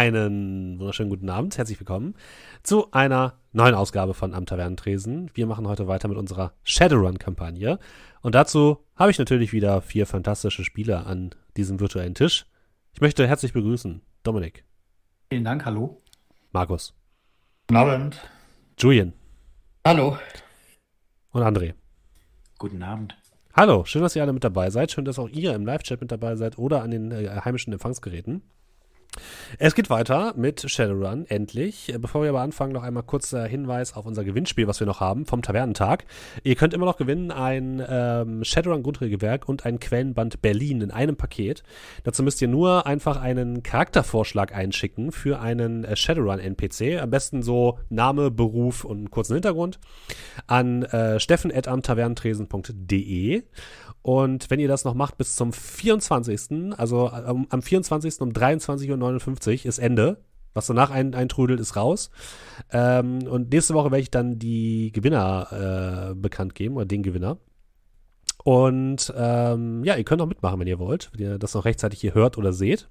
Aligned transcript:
Einen 0.00 0.78
wunderschönen 0.78 1.10
guten 1.10 1.28
Abend, 1.28 1.58
herzlich 1.58 1.78
willkommen 1.78 2.14
zu 2.62 2.90
einer 2.90 3.34
neuen 3.52 3.74
Ausgabe 3.74 4.14
von 4.14 4.32
Am 4.32 4.46
Tavernentresen. 4.46 5.30
Wir 5.34 5.46
machen 5.46 5.68
heute 5.68 5.88
weiter 5.88 6.08
mit 6.08 6.16
unserer 6.16 6.54
Shadowrun-Kampagne 6.62 7.78
und 8.22 8.34
dazu 8.34 8.78
habe 8.96 9.10
ich 9.10 9.18
natürlich 9.18 9.52
wieder 9.52 9.82
vier 9.82 10.06
fantastische 10.06 10.64
Spieler 10.64 11.06
an 11.06 11.34
diesem 11.58 11.80
virtuellen 11.80 12.14
Tisch. 12.14 12.46
Ich 12.94 13.02
möchte 13.02 13.28
herzlich 13.28 13.52
begrüßen 13.52 14.00
Dominik. 14.22 14.64
Vielen 15.28 15.44
Dank, 15.44 15.66
hallo. 15.66 16.02
Markus. 16.50 16.94
Guten 17.68 17.76
Abend. 17.76 18.26
Julian. 18.78 19.12
Hallo. 19.86 20.16
Und 21.32 21.42
André. 21.42 21.74
Guten 22.56 22.82
Abend. 22.82 23.18
Hallo, 23.52 23.84
schön, 23.84 24.00
dass 24.00 24.16
ihr 24.16 24.22
alle 24.22 24.32
mit 24.32 24.44
dabei 24.44 24.70
seid. 24.70 24.92
Schön, 24.92 25.04
dass 25.04 25.18
auch 25.18 25.28
ihr 25.28 25.54
im 25.54 25.66
Live-Chat 25.66 26.00
mit 26.00 26.10
dabei 26.10 26.36
seid 26.36 26.56
oder 26.56 26.82
an 26.82 26.90
den 26.90 27.10
äh, 27.10 27.28
heimischen 27.44 27.74
Empfangsgeräten. 27.74 28.40
Es 29.58 29.74
geht 29.74 29.90
weiter 29.90 30.34
mit 30.36 30.70
Shadowrun, 30.70 31.26
endlich. 31.26 31.92
Bevor 31.98 32.22
wir 32.22 32.28
aber 32.30 32.42
anfangen, 32.42 32.72
noch 32.72 32.84
einmal 32.84 33.02
kurzer 33.02 33.44
Hinweis 33.44 33.94
auf 33.94 34.06
unser 34.06 34.22
Gewinnspiel, 34.24 34.68
was 34.68 34.80
wir 34.80 34.86
noch 34.86 35.00
haben 35.00 35.26
vom 35.26 35.42
Tavernentag. 35.42 36.06
Ihr 36.44 36.54
könnt 36.54 36.72
immer 36.74 36.86
noch 36.86 36.96
gewinnen 36.96 37.30
ein 37.30 37.84
ähm, 37.86 38.42
Shadowrun 38.44 38.82
Grundregelwerk 38.82 39.46
und 39.48 39.64
ein 39.66 39.78
Quellenband 39.80 40.40
Berlin 40.42 40.80
in 40.80 40.90
einem 40.90 41.16
Paket. 41.16 41.62
Dazu 42.04 42.22
müsst 42.22 42.40
ihr 42.40 42.48
nur 42.48 42.86
einfach 42.86 43.20
einen 43.20 43.62
Charaktervorschlag 43.62 44.54
einschicken 44.54 45.12
für 45.12 45.40
einen 45.40 45.84
äh, 45.84 45.96
Shadowrun 45.96 46.38
NPC. 46.38 46.98
Am 47.00 47.10
besten 47.10 47.42
so 47.42 47.78
Name, 47.88 48.30
Beruf 48.30 48.84
und 48.84 48.98
einen 48.98 49.10
kurzen 49.10 49.34
Hintergrund 49.34 49.80
an 50.46 50.84
äh, 50.84 51.18
steffen.amtavernentresen.de 51.18 53.42
und 54.02 54.50
wenn 54.50 54.60
ihr 54.60 54.68
das 54.68 54.84
noch 54.84 54.94
macht 54.94 55.18
bis 55.18 55.36
zum 55.36 55.52
24., 55.52 56.78
also 56.78 57.10
ähm, 57.12 57.46
am 57.50 57.62
24. 57.62 58.20
um 58.20 58.30
23.59 58.30 58.90
Uhr 58.90 58.96
ist 59.64 59.78
Ende. 59.78 60.18
Was 60.52 60.66
danach 60.66 60.90
ein, 60.90 61.14
eintrudelt, 61.14 61.60
ist 61.60 61.76
raus. 61.76 62.10
Ähm, 62.72 63.22
und 63.28 63.52
nächste 63.52 63.74
Woche 63.74 63.92
werde 63.92 64.02
ich 64.02 64.10
dann 64.10 64.38
die 64.38 64.90
Gewinner 64.92 66.10
äh, 66.10 66.14
bekannt 66.14 66.56
geben, 66.56 66.76
oder 66.76 66.86
den 66.86 67.04
Gewinner. 67.04 67.38
Und 68.42 69.12
ähm, 69.16 69.84
ja, 69.84 69.96
ihr 69.96 70.04
könnt 70.04 70.20
auch 70.22 70.26
mitmachen, 70.26 70.58
wenn 70.58 70.66
ihr 70.66 70.78
wollt, 70.78 71.10
wenn 71.12 71.20
ihr 71.20 71.38
das 71.38 71.54
noch 71.54 71.64
rechtzeitig 71.64 72.00
hier 72.00 72.14
hört 72.14 72.36
oder 72.36 72.52
seht. 72.52 72.88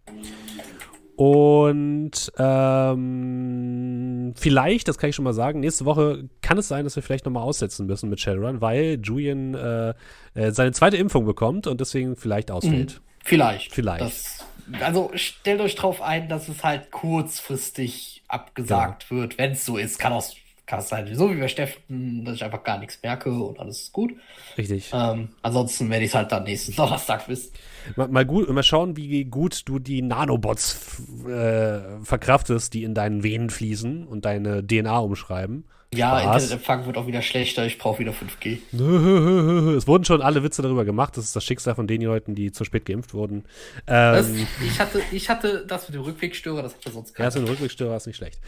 Und 1.19 2.31
ähm, 2.37 4.33
vielleicht, 4.37 4.87
das 4.87 4.97
kann 4.97 5.09
ich 5.09 5.17
schon 5.17 5.25
mal 5.25 5.33
sagen, 5.33 5.59
nächste 5.59 5.83
Woche 5.83 6.29
kann 6.41 6.57
es 6.57 6.69
sein, 6.69 6.85
dass 6.85 6.95
wir 6.95 7.03
vielleicht 7.03 7.25
nochmal 7.25 7.43
aussetzen 7.43 7.87
müssen 7.87 8.09
mit 8.09 8.21
Shadowrun, 8.21 8.61
weil 8.61 9.01
Julian 9.03 9.53
äh, 9.53 9.93
äh, 10.33 10.51
seine 10.51 10.71
zweite 10.71 10.95
Impfung 10.95 11.25
bekommt 11.25 11.67
und 11.67 11.81
deswegen 11.81 12.15
vielleicht 12.15 12.51
ausfällt. 12.51 13.01
Mhm. 13.01 13.03
Vielleicht. 13.25 13.73
Vielleicht. 13.73 14.01
Das, 14.01 14.45
also 14.81 15.11
stellt 15.15 15.61
euch 15.61 15.75
drauf 15.75 16.01
ein, 16.01 16.29
dass 16.29 16.47
es 16.47 16.63
halt 16.63 16.91
kurzfristig 16.91 18.23
abgesagt 18.27 19.07
ja. 19.09 19.17
wird, 19.17 19.37
wenn 19.37 19.51
es 19.51 19.65
so 19.65 19.77
ist. 19.77 19.99
Kann 19.99 20.13
auch 20.13 20.23
kann 20.69 20.79
es 20.79 20.89
sein, 20.89 21.09
so 21.15 21.31
wie 21.31 21.39
bei 21.39 21.47
Steffen, 21.47 22.23
dass 22.23 22.35
ich 22.35 22.43
einfach 22.43 22.63
gar 22.63 22.77
nichts 22.77 22.99
merke 23.01 23.31
und 23.31 23.59
alles 23.59 23.81
ist 23.81 23.91
gut. 23.91 24.13
Richtig. 24.55 24.91
Ähm, 24.93 25.29
ansonsten 25.41 25.89
werde 25.89 26.05
ich 26.05 26.11
es 26.11 26.15
halt 26.15 26.31
dann 26.31 26.43
nächsten 26.43 26.75
Donnerstag 26.75 27.27
wissen. 27.27 27.51
Mal, 27.95 28.07
mal, 28.07 28.23
gut, 28.23 28.47
mal 28.49 28.61
schauen, 28.61 28.95
wie 28.95 29.25
gut 29.25 29.63
du 29.65 29.79
die 29.79 30.03
Nanobots 30.03 31.01
äh, 31.27 32.03
verkraftest, 32.03 32.75
die 32.75 32.83
in 32.83 32.93
deinen 32.93 33.23
Venen 33.23 33.49
fließen 33.49 34.05
und 34.05 34.25
deine 34.25 34.65
DNA 34.65 34.99
umschreiben. 34.99 35.65
Ja. 35.91 36.19
Internetempfang 36.19 36.85
wird 36.85 36.97
auch 36.97 37.07
wieder 37.07 37.23
schlechter, 37.23 37.65
ich 37.65 37.79
brauche 37.79 37.97
wieder 37.99 38.11
5G. 38.11 38.59
Es 39.79 39.87
wurden 39.87 40.05
schon 40.05 40.21
alle 40.21 40.43
Witze 40.43 40.61
darüber 40.61 40.85
gemacht, 40.85 41.17
das 41.17 41.25
ist 41.25 41.35
das 41.35 41.43
Schicksal 41.43 41.73
von 41.73 41.87
den 41.87 42.01
Leuten, 42.01 42.35
die 42.35 42.51
zu 42.51 42.63
spät 42.63 42.85
geimpft 42.85 43.15
wurden. 43.15 43.45
Ähm, 43.87 44.47
ich, 44.63 44.79
hatte, 44.79 45.01
ich 45.11 45.29
hatte 45.29 45.65
das 45.65 45.87
mit 45.89 45.95
dem 45.95 46.03
Rückwegstörer, 46.03 46.61
das 46.61 46.75
hatte 46.75 46.91
sonst 46.91 47.15
keiner. 47.15 47.25
Ja, 47.25 47.27
das 47.27 47.35
mit 47.35 47.47
dem 47.47 47.51
Rückwegstörer 47.51 47.97
ist 47.97 48.05
nicht 48.05 48.17
schlecht. 48.17 48.39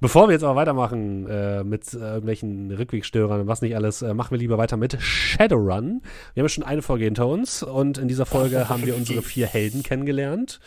Bevor 0.00 0.28
wir 0.28 0.32
jetzt 0.34 0.42
aber 0.42 0.56
weitermachen 0.56 1.26
äh, 1.26 1.64
mit 1.64 1.94
äh, 1.94 1.96
irgendwelchen 1.96 2.70
Rückwegstörern 2.70 3.40
und 3.40 3.46
was 3.46 3.62
nicht 3.62 3.74
alles, 3.76 4.02
äh, 4.02 4.12
machen 4.12 4.32
wir 4.32 4.38
lieber 4.38 4.58
weiter 4.58 4.76
mit 4.76 5.00
Shadowrun. 5.00 6.02
Wir 6.34 6.42
haben 6.42 6.48
schon 6.50 6.64
eine 6.64 6.82
Folge 6.82 7.04
hinter 7.04 7.26
uns 7.26 7.62
und 7.62 7.96
in 7.96 8.08
dieser 8.08 8.26
Folge 8.26 8.68
haben 8.68 8.84
wir 8.84 8.94
unsere 8.94 9.22
vier 9.22 9.46
Helden 9.46 9.82
kennengelernt, 9.82 10.60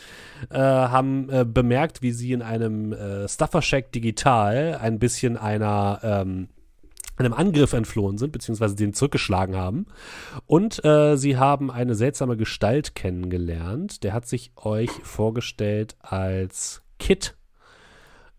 äh, 0.50 0.58
haben 0.58 1.30
äh, 1.30 1.44
bemerkt, 1.44 2.02
wie 2.02 2.10
sie 2.10 2.32
in 2.32 2.42
einem 2.42 2.92
äh, 2.92 3.28
Stuffer 3.28 3.62
Shack 3.62 3.92
digital 3.92 4.78
ein 4.80 4.98
bisschen 4.98 5.36
einer 5.36 6.00
ähm, 6.08 6.48
einem 7.16 7.32
Angriff 7.32 7.72
entflohen 7.72 8.18
sind, 8.18 8.32
beziehungsweise 8.32 8.76
den 8.76 8.94
zurückgeschlagen 8.94 9.56
haben. 9.56 9.86
Und 10.46 10.84
äh, 10.84 11.16
sie 11.16 11.36
haben 11.36 11.70
eine 11.70 11.94
seltsame 11.94 12.36
Gestalt 12.36 12.94
kennengelernt. 12.94 14.04
Der 14.04 14.12
hat 14.12 14.26
sich 14.26 14.52
euch 14.56 14.90
vorgestellt 14.90 15.96
als 16.00 16.82
Kit. 16.98 17.36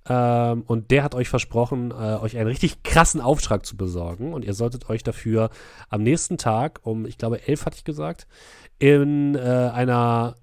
Ähm, 0.07 0.63
und 0.66 0.91
der 0.91 1.03
hat 1.03 1.13
euch 1.13 1.30
versprochen, 1.30 1.91
äh, 1.91 1.94
euch 1.94 2.38
einen 2.38 2.47
richtig 2.47 2.84
krassen 2.84 3.22
Auftrag 3.22 3.66
zu 3.66 3.75
besorgen. 3.75 4.34
Und 4.34 4.46
ihr 4.46 4.53
solltet 4.53 4.90
euch 4.90 5.03
dafür 5.03 5.50
am 5.90 6.01
nächsten 6.01 6.38
Tag 6.38 6.80
um, 6.84 7.06
ich 7.06 7.18
glaube, 7.18 7.47
elf 7.47 7.66
hatte 7.66 7.78
ich 7.78 7.84
gesagt, 7.84 8.28
in 8.80 9.36
äh, 9.36 9.40
einer 9.40 10.36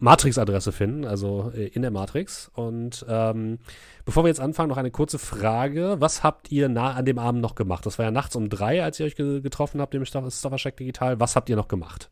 Matrix-Adresse 0.00 0.72
finden, 0.72 1.04
also 1.04 1.52
äh, 1.54 1.68
in 1.68 1.82
der 1.82 1.90
Matrix. 1.90 2.50
Und 2.54 3.04
ähm, 3.08 3.58
bevor 4.04 4.24
wir 4.24 4.28
jetzt 4.28 4.40
anfangen, 4.40 4.70
noch 4.70 4.76
eine 4.76 4.90
kurze 4.90 5.18
Frage. 5.18 5.96
Was 6.00 6.24
habt 6.24 6.50
ihr 6.50 6.68
nah 6.68 6.94
an 6.94 7.04
dem 7.04 7.18
Abend 7.18 7.40
noch 7.42 7.54
gemacht? 7.54 7.86
Das 7.86 7.98
war 7.98 8.06
ja 8.06 8.10
nachts 8.10 8.34
um 8.34 8.48
drei, 8.48 8.82
als 8.82 8.98
ihr 8.98 9.06
euch 9.06 9.16
ge 9.16 9.40
getroffen 9.40 9.80
habt, 9.80 9.94
im 9.94 10.04
Staffercheck 10.04 10.76
Digital. 10.76 11.20
Was 11.20 11.36
habt 11.36 11.48
ihr 11.48 11.56
noch 11.56 11.68
gemacht? 11.68 12.10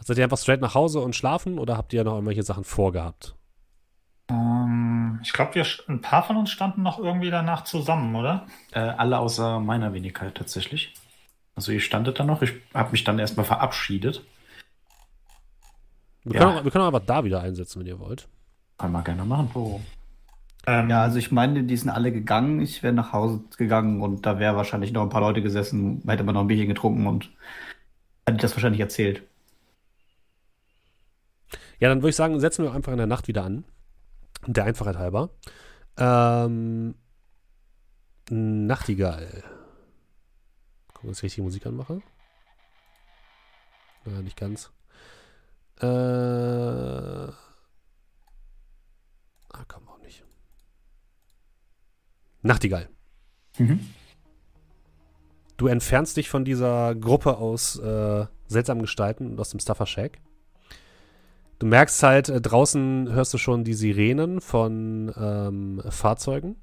Seid 0.00 0.16
ihr 0.16 0.24
einfach 0.24 0.38
straight 0.38 0.60
nach 0.60 0.74
Hause 0.74 1.00
und 1.00 1.14
schlafen 1.14 1.58
oder 1.58 1.76
habt 1.76 1.92
ihr 1.92 2.02
noch 2.04 2.14
irgendwelche 2.14 2.42
Sachen 2.42 2.64
vorgehabt? 2.64 3.34
Um, 4.30 4.36
ähm, 4.36 5.20
ich 5.22 5.32
glaube, 5.32 5.62
ein 5.88 6.00
paar 6.00 6.22
von 6.22 6.36
uns 6.36 6.50
standen 6.50 6.82
noch 6.82 6.98
irgendwie 6.98 7.30
danach 7.30 7.64
zusammen, 7.64 8.14
oder? 8.14 8.46
Äh, 8.72 8.80
alle 8.80 9.18
außer 9.18 9.58
meiner 9.60 9.92
Wenigkeit 9.92 10.34
tatsächlich. 10.34 10.94
Also 11.56 11.72
ihr 11.72 11.80
standet 11.80 12.20
da 12.20 12.24
noch. 12.24 12.40
Ich 12.42 12.52
habe 12.72 12.92
mich 12.92 13.04
dann 13.04 13.18
erstmal 13.18 13.44
verabschiedet. 13.44 14.24
Wir, 16.28 16.34
ja. 16.34 16.46
können 16.46 16.58
auch, 16.58 16.64
wir 16.64 16.70
können 16.70 16.84
auch 16.84 16.94
einfach 16.94 17.06
da 17.06 17.24
wieder 17.24 17.40
einsetzen, 17.40 17.80
wenn 17.80 17.86
ihr 17.86 17.98
wollt. 17.98 18.28
Kann 18.76 18.92
man 18.92 19.02
gerne 19.02 19.24
machen. 19.24 19.50
Oh. 19.54 19.80
Ähm, 20.66 20.90
ja, 20.90 21.02
also 21.02 21.18
ich 21.18 21.32
meine, 21.32 21.64
die 21.64 21.76
sind 21.76 21.88
alle 21.88 22.12
gegangen. 22.12 22.60
Ich 22.60 22.82
wäre 22.82 22.92
nach 22.92 23.12
Hause 23.12 23.40
gegangen 23.56 24.02
und 24.02 24.26
da 24.26 24.38
wäre 24.38 24.56
wahrscheinlich 24.56 24.92
noch 24.92 25.02
ein 25.02 25.08
paar 25.08 25.22
Leute 25.22 25.40
gesessen, 25.40 26.02
hätte 26.06 26.24
man 26.24 26.34
noch 26.34 26.42
ein 26.42 26.46
Bierchen 26.46 26.68
getrunken 26.68 27.06
und 27.06 27.30
hätte 28.26 28.38
das 28.38 28.54
wahrscheinlich 28.54 28.80
erzählt. 28.80 29.22
Ja, 31.80 31.88
dann 31.88 32.02
würde 32.02 32.10
ich 32.10 32.16
sagen, 32.16 32.38
setzen 32.40 32.64
wir 32.64 32.74
einfach 32.74 32.92
in 32.92 32.98
der 32.98 33.06
Nacht 33.06 33.28
wieder 33.28 33.44
an. 33.44 33.64
Der 34.46 34.64
Einfachheit 34.64 34.98
halber. 34.98 35.30
Ähm, 35.96 36.94
Nachtigall. 38.30 39.44
Gucken, 40.92 41.10
dass 41.10 41.18
ich 41.18 41.24
richtig 41.24 41.44
Musik 41.44 41.66
anmache. 41.66 42.02
Äh, 44.06 44.22
nicht 44.22 44.36
ganz. 44.36 44.70
Äh. 45.80 45.86
Ah, 49.50 49.64
komm 49.68 49.88
auch 49.88 49.98
nicht. 50.00 50.24
Nachtigall. 52.42 52.88
Mhm. 53.58 53.80
Du 55.56 55.66
entfernst 55.66 56.16
dich 56.16 56.28
von 56.28 56.44
dieser 56.44 56.94
Gruppe 56.94 57.38
aus 57.38 57.78
äh, 57.78 58.26
seltsamen 58.46 58.82
Gestalten 58.82 59.32
und 59.32 59.40
aus 59.40 59.50
dem 59.50 59.60
Stuffer 59.60 59.86
Shack. 59.86 60.20
Du 61.58 61.66
merkst 61.66 62.02
halt, 62.02 62.28
äh, 62.28 62.40
draußen 62.40 63.12
hörst 63.12 63.34
du 63.34 63.38
schon 63.38 63.64
die 63.64 63.74
Sirenen 63.74 64.40
von 64.40 65.12
ähm, 65.16 65.82
Fahrzeugen 65.88 66.56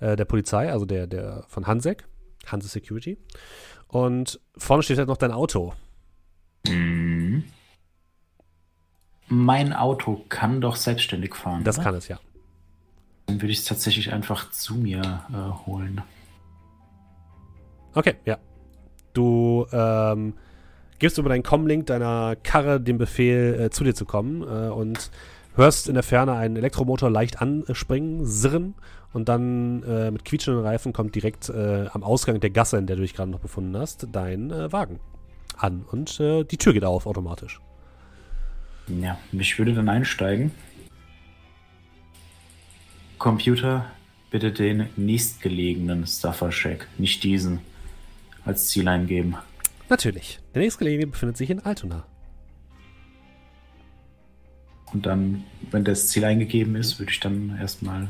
äh, 0.00 0.16
der 0.16 0.24
Polizei, 0.24 0.70
also 0.70 0.84
der, 0.84 1.06
der 1.06 1.44
von 1.48 1.66
Hansek, 1.66 2.08
Hanse 2.46 2.68
Security. 2.68 3.18
Und 3.86 4.40
vorne 4.56 4.82
steht 4.82 4.98
halt 4.98 5.08
noch 5.08 5.16
dein 5.16 5.32
Auto. 5.32 5.72
Mhm. 6.66 7.17
Mein 9.28 9.72
Auto 9.72 10.24
kann 10.28 10.60
doch 10.60 10.76
selbstständig 10.76 11.34
fahren. 11.34 11.64
Das 11.64 11.76
oder? 11.76 11.84
kann 11.84 11.94
es, 11.94 12.08
ja. 12.08 12.18
Dann 13.26 13.42
würde 13.42 13.52
ich 13.52 13.58
es 13.58 13.64
tatsächlich 13.64 14.12
einfach 14.12 14.50
zu 14.50 14.74
mir 14.74 15.02
äh, 15.30 15.66
holen. 15.66 16.02
Okay, 17.94 18.14
ja. 18.24 18.38
Du 19.12 19.66
ähm, 19.72 20.34
gibst 20.98 21.18
über 21.18 21.28
deinen 21.28 21.42
Comlink 21.42 21.86
deiner 21.86 22.36
Karre 22.36 22.80
den 22.80 22.98
Befehl, 22.98 23.60
äh, 23.60 23.70
zu 23.70 23.84
dir 23.84 23.94
zu 23.94 24.04
kommen 24.04 24.42
äh, 24.42 24.70
und 24.70 25.10
hörst 25.56 25.88
in 25.88 25.94
der 25.94 26.02
Ferne 26.02 26.34
einen 26.34 26.56
Elektromotor 26.56 27.10
leicht 27.10 27.42
anspringen, 27.42 28.24
sirren 28.24 28.74
und 29.12 29.28
dann 29.28 29.82
äh, 29.82 30.10
mit 30.10 30.24
quietschenden 30.24 30.64
Reifen 30.64 30.92
kommt 30.92 31.14
direkt 31.14 31.48
äh, 31.48 31.86
am 31.92 32.02
Ausgang 32.04 32.40
der 32.40 32.50
Gasse, 32.50 32.78
in 32.78 32.86
der 32.86 32.96
du 32.96 33.02
dich 33.02 33.14
gerade 33.14 33.30
noch 33.30 33.40
befunden 33.40 33.76
hast, 33.76 34.06
dein 34.12 34.50
äh, 34.50 34.72
Wagen 34.72 35.00
an 35.56 35.84
und 35.90 36.20
äh, 36.20 36.44
die 36.44 36.56
Tür 36.56 36.72
geht 36.72 36.84
auf 36.84 37.06
automatisch. 37.06 37.60
Ja, 38.88 39.18
ich 39.32 39.58
würde 39.58 39.74
dann 39.74 39.88
einsteigen. 39.88 40.50
Computer, 43.18 43.90
bitte 44.30 44.52
den 44.52 44.88
nächstgelegenen 44.96 46.06
Stuffer-Shack, 46.06 46.86
nicht 46.98 47.22
diesen, 47.24 47.60
als 48.44 48.68
Ziel 48.68 48.88
eingeben. 48.88 49.36
Natürlich. 49.88 50.40
Der 50.54 50.62
nächstgelegene 50.62 51.08
befindet 51.08 51.36
sich 51.36 51.50
in 51.50 51.60
Altona. 51.60 52.04
Und 54.92 55.04
dann, 55.04 55.44
wenn 55.70 55.84
das 55.84 56.08
Ziel 56.08 56.24
eingegeben 56.24 56.76
ist, 56.76 56.98
würde 56.98 57.12
ich 57.12 57.20
dann 57.20 57.58
erstmal 57.60 58.08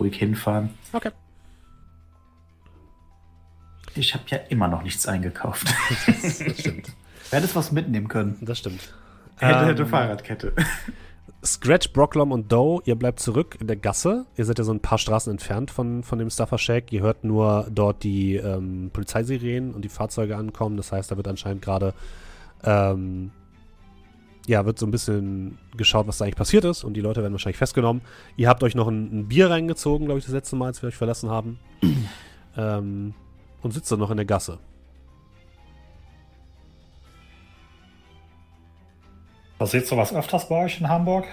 ruhig 0.00 0.16
hinfahren. 0.16 0.70
Okay. 0.92 1.10
Ich 3.94 4.12
habe 4.12 4.24
ja 4.28 4.38
immer 4.48 4.66
noch 4.66 4.82
nichts 4.82 5.06
eingekauft. 5.06 5.72
Das, 6.06 6.38
das 6.38 6.58
stimmt. 6.58 6.92
Hättest 7.30 7.54
was 7.54 7.70
mitnehmen 7.70 8.08
können. 8.08 8.36
Das 8.40 8.58
stimmt. 8.58 8.92
Hätte, 9.36 9.66
hätte 9.66 9.82
Ähm, 9.82 9.88
Fahrradkette. 9.88 10.52
Scratch, 11.44 11.92
Brocklom 11.92 12.32
und 12.32 12.50
Doe, 12.50 12.80
ihr 12.86 12.94
bleibt 12.94 13.20
zurück 13.20 13.58
in 13.60 13.66
der 13.66 13.76
Gasse. 13.76 14.24
Ihr 14.36 14.46
seid 14.46 14.58
ja 14.58 14.64
so 14.64 14.72
ein 14.72 14.80
paar 14.80 14.96
Straßen 14.96 15.30
entfernt 15.30 15.70
von, 15.70 16.02
von 16.02 16.18
dem 16.18 16.30
Stuffer 16.30 16.56
Shack. 16.56 16.90
Ihr 16.90 17.02
hört 17.02 17.22
nur 17.22 17.66
dort 17.70 18.02
die 18.02 18.36
ähm, 18.36 18.90
Polizeisirenen 18.92 19.74
und 19.74 19.84
die 19.84 19.90
Fahrzeuge 19.90 20.36
ankommen. 20.36 20.78
Das 20.78 20.90
heißt, 20.90 21.10
da 21.10 21.18
wird 21.18 21.28
anscheinend 21.28 21.60
gerade, 21.60 21.92
ähm, 22.62 23.30
ja, 24.46 24.64
wird 24.64 24.78
so 24.78 24.86
ein 24.86 24.90
bisschen 24.90 25.58
geschaut, 25.76 26.06
was 26.06 26.16
da 26.16 26.24
eigentlich 26.24 26.36
passiert 26.36 26.64
ist. 26.64 26.82
Und 26.82 26.94
die 26.94 27.02
Leute 27.02 27.20
werden 27.20 27.34
wahrscheinlich 27.34 27.58
festgenommen. 27.58 28.00
Ihr 28.36 28.48
habt 28.48 28.62
euch 28.62 28.74
noch 28.74 28.88
ein, 28.88 29.20
ein 29.20 29.28
Bier 29.28 29.50
reingezogen, 29.50 30.06
glaube 30.06 30.20
ich, 30.20 30.24
das 30.24 30.32
letzte 30.32 30.56
Mal, 30.56 30.66
als 30.68 30.80
wir 30.80 30.88
euch 30.88 30.96
verlassen 30.96 31.28
haben. 31.28 31.58
ähm, 32.56 33.12
und 33.60 33.72
sitzt 33.72 33.92
dann 33.92 33.98
noch 33.98 34.10
in 34.10 34.16
der 34.16 34.26
Gasse. 34.26 34.58
Passiert 39.64 39.86
sowas 39.86 40.14
öfters 40.14 40.46
bei 40.46 40.62
euch 40.66 40.78
in 40.78 40.90
Hamburg? 40.90 41.24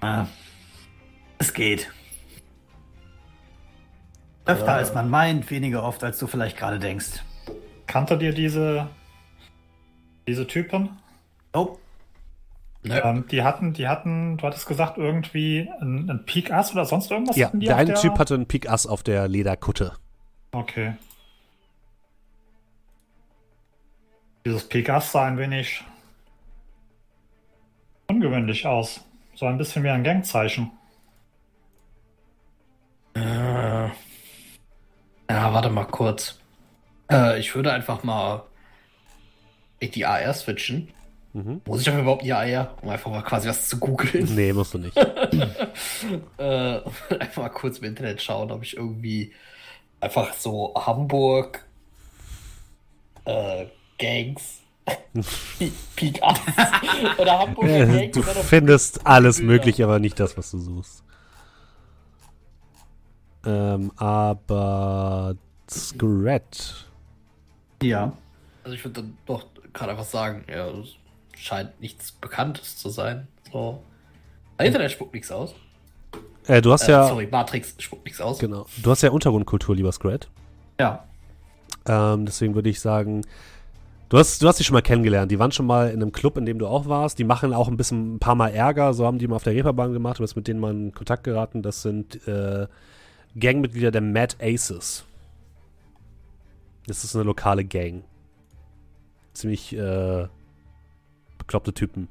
Ah, 0.00 0.24
es 1.36 1.52
geht. 1.52 1.92
Öfter 4.46 4.72
als 4.72 4.94
man 4.94 5.10
meint, 5.10 5.50
weniger 5.50 5.82
oft, 5.82 6.02
als 6.02 6.18
du 6.18 6.26
vielleicht 6.28 6.56
gerade 6.56 6.78
denkst. 6.78 7.22
Kannte 7.86 8.16
dir 8.16 8.32
diese, 8.32 8.88
diese 10.26 10.46
Typen? 10.46 10.96
Oh, 11.52 11.76
Nö. 12.82 12.98
Ähm, 13.04 13.28
die 13.30 13.42
hatten, 13.42 13.74
die 13.74 13.86
hatten, 13.86 14.38
du 14.38 14.46
hattest 14.46 14.64
gesagt, 14.64 14.96
irgendwie 14.96 15.68
ein, 15.78 16.08
ein 16.08 16.24
Peak 16.24 16.52
Ass 16.52 16.72
oder 16.72 16.86
sonst 16.86 17.10
irgendwas? 17.10 17.36
Ja, 17.36 17.48
hatten 17.48 17.60
die 17.60 17.66
der 17.66 17.76
eine 17.76 17.92
Typ 17.92 18.18
hatte 18.18 18.32
einen 18.32 18.46
Pik 18.46 18.70
Ass 18.70 18.86
auf 18.86 19.02
der 19.02 19.28
Lederkutte. 19.28 19.92
Okay. 20.52 20.94
Dieses 24.44 24.68
Peak 24.68 24.90
Ass 24.90 25.12
sah 25.12 25.26
ein 25.26 25.38
wenig 25.38 25.82
ungewöhnlich 28.08 28.66
aus. 28.66 29.00
So 29.34 29.46
ein 29.46 29.56
bisschen 29.56 29.82
wie 29.82 29.88
ein 29.88 30.04
Gangzeichen. 30.04 30.70
Äh, 33.14 33.88
ja, 33.90 33.92
warte 35.28 35.70
mal 35.70 35.86
kurz. 35.86 36.38
Äh, 37.10 37.40
ich 37.40 37.54
würde 37.54 37.72
einfach 37.72 38.04
mal 38.04 38.44
die 39.80 40.04
AR 40.04 40.34
switchen. 40.34 40.92
Mhm. 41.32 41.62
Muss 41.66 41.80
ich 41.80 41.86
dafür 41.86 42.02
überhaupt 42.02 42.24
die 42.24 42.32
AR, 42.32 42.76
um 42.82 42.90
einfach 42.90 43.10
mal 43.10 43.22
quasi 43.22 43.48
was 43.48 43.68
zu 43.68 43.78
googeln? 43.78 44.34
Nee, 44.34 44.52
musst 44.52 44.74
du 44.74 44.78
nicht. 44.78 44.96
äh, 46.38 46.80
einfach 47.18 47.42
mal 47.42 47.48
kurz 47.48 47.78
im 47.78 47.84
Internet 47.84 48.22
schauen, 48.22 48.50
ob 48.50 48.62
ich 48.62 48.76
irgendwie 48.76 49.32
einfach 50.00 50.32
so 50.34 50.74
Hamburg 50.76 51.64
äh, 53.24 53.66
Gangs 53.98 54.60
Peak 55.96 56.22
Ass 56.22 56.38
oder 57.18 57.38
Hamburg 57.38 57.66
Äh, 57.66 57.86
Gangs 58.10 58.14
du 58.16 58.22
findest 58.22 59.06
alles 59.06 59.38
Bilder. 59.38 59.52
mögliche, 59.52 59.84
aber 59.84 59.98
nicht 59.98 60.18
das, 60.20 60.36
was 60.36 60.50
du 60.50 60.58
suchst. 60.58 61.02
Ähm, 63.46 63.92
aber 63.96 65.36
Scrat. 65.70 66.86
ja. 67.82 68.12
Also 68.62 68.74
ich 68.76 68.84
würde 68.84 69.02
dann 69.02 69.18
doch 69.26 69.44
gerade 69.74 69.92
einfach 69.92 70.04
sagen, 70.04 70.44
ja, 70.48 70.68
es 70.70 70.94
scheint 71.38 71.78
nichts 71.80 72.12
Bekanntes 72.12 72.78
zu 72.78 72.88
sein. 72.88 73.28
So. 73.52 73.82
Das 74.56 74.66
Internet 74.66 74.90
spuckt 74.92 75.12
nichts 75.12 75.30
aus. 75.30 75.54
Äh, 76.46 76.62
du 76.62 76.72
hast 76.72 76.88
Äh, 76.88 76.92
ja. 76.92 77.06
Sorry, 77.08 77.26
Matrix 77.30 77.74
spuckt 77.78 78.04
nichts 78.06 78.20
aus. 78.22 78.38
Genau. 78.38 78.64
Du 78.82 78.90
hast 78.90 79.02
ja 79.02 79.10
Untergrundkultur, 79.10 79.76
lieber 79.76 79.92
Scrat. 79.92 80.28
Ja. 80.80 81.04
Ähm, 81.86 82.24
deswegen 82.24 82.54
würde 82.54 82.70
ich 82.70 82.80
sagen, 82.80 83.22
du 84.14 84.20
hast, 84.20 84.40
du 84.40 84.46
hast 84.46 84.60
die 84.60 84.64
schon 84.64 84.74
mal 84.74 84.80
kennengelernt. 84.80 85.32
Die 85.32 85.40
waren 85.40 85.50
schon 85.50 85.66
mal 85.66 85.90
in 85.90 86.00
einem 86.00 86.12
Club, 86.12 86.38
in 86.38 86.46
dem 86.46 86.60
du 86.60 86.68
auch 86.68 86.86
warst. 86.86 87.18
Die 87.18 87.24
machen 87.24 87.52
auch 87.52 87.66
ein 87.66 87.76
bisschen 87.76 88.14
ein 88.14 88.18
paar 88.20 88.36
Mal 88.36 88.50
Ärger. 88.50 88.94
So 88.94 89.06
haben 89.06 89.18
die 89.18 89.26
mal 89.26 89.34
auf 89.36 89.42
der 89.42 89.54
Reeperbahn 89.54 89.92
gemacht. 89.92 90.20
Du 90.20 90.22
bist 90.22 90.36
mit 90.36 90.46
denen 90.46 90.60
mal 90.60 90.70
in 90.70 90.94
Kontakt 90.94 91.24
geraten. 91.24 91.62
Das 91.62 91.82
sind 91.82 92.26
äh, 92.28 92.68
Gangmitglieder 93.36 93.90
der 93.90 94.02
Mad 94.02 94.36
Aces. 94.40 95.04
Das 96.86 97.02
ist 97.02 97.16
eine 97.16 97.24
lokale 97.24 97.64
Gang. 97.64 98.04
Ziemlich 99.32 99.74
äh, 99.74 100.28
bekloppte 101.38 101.74
Typen. 101.74 102.06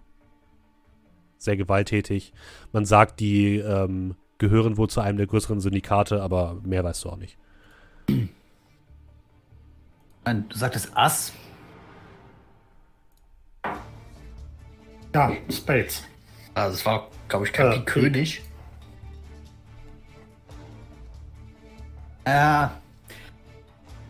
Sehr 1.37 1.55
gewalttätig. 1.55 2.33
Man 2.73 2.85
sagt, 2.85 3.21
die 3.21 3.59
ähm, 3.59 4.15
gehören 4.39 4.75
wohl 4.75 4.89
zu 4.89 4.99
einem 4.99 5.17
der 5.17 5.27
größeren 5.27 5.61
Syndikate, 5.61 6.21
aber 6.21 6.57
mehr 6.65 6.83
weißt 6.83 7.05
du 7.05 7.09
auch 7.09 7.17
nicht. 7.17 7.37
Du 10.25 10.57
sagtest 10.57 10.91
Ass. 10.95 11.31
Ja, 15.13 15.31
Spades. 15.49 16.03
Also 16.55 16.75
es 16.75 16.85
war, 16.85 17.09
glaube 17.27 17.45
ich, 17.45 17.53
kein 17.53 17.71
Äh, 17.71 17.79
König. 17.85 18.41
Ja. 22.25 22.79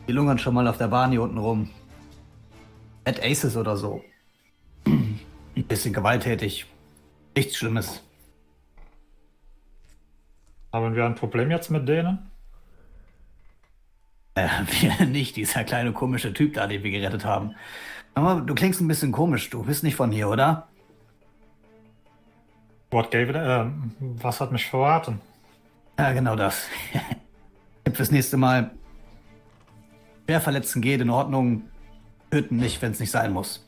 Die 0.08 0.12
lungern 0.12 0.38
schon 0.38 0.54
mal 0.54 0.68
auf 0.68 0.78
der 0.78 0.88
Bahn 0.88 1.12
hier 1.12 1.22
unten 1.22 1.38
rum. 1.38 1.70
At 3.06 3.22
Aces 3.24 3.58
oder 3.58 3.76
so. 3.76 4.04
Ein 4.86 5.20
bisschen 5.68 5.94
gewalttätig. 5.94 6.66
Nichts 7.36 7.58
Schlimmes. 7.58 8.02
Haben 10.72 10.96
wir 10.96 11.06
ein 11.06 11.16
Problem 11.16 11.52
jetzt 11.52 11.70
mit 11.70 11.88
denen? 11.88 12.30
Äh, 14.36 14.48
wir 14.82 15.06
nicht, 15.06 15.36
dieser 15.36 15.64
kleine 15.64 15.92
komische 15.92 16.34
Typ 16.34 16.54
da, 16.54 16.68
den 16.68 16.84
wir 16.84 16.92
gerettet 16.92 17.26
haben. 17.26 17.56
Aber 18.16 18.42
du 18.42 18.54
klingst 18.56 18.80
ein 18.82 18.88
bisschen 18.88 19.12
komisch. 19.12 19.50
Du 19.50 19.64
bist 19.64 19.84
nicht 19.84 19.96
von 19.96 20.12
hier, 20.12 20.30
oder? 20.30 20.68
What 22.94 23.10
gave 23.10 23.32
it, 23.32 23.36
äh, 23.36 23.66
was 24.22 24.40
hat 24.40 24.52
mich 24.52 24.68
verraten? 24.68 25.20
Ja, 25.98 26.14
genau 26.14 26.36
das. 26.36 26.68
Fürs 27.94 28.12
nächste 28.12 28.38
Mal. 28.38 28.70
Wer 30.28 30.40
verletzen 30.40 30.80
geht, 30.80 31.02
in 31.02 31.10
Ordnung. 31.10 31.64
Töten 32.30 32.58
nicht, 32.58 32.80
wenn 32.84 32.92
es 32.92 33.00
nicht 33.00 33.10
sein 33.10 33.34
muss. 33.34 33.68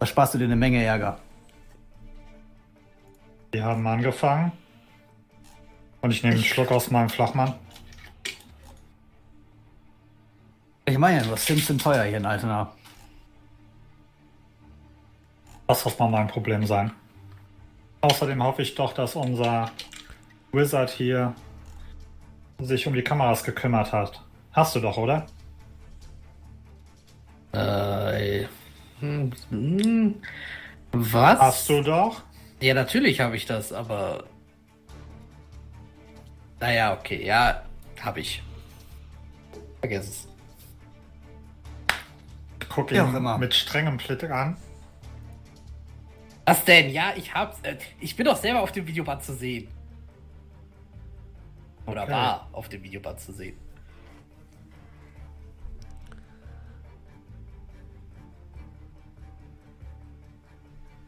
Da 0.00 0.06
sparst 0.06 0.34
du 0.34 0.38
dir 0.38 0.46
eine 0.46 0.56
Menge 0.56 0.82
Ärger. 0.82 1.20
Die 3.54 3.62
haben 3.62 3.86
angefangen. 3.86 4.50
Und 6.00 6.10
ich 6.10 6.24
nehme 6.24 6.34
einen 6.34 6.44
Schluck 6.44 6.72
aus 6.72 6.90
meinem 6.90 7.10
Flachmann. 7.10 7.54
Ich 10.84 10.98
meine, 10.98 11.30
was 11.30 11.46
sind 11.46 11.68
denn 11.68 11.78
teuer 11.78 12.02
hier 12.02 12.16
in 12.16 12.26
Altena? 12.26 12.72
Das 15.68 15.84
wird 15.84 15.96
mal 16.00 16.10
mein 16.10 16.26
Problem 16.26 16.66
sein. 16.66 16.90
Außerdem 18.02 18.42
hoffe 18.42 18.62
ich 18.62 18.74
doch, 18.74 18.92
dass 18.92 19.14
unser 19.14 19.70
Wizard 20.52 20.90
hier 20.90 21.34
sich 22.58 22.86
um 22.86 22.94
die 22.94 23.02
Kameras 23.02 23.44
gekümmert 23.44 23.92
hat. 23.92 24.22
Hast 24.52 24.74
du 24.74 24.80
doch, 24.80 24.96
oder? 24.96 25.26
Äh, 27.52 28.46
hm, 29.00 29.32
was? 30.92 31.38
Hast 31.40 31.68
du 31.68 31.82
doch? 31.82 32.22
Ja, 32.60 32.74
natürlich 32.74 33.20
habe 33.20 33.36
ich 33.36 33.46
das, 33.46 33.72
aber. 33.72 34.24
Naja, 36.60 36.94
okay, 36.98 37.24
ja, 37.24 37.62
habe 38.00 38.20
ich. 38.20 38.42
Vergiss 39.80 40.08
es. 40.08 40.28
Guck 42.68 42.90
Ja, 42.90 43.04
ihn 43.04 43.10
auch 43.10 43.14
immer. 43.16 43.38
mit 43.38 43.54
strengem 43.54 43.96
Blick 43.96 44.24
an. 44.30 44.56
Was 46.44 46.64
denn? 46.64 46.90
Ja, 46.90 47.12
ich 47.16 47.34
hab's. 47.34 47.58
Äh, 47.62 47.76
ich 48.00 48.16
bin 48.16 48.26
doch 48.26 48.36
selber 48.36 48.60
auf 48.62 48.72
dem 48.72 48.86
Videoband 48.86 49.22
zu 49.22 49.34
sehen. 49.34 49.68
Oder 51.86 52.02
Okay. 52.02 52.12
war 52.12 52.48
auf 52.52 52.68
dem 52.68 52.82
Videoband 52.82 53.20
zu 53.20 53.32
sehen. 53.32 53.56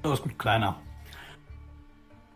So 0.02 0.12
ist 0.12 0.22
gut, 0.22 0.38
kleiner. 0.38 0.76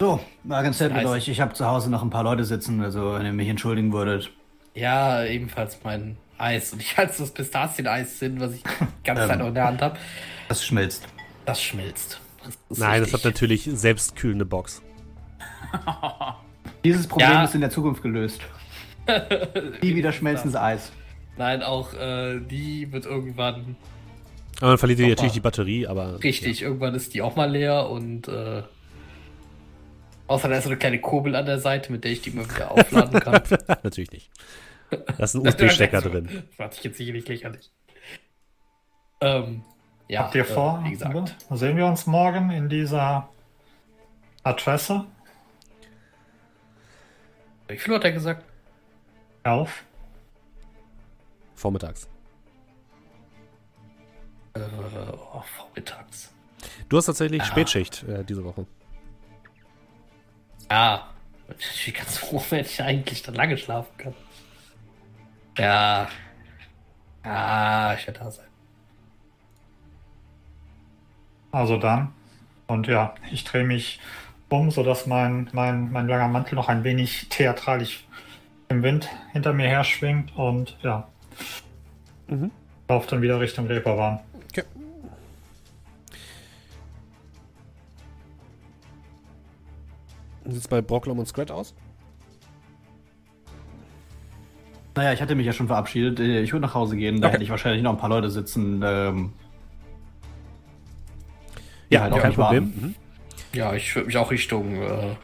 So, 0.01 0.21
war 0.45 0.63
ganz 0.63 0.79
nett 0.81 0.93
mit 0.95 1.05
euch. 1.07 1.29
Ich 1.29 1.41
habe 1.41 1.53
zu 1.55 1.67
Hause 1.67 1.91
noch 1.91 2.03
ein 2.03 2.11
paar 2.11 2.23
Leute 2.23 2.45
sitzen, 2.45 2.81
also 2.83 3.15
wenn 3.15 3.27
ihr 3.27 3.33
mich 3.33 3.49
entschuldigen 3.49 3.93
würdet. 3.93 4.31
Ja, 4.75 5.25
ebenfalls 5.25 5.79
mein 5.83 6.17
Eis. 6.39 6.73
Und 6.73 6.81
ich 6.81 6.97
halte 6.97 7.19
das 7.19 7.33
Pistazieneis 7.33 8.19
hin, 8.21 8.41
was 8.41 8.53
ich 8.55 8.63
die 9.03 9.03
ganze 9.05 9.23
Ähm. 9.25 9.29
Zeit 9.29 9.39
noch 9.41 9.49
in 9.49 9.55
der 9.55 9.65
Hand 9.67 9.83
habe. 9.83 9.99
Das 10.49 10.65
schmilzt. 10.65 11.05
Das 11.45 11.61
schmilzt. 11.61 12.21
Das 12.69 12.79
Nein, 12.79 13.03
das 13.03 13.13
hat 13.13 13.25
natürlich 13.25 13.65
selbstkühlende 13.65 14.45
Box. 14.45 14.83
Dieses 16.85 17.07
Problem 17.07 17.31
Ja. 17.31 17.45
ist 17.45 17.55
in 17.55 17.61
der 17.61 17.71
Zukunft 17.71 18.03
gelöst. 18.03 18.41
Nie 19.83 19.95
wieder 19.95 20.13
schmelzendes 20.13 20.57
Eis. 20.57 20.93
Nein, 21.37 21.63
auch 21.63 21.95
äh, 21.95 22.41
die 22.41 22.91
wird 22.93 23.07
irgendwann 23.07 23.77
Aber 24.61 24.71
dann 24.71 24.79
verliert 24.79 24.99
ihr 25.01 25.09
natürlich 25.09 25.33
die 25.33 25.41
Batterie, 25.41 25.87
aber. 25.87 26.23
Richtig, 26.23 26.63
irgendwann 26.63 26.95
ist 26.95 27.15
die 27.15 27.23
auch 27.23 27.37
mal 27.37 27.51
leer 27.51 27.89
und 27.89 28.29
äh, 28.29 28.63
außer 30.27 30.49
da 30.49 30.57
ist 30.57 30.65
so 30.65 30.71
eine 30.71 30.79
kleine 30.79 31.01
Kurbel 31.01 31.37
an 31.37 31.47
der 31.47 31.59
Seite, 31.59 31.93
mit 31.93 32.05
der 32.05 32.13
ich 32.13 32.23
die 32.23 32.31
immer 32.31 32.45
wieder 32.45 32.71
aufladen 32.71 33.21
kann. 33.21 33.43
Ja. 33.51 33.79
natürlich 33.83 34.11
nicht. 34.11 34.31
Da 34.91 35.25
ist 35.25 35.35
ein 35.35 35.47
USB-Stecker 35.47 36.01
drin. 36.01 36.45
Macht 36.59 36.75
sich 36.75 36.85
jetzt 36.85 36.97
sicherlich 36.99 37.29
lächerlich. 37.29 37.71
Ähm, 39.21 39.63
ja, 40.09 40.21
Habt 40.23 40.35
ihr 40.35 40.43
äh, 40.43 40.45
vor? 40.45 40.81
wie 40.85 40.91
gesagt. 40.91 41.37
Sehen 41.51 41.77
wir 41.77 41.87
uns 41.87 42.07
morgen 42.07 42.51
in 42.51 42.69
dieser 42.69 43.29
Adresse? 44.43 45.05
Wie 47.69 47.77
viel 47.77 47.95
hat 47.95 48.05
er 48.05 48.13
gesagt? 48.13 48.45
Auf? 49.45 49.85
Vormittags. 51.55 52.09
Äh, 54.55 54.61
oh, 55.33 55.43
vormittags. 55.57 56.33
Du 56.89 56.97
hast 56.97 57.07
tatsächlich 57.07 57.43
Ah. 57.43 57.45
Spätschicht 57.45 58.03
äh, 58.05 58.25
diese 58.25 58.43
Woche. 58.45 58.67
Ja, 60.71 61.09
ich 61.59 61.85
bin 61.87 61.95
ganz 61.95 62.19
froh, 62.19 62.43
wenn 62.51 62.61
ich 62.61 62.83
eigentlich 62.83 63.23
dann 63.23 63.35
lange 63.35 63.57
schlafen 63.59 63.97
kann. 63.99 64.15
Ja. 65.59 66.09
Ja, 67.25 67.95
ich 67.95 68.07
werde 68.07 68.21
da 68.21 68.31
sein. 68.31 68.48
Also 71.53 71.77
dann. 71.79 72.09
Und 72.67 72.87
ja, 72.87 73.15
ich 73.33 73.45
drehe 73.45 73.65
mich 73.65 74.01
um, 74.51 74.71
sodass 74.71 75.07
mein, 75.07 75.49
mein, 75.53 75.91
mein 75.93 76.07
langer 76.09 76.29
Mantel 76.29 76.55
noch 76.57 76.69
ein 76.69 76.85
wenig 76.85 77.29
theatralisch 77.31 78.05
im 78.69 78.83
Wind 78.83 79.09
hinter 79.33 79.53
mir 79.53 79.67
her 79.69 79.85
schwingt 79.85 80.37
und 80.37 80.77
ja. 80.83 81.09
Mhm. 82.29 82.51
Lauf 82.89 83.07
dann 83.07 83.23
wieder 83.23 83.41
Richtung 83.41 83.67
Reeperbahn. 83.67 84.21
Okay. 84.51 84.65
Wie 90.45 90.53
sieht 90.53 90.63
es 90.63 90.69
bei 90.69 90.81
Brocklom 90.81 91.19
und 91.19 91.27
Scrat 91.27 91.51
aus? 91.51 91.75
Naja, 94.97 95.13
ich 95.13 95.23
hatte 95.23 95.35
mich 95.35 95.47
ja 95.47 95.53
schon 95.53 95.67
verabschiedet. 95.69 96.19
Äh, 96.21 96.41
Ich 96.43 96.53
würde 96.53 96.67
nach 96.67 96.75
Hause 96.75 96.97
gehen. 96.97 97.21
Da 97.21 97.29
Okay. 97.29 97.35
hätte 97.35 97.45
ich 97.45 97.51
wahrscheinlich 97.51 97.83
noch 97.83 97.93
ein 97.93 97.99
paar 97.99 98.09
Leute 98.09 98.31
sitzen. 98.31 98.83
Ähm, 98.85 99.33
die 101.91 101.99
halt 101.99 102.15
kein 102.17 102.33
Problem. 102.35 102.65
Mhm. 102.65 102.95
Ja, 103.53 103.75
ich 103.75 103.95
würde 103.95 104.07
mich 104.07 104.17
auch 104.17 104.31
Richtung 104.31 104.77
äh, 104.83 105.15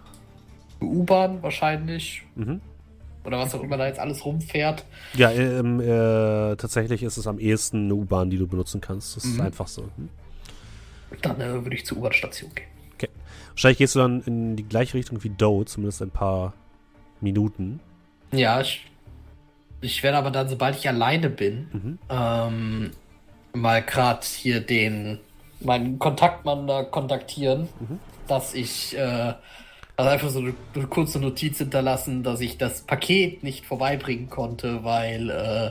U-Bahn 0.83 1.43
wahrscheinlich. 1.43 2.23
Mhm. 2.35 2.61
Oder 3.25 3.39
was 3.39 3.55
auch 3.55 3.63
immer 3.63 3.77
da 3.79 3.87
jetzt 3.87 3.99
alles 3.99 4.25
rumfährt. 4.25 4.85
Ja, 5.15 5.31
ähm, 5.31 5.81
äh, 5.81 6.57
tatsächlich 6.57 7.03
ist 7.03 7.17
es 7.17 7.27
am 7.27 7.39
ehesten 7.39 7.85
eine 7.85 7.95
U-Bahn, 7.95 8.29
die 8.31 8.37
du 8.37 8.47
benutzen 8.47 8.81
kannst. 8.81 9.17
Das 9.17 9.25
ist 9.25 9.35
Mhm. 9.37 9.41
einfach 9.43 9.67
so. 9.67 9.89
Mhm. 9.97 10.09
Dann 11.23 11.41
äh, 11.41 11.53
würde 11.63 11.75
ich 11.75 11.87
zur 11.87 11.99
U-Bahn-Station 11.99 12.51
gehen. 12.55 12.67
Okay. 12.95 13.09
Wahrscheinlich 13.51 13.79
gehst 13.79 13.95
du 13.95 14.01
dann 14.01 14.21
in 14.23 14.57
die 14.57 14.65
gleiche 14.65 14.95
Richtung 14.99 15.23
wie 15.25 15.31
Doe, 15.31 15.65
zumindest 15.65 16.03
ein 16.03 16.11
paar 16.11 16.53
Minuten. 17.21 17.81
Ja, 18.33 18.61
ich, 18.61 18.87
ich 19.81 20.03
werde 20.03 20.19
aber 20.19 20.31
dann, 20.31 20.49
sobald 20.49 20.77
ich 20.77 20.89
alleine 20.89 21.31
bin, 21.31 21.69
Mhm. 21.73 21.99
ähm, 22.11 22.91
mal 23.55 23.81
gerade 23.83 24.21
hier 24.27 24.61
den 24.61 25.19
meinen 25.65 25.99
Kontaktmann 25.99 26.67
da 26.67 26.83
kontaktieren, 26.83 27.69
Mhm. 27.81 27.99
dass 28.27 28.55
ich 28.55 28.97
äh, 28.97 29.35
also 29.97 30.11
einfach 30.11 30.31
so 30.31 30.41
eine, 30.41 30.55
eine 30.75 30.87
kurze 30.87 31.21
Notiz 31.21 31.59
hinterlassen, 31.59 32.23
dass 32.23 32.41
ich 32.41 32.59
das 32.59 32.83
Paket 32.83 33.43
nicht 33.45 33.65
vorbeibringen 33.65 34.29
konnte, 34.29 34.83
weil 34.83 35.31
äh, 35.31 35.71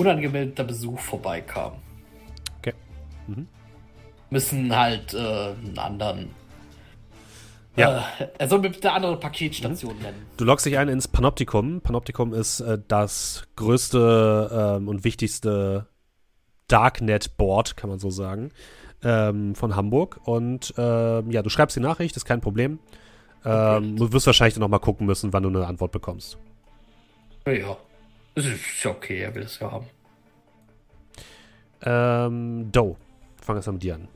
unangemeldeter 0.00 0.64
Besuch 0.64 0.98
vorbeikam. 0.98 1.74
Okay. 2.58 2.74
Mhm. 3.28 3.46
Müssen 4.30 4.76
halt 4.76 5.14
äh, 5.14 5.18
einen 5.18 5.78
anderen. 5.78 6.30
Ja. 7.76 8.04
Äh, 8.18 8.28
er 8.38 8.48
soll 8.48 8.58
mir 8.58 8.70
bitte 8.70 8.88
eine 8.88 8.96
andere 8.96 9.18
Paketstation 9.18 9.96
nennen. 10.02 10.26
Du 10.36 10.44
loggst 10.44 10.66
dich 10.66 10.76
ein 10.76 10.88
ins 10.88 11.06
Panoptikum. 11.06 11.80
Panoptikum 11.80 12.34
ist 12.34 12.60
äh, 12.60 12.78
das 12.88 13.44
größte 13.54 14.76
ähm, 14.78 14.88
und 14.88 15.04
wichtigste 15.04 15.86
Darknet-Board, 16.66 17.76
kann 17.76 17.90
man 17.90 17.98
so 17.98 18.10
sagen, 18.10 18.50
ähm, 19.04 19.54
von 19.54 19.76
Hamburg. 19.76 20.20
Und 20.24 20.74
ähm, 20.76 21.30
ja, 21.30 21.42
du 21.42 21.48
schreibst 21.50 21.76
die 21.76 21.80
Nachricht, 21.80 22.16
ist 22.16 22.24
kein 22.24 22.40
Problem. 22.40 22.78
Ähm, 23.44 23.96
du 23.96 24.12
wirst 24.12 24.26
wahrscheinlich 24.26 24.54
dann 24.54 24.60
nochmal 24.60 24.80
gucken 24.80 25.06
müssen, 25.06 25.32
wann 25.32 25.42
du 25.42 25.48
eine 25.48 25.66
Antwort 25.66 25.92
bekommst. 25.92 26.36
Ja. 27.46 27.76
Das 28.34 28.44
ist 28.46 28.84
ja 28.84 28.90
okay, 28.90 29.20
er 29.20 29.34
will 29.34 29.42
es 29.42 29.58
ja 29.58 29.70
haben. 29.72 29.86
Ähm, 31.82 32.70
Doe, 32.72 32.96
fang 33.40 33.56
erst 33.56 33.68
mal 33.68 33.72
mit 33.72 33.82
dir 33.82 33.94
an. 33.94 34.08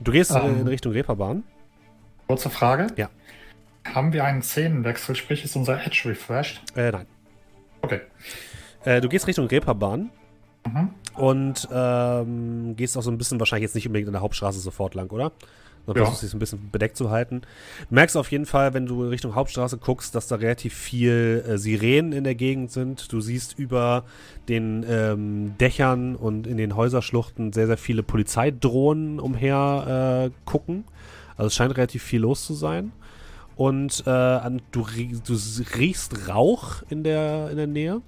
Du 0.00 0.12
gehst 0.12 0.30
äh, 0.30 0.38
Ähm. 0.38 0.60
in 0.60 0.68
Richtung 0.68 0.92
Reeperbahn. 0.92 1.42
Kurze 2.28 2.50
Frage. 2.50 2.86
Ja. 2.96 3.10
Haben 3.92 4.12
wir 4.12 4.24
einen 4.24 4.42
Szenenwechsel, 4.42 5.16
sprich 5.16 5.44
ist 5.44 5.56
unser 5.56 5.84
Edge 5.84 6.02
refreshed? 6.06 6.60
Äh, 6.76 6.92
nein. 6.92 7.06
Okay. 7.82 8.00
Äh, 8.84 9.00
du 9.00 9.08
gehst 9.08 9.26
Richtung 9.26 9.46
Reeperbahn 9.46 10.10
Mhm. 10.66 10.90
Und 11.18 11.68
ähm, 11.72 12.74
gehst 12.76 12.96
auch 12.96 13.02
so 13.02 13.10
ein 13.10 13.18
bisschen, 13.18 13.38
wahrscheinlich 13.38 13.64
jetzt 13.64 13.74
nicht 13.74 13.86
unbedingt 13.86 14.08
an 14.08 14.12
der 14.12 14.22
Hauptstraße 14.22 14.60
sofort 14.60 14.94
lang, 14.94 15.10
oder? 15.10 15.32
Sondern 15.86 16.02
Ja. 16.02 16.06
versuchst 16.06 16.22
dich 16.22 16.30
so 16.30 16.36
ein 16.36 16.40
bisschen 16.40 16.70
bedeckt 16.70 16.96
zu 16.96 17.10
halten. 17.10 17.42
Merkst 17.88 18.16
auf 18.16 18.30
jeden 18.30 18.44
Fall, 18.44 18.74
wenn 18.74 18.84
du 18.86 19.08
Richtung 19.08 19.34
Hauptstraße 19.34 19.78
guckst, 19.78 20.14
dass 20.14 20.26
da 20.28 20.36
relativ 20.36 20.74
viel 20.74 21.42
äh, 21.48 21.56
Sirenen 21.56 22.12
in 22.12 22.24
der 22.24 22.34
Gegend 22.34 22.70
sind. 22.70 23.10
Du 23.12 23.20
siehst 23.20 23.58
über 23.58 24.04
den 24.48 24.84
ähm, 24.88 25.54
Dächern 25.58 26.14
und 26.14 26.46
in 26.46 26.58
den 26.58 26.76
Häuserschluchten 26.76 27.52
sehr, 27.54 27.66
sehr 27.66 27.78
viele 27.78 28.02
Polizeidrohnen 28.02 29.18
umher 29.18 30.26
äh, 30.26 30.30
gucken. 30.44 30.84
Also 31.36 31.46
es 31.46 31.54
scheint 31.54 31.74
relativ 31.76 32.02
viel 32.02 32.20
los 32.20 32.44
zu 32.44 32.52
sein. 32.54 32.92
Und 33.56 34.00
äh, 34.06 34.50
du, 34.70 34.86
du 35.26 35.36
riechst 35.76 36.28
Rauch 36.28 36.82
in 36.90 37.02
der, 37.02 37.50
in 37.50 37.56
der 37.56 37.66
Nähe. 37.66 38.02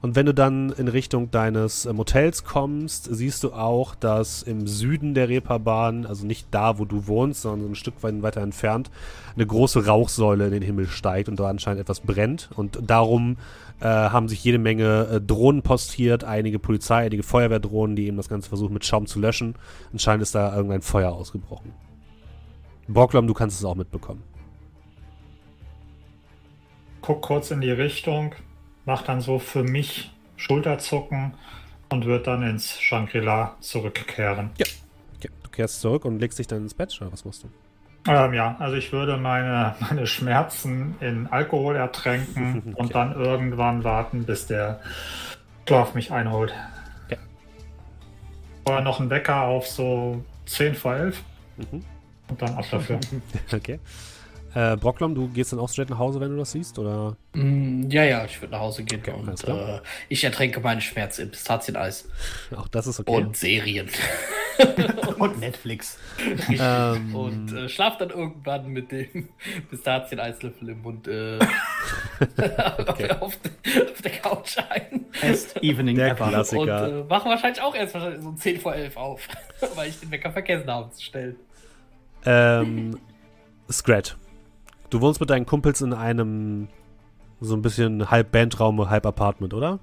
Und 0.00 0.14
wenn 0.14 0.26
du 0.26 0.34
dann 0.34 0.70
in 0.70 0.86
Richtung 0.86 1.30
deines 1.30 1.84
äh, 1.84 1.92
Motels 1.92 2.44
kommst, 2.44 3.08
siehst 3.12 3.42
du 3.42 3.52
auch, 3.52 3.96
dass 3.96 4.42
im 4.42 4.68
Süden 4.68 5.14
der 5.14 5.28
Reeperbahn, 5.28 6.06
also 6.06 6.24
nicht 6.24 6.46
da, 6.52 6.78
wo 6.78 6.84
du 6.84 7.08
wohnst, 7.08 7.42
sondern 7.42 7.62
so 7.62 7.68
ein 7.68 7.74
Stück 7.74 8.02
weit 8.02 8.22
weiter 8.22 8.40
entfernt, 8.40 8.90
eine 9.34 9.46
große 9.46 9.86
Rauchsäule 9.86 10.46
in 10.46 10.52
den 10.52 10.62
Himmel 10.62 10.86
steigt 10.86 11.28
und 11.28 11.40
da 11.40 11.48
anscheinend 11.48 11.80
etwas 11.80 12.00
brennt. 12.00 12.48
Und 12.54 12.78
darum 12.86 13.38
äh, 13.80 13.86
haben 13.86 14.28
sich 14.28 14.42
jede 14.44 14.58
Menge 14.58 15.08
äh, 15.10 15.20
Drohnen 15.20 15.62
postiert, 15.62 16.22
einige 16.22 16.60
Polizei, 16.60 17.06
einige 17.06 17.24
Feuerwehrdrohnen, 17.24 17.96
die 17.96 18.06
eben 18.06 18.16
das 18.16 18.28
Ganze 18.28 18.48
versuchen 18.48 18.74
mit 18.74 18.84
Schaum 18.84 19.06
zu 19.06 19.18
löschen. 19.18 19.56
Anscheinend 19.92 20.22
ist 20.22 20.34
da 20.34 20.54
irgendein 20.54 20.82
Feuer 20.82 21.12
ausgebrochen. 21.12 21.72
Borglom, 22.86 23.26
du 23.26 23.34
kannst 23.34 23.58
es 23.58 23.64
auch 23.64 23.74
mitbekommen. 23.74 24.22
Guck 27.02 27.22
kurz 27.22 27.50
in 27.50 27.60
die 27.60 27.70
Richtung, 27.70 28.34
mach 28.88 29.02
dann 29.02 29.20
so 29.20 29.38
für 29.38 29.62
mich 29.62 30.10
Schulterzucken 30.36 31.34
und 31.90 32.06
wird 32.06 32.26
dann 32.26 32.42
ins 32.42 32.80
Shangri-La 32.80 33.54
zurückkehren. 33.60 34.48
Okay, 34.54 35.28
du 35.42 35.50
kehrst 35.50 35.82
zurück 35.82 36.06
und 36.06 36.18
legst 36.20 36.38
dich 36.38 36.46
dann 36.46 36.62
ins 36.62 36.72
Bett, 36.72 36.96
oder 37.02 37.12
was 37.12 37.24
machst 37.26 37.44
du? 37.44 37.48
Ähm, 38.10 38.32
ja, 38.32 38.56
also 38.58 38.76
ich 38.76 38.90
würde 38.90 39.18
meine, 39.18 39.74
meine 39.80 40.06
Schmerzen 40.06 40.94
in 41.00 41.26
Alkohol 41.26 41.76
ertränken 41.76 42.62
Okay. 42.72 42.74
und 42.80 42.94
dann 42.94 43.12
irgendwann 43.12 43.84
warten, 43.84 44.24
bis 44.24 44.46
der 44.46 44.80
Schlaf 45.68 45.92
mich 45.94 46.10
einholt. 46.10 46.54
Ja. 47.10 47.18
Vorher 48.64 48.82
noch 48.82 49.00
ein 49.00 49.10
Wecker 49.10 49.42
auf 49.42 49.66
so 49.68 50.24
10 50.46 50.74
vor 50.74 50.94
11 50.96 51.22
Mhm. 51.58 51.84
und 52.28 52.40
dann 52.40 52.54
ab 52.54 52.64
dafür. 52.70 53.00
Okay. 53.52 53.80
Äh, 54.54 54.76
Brocklom, 54.76 55.14
du 55.14 55.28
gehst 55.28 55.52
dann 55.52 55.58
auch 55.60 55.68
straight 55.68 55.90
nach 55.90 55.98
Hause, 55.98 56.20
wenn 56.20 56.30
du 56.30 56.36
das 56.38 56.52
siehst, 56.52 56.78
oder? 56.78 57.16
Mm, 57.34 57.88
ja, 57.90 58.02
ja, 58.04 58.24
ich 58.24 58.40
würde 58.40 58.52
nach 58.52 58.60
Hause 58.60 58.82
gehen 58.82 59.00
Okay, 59.00 59.12
und 59.12 59.44
äh, 59.46 59.80
ich 60.08 60.24
ertränke 60.24 60.60
meine 60.60 60.80
Schmerzen 60.80 61.22
in 61.22 61.30
Pistazieneis 61.30 62.08
Auch 62.56 62.66
das 62.68 62.86
ist 62.86 62.98
okay. 63.00 63.10
und 63.14 63.36
Serien. 63.36 63.88
Und 65.18 65.38
Netflix. 65.38 65.98
Ähm, 66.48 67.14
und 67.14 67.52
äh, 67.52 67.68
schlaf 67.68 67.96
dann 67.98 68.10
irgendwann 68.10 68.66
mit 68.66 68.90
dem 68.90 69.28
Pistazieneeislöffel 69.70 70.70
im 70.70 70.82
Mund 70.82 71.06
äh, 71.06 71.38
Okay. 72.78 73.08
auf, 73.20 73.38
auf 73.92 74.02
der 74.02 74.10
Couch 74.20 74.56
ein. 74.68 75.06
Best 75.20 75.56
Evening 75.62 75.94
Der 75.94 76.10
ever. 76.10 76.28
Klassiker. 76.28 76.88
Und 76.88 76.90
äh, 77.02 77.04
mache 77.08 77.28
wahrscheinlich 77.28 77.62
auch 77.62 77.72
erst 77.76 77.94
wahrscheinlich 77.94 78.20
so 78.22 78.28
um 78.30 78.36
10 78.36 78.60
vor 78.60 78.74
11 78.74 78.96
auf, 78.96 79.28
weil 79.76 79.90
ich 79.90 80.00
den 80.00 80.10
Wecker 80.10 80.32
vergessen 80.32 80.68
habe 80.68 80.90
zu 80.90 81.02
stellen. 81.04 81.36
ähm, 82.24 82.98
Scrat. 83.70 84.16
Du 84.90 85.00
wohnst 85.00 85.20
mit 85.20 85.30
deinen 85.30 85.46
Kumpels 85.46 85.80
in 85.82 85.92
einem 85.92 86.68
so 87.40 87.54
ein 87.54 87.62
bisschen 87.62 88.10
halb 88.10 88.32
Bandraum, 88.32 88.88
halb 88.88 89.06
Apartment, 89.06 89.54
oder? 89.54 89.78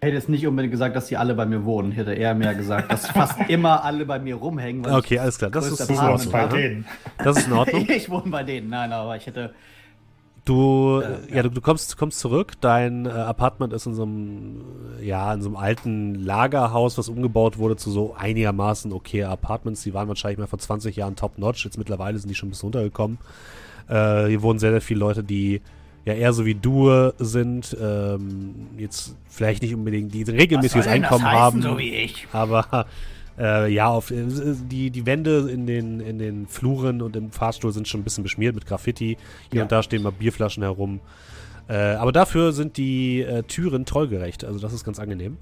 Ich 0.00 0.06
hätte 0.06 0.16
jetzt 0.16 0.28
nicht 0.28 0.46
unbedingt 0.46 0.72
gesagt, 0.72 0.96
dass 0.96 1.06
die 1.06 1.16
alle 1.16 1.34
bei 1.34 1.46
mir 1.46 1.64
wohnen. 1.64 1.92
Ich 1.92 1.96
hätte 1.96 2.12
eher 2.12 2.34
mehr 2.34 2.54
gesagt, 2.54 2.90
dass 2.90 3.06
fast 3.06 3.38
immer 3.48 3.84
alle 3.84 4.04
bei 4.04 4.18
mir 4.18 4.34
rumhängen. 4.34 4.84
Okay, 4.84 5.18
alles 5.18 5.38
klar. 5.38 5.50
Das 5.50 5.66
ist, 5.66 5.78
das 5.78 5.88
ist 5.88 5.98
in 5.98 6.04
Ordnung. 6.04 6.84
Das 7.18 7.36
ist 7.36 7.46
in 7.46 7.52
ich, 7.52 7.58
Ordnung. 7.58 7.86
ich 7.88 8.10
wohne 8.10 8.30
bei 8.30 8.42
denen. 8.42 8.68
Nein, 8.68 8.92
aber 8.92 9.16
ich 9.16 9.26
hätte 9.26 9.54
Du, 10.44 11.00
Äh, 11.00 11.36
ja, 11.36 11.42
du, 11.42 11.50
du 11.50 11.60
kommst, 11.60 11.96
kommst 11.96 12.18
zurück. 12.18 12.54
Dein 12.60 13.06
äh, 13.06 13.10
Apartment 13.10 13.72
ist 13.72 13.86
in 13.86 13.94
so 13.94 14.02
einem, 14.02 14.62
äh, 15.00 15.06
ja, 15.06 15.32
in 15.32 15.40
so 15.40 15.48
einem 15.48 15.56
alten 15.56 16.14
Lagerhaus, 16.16 16.98
was 16.98 17.08
umgebaut 17.08 17.58
wurde 17.58 17.76
zu 17.76 17.90
so 17.90 18.14
einigermaßen 18.18 18.92
okay 18.92 19.22
Apartments. 19.22 19.82
Die 19.82 19.94
waren 19.94 20.08
wahrscheinlich 20.08 20.38
mal 20.38 20.48
vor 20.48 20.58
20 20.58 20.96
Jahren 20.96 21.14
top-notch. 21.14 21.64
Jetzt 21.64 21.78
mittlerweile 21.78 22.18
sind 22.18 22.28
die 22.28 22.34
schon 22.34 22.48
ein 22.48 22.50
bisschen 22.50 22.68
runtergekommen. 22.68 23.18
Äh, 23.88 24.26
hier 24.26 24.42
wohnen 24.42 24.58
sehr, 24.58 24.72
sehr 24.72 24.80
viele 24.80 25.00
Leute, 25.00 25.22
die 25.22 25.60
ja 26.04 26.14
eher 26.14 26.32
so 26.32 26.44
wie 26.44 26.56
du 26.56 27.12
sind. 27.18 27.76
Ähm, 27.80 28.66
jetzt 28.76 29.14
vielleicht 29.28 29.62
nicht 29.62 29.74
unbedingt, 29.74 30.12
die 30.12 30.24
regelmäßiges 30.24 30.88
Einkommen 30.88 31.24
haben. 31.24 31.62
so 31.62 31.78
wie 31.78 31.94
ich. 31.94 32.26
Aber 32.32 32.86
äh, 33.38 33.72
ja, 33.72 33.88
auf, 33.88 34.10
äh, 34.10 34.24
die, 34.70 34.90
die 34.90 35.06
Wände 35.06 35.50
in 35.50 35.66
den, 35.66 36.00
in 36.00 36.18
den 36.18 36.46
Fluren 36.46 37.02
und 37.02 37.16
im 37.16 37.30
Fahrstuhl 37.30 37.72
sind 37.72 37.88
schon 37.88 38.00
ein 38.00 38.04
bisschen 38.04 38.22
beschmiert 38.22 38.54
mit 38.54 38.66
Graffiti. 38.66 39.16
Hier 39.50 39.58
Ja. 39.58 39.62
und 39.62 39.72
da 39.72 39.82
stehen 39.82 40.02
mal 40.02 40.12
Bierflaschen 40.12 40.62
herum. 40.62 41.00
Äh, 41.68 41.94
aber 41.94 42.12
dafür 42.12 42.52
sind 42.52 42.76
die 42.76 43.22
äh, 43.22 43.42
Türen 43.44 43.86
trollgerecht. 43.86 44.44
Also 44.44 44.58
das 44.58 44.72
ist 44.72 44.84
ganz 44.84 44.98
angenehm. 44.98 45.38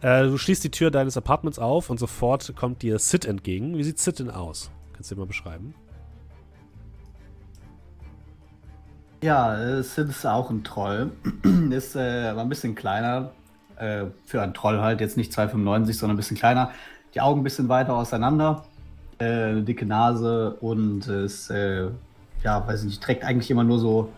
Äh, 0.00 0.24
du 0.24 0.36
schließt 0.36 0.64
die 0.64 0.70
Tür 0.70 0.90
deines 0.90 1.16
Apartments 1.16 1.58
auf 1.58 1.88
und 1.88 1.98
sofort 1.98 2.54
kommt 2.56 2.82
dir 2.82 2.98
Sid 2.98 3.24
entgegen. 3.24 3.78
Wie 3.78 3.84
sieht 3.84 3.98
Sid 4.00 4.18
denn 4.18 4.30
aus? 4.30 4.70
Kannst 4.92 5.10
du 5.10 5.14
dir 5.14 5.20
mal 5.20 5.26
beschreiben? 5.26 5.74
Ja, 9.22 9.56
äh, 9.56 9.82
Sid 9.82 10.08
ist 10.08 10.26
auch 10.26 10.50
ein 10.50 10.64
Troll. 10.64 11.12
ist 11.70 11.94
äh, 11.94 12.26
aber 12.28 12.40
ein 12.40 12.48
bisschen 12.48 12.74
kleiner. 12.74 13.30
Äh, 13.82 14.06
für 14.26 14.40
einen 14.40 14.54
Troll 14.54 14.80
halt. 14.80 15.00
Jetzt 15.00 15.16
nicht 15.16 15.32
2,95, 15.32 15.94
sondern 15.94 16.14
ein 16.14 16.16
bisschen 16.16 16.36
kleiner. 16.36 16.70
Die 17.14 17.20
Augen 17.20 17.40
ein 17.40 17.44
bisschen 17.44 17.68
weiter 17.68 17.96
auseinander. 17.96 18.64
Äh, 19.18 19.24
eine 19.24 19.62
dicke 19.62 19.84
Nase 19.84 20.56
und 20.60 21.08
ist, 21.08 21.50
äh, 21.50 21.88
ja, 22.44 22.64
weiß 22.64 22.80
ich 22.80 22.86
nicht, 22.86 23.02
trägt 23.02 23.24
eigentlich 23.24 23.50
immer 23.50 23.64
nur 23.64 23.80
so, 23.80 24.12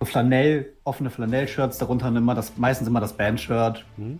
so 0.00 0.04
Flanell, 0.04 0.72
offene 0.82 1.10
Flanell-Shirts. 1.10 1.78
Darunter 1.78 2.08
immer 2.08 2.34
das, 2.34 2.56
meistens 2.56 2.88
immer 2.88 2.98
das 2.98 3.12
Band-Shirt. 3.12 3.84
Mhm. 3.96 4.18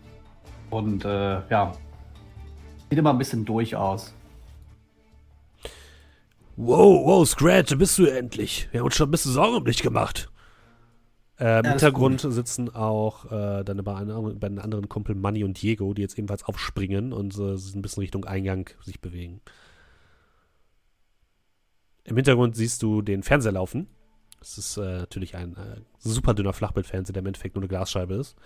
Und 0.70 1.04
äh, 1.04 1.40
ja, 1.50 1.72
sieht 2.88 3.00
immer 3.00 3.10
ein 3.10 3.18
bisschen 3.18 3.44
durch 3.44 3.74
aus. 3.74 4.14
Wow, 6.54 7.04
wow, 7.04 7.26
Scratch, 7.28 7.76
bist 7.76 7.98
du 7.98 8.06
endlich? 8.06 8.68
Wir 8.70 8.78
haben 8.78 8.84
uns 8.84 8.94
schon 8.94 9.08
ein 9.08 9.10
bisschen 9.10 9.32
Sorgen 9.32 9.56
um 9.56 9.64
dich 9.64 9.82
gemacht. 9.82 10.29
Äh, 11.40 11.60
Im 11.60 11.64
Ja, 11.64 11.70
Hintergrund 11.70 12.20
sitzen 12.20 12.68
auch 12.68 13.24
äh, 13.32 13.64
deine 13.64 13.82
beiden 13.82 14.38
beiden 14.38 14.58
anderen 14.58 14.90
Kumpel 14.90 15.14
Manny 15.14 15.42
und 15.42 15.60
Diego, 15.60 15.94
die 15.94 16.02
jetzt 16.02 16.18
ebenfalls 16.18 16.44
aufspringen 16.44 17.14
und 17.14 17.36
äh, 17.38 17.56
sich 17.56 17.74
ein 17.74 17.80
bisschen 17.80 18.02
Richtung 18.02 18.26
Eingang 18.26 18.68
sich 18.82 19.00
bewegen. 19.00 19.40
Im 22.04 22.16
Hintergrund 22.16 22.56
siehst 22.56 22.82
du 22.82 23.00
den 23.00 23.22
Fernseher 23.22 23.52
laufen. 23.52 23.88
Das 24.38 24.58
ist 24.58 24.76
äh, 24.76 24.98
natürlich 24.98 25.34
ein 25.36 25.56
äh, 25.56 25.80
super 25.98 26.34
dünner 26.34 26.52
Flachbildfernseher, 26.52 27.12
der 27.14 27.20
im 27.20 27.26
Endeffekt 27.26 27.54
nur 27.54 27.62
eine 27.62 27.68
Glasscheibe 27.68 28.14
ist. 28.14 28.36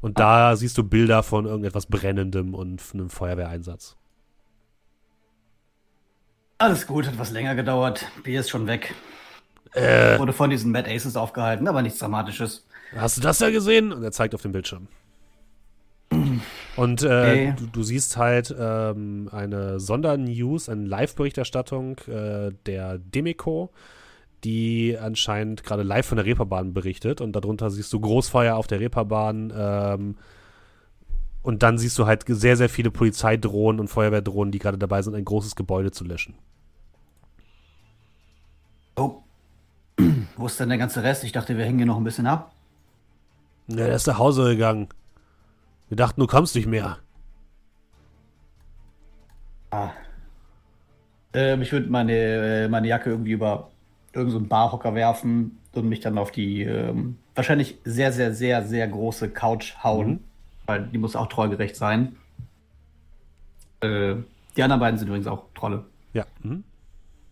Und 0.00 0.18
da 0.18 0.56
siehst 0.56 0.78
du 0.78 0.84
Bilder 0.84 1.22
von 1.22 1.44
irgendetwas 1.44 1.86
Brennendem 1.86 2.54
und 2.54 2.80
von 2.80 3.00
einem 3.00 3.10
Feuerwehreinsatz. 3.10 3.96
Alles 6.58 6.86
gut, 6.86 7.06
hat 7.06 7.18
was 7.18 7.30
länger 7.30 7.54
gedauert. 7.54 8.06
Bier 8.24 8.40
ist 8.40 8.50
schon 8.50 8.66
weg. 8.66 8.94
Äh, 9.74 10.18
Wurde 10.18 10.32
von 10.32 10.50
diesen 10.50 10.72
Mad 10.72 10.90
Aces 10.90 11.16
aufgehalten, 11.16 11.68
aber 11.68 11.82
nichts 11.82 11.98
Dramatisches. 11.98 12.66
Hast 12.96 13.16
du 13.16 13.20
das 13.20 13.38
da 13.38 13.50
gesehen? 13.50 13.92
Und 13.92 14.02
er 14.02 14.12
zeigt 14.12 14.34
auf 14.34 14.42
dem 14.42 14.52
Bildschirm. 14.52 14.88
Und 16.76 17.02
äh, 17.02 17.52
du, 17.52 17.66
du 17.66 17.82
siehst 17.82 18.16
halt 18.16 18.54
ähm, 18.58 19.28
eine 19.32 19.80
Sondernews, 19.80 20.68
eine 20.68 20.84
Live-Berichterstattung 20.84 21.98
äh, 22.06 22.52
der 22.66 22.98
Demeco, 22.98 23.70
die 24.44 24.96
anscheinend 24.98 25.64
gerade 25.64 25.82
live 25.82 26.06
von 26.06 26.16
der 26.16 26.24
Reeperbahn 26.24 26.72
berichtet. 26.72 27.20
Und 27.20 27.32
darunter 27.32 27.70
siehst 27.70 27.92
du 27.92 28.00
Großfeuer 28.00 28.56
auf 28.56 28.68
der 28.68 28.80
Reeperbahn. 28.80 29.52
Ähm, 29.54 30.16
und 31.42 31.62
dann 31.62 31.78
siehst 31.78 31.98
du 31.98 32.06
halt 32.06 32.24
sehr, 32.26 32.56
sehr 32.56 32.68
viele 32.68 32.90
Polizeidrohnen 32.90 33.80
und 33.80 33.88
Feuerwehrdrohnen, 33.88 34.52
die 34.52 34.58
gerade 34.58 34.78
dabei 34.78 35.02
sind, 35.02 35.14
ein 35.14 35.24
großes 35.24 35.56
Gebäude 35.56 35.90
zu 35.90 36.04
löschen. 36.04 36.34
Oh. 38.96 39.22
Wo 40.36 40.46
ist 40.46 40.58
denn 40.60 40.68
der 40.68 40.78
ganze 40.78 41.02
Rest? 41.02 41.24
Ich 41.24 41.32
dachte, 41.32 41.56
wir 41.56 41.64
hängen 41.64 41.78
hier 41.78 41.86
noch 41.86 41.96
ein 41.96 42.04
bisschen 42.04 42.26
ab. 42.26 42.52
Ja, 43.68 43.76
der 43.76 43.94
ist 43.94 44.06
nach 44.06 44.18
Hause 44.18 44.44
gegangen. 44.50 44.88
Wir 45.88 45.96
dachten, 45.96 46.20
du 46.20 46.26
kommst 46.26 46.54
nicht 46.54 46.66
mehr. 46.66 46.98
Ah. 49.70 49.90
Ähm, 51.32 51.62
ich 51.62 51.72
würde 51.72 51.90
meine, 51.90 52.12
äh, 52.12 52.68
meine 52.68 52.88
Jacke 52.88 53.10
irgendwie 53.10 53.32
über 53.32 53.70
irgendeinen 54.12 54.44
so 54.44 54.48
Barhocker 54.48 54.94
werfen 54.94 55.58
und 55.72 55.88
mich 55.88 56.00
dann 56.00 56.18
auf 56.18 56.30
die 56.30 56.62
ähm, 56.62 57.18
wahrscheinlich 57.34 57.78
sehr, 57.84 58.12
sehr, 58.12 58.34
sehr, 58.34 58.64
sehr 58.64 58.88
große 58.88 59.30
Couch 59.30 59.74
hauen. 59.82 60.08
Mhm. 60.08 60.20
Weil 60.66 60.86
die 60.86 60.98
muss 60.98 61.16
auch 61.16 61.28
trollgerecht 61.28 61.76
sein. 61.76 62.16
Äh, 63.80 64.16
die 64.56 64.62
anderen 64.62 64.80
beiden 64.80 64.98
sind 64.98 65.08
übrigens 65.08 65.26
auch 65.26 65.44
Trolle. 65.54 65.84
Ja. 66.12 66.26
Mhm. 66.42 66.64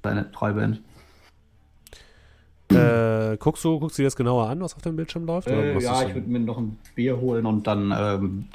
Seine 0.02 0.31
Trollband. 0.31 0.81
Äh, 2.70 3.37
guckst 3.38 3.64
du, 3.64 3.79
guckst 3.79 3.98
du 3.98 4.02
dir 4.02 4.07
das 4.07 4.16
genauer 4.16 4.48
an, 4.48 4.61
was 4.61 4.74
auf 4.74 4.83
dem 4.83 4.96
Bildschirm 4.96 5.24
läuft? 5.24 5.48
Äh, 5.48 5.79
ja, 5.79 6.02
ich 6.07 6.14
würde 6.14 6.29
mir 6.29 6.40
noch 6.40 6.59
ein 6.59 6.79
Bier 6.94 7.20
holen 7.20 7.46
und 7.46 7.66
dann 7.66 7.94
ähm, 7.96 8.48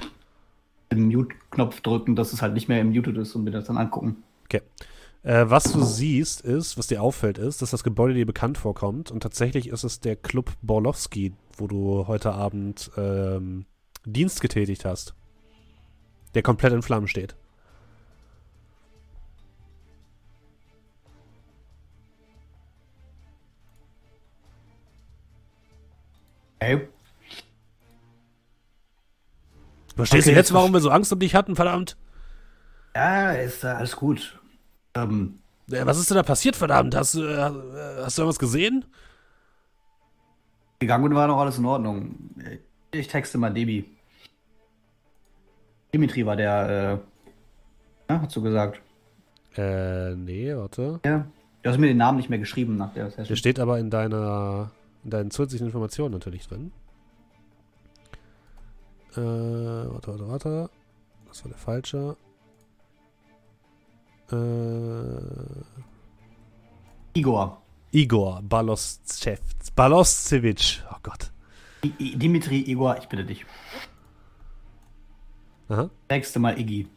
den 0.91 1.07
Mute-Knopf 1.07 1.81
drücken, 1.81 2.15
dass 2.15 2.33
es 2.33 2.41
halt 2.41 2.53
nicht 2.53 2.67
mehr 2.67 2.81
im 2.81 2.89
Muted 2.89 3.17
ist 3.17 3.35
und 3.35 3.43
mir 3.43 3.51
das 3.51 3.65
dann 3.65 3.77
angucken. 3.77 4.23
Okay. 4.45 4.61
Äh, 5.23 5.45
was 5.47 5.71
du 5.71 5.81
siehst, 5.83 6.41
ist, 6.41 6.77
was 6.77 6.87
dir 6.87 7.01
auffällt, 7.01 7.37
ist, 7.37 7.61
dass 7.61 7.71
das 7.71 7.83
Gebäude 7.83 8.15
dir 8.15 8.25
bekannt 8.25 8.57
vorkommt 8.57 9.11
und 9.11 9.21
tatsächlich 9.21 9.67
ist 9.67 9.83
es 9.83 9.99
der 9.99 10.15
Club 10.15 10.51
Borlowski, 10.61 11.33
wo 11.57 11.67
du 11.67 12.07
heute 12.07 12.33
Abend 12.33 12.91
ähm, 12.97 13.65
Dienst 14.05 14.41
getätigt 14.41 14.83
hast. 14.83 15.13
Der 16.33 16.41
komplett 16.41 16.73
in 16.73 16.81
Flammen 16.81 17.07
steht. 17.07 17.35
Hey. 26.61 26.87
Verstehst 29.95 30.27
Okay, 30.27 30.33
du 30.33 30.37
jetzt, 30.37 30.53
warum 30.53 30.71
wir 30.73 30.79
so 30.79 30.89
Angst 30.91 31.11
um 31.11 31.19
dich 31.19 31.33
hatten, 31.35 31.55
verdammt? 31.55 31.97
Ja, 32.95 33.31
ist 33.31 33.65
alles 33.65 33.95
gut. 33.95 34.39
Ähm, 34.95 35.39
Äh, 35.71 35.85
was 35.85 35.97
ist 35.97 36.09
denn 36.09 36.17
da 36.17 36.23
passiert, 36.23 36.55
verdammt? 36.55 36.95
Hast, 36.95 37.15
du, 37.15 37.23
äh, 37.23 38.03
hast 38.03 38.17
du 38.17 38.21
irgendwas 38.21 38.39
gesehen? 38.39 38.85
gegangen 40.79 41.13
war 41.13 41.27
noch 41.27 41.39
alles 41.39 41.59
in 41.59 41.65
Ordnung. 41.65 42.15
Ich 42.91 43.07
texte 43.07 43.37
mal 43.37 43.53
Debi. 43.53 43.85
Dimitri 45.93 46.25
war 46.25 46.35
der, 46.35 46.99
äh, 48.09 48.11
ja, 48.13 48.21
hast 48.21 48.35
du 48.35 48.41
gesagt. 48.41 48.81
Äh, 49.55 50.15
nee, 50.15 50.55
warte. 50.55 50.99
Ja. 51.05 51.25
Du 51.61 51.69
hast 51.69 51.77
mir 51.77 51.87
den 51.87 51.97
Namen 51.97 52.17
nicht 52.17 52.29
mehr 52.31 52.39
geschrieben 52.39 52.77
nach 52.77 52.93
der 52.93 53.03
Der 53.05 53.11
Session. 53.11 53.37
steht 53.37 53.59
aber 53.59 53.77
in 53.77 53.91
deiner 53.91 54.71
in 55.03 55.09
deinen 55.09 55.31
zusätzlichen 55.31 55.67
Informationen 55.67 56.13
natürlich 56.13 56.47
drin. 56.47 56.71
Äh, 59.13 59.17
warte, 59.17 60.07
warte, 60.11 60.27
warte. 60.29 60.69
Das 61.27 61.43
war 61.43 61.49
der 61.49 61.57
falsche. 61.59 62.17
Äh, 64.31 65.59
Igor. 67.19 67.61
Igor 67.91 68.41
Baloscev, 68.43 69.41
Baloscevic. 69.75 70.81
Oh 70.89 70.95
Gott. 71.03 71.31
I 71.83 71.93
I 71.99 72.15
Dimitri, 72.17 72.61
Igor, 72.61 72.97
ich 72.97 73.07
bitte 73.09 73.25
dich. 73.25 73.45
Aha. 75.67 75.89
Texte 76.07 76.39
mal 76.39 76.57
Iggy. 76.57 76.87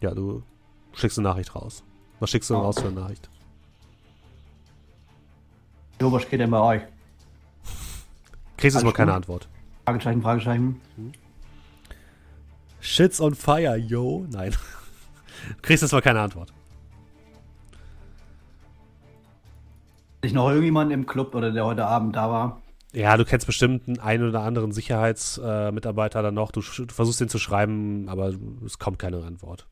Ja, 0.00 0.12
du 0.14 0.42
schickst 0.92 1.18
eine 1.18 1.28
Nachricht 1.28 1.54
raus. 1.54 1.82
Was 2.20 2.30
schickst 2.30 2.50
du 2.50 2.54
denn 2.54 2.62
Oh. 2.62 2.66
raus 2.66 2.78
für 2.78 2.86
eine 2.88 3.00
Nachricht? 3.00 3.28
Jo, 6.00 6.10
was 6.10 6.28
geht 6.28 6.40
denn 6.40 6.50
bei 6.50 6.60
euch? 6.60 6.82
Kriegst 8.56 8.74
jetzt 8.74 8.84
mal 8.84 8.92
keine? 8.92 9.12
Antwort. 9.12 9.48
Fragezeichen, 9.84 10.22
Fragezeichen. 10.22 10.80
Shit's 12.80 13.20
on 13.20 13.34
fire, 13.34 13.76
yo. 13.76 14.26
Nein. 14.30 14.54
Kriegst 15.62 15.82
jetzt 15.82 15.92
mal 15.92 16.00
keine 16.00 16.20
Antwort. 16.20 16.52
Ist 20.22 20.34
noch 20.34 20.48
irgendjemand 20.48 20.92
im 20.92 21.06
Club 21.06 21.34
oder 21.34 21.50
der 21.52 21.64
heute 21.64 21.86
Abend 21.86 22.16
da 22.16 22.30
war? 22.30 22.62
Ja, 22.92 23.16
du 23.16 23.24
kennst 23.24 23.46
bestimmt 23.46 23.86
einen 23.86 24.00
einen 24.00 24.28
oder 24.28 24.42
anderen 24.42 24.72
Sicherheitsmitarbeiter 24.72 26.20
äh, 26.20 26.22
dann 26.22 26.34
noch. 26.34 26.50
Du, 26.50 26.60
du 26.60 26.92
versuchst 26.92 27.20
den 27.20 27.28
zu 27.28 27.38
schreiben, 27.38 28.08
aber 28.08 28.32
es 28.64 28.78
kommt 28.78 28.98
keine 28.98 29.22
Antwort. 29.22 29.66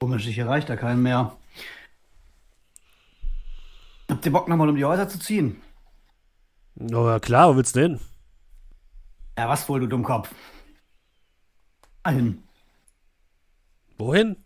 Komisch, 0.00 0.26
ich 0.26 0.38
erreiche 0.38 0.66
da 0.66 0.76
keinen 0.76 1.02
mehr. 1.02 1.36
Habt 4.10 4.26
ihr 4.26 4.32
Bock 4.32 4.48
nochmal 4.48 4.68
um 4.68 4.76
die 4.76 4.84
Häuser 4.84 5.08
zu 5.08 5.18
ziehen? 5.18 5.60
Ja, 6.74 7.20
klar, 7.20 7.50
wo 7.50 7.56
willst 7.56 7.76
du 7.76 7.80
hin? 7.80 8.00
Ja, 9.38 9.48
was 9.48 9.68
wohl, 9.68 9.80
du 9.80 9.86
Dummkopf? 9.86 10.30
Dahin. 12.02 12.42
Wohin? 13.98 14.36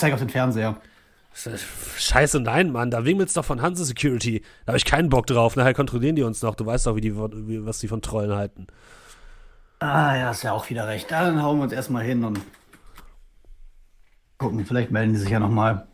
zeige 0.00 0.14
auf 0.14 0.20
den 0.20 0.30
Fernseher. 0.30 0.80
Scheiße, 1.96 2.40
nein, 2.40 2.72
Mann, 2.72 2.90
da 2.90 3.04
wimmelt's 3.04 3.34
doch 3.34 3.44
von 3.44 3.62
Hanse 3.62 3.84
Security. 3.84 4.42
Da 4.64 4.72
habe 4.72 4.78
ich 4.78 4.84
keinen 4.84 5.10
Bock 5.10 5.26
drauf. 5.26 5.54
Nachher 5.54 5.74
kontrollieren 5.74 6.16
die 6.16 6.24
uns 6.24 6.42
noch. 6.42 6.56
Du 6.56 6.66
weißt 6.66 6.86
doch, 6.86 6.96
wie 6.96 7.00
die, 7.00 7.16
was 7.16 7.78
die 7.78 7.88
von 7.88 8.02
Trollen 8.02 8.34
halten. 8.34 8.66
Ah, 9.80 10.14
ja, 10.14 10.30
ist 10.30 10.42
ja 10.42 10.52
auch 10.52 10.68
wieder 10.68 10.86
recht. 10.86 11.10
Dann 11.10 11.42
hauen 11.42 11.58
wir 11.58 11.64
uns 11.64 11.72
erstmal 11.72 12.04
hin 12.04 12.22
und 12.22 12.38
gucken. 14.36 14.66
Vielleicht 14.66 14.90
melden 14.90 15.14
die 15.14 15.18
sich 15.18 15.30
ja 15.30 15.40
nochmal. 15.40 15.86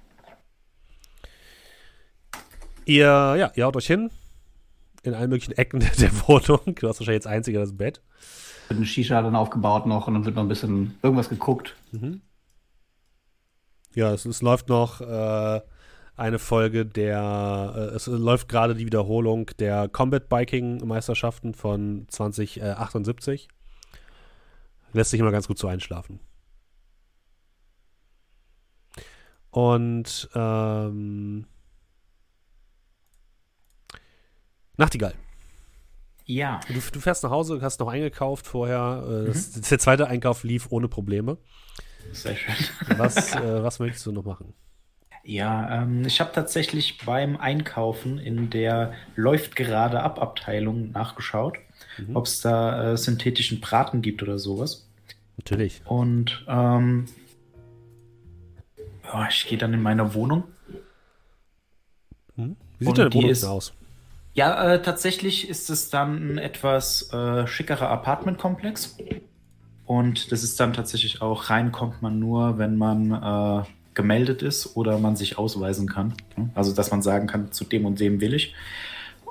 Ihr, 2.84 3.06
ja, 3.06 3.52
ihr 3.54 3.64
haut 3.64 3.76
euch 3.76 3.86
hin. 3.86 4.10
In 5.04 5.14
allen 5.14 5.30
möglichen 5.30 5.52
Ecken 5.52 5.80
der 6.00 6.10
Wohnung. 6.26 6.74
Du 6.74 6.88
hast 6.88 6.98
wahrscheinlich 6.98 7.22
jetzt 7.22 7.28
einziger 7.28 7.60
das 7.60 7.76
Bett. 7.76 8.02
Wird 8.68 8.78
eine 8.78 8.86
Shisha 8.86 9.22
dann 9.22 9.36
aufgebaut 9.36 9.86
noch 9.86 10.08
und 10.08 10.14
dann 10.14 10.24
wird 10.24 10.34
noch 10.34 10.42
ein 10.42 10.48
bisschen 10.48 10.98
irgendwas 11.02 11.28
geguckt. 11.28 11.76
Ja, 13.94 14.12
es, 14.12 14.24
es 14.24 14.42
läuft 14.42 14.68
noch 14.68 15.00
äh, 15.00 15.60
eine 16.16 16.38
Folge 16.40 16.84
der, 16.86 17.72
äh, 17.76 17.94
es 17.94 18.08
läuft 18.08 18.48
gerade 18.48 18.74
die 18.74 18.84
Wiederholung 18.84 19.48
der 19.60 19.88
Combat 19.88 20.28
Biking 20.28 20.84
Meisterschaften 20.84 21.54
von 21.54 22.06
2078. 22.08 23.48
Lässt 24.96 25.10
sich 25.10 25.20
immer 25.20 25.30
ganz 25.30 25.46
gut 25.46 25.58
so 25.58 25.68
einschlafen. 25.68 26.20
Und 29.50 30.30
ähm, 30.34 31.46
Nachtigall. 34.78 35.14
Ja. 36.24 36.60
Du, 36.68 36.80
du 36.92 37.00
fährst 37.00 37.22
nach 37.24 37.30
Hause, 37.30 37.60
hast 37.60 37.78
noch 37.78 37.88
eingekauft 37.88 38.46
vorher. 38.46 39.04
Äh, 39.06 39.26
das, 39.26 39.52
Der 39.52 39.78
zweite 39.78 40.06
Einkauf 40.06 40.44
lief 40.44 40.68
ohne 40.70 40.88
Probleme. 40.88 41.36
Sehr 42.12 42.34
schön. 42.34 42.54
Was, 42.98 43.34
äh, 43.34 43.62
was 43.62 43.78
möchtest 43.80 44.06
du 44.06 44.12
noch 44.12 44.24
machen? 44.24 44.54
Ja, 45.24 45.82
ähm, 45.82 46.06
ich 46.06 46.20
habe 46.20 46.30
tatsächlich 46.32 46.98
beim 47.04 47.36
Einkaufen 47.36 48.18
in 48.18 48.48
der 48.48 48.94
läuft 49.16 49.56
gerade 49.56 50.00
ab 50.00 50.22
Abteilung 50.22 50.92
nachgeschaut, 50.92 51.58
ob 52.14 52.26
es 52.26 52.40
da 52.40 52.92
äh, 52.92 52.96
synthetischen 52.96 53.60
Braten 53.60 54.02
gibt 54.02 54.22
oder 54.22 54.38
sowas. 54.38 54.85
Natürlich. 55.36 55.82
Und 55.84 56.44
ähm, 56.48 57.06
ja, 59.04 59.28
ich 59.28 59.46
gehe 59.46 59.58
dann 59.58 59.72
in 59.74 59.82
meine 59.82 60.14
Wohnung. 60.14 60.44
Wie 62.36 62.54
sieht 62.84 62.98
deine 62.98 63.12
Wohnung 63.14 63.30
ist- 63.30 63.44
aus? 63.44 63.72
Ja, 64.34 64.74
äh, 64.74 64.82
tatsächlich 64.82 65.48
ist 65.48 65.70
es 65.70 65.88
dann 65.88 66.34
ein 66.34 66.38
etwas 66.38 67.10
äh, 67.10 67.46
schickerer 67.46 67.88
Apartmentkomplex. 67.88 68.98
Und 69.86 70.30
das 70.30 70.42
ist 70.42 70.60
dann 70.60 70.74
tatsächlich 70.74 71.22
auch, 71.22 71.48
reinkommt 71.48 72.02
man 72.02 72.18
nur, 72.18 72.58
wenn 72.58 72.76
man 72.76 73.12
äh, 73.12 73.64
gemeldet 73.94 74.42
ist 74.42 74.76
oder 74.76 74.98
man 74.98 75.16
sich 75.16 75.38
ausweisen 75.38 75.88
kann. 75.88 76.12
Also, 76.54 76.74
dass 76.74 76.90
man 76.90 77.00
sagen 77.00 77.26
kann, 77.26 77.50
zu 77.50 77.64
dem 77.64 77.86
und 77.86 77.98
dem 77.98 78.20
will 78.20 78.34
ich. 78.34 78.54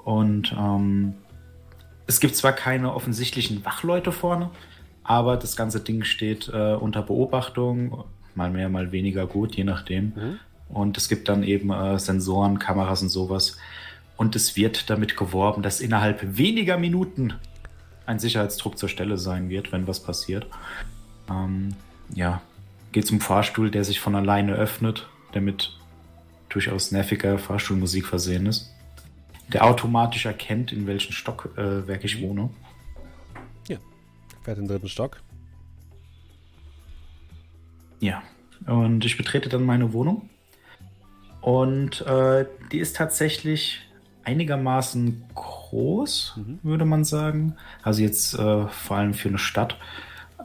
Und 0.06 0.56
ähm, 0.58 1.14
es 2.08 2.20
gibt 2.20 2.36
zwar 2.36 2.54
keine 2.54 2.92
offensichtlichen 2.96 3.64
Wachleute 3.64 4.12
vorne, 4.12 4.50
aber 5.06 5.38
das 5.38 5.56
ganze 5.56 5.80
Ding 5.80 6.04
steht 6.04 6.50
äh, 6.50 6.74
unter 6.74 7.02
Beobachtung, 7.04 8.04
mal 8.34 8.50
mehr, 8.50 8.70
mal 8.70 8.92
weniger 8.92 9.28
gut, 9.28 9.56
je 9.56 9.64
nachdem. 9.64 10.14
Und 10.68 10.98
es 10.98 11.08
gibt 11.08 11.30
dann 11.30 11.44
eben 11.44 11.72
äh, 11.72 12.00
Sensoren, 12.00 12.60
Kameras 12.60 13.02
und 13.02 13.10
sowas. 13.10 13.58
Und 14.18 14.36
es 14.36 14.56
wird 14.56 14.90
damit 14.90 15.16
geworben, 15.16 15.62
dass 15.62 15.80
innerhalb 15.80 16.38
weniger 16.38 16.78
Minuten 16.78 17.34
ein 18.06 18.20
Sicherheitsdruck 18.20 18.78
zur 18.78 18.90
Stelle 18.90 19.18
sein 19.18 19.50
wird, 19.50 19.72
wenn 19.72 19.88
was 19.88 20.00
passiert. 20.02 20.48
Ähm, 21.30 21.76
ja, 22.14 22.42
geht 22.92 23.06
zum 23.06 23.22
Fahrstuhl, 23.22 23.70
der 23.70 23.84
sich 23.84 24.00
von 24.00 24.16
alleine 24.16 24.54
öffnet, 24.54 25.08
der 25.34 25.42
mit 25.42 25.78
durchaus 26.50 26.92
nerviger 26.92 27.38
Fahrstuhlmusik 27.38 28.06
versehen 28.08 28.46
ist. 28.46 28.72
Der 29.54 29.66
automatisch 29.66 30.26
erkennt, 30.26 30.72
in 30.72 30.88
welchem 30.88 31.12
Stockwerk 31.12 32.04
ich 32.04 32.22
wohne. 32.22 32.50
Fährt 34.46 34.60
den 34.60 34.68
dritten 34.68 34.88
Stock. 34.88 35.24
Ja, 38.00 38.22
und 38.68 39.04
ich 39.04 39.18
betrete 39.18 39.50
dann 39.50 39.64
meine 39.64 39.92
Wohnung. 39.92 40.30
Und 41.42 42.02
äh, 42.02 42.46
die 42.72 42.78
ist 42.78 42.96
tatsächlich 42.96 43.82
einigermaßen 44.24 45.24
groß, 45.34 46.40
würde 46.62 46.86
man 46.86 47.06
sagen. 47.06 47.56
Also 47.82 48.04
jetzt 48.04 48.36
äh, 48.36 48.68
vor 48.68 48.98
allem 48.98 49.16
für 49.16 49.30
eine 49.30 49.40
Stadt. 49.40 49.80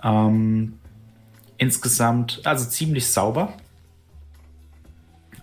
Ähm, 0.03 0.79
insgesamt, 1.59 2.41
also 2.47 2.71
ziemlich 2.71 3.07
sauber. 3.07 3.53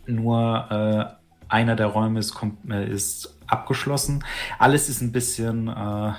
Nur 0.08 0.72
äh, 0.72 1.54
einer 1.54 1.76
der 1.76 1.88
Räume 1.88 2.18
ist, 2.20 2.36
äh, 2.72 2.90
ist 2.92 3.38
abgeschlossen. 3.46 4.26
Alles 4.58 4.90
ist 4.90 5.02
ein 5.02 5.12
bisschen, 5.12 5.68
äh, 5.68 6.14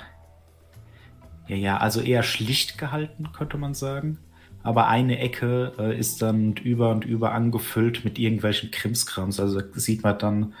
ja, 1.49 1.55
ja, 1.55 1.77
also 1.77 1.99
eher 1.99 2.21
schlicht 2.23 2.77
gehalten, 2.77 3.31
könnte 3.33 3.57
man 3.57 3.73
sagen. 3.73 4.19
Aber 4.61 4.87
eine 4.87 5.17
Ecke 5.19 5.73
äh, 5.79 5.97
ist 5.97 6.21
dann 6.21 6.53
über 6.53 6.91
und 6.91 7.05
über 7.05 7.31
angefüllt 7.33 8.05
mit 8.05 8.19
irgendwelchen 8.19 8.71
Krimskrams. 8.71 9.39
Also 9.39 9.59
sieht 9.73 10.03
man 10.03 10.19
dann, 10.19 10.53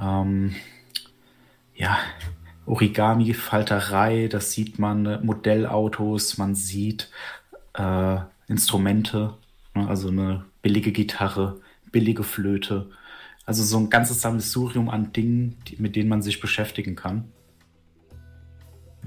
ähm, 0.00 0.54
ja, 1.74 1.98
Origami-Falterei, 2.66 4.28
das 4.28 4.52
sieht 4.52 4.78
man, 4.78 5.06
äh, 5.06 5.20
Modellautos, 5.22 6.36
man 6.36 6.54
sieht 6.54 7.10
äh, 7.74 8.18
Instrumente, 8.48 9.34
ne, 9.74 9.88
also 9.88 10.08
eine 10.08 10.44
billige 10.60 10.92
Gitarre, 10.92 11.60
billige 11.90 12.24
Flöte. 12.24 12.90
Also 13.46 13.62
so 13.62 13.78
ein 13.78 13.88
ganzes 13.88 14.20
Sammelsurium 14.20 14.90
an 14.90 15.12
Dingen, 15.14 15.56
die, 15.68 15.76
mit 15.78 15.96
denen 15.96 16.10
man 16.10 16.20
sich 16.20 16.40
beschäftigen 16.40 16.96
kann. 16.96 17.32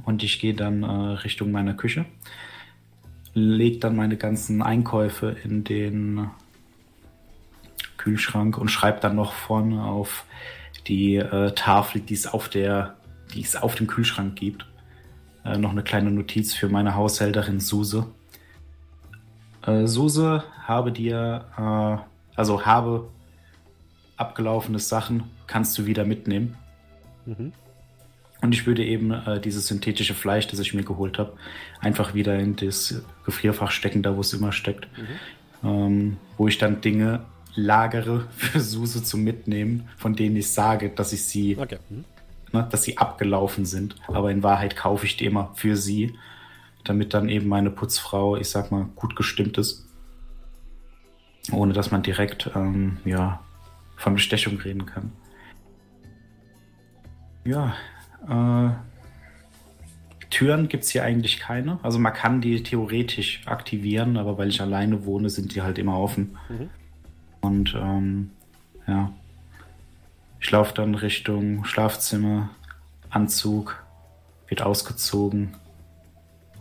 Und 0.03 0.23
ich 0.23 0.39
gehe 0.39 0.53
dann 0.53 0.83
äh, 0.83 0.87
Richtung 0.87 1.51
meiner 1.51 1.73
Küche, 1.73 2.05
lege 3.33 3.79
dann 3.79 3.95
meine 3.95 4.17
ganzen 4.17 4.61
Einkäufe 4.61 5.35
in 5.43 5.63
den 5.63 6.29
Kühlschrank 7.97 8.57
und 8.57 8.69
schreibe 8.69 8.99
dann 8.99 9.15
noch 9.15 9.33
vorne 9.33 9.83
auf 9.83 10.25
die 10.87 11.17
äh, 11.17 11.51
Tafel, 11.51 12.01
die 12.01 12.15
es 12.15 12.27
auf 12.27 12.49
der, 12.49 12.95
die 13.33 13.41
es 13.41 13.55
auf 13.55 13.75
dem 13.75 13.87
Kühlschrank 13.87 14.35
gibt, 14.35 14.65
äh, 15.45 15.57
noch 15.57 15.71
eine 15.71 15.83
kleine 15.83 16.11
Notiz 16.11 16.53
für 16.53 16.67
meine 16.67 16.95
Haushälterin 16.95 17.59
Suse. 17.59 18.07
Äh, 19.65 19.85
Suse, 19.85 20.43
habe 20.63 20.91
dir, 20.91 21.45
äh, 21.57 22.35
also 22.35 22.65
habe 22.65 23.07
abgelaufene 24.17 24.79
Sachen, 24.79 25.23
kannst 25.47 25.77
du 25.77 25.85
wieder 25.85 26.05
mitnehmen. 26.05 26.57
Mhm. 27.25 27.53
Und 28.41 28.53
ich 28.53 28.65
würde 28.65 28.83
eben 28.83 29.11
äh, 29.11 29.39
dieses 29.39 29.67
synthetische 29.67 30.15
Fleisch, 30.15 30.47
das 30.47 30.59
ich 30.59 30.73
mir 30.73 30.83
geholt 30.83 31.19
habe, 31.19 31.33
einfach 31.79 32.13
wieder 32.15 32.37
in 32.39 32.55
das 32.55 33.03
Gefrierfach 33.25 33.69
stecken, 33.71 34.01
da 34.01 34.15
wo 34.15 34.21
es 34.21 34.33
immer 34.33 34.51
steckt. 34.51 34.87
Ähm, 35.63 36.17
wo 36.37 36.47
ich 36.47 36.57
dann 36.57 36.81
Dinge 36.81 37.21
lagere 37.53 38.27
für 38.35 38.59
Suse 38.59 39.03
zum 39.03 39.23
Mitnehmen, 39.23 39.87
von 39.97 40.15
denen 40.15 40.35
ich 40.35 40.49
sage, 40.51 40.89
dass 40.89 41.13
ich 41.13 41.23
sie, 41.23 41.55
Okay. 41.57 41.77
Mhm. 41.89 42.05
ne, 42.51 42.67
dass 42.71 42.83
sie 42.83 42.97
abgelaufen 42.97 43.65
sind. 43.65 43.95
Aber 44.07 44.31
in 44.31 44.41
Wahrheit 44.41 44.75
kaufe 44.75 45.05
ich 45.05 45.17
die 45.17 45.25
immer 45.25 45.51
für 45.55 45.75
sie, 45.77 46.15
damit 46.83 47.13
dann 47.13 47.29
eben 47.29 47.47
meine 47.47 47.69
Putzfrau, 47.69 48.37
ich 48.37 48.49
sag 48.49 48.71
mal, 48.71 48.85
gut 48.95 49.15
gestimmt 49.15 49.59
ist. 49.59 49.87
Ohne 51.51 51.73
dass 51.73 51.91
man 51.91 52.01
direkt 52.01 52.49
ähm, 52.55 52.97
ja, 53.05 53.39
von 53.97 54.15
Bestechung 54.15 54.57
reden 54.59 54.87
kann. 54.87 55.11
Ja, 57.45 57.73
Türen 60.29 60.69
gibt 60.69 60.83
es 60.83 60.89
hier 60.89 61.03
eigentlich 61.03 61.39
keine. 61.39 61.79
Also 61.83 61.99
man 61.99 62.13
kann 62.13 62.41
die 62.41 62.63
theoretisch 62.63 63.41
aktivieren, 63.45 64.17
aber 64.17 64.37
weil 64.37 64.49
ich 64.49 64.61
alleine 64.61 65.05
wohne, 65.05 65.29
sind 65.29 65.53
die 65.53 65.61
halt 65.61 65.77
immer 65.77 65.99
offen. 65.99 66.37
Mhm. 66.49 66.69
Und 67.41 67.75
ähm, 67.75 68.31
ja, 68.87 69.11
ich 70.39 70.49
laufe 70.49 70.73
dann 70.73 70.95
Richtung 70.95 71.65
Schlafzimmer, 71.65 72.49
Anzug, 73.09 73.83
wird 74.47 74.61
ausgezogen, 74.61 75.55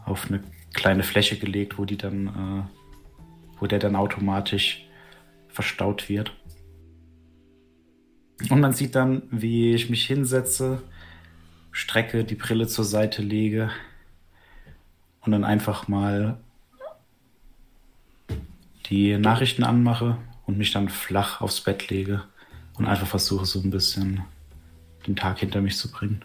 auf 0.04 0.28
eine 0.28 0.42
kleine 0.74 1.02
Fläche 1.02 1.38
gelegt, 1.38 1.78
wo 1.78 1.84
die 1.84 1.96
dann, 1.96 2.26
äh, 2.26 3.58
wo 3.58 3.66
der 3.66 3.78
dann 3.78 3.96
automatisch 3.96 4.86
verstaut 5.48 6.08
wird. 6.08 6.32
Und 8.48 8.60
man 8.60 8.72
sieht 8.72 8.94
dann, 8.94 9.22
wie 9.30 9.74
ich 9.74 9.90
mich 9.90 10.06
hinsetze, 10.06 10.82
strecke, 11.72 12.24
die 12.24 12.34
Brille 12.34 12.66
zur 12.66 12.84
Seite 12.84 13.22
lege 13.22 13.70
und 15.22 15.32
dann 15.32 15.44
einfach 15.44 15.88
mal 15.88 16.38
die 18.86 19.16
Nachrichten 19.16 19.62
anmache 19.62 20.16
und 20.46 20.58
mich 20.58 20.72
dann 20.72 20.88
flach 20.88 21.40
aufs 21.40 21.60
Bett 21.60 21.88
lege 21.90 22.24
und 22.76 22.86
einfach 22.86 23.06
versuche 23.06 23.46
so 23.46 23.60
ein 23.60 23.70
bisschen 23.70 24.22
den 25.06 25.16
Tag 25.16 25.38
hinter 25.38 25.60
mich 25.60 25.76
zu 25.76 25.90
bringen. 25.90 26.22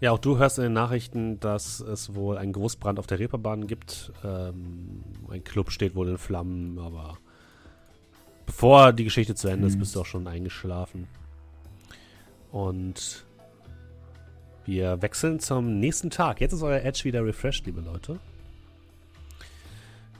Ja, 0.00 0.12
auch 0.12 0.18
du 0.18 0.36
hörst 0.36 0.58
in 0.58 0.64
den 0.64 0.72
Nachrichten, 0.74 1.40
dass 1.40 1.80
es 1.80 2.14
wohl 2.14 2.36
einen 2.36 2.52
Großbrand 2.52 2.98
auf 2.98 3.06
der 3.06 3.18
Reeperbahn 3.20 3.66
gibt. 3.66 4.12
Ähm, 4.22 5.02
ein 5.30 5.42
Club 5.44 5.70
steht 5.70 5.94
wohl 5.94 6.08
in 6.08 6.18
Flammen, 6.18 6.78
aber 6.78 7.16
bevor 8.44 8.92
die 8.92 9.04
Geschichte 9.04 9.34
zu 9.34 9.48
Ende 9.48 9.66
ist, 9.66 9.78
bist 9.78 9.96
du 9.96 10.00
auch 10.00 10.06
schon 10.06 10.26
eingeschlafen. 10.28 11.06
Und 12.52 13.23
wir 14.66 15.02
wechseln 15.02 15.40
zum 15.40 15.78
nächsten 15.80 16.10
Tag. 16.10 16.40
Jetzt 16.40 16.52
ist 16.52 16.62
euer 16.62 16.80
Edge 16.82 17.04
wieder 17.04 17.24
refreshed, 17.24 17.66
liebe 17.66 17.80
Leute. 17.80 18.18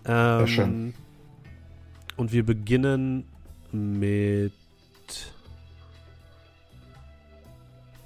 Ähm, 0.07 0.47
schön. 0.47 0.95
Und 2.17 2.33
wir 2.33 2.45
beginnen 2.45 3.27
mit 3.73 4.53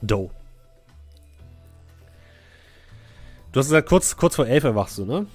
Doe. 0.01 0.31
Du 3.53 3.61
hast 3.61 3.67
gesagt, 3.67 3.89
kurz, 3.89 4.17
kurz 4.17 4.37
vor 4.37 4.47
elf 4.47 4.65
erwachst 4.65 4.99
du, 4.99 5.05
ne? 5.05 5.27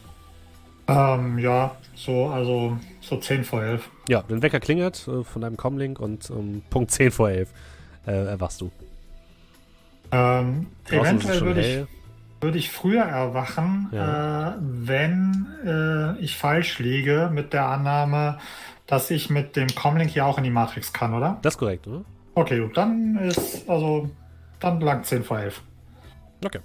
Ähm, 0.87 1.39
ja, 1.39 1.75
so, 1.95 2.27
also 2.27 2.77
so 3.01 3.17
10 3.17 3.43
vor 3.43 3.63
11. 3.63 3.89
Ja, 4.09 4.23
dein 4.27 4.41
Wecker 4.41 4.59
klingelt 4.59 5.07
äh, 5.07 5.23
von 5.23 5.41
deinem 5.41 5.57
Comlink 5.57 5.99
und 5.99 6.29
um 6.29 6.61
Punkt 6.69 6.91
10 6.91 7.11
vor 7.11 7.29
11 7.29 7.49
äh, 8.05 8.11
erwachst 8.11 8.61
du. 8.61 8.71
Ähm, 10.13 10.67
eventuell 10.89 11.41
würde 11.41 11.61
ich, 11.61 11.87
würde 12.41 12.57
ich 12.57 12.71
früher 12.71 13.03
erwachen, 13.03 13.89
Ja. 13.91 14.51
äh, 14.51 14.55
wenn 14.59 15.47
äh, 15.65 16.19
ich 16.19 16.37
falsch 16.37 16.79
liege 16.79 17.29
mit 17.33 17.53
der 17.53 17.67
Annahme, 17.67 18.37
dass 18.85 19.09
ich 19.11 19.29
mit 19.29 19.55
dem 19.55 19.67
Comlink 19.69 20.11
hier 20.11 20.25
auch 20.25 20.37
in 20.37 20.43
die 20.43 20.49
Matrix 20.49 20.93
kann, 20.93 21.13
oder? 21.13 21.39
Das 21.41 21.55
ist 21.55 21.57
korrekt, 21.57 21.87
oder? 21.87 22.03
Okay, 22.35 22.59
gut, 22.59 22.77
dann 22.77 23.17
ist, 23.17 23.67
also, 23.69 24.09
dann 24.59 24.79
lang 24.81 25.03
10 25.03 25.23
vor 25.23 25.39
11. 25.39 25.61
Okay. 26.45 26.59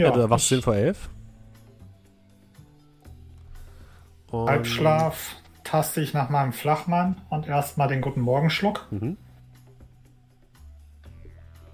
Ja, 0.00 0.10
du 0.10 0.20
erwachst 0.20 0.48
10 0.48 0.62
vor 0.62 0.74
11. 0.74 1.08
Und- 4.30 4.48
Halbschlaf 4.48 5.36
taste 5.62 6.00
ich 6.00 6.12
nach 6.14 6.28
meinem 6.30 6.52
Flachmann 6.52 7.20
und 7.30 7.46
erstmal 7.46 7.88
den 7.88 8.00
guten 8.00 8.20
Morgenschluck. 8.20 8.86
Mhm. 8.90 9.16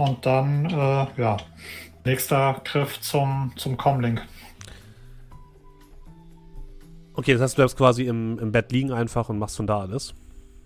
Und 0.01 0.25
dann, 0.25 0.65
äh, 0.65 1.21
ja, 1.21 1.37
nächster 2.07 2.59
Griff 2.65 3.03
zum, 3.03 3.53
zum 3.57 3.77
Comlink. 3.77 4.23
Okay, 7.13 7.35
das 7.35 7.43
heißt, 7.43 7.53
du 7.53 7.57
bleibst 7.57 7.77
quasi 7.77 8.05
im, 8.07 8.39
im 8.39 8.51
Bett 8.51 8.73
liegen 8.73 8.93
einfach 8.93 9.29
und 9.29 9.39
machst 9.39 9.59
von 9.59 9.67
da 9.67 9.81
alles. 9.81 10.15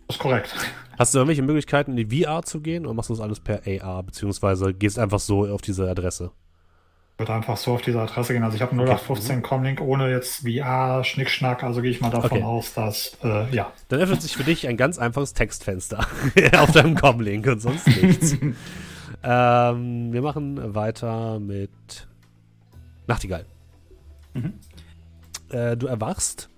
Das 0.06 0.16
ist 0.16 0.22
korrekt. 0.22 0.54
Hast 0.96 1.14
du 1.14 1.18
irgendwelche 1.18 1.42
Möglichkeiten, 1.42 1.98
in 1.98 2.08
die 2.08 2.22
VR 2.22 2.44
zu 2.44 2.60
gehen 2.60 2.86
oder 2.86 2.94
machst 2.94 3.10
du 3.10 3.14
das 3.14 3.20
alles 3.20 3.40
per 3.40 3.62
AR, 3.66 4.04
beziehungsweise 4.04 4.72
gehst 4.72 5.00
einfach 5.00 5.18
so 5.18 5.48
auf 5.48 5.62
diese 5.62 5.90
Adresse? 5.90 6.30
Ich 7.14 7.18
würde 7.18 7.32
einfach 7.32 7.56
so 7.56 7.74
auf 7.74 7.82
diese 7.82 8.00
Adresse 8.00 8.34
gehen. 8.34 8.44
Also 8.44 8.54
ich 8.54 8.62
habe 8.62 8.76
0815 8.76 9.42
Comlink 9.42 9.80
ohne 9.80 10.12
jetzt 10.12 10.46
VR, 10.48 11.02
Schnickschnack, 11.02 11.64
also 11.64 11.82
gehe 11.82 11.90
ich 11.90 12.00
mal 12.00 12.10
davon 12.10 12.30
Okay. 12.38 12.42
aus, 12.44 12.72
dass, 12.72 13.18
äh, 13.24 13.52
ja. 13.52 13.72
Dann 13.88 13.98
öffnet 13.98 14.22
sich 14.22 14.36
für 14.36 14.44
dich 14.44 14.68
ein 14.68 14.76
ganz 14.76 14.96
einfaches 14.96 15.32
Textfenster 15.32 16.06
auf 16.56 16.70
deinem 16.70 16.94
Comlink 16.94 17.48
und 17.48 17.60
sonst 17.60 17.88
nichts. 17.88 18.36
ähm, 19.24 20.12
wir 20.12 20.22
machen 20.22 20.74
weiter 20.74 21.40
mit 21.40 21.70
Nachtigall. 23.06 23.46
Mhm. 24.34 24.54
Äh, 25.48 25.76
du 25.76 25.86
erwachst. 25.86 26.50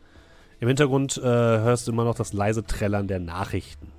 Im 0.58 0.68
Hintergrund 0.68 1.16
äh, 1.18 1.22
hörst 1.22 1.86
du 1.86 1.92
immer 1.92 2.04
noch 2.04 2.14
das 2.14 2.32
leise 2.32 2.64
Trällern 2.64 3.08
der 3.08 3.20
Nachrichten. 3.20 3.92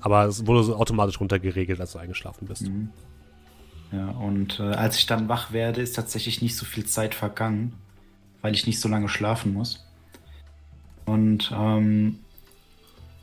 Aber 0.00 0.26
es 0.26 0.46
wurde 0.46 0.62
so 0.64 0.76
automatisch 0.76 1.20
runtergeregelt, 1.20 1.80
als 1.80 1.92
du 1.92 1.98
eingeschlafen 1.98 2.46
bist. 2.46 2.62
Mhm. 2.62 2.90
Ja, 3.92 4.08
und 4.08 4.60
äh, 4.60 4.64
als 4.64 4.98
ich 4.98 5.06
dann 5.06 5.28
wach 5.28 5.52
werde, 5.52 5.80
ist 5.80 5.96
tatsächlich 5.96 6.42
nicht 6.42 6.56
so 6.56 6.66
viel 6.66 6.84
Zeit 6.84 7.14
vergangen, 7.14 7.72
weil 8.42 8.54
ich 8.54 8.66
nicht 8.66 8.80
so 8.80 8.88
lange 8.88 9.08
schlafen 9.08 9.54
muss. 9.54 9.86
Und 11.06 11.50
ähm, 11.54 12.18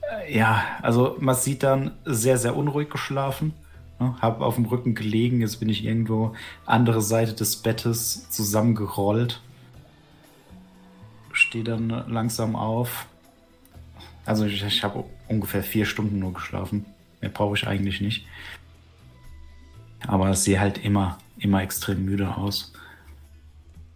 äh, 0.02 0.36
ja, 0.36 0.64
also 0.82 1.18
man 1.20 1.36
sieht 1.36 1.62
dann 1.62 1.92
sehr, 2.06 2.40
sehr 2.40 2.56
unruhig 2.56 2.90
geschlafen. 2.90 3.54
Ne? 4.00 4.16
Hab 4.22 4.42
auf 4.42 4.56
dem 4.56 4.66
Rücken 4.66 4.96
gelegen, 4.96 5.42
jetzt 5.42 5.60
bin 5.60 5.70
ich 5.70 5.86
irgendwo 5.86 6.36
andere 6.66 7.02
Seite 7.02 7.34
des 7.34 7.58
Bettes 7.58 8.30
zusammengerollt. 8.30 9.42
Stehe 11.32 11.64
dann 11.64 11.90
langsam 11.90 12.56
auf. 12.56 13.08
Also 14.26 14.46
ich, 14.46 14.64
ich 14.64 14.84
habe 14.84 15.04
ungefähr 15.28 15.64
vier 15.64 15.86
Stunden 15.86 16.20
nur 16.20 16.34
geschlafen. 16.34 16.86
Mehr 17.22 17.30
brauche 17.30 17.56
ich 17.56 17.68
eigentlich 17.68 18.02
nicht. 18.02 18.26
Aber 20.08 20.30
ich 20.32 20.38
sehe 20.38 20.60
halt 20.60 20.84
immer, 20.84 21.18
immer 21.38 21.62
extrem 21.62 22.06
müde 22.06 22.36
aus. 22.36 22.74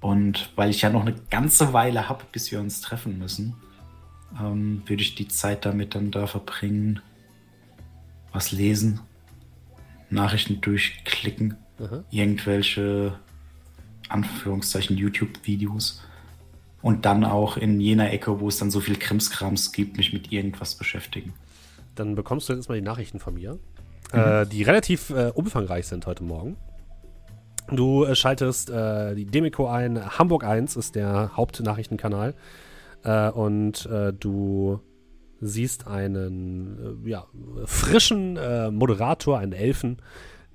Und 0.01 0.51
weil 0.55 0.69
ich 0.69 0.81
ja 0.81 0.89
noch 0.89 1.01
eine 1.01 1.15
ganze 1.29 1.73
Weile 1.73 2.07
habe, 2.07 2.23
bis 2.31 2.51
wir 2.51 2.59
uns 2.59 2.81
treffen 2.81 3.19
müssen, 3.19 3.55
ähm, 4.39 4.81
würde 4.85 5.01
ich 5.01 5.15
die 5.15 5.27
Zeit 5.27 5.65
damit 5.65 5.95
dann 5.95 6.12
da 6.12 6.27
verbringen, 6.27 7.01
was 8.31 8.51
lesen, 8.51 9.01
Nachrichten 10.09 10.61
durchklicken, 10.61 11.57
Aha. 11.79 12.03
irgendwelche 12.09 13.19
Anführungszeichen 14.09 14.97
YouTube-Videos 14.97 16.01
und 16.81 17.05
dann 17.05 17.23
auch 17.25 17.57
in 17.57 17.79
jener 17.79 18.11
Ecke, 18.11 18.39
wo 18.39 18.47
es 18.47 18.57
dann 18.57 18.71
so 18.71 18.79
viel 18.79 18.95
Krimskrams 18.97 19.71
gibt, 19.71 19.97
mich 19.97 20.13
mit 20.13 20.31
irgendwas 20.31 20.75
beschäftigen. 20.75 21.33
Dann 21.95 22.15
bekommst 22.15 22.49
du 22.49 22.53
jetzt 22.53 22.69
mal 22.69 22.75
die 22.75 22.81
Nachrichten 22.81 23.19
von 23.19 23.33
mir, 23.33 23.59
äh, 24.11 24.45
die 24.45 24.63
relativ 24.63 25.09
äh, 25.09 25.31
umfangreich 25.33 25.87
sind 25.87 26.05
heute 26.05 26.23
Morgen. 26.23 26.57
Du 27.71 28.05
äh, 28.05 28.15
schaltest 28.15 28.69
äh, 28.69 29.15
die 29.15 29.25
Demico 29.25 29.67
ein. 29.67 30.17
Hamburg 30.17 30.43
1 30.43 30.75
ist 30.75 30.95
der 30.95 31.31
Hauptnachrichtenkanal. 31.35 32.33
Äh, 33.03 33.29
und 33.29 33.85
äh, 33.85 34.13
du 34.13 34.79
siehst 35.41 35.88
einen 35.88 37.04
äh, 37.06 37.10
ja, 37.10 37.25
frischen 37.65 38.38
äh, 38.38 38.71
Moderator, 38.71 39.39
einen 39.39 39.54
Elfen, 39.54 39.97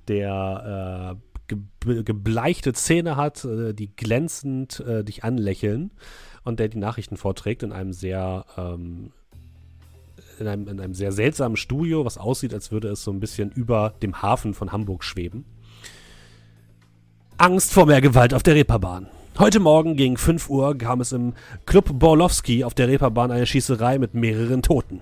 der 0.07 1.17
äh, 1.17 1.55
ge 1.85 2.03
gebleichte 2.03 2.73
Zähne 2.73 3.15
hat, 3.15 3.45
äh, 3.45 3.73
die 3.73 3.95
glänzend 3.95 4.79
äh, 4.79 5.03
dich 5.03 5.23
anlächeln 5.23 5.91
und 6.43 6.59
der 6.59 6.69
die 6.69 6.77
Nachrichten 6.77 7.17
vorträgt 7.17 7.63
in 7.63 7.71
einem 7.71 7.93
sehr 7.93 8.45
ähm, 8.57 9.11
in 10.39 10.47
einem, 10.47 10.67
in 10.67 10.79
einem 10.79 10.93
sehr 10.93 11.11
seltsamen 11.11 11.55
Studio, 11.55 12.03
was 12.03 12.17
aussieht, 12.17 12.53
als 12.53 12.71
würde 12.71 12.89
es 12.89 13.03
so 13.03 13.11
ein 13.11 13.19
bisschen 13.19 13.51
über 13.51 13.93
dem 14.01 14.21
Hafen 14.21 14.53
von 14.53 14.71
Hamburg 14.71 15.03
schweben. 15.03 15.45
Angst 17.37 17.73
vor 17.73 17.85
mehr 17.85 18.01
Gewalt 18.01 18.33
auf 18.33 18.43
der 18.43 18.55
Reeperbahn. 18.55 19.07
Heute 19.37 19.59
Morgen 19.59 19.97
gegen 19.97 20.15
5 20.15 20.49
Uhr 20.49 20.77
kam 20.77 21.01
es 21.01 21.11
im 21.11 21.33
Club 21.65 21.99
Borlowski 21.99 22.63
auf 22.63 22.73
der 22.73 22.87
Reeperbahn 22.87 23.31
eine 23.31 23.45
Schießerei 23.45 23.99
mit 23.99 24.13
mehreren 24.13 24.61
Toten. 24.61 25.01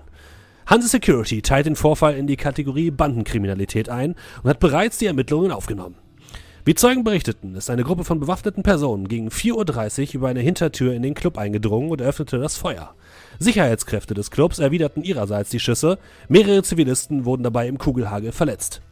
Hanse 0.66 0.88
Security 0.88 1.40
teilt 1.40 1.66
den 1.66 1.76
Vorfall 1.76 2.16
in 2.16 2.26
die 2.26 2.34
Kategorie 2.34 2.90
Bandenkriminalität 2.90 3.88
ein 3.88 4.16
und 4.42 4.50
hat 4.50 4.58
bereits 4.58 4.98
die 4.98 5.06
Ermittlungen 5.06 5.52
aufgenommen. 5.52 5.94
Wie 6.64 6.74
Zeugen 6.74 7.04
berichteten, 7.04 7.54
ist 7.54 7.70
eine 7.70 7.84
Gruppe 7.84 8.02
von 8.02 8.18
bewaffneten 8.18 8.64
Personen 8.64 9.06
gegen 9.06 9.28
4.30 9.28 10.08
Uhr 10.08 10.14
über 10.14 10.28
eine 10.30 10.40
Hintertür 10.40 10.94
in 10.94 11.02
den 11.02 11.14
Club 11.14 11.38
eingedrungen 11.38 11.90
und 11.90 12.00
eröffnete 12.00 12.40
das 12.40 12.56
Feuer. 12.56 12.92
Sicherheitskräfte 13.38 14.14
des 14.14 14.32
Clubs 14.32 14.58
erwiderten 14.58 15.04
ihrerseits 15.04 15.50
die 15.50 15.60
Schüsse, 15.60 15.96
mehrere 16.28 16.64
Zivilisten 16.64 17.24
wurden 17.24 17.44
dabei 17.44 17.68
im 17.68 17.78
Kugelhagel 17.78 18.32
verletzt. 18.32 18.82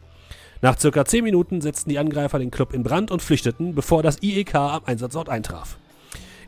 Nach 0.63 0.79
circa 0.79 1.03
10 1.03 1.25
Minuten 1.25 1.59
setzten 1.59 1.89
die 1.89 1.99
Angreifer 1.99 2.39
den 2.39 2.49
Club 2.49 2.73
in 2.73 2.83
Brand 2.83 3.11
und 3.11 3.21
flüchteten, 3.21 3.75
bevor 3.75 4.01
das 4.01 4.23
IEK 4.23 4.55
am 4.55 4.81
Einsatzort 4.85 5.27
eintraf. 5.27 5.75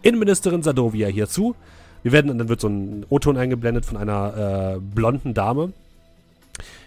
Innenministerin 0.04 0.64
Sadovia 0.64 1.10
hierzu. 1.10 1.54
Wir 2.02 2.14
werden, 2.14 2.38
dann 2.38 2.48
wird 2.48 2.62
so 2.62 2.70
ein 2.70 3.06
O-Ton 3.10 3.36
eingeblendet 3.36 3.86
von 3.86 3.98
einer 3.98 4.76
äh, 4.78 4.80
blonden 4.80 5.34
Dame. 5.34 5.74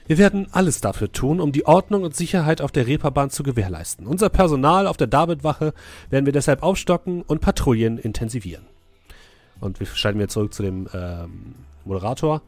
Wir 0.06 0.16
werden 0.16 0.46
alles 0.52 0.80
dafür 0.80 1.12
tun, 1.12 1.38
um 1.40 1.52
die 1.52 1.66
Ordnung 1.66 2.02
und 2.02 2.16
Sicherheit 2.16 2.62
auf 2.62 2.72
der 2.72 2.86
Reeperbahn 2.86 3.28
zu 3.28 3.42
gewährleisten. 3.42 4.06
Unser 4.06 4.30
Personal 4.30 4.86
auf 4.86 4.96
der 4.96 5.06
Davidwache 5.06 5.74
werden 6.08 6.24
wir 6.24 6.32
deshalb 6.32 6.62
aufstocken 6.62 7.20
und 7.20 7.42
Patrouillen 7.42 7.98
intensivieren. 7.98 8.64
Und 9.60 9.80
wir 9.80 9.86
schalten 9.86 10.18
wieder 10.18 10.28
zurück 10.28 10.54
zu 10.54 10.62
dem 10.62 10.88
ähm, 10.94 11.56
Moderator. 11.84 12.40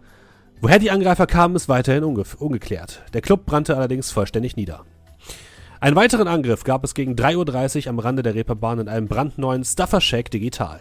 Woher 0.63 0.79
die 0.79 0.91
Angreifer 0.91 1.27
kamen, 1.27 1.57
ist 1.57 1.71
weiterhin 1.71 2.05
unge 2.05 2.25
ungeklärt. 2.39 3.03
Der 3.15 3.23
Club 3.23 3.47
brannte 3.47 3.79
allerdings 3.79 4.11
vollständig 4.11 4.57
nieder. 4.57 4.85
Einen 5.81 5.97
weiteren 5.97 6.29
Angriff 6.29 6.65
gab 6.65 6.85
es 6.85 6.93
gegen 6.95 7.15
3.30 7.15 7.85
Uhr 7.85 7.89
am 7.89 7.99
Rande 7.99 8.23
der 8.23 8.35
Reeperbahn 8.35 8.81
in 8.81 8.89
einem 8.89 9.09
brandneuen 9.09 9.65
Stuffer 9.65 10.03
Shack 10.03 10.31
Digital. 10.31 10.81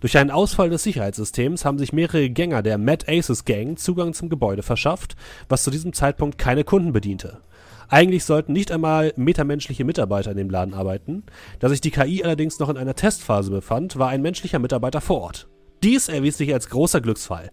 Durch 0.00 0.18
einen 0.18 0.32
Ausfall 0.32 0.70
des 0.70 0.82
Sicherheitssystems 0.82 1.64
haben 1.64 1.78
sich 1.78 1.92
mehrere 1.92 2.30
Gänger 2.30 2.64
der 2.64 2.78
Mad 2.78 3.06
Aces 3.06 3.44
Gang 3.44 3.78
Zugang 3.78 4.12
zum 4.12 4.28
Gebäude 4.28 4.64
verschafft, 4.64 5.14
was 5.48 5.62
zu 5.62 5.70
diesem 5.70 5.92
Zeitpunkt 5.92 6.36
keine 6.36 6.64
Kunden 6.64 6.92
bediente. 6.92 7.42
Eigentlich 7.88 8.24
sollten 8.24 8.52
nicht 8.52 8.72
einmal 8.72 9.12
metamenschliche 9.14 9.84
Mitarbeiter 9.84 10.32
in 10.32 10.36
dem 10.36 10.50
Laden 10.50 10.74
arbeiten. 10.74 11.22
Da 11.60 11.68
sich 11.68 11.80
die 11.80 11.92
KI 11.92 12.24
allerdings 12.24 12.58
noch 12.58 12.70
in 12.70 12.76
einer 12.76 12.96
Testphase 12.96 13.52
befand, 13.52 13.96
war 14.00 14.08
ein 14.08 14.22
menschlicher 14.22 14.58
Mitarbeiter 14.58 15.00
vor 15.00 15.20
Ort. 15.20 15.48
Dies 15.84 16.08
erwies 16.08 16.38
sich 16.38 16.52
als 16.52 16.68
großer 16.68 17.00
Glücksfall. 17.00 17.50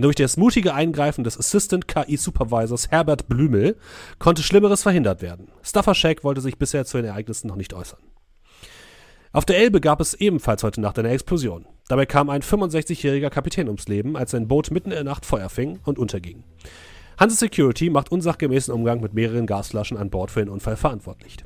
Durch 0.00 0.16
das 0.16 0.38
mutige 0.38 0.72
Eingreifen 0.72 1.24
des 1.24 1.36
Assistant 1.36 1.86
KI 1.86 2.16
Supervisors 2.16 2.90
Herbert 2.90 3.28
Blümel 3.28 3.76
konnte 4.18 4.42
Schlimmeres 4.42 4.82
verhindert 4.82 5.20
werden. 5.20 5.48
Stuffer 5.62 5.94
Shack 5.94 6.24
wollte 6.24 6.40
sich 6.40 6.56
bisher 6.56 6.86
zu 6.86 6.96
den 6.96 7.06
Ereignissen 7.06 7.48
noch 7.48 7.56
nicht 7.56 7.74
äußern. 7.74 8.00
Auf 9.32 9.44
der 9.44 9.58
Elbe 9.58 9.80
gab 9.80 10.00
es 10.00 10.14
ebenfalls 10.14 10.62
heute 10.62 10.80
Nacht 10.80 10.98
eine 10.98 11.10
Explosion. 11.10 11.66
Dabei 11.88 12.06
kam 12.06 12.30
ein 12.30 12.40
65-jähriger 12.40 13.28
Kapitän 13.28 13.66
ums 13.66 13.88
Leben, 13.88 14.16
als 14.16 14.30
sein 14.30 14.48
Boot 14.48 14.70
mitten 14.70 14.90
in 14.90 14.96
der 14.96 15.04
Nacht 15.04 15.26
Feuer 15.26 15.50
fing 15.50 15.80
und 15.84 15.98
unterging. 15.98 16.44
Hanse 17.18 17.36
Security 17.36 17.90
macht 17.90 18.10
unsachgemäßen 18.10 18.72
Umgang 18.72 19.02
mit 19.02 19.12
mehreren 19.12 19.46
Gasflaschen 19.46 19.98
an 19.98 20.08
Bord 20.08 20.30
für 20.30 20.40
den 20.40 20.48
Unfall 20.48 20.76
verantwortlich. 20.76 21.36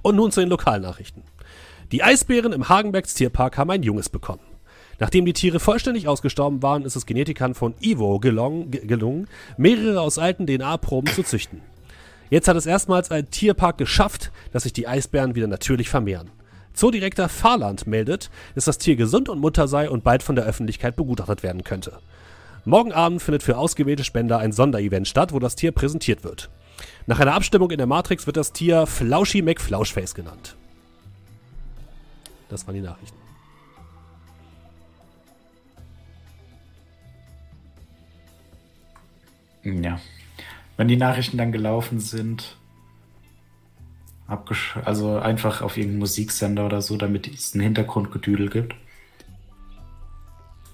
Und 0.00 0.16
nun 0.16 0.32
zu 0.32 0.40
den 0.40 0.48
Lokalnachrichten. 0.48 1.22
Die 1.92 2.02
Eisbären 2.02 2.54
im 2.54 2.70
Hagenbecks 2.70 3.12
Tierpark 3.12 3.58
haben 3.58 3.70
ein 3.70 3.82
Junges 3.82 4.08
bekommen. 4.08 4.40
Nachdem 5.02 5.24
die 5.24 5.32
Tiere 5.32 5.58
vollständig 5.58 6.06
ausgestorben 6.06 6.62
waren, 6.62 6.84
ist 6.84 6.94
es 6.94 7.06
Genetikern 7.06 7.54
von 7.54 7.74
Ivo 7.80 8.20
gelungen, 8.20 8.70
gelungen 8.70 9.26
mehrere 9.56 10.00
aus 10.00 10.16
alten 10.16 10.46
DNA-Proben 10.46 11.12
zu 11.12 11.24
züchten. 11.24 11.60
Jetzt 12.30 12.46
hat 12.46 12.56
es 12.56 12.66
erstmals 12.66 13.10
ein 13.10 13.28
Tierpark 13.28 13.78
geschafft, 13.78 14.30
dass 14.52 14.62
sich 14.62 14.72
die 14.72 14.86
Eisbären 14.86 15.34
wieder 15.34 15.48
natürlich 15.48 15.88
vermehren. 15.88 16.30
Zoodirektor 16.72 17.28
Fahrland 17.28 17.84
meldet, 17.88 18.30
dass 18.54 18.66
das 18.66 18.78
Tier 18.78 18.94
gesund 18.94 19.28
und 19.28 19.40
munter 19.40 19.66
sei 19.66 19.90
und 19.90 20.04
bald 20.04 20.22
von 20.22 20.36
der 20.36 20.44
Öffentlichkeit 20.44 20.94
begutachtet 20.94 21.42
werden 21.42 21.64
könnte. 21.64 21.98
Morgen 22.64 22.92
Abend 22.92 23.20
findet 23.20 23.42
für 23.42 23.58
ausgewählte 23.58 24.04
Spender 24.04 24.38
ein 24.38 24.52
Sonderevent 24.52 25.08
statt, 25.08 25.32
wo 25.32 25.40
das 25.40 25.56
Tier 25.56 25.72
präsentiert 25.72 26.22
wird. 26.22 26.48
Nach 27.08 27.18
einer 27.18 27.34
Abstimmung 27.34 27.72
in 27.72 27.78
der 27.78 27.88
Matrix 27.88 28.26
wird 28.26 28.36
das 28.36 28.52
Tier 28.52 28.86
Flauschi 28.86 29.42
McFlauschface 29.42 30.14
genannt. 30.14 30.54
Das 32.48 32.68
waren 32.68 32.76
die 32.76 32.82
Nachrichten. 32.82 33.21
Ja. 39.64 40.00
Wenn 40.76 40.88
die 40.88 40.96
Nachrichten 40.96 41.38
dann 41.38 41.52
gelaufen 41.52 42.00
sind, 42.00 42.56
abgesch 44.26 44.76
also 44.84 45.18
einfach 45.18 45.62
auf 45.62 45.76
irgendeinen 45.76 46.00
Musiksender 46.00 46.66
oder 46.66 46.80
so, 46.82 46.96
damit 46.96 47.28
es 47.28 47.54
einen 47.54 47.62
Hintergrundgedüdel 47.62 48.48
gibt. 48.48 48.74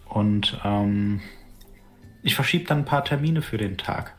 Und 0.07 0.59
ähm, 0.64 1.20
ich 2.22 2.35
verschiebe 2.35 2.64
dann 2.64 2.79
ein 2.79 2.85
paar 2.85 3.05
Termine 3.05 3.42
für 3.42 3.59
den 3.59 3.77
Tag. 3.77 4.14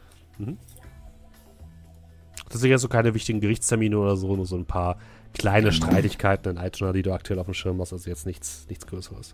Das 2.49 2.61
sind 2.61 2.69
ja 2.69 2.77
so 2.77 2.87
keine 2.87 3.13
wichtigen 3.13 3.39
Gerichtstermine 3.41 3.97
oder 3.97 4.15
so, 4.15 4.35
nur 4.35 4.45
so 4.45 4.55
ein 4.55 4.65
paar 4.65 4.97
kleine 5.33 5.69
Genau. 5.69 5.85
Streitigkeiten 5.85 6.51
in 6.51 6.57
Altona, 6.57 6.91
die 6.93 7.01
du 7.01 7.13
aktuell 7.13 7.39
auf 7.39 7.45
dem 7.45 7.53
Schirm 7.53 7.79
hast, 7.81 7.93
also 7.93 8.09
jetzt 8.09 8.25
nichts, 8.25 8.65
nichts 8.69 8.85
Größeres. 8.87 9.33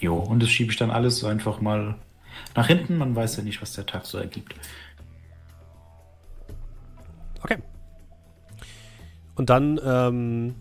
Jo, 0.00 0.16
und 0.16 0.42
das 0.42 0.50
schiebe 0.50 0.70
ich 0.72 0.78
dann 0.78 0.90
alles 0.90 1.18
so 1.18 1.26
einfach 1.26 1.60
mal 1.60 1.96
nach 2.54 2.66
hinten. 2.66 2.96
Man 2.96 3.14
weiß 3.14 3.36
ja 3.36 3.42
nicht, 3.42 3.60
was 3.62 3.72
der 3.72 3.86
Tag 3.86 4.06
so 4.06 4.18
ergibt. 4.18 4.54
Okay. 7.42 7.58
Und 9.34 9.50
dann 9.50 9.80
ähm, 9.84 10.54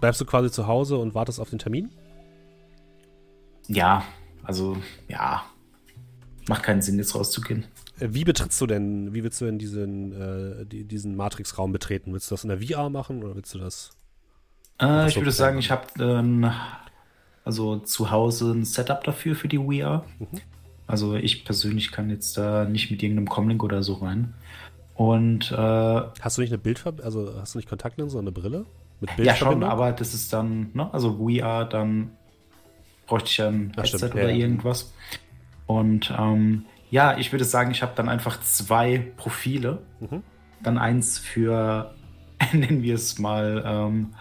bleibst 0.00 0.20
du 0.20 0.24
quasi 0.24 0.50
zu 0.50 0.66
Hause 0.66 0.96
und 0.96 1.14
wartest 1.14 1.40
auf 1.40 1.50
den 1.50 1.58
Termin? 1.58 1.90
Ja, 3.66 4.04
also 4.42 4.76
ja. 5.08 5.44
Macht 6.48 6.62
keinen 6.62 6.82
Sinn, 6.82 6.98
jetzt 6.98 7.14
rauszugehen. 7.14 7.66
Äh, 8.00 8.08
Wie 8.10 8.24
betrittst 8.24 8.60
du 8.60 8.66
denn, 8.66 9.14
wie 9.14 9.22
willst 9.22 9.40
du 9.40 9.44
denn 9.44 9.58
diesen, 9.58 10.12
äh, 10.12 10.66
die, 10.66 10.84
diesen 10.84 11.16
Matrix-Raum 11.16 11.72
betreten? 11.72 12.12
Willst 12.12 12.30
du 12.30 12.34
das 12.34 12.44
in 12.44 12.48
der 12.48 12.60
VR 12.60 12.88
machen 12.90 13.22
oder 13.22 13.36
willst 13.36 13.54
du 13.54 13.58
das? 13.58 13.90
Äh, 14.80 15.08
ich 15.08 15.16
würde 15.16 15.30
sagen, 15.30 15.58
ich 15.58 15.70
habe 15.70 15.86
ähm, 16.00 16.50
also 17.44 17.76
zu 17.78 18.10
Hause 18.10 18.52
ein 18.52 18.64
Setup 18.64 19.04
dafür 19.04 19.34
für 19.34 19.48
die 19.48 19.58
VR. 19.58 20.04
Also 20.90 21.14
ich 21.14 21.44
persönlich 21.44 21.92
kann 21.92 22.10
jetzt 22.10 22.36
da 22.36 22.64
nicht 22.64 22.90
mit 22.90 23.02
irgendeinem 23.02 23.28
Comlink 23.28 23.62
oder 23.62 23.82
so 23.82 23.94
rein. 23.94 24.34
Und 24.94 25.52
äh, 25.52 25.54
Hast 25.56 26.36
du 26.36 26.42
nicht 26.42 26.50
eine 26.50 26.58
Bildverbindung, 26.58 27.06
also 27.06 27.40
hast 27.40 27.54
du 27.54 27.58
nicht 27.58 27.68
Kontaktlinse 27.68 28.16
oder 28.16 28.24
eine 28.24 28.32
Brille? 28.32 28.66
Mit 29.00 29.10
ja 29.18 29.34
schon, 29.34 29.62
aber 29.62 29.92
das 29.92 30.12
ist 30.14 30.32
dann, 30.32 30.70
ne, 30.74 30.92
also 30.92 31.16
VR, 31.16 31.64
dann 31.64 32.10
bräuchte 33.06 33.28
ich 33.30 33.36
ja 33.38 33.48
ein 33.48 33.72
Ach, 33.76 33.82
Headset 33.82 33.98
stimmt, 33.98 34.14
oder 34.14 34.30
ja. 34.30 34.36
irgendwas. 34.36 34.92
Und 35.66 36.12
ähm, 36.18 36.64
ja, 36.90 37.16
ich 37.16 37.30
würde 37.30 37.44
sagen, 37.44 37.70
ich 37.70 37.82
habe 37.82 37.92
dann 37.94 38.08
einfach 38.08 38.40
zwei 38.40 38.98
Profile. 39.16 39.78
Mhm. 40.00 40.22
Dann 40.62 40.76
eins 40.76 41.18
für, 41.18 41.94
nennen 42.52 42.82
wir 42.82 42.96
es 42.96 43.18
mal, 43.18 43.62
ähm, 43.64 44.14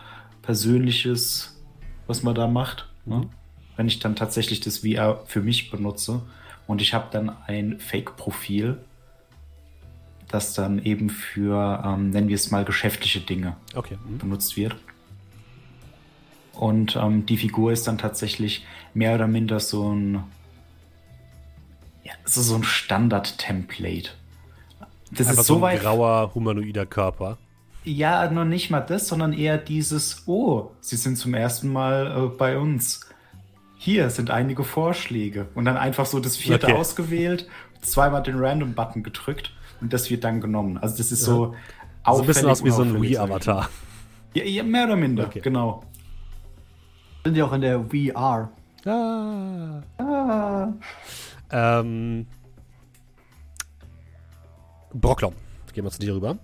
persönliches, 0.43 1.59
was 2.05 2.21
man 2.21 2.35
da 2.35 2.47
macht. 2.47 2.87
Ne? 3.05 3.17
Mhm. 3.17 3.29
Wenn 3.75 3.87
ich 3.87 3.99
dann 3.99 4.15
tatsächlich 4.15 4.59
das 4.59 4.79
VR 4.79 5.23
für 5.25 5.41
mich 5.41 5.71
benutze. 5.71 6.21
Und 6.69 6.83
ich 6.83 6.93
habe 6.93 7.07
dann 7.09 7.35
ein 7.47 7.79
Fake-Profil, 7.79 8.77
das 10.27 10.53
dann 10.53 10.77
eben 10.85 11.09
für, 11.09 11.81
ähm, 11.83 12.11
nennen 12.11 12.27
wir 12.27 12.35
es 12.35 12.51
mal, 12.51 12.63
geschäftliche 12.63 13.21
Dinge 13.21 13.57
Okay. 13.73 13.97
Mhm. 14.07 14.19
benutzt 14.19 14.55
wird. 14.55 14.75
Und 16.53 16.95
ähm, 16.95 17.25
die 17.25 17.37
Figur 17.37 17.71
ist 17.71 17.87
dann 17.87 17.97
tatsächlich 17.97 18.67
mehr 18.93 19.15
oder 19.15 19.25
minder 19.25 19.59
so 19.59 19.91
ein, 19.91 20.23
ja, 22.03 22.13
so 22.25 22.53
ein 22.55 22.63
Standard-Template. 22.63 24.11
Das 25.11 25.27
Einfach 25.27 25.41
ist 25.41 25.47
so 25.47 25.57
so 25.57 25.65
ein 25.65 25.79
grauer, 25.79 26.35
humanoider 26.35 26.85
Körper. 26.85 27.39
ja, 27.83 28.29
noch 28.29 28.45
nicht 28.45 28.69
mal 28.69 28.81
das, 28.81 29.07
sondern 29.07 29.33
eher 29.33 29.57
dieses, 29.57 30.27
oh, 30.27 30.69
Sie 30.81 30.97
sind 30.97 31.17
zum 31.17 31.33
ersten 31.33 31.69
Mal 31.73 32.25
äh, 32.25 32.37
bei 32.37 32.59
uns. 32.59 33.08
Hier 33.81 34.09
sind 34.09 34.29
einige 34.29 34.65
Vorschläge. 34.65 35.47
Und 35.55 35.63
dann 35.63 35.77
einfach 35.77 36.05
so 36.05 36.19
das 36.19 36.35
vierte 36.35 36.67
Okay. 36.67 36.75
ausgewählt, 36.75 37.47
zweimal 37.81 38.21
den 38.21 38.37
Random-Button 38.37 39.03
gedrückt 39.03 39.53
und 39.79 39.93
das 39.93 40.09
wird 40.09 40.25
dann 40.25 40.41
genommen. 40.41 40.77
Also 40.77 40.97
das 40.97 41.13
ist 41.13 41.21
so 41.23 41.55
So 42.05 42.19
ein 42.21 42.25
bisschen 42.27 42.49
aus 42.49 42.61
wie 42.61 42.71
so 42.71 42.81
ein. 42.81 43.01
Wii-Avatar. 43.01 43.69
Ja, 44.33 44.43
ja, 44.43 44.63
mehr 44.63 44.83
oder 44.83 44.97
minder, 44.97 45.27
Okay. 45.27 45.39
genau. 45.39 45.81
Sind 47.23 47.35
die 47.35 47.41
auch 47.41 47.53
in 47.53 47.61
der 47.61 47.79
VR? 47.85 48.49
Ah. 48.85 50.73
Ähm, 51.51 52.27
Brocklom, 54.93 55.33
gehen 55.73 55.85
wir 55.85 55.91
zu 55.91 55.99
dir 55.99 56.15
rüber. 56.15 56.37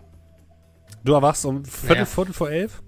Du 1.04 1.12
erwachst 1.14 1.46
um 1.46 1.66
Viertel, 1.66 1.98
Ja. 1.98 2.06
Viertel 2.06 2.34
vor 2.34 2.50
elf. 2.50 2.82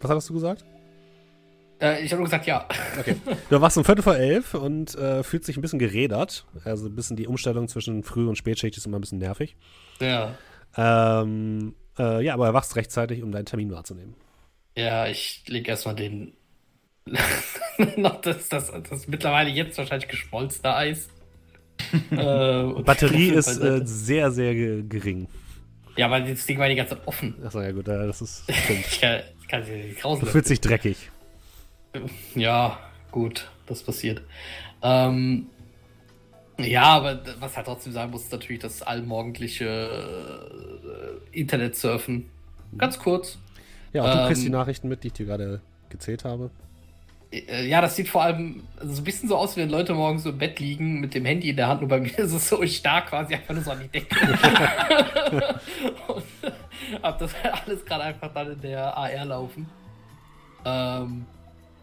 Was 0.00 0.10
hattest 0.10 0.30
du 0.30 0.34
gesagt? 0.34 0.64
Äh, 1.80 2.04
ich 2.04 2.10
habe 2.12 2.20
nur 2.20 2.24
gesagt, 2.26 2.46
ja. 2.46 2.66
Okay. 2.98 3.16
Du 3.48 3.54
erwachst 3.54 3.76
um 3.78 3.84
Viertel 3.84 4.02
vor 4.02 4.16
elf 4.16 4.54
und 4.54 4.94
äh, 4.96 5.22
fühlst 5.22 5.48
dich 5.48 5.56
ein 5.56 5.62
bisschen 5.62 5.78
gerädert. 5.78 6.44
Also 6.64 6.86
ein 6.86 6.96
bisschen 6.96 7.16
die 7.16 7.26
Umstellung 7.26 7.68
zwischen 7.68 8.02
Früh- 8.02 8.28
und 8.28 8.36
Spätschicht 8.36 8.76
ist 8.76 8.86
immer 8.86 8.98
ein 8.98 9.00
bisschen 9.00 9.18
nervig. 9.18 9.56
Ja. 10.00 10.34
Ähm, 10.76 11.74
äh, 11.98 12.24
ja, 12.24 12.34
aber 12.34 12.46
erwachst 12.46 12.76
rechtzeitig, 12.76 13.22
um 13.22 13.32
deinen 13.32 13.46
Termin 13.46 13.70
wahrzunehmen. 13.72 14.14
Ja, 14.76 15.06
ich 15.06 15.42
lege 15.46 15.70
erstmal 15.70 15.94
den. 15.94 16.34
noch 17.96 18.20
das, 18.20 18.48
das, 18.48 18.70
das 18.88 19.08
mittlerweile 19.08 19.50
jetzt 19.50 19.78
wahrscheinlich 19.78 20.08
geschmolzene 20.08 20.74
Eis. 20.74 21.08
äh, 22.10 22.82
Batterie 22.82 23.30
ist 23.30 23.56
äh, 23.58 23.80
sehr, 23.84 24.30
sehr 24.30 24.54
ge 24.54 24.82
gering. 24.86 25.28
Ja, 25.96 26.06
aber 26.06 26.20
das 26.20 26.44
Ding 26.44 26.58
war 26.58 26.68
die 26.68 26.74
ganze 26.74 26.96
Zeit 26.96 27.06
offen. 27.06 27.34
Achso, 27.44 27.60
ja 27.60 27.72
gut, 27.72 27.88
das 27.88 28.20
ist 28.20 28.44
stimmt. 28.52 28.80
Ich 28.86 29.00
kann, 29.00 29.20
ich 29.40 29.48
kann 29.48 29.64
sie 29.64 29.72
nicht 29.72 29.98
Du 30.04 30.08
rauslösen. 30.08 30.32
fühlst 30.32 30.50
dich 30.50 30.60
dreckig. 30.60 31.10
Ja, 32.34 32.78
gut, 33.10 33.50
das 33.66 33.82
passiert. 33.82 34.22
Ähm, 34.82 35.46
ja, 36.58 36.82
aber 36.84 37.20
was 37.40 37.56
halt 37.56 37.66
trotzdem 37.66 37.92
sagen 37.92 38.10
muss, 38.10 38.24
ist 38.24 38.32
natürlich 38.32 38.60
das 38.62 38.82
allmorgendliche 38.82 39.66
äh, 41.32 41.38
Internetsurfen. 41.38 42.28
Ganz 42.76 42.98
kurz. 42.98 43.38
Ja, 43.92 44.02
und 44.04 44.10
du 44.14 44.26
kriegst 44.26 44.42
Ähm, 44.42 44.46
die 44.46 44.52
Nachrichten 44.52 44.88
mit, 44.88 45.02
die 45.02 45.08
ich 45.08 45.12
dir 45.14 45.26
gerade 45.26 45.60
gezählt 45.88 46.24
habe. 46.24 46.50
Äh, 47.32 47.66
Ja, 47.68 47.80
das 47.80 47.96
sieht 47.96 48.08
vor 48.08 48.22
allem 48.22 48.64
so 48.82 49.00
ein 49.00 49.04
bisschen 49.04 49.28
so 49.28 49.36
aus, 49.36 49.56
wie 49.56 49.60
wenn 49.60 49.70
Leute 49.70 49.94
morgens 49.94 50.24
so 50.24 50.30
im 50.30 50.38
Bett 50.38 50.60
liegen 50.60 51.00
mit 51.00 51.14
dem 51.14 51.24
Handy 51.24 51.50
in 51.50 51.56
der 51.56 51.68
Hand. 51.68 51.80
Nur 51.80 51.88
bei 51.88 52.00
mir 52.00 52.18
ist 52.18 52.32
es 52.32 52.48
so, 52.48 52.62
ich 52.62 52.76
starr 52.76 53.02
quasi 53.06 53.34
einfach 53.34 53.54
nur 53.54 53.62
so 53.62 53.70
an 53.70 53.80
die 53.80 53.88
Decke. 53.88 54.16
und 56.08 56.24
hab 57.02 57.18
das 57.18 57.34
alles 57.66 57.84
gerade 57.84 58.02
einfach 58.04 58.32
dann 58.34 58.52
in 58.52 58.60
der 58.60 58.96
AR 58.96 59.24
laufen. 59.24 59.68
Ähm, 60.64 61.24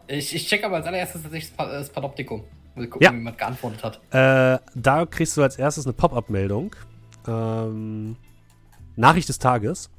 ich, 0.08 0.34
ich 0.34 0.46
check 0.48 0.64
aber 0.64 0.76
als 0.76 0.86
allererstes 0.86 1.22
tatsächlich 1.22 1.52
das, 1.56 1.66
das 1.68 1.90
Panoptikum. 1.90 2.44
Mal 2.74 2.86
gucken, 2.88 3.04
Ja. 3.04 3.12
wie 3.12 3.16
jemand 3.16 3.38
geantwortet 3.38 3.82
hat. 3.84 4.00
Äh, 4.12 4.58
da 4.74 5.06
kriegst 5.06 5.36
du 5.36 5.42
als 5.42 5.56
erstes 5.58 5.86
eine 5.86 5.92
Pop-Up-Meldung. 5.94 6.74
Ähm, 7.26 8.16
Nachricht 8.96 9.28
des 9.28 9.38
Tages. 9.38 9.90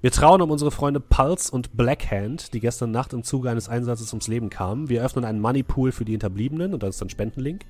Wir 0.00 0.12
trauen 0.12 0.40
um 0.42 0.52
unsere 0.52 0.70
Freunde 0.70 1.00
Pulse 1.00 1.50
und 1.50 1.76
Blackhand, 1.76 2.54
die 2.54 2.60
gestern 2.60 2.92
Nacht 2.92 3.12
im 3.12 3.24
Zuge 3.24 3.50
eines 3.50 3.68
Einsatzes 3.68 4.12
ums 4.12 4.28
Leben 4.28 4.48
kamen. 4.48 4.88
Wir 4.88 5.04
öffnen 5.04 5.24
einen 5.24 5.40
Moneypool 5.40 5.90
für 5.90 6.04
die 6.04 6.12
Hinterbliebenen 6.12 6.72
und 6.72 6.84
das 6.84 6.94
ist 6.94 7.02
ein 7.02 7.10
Spendenlink. 7.10 7.64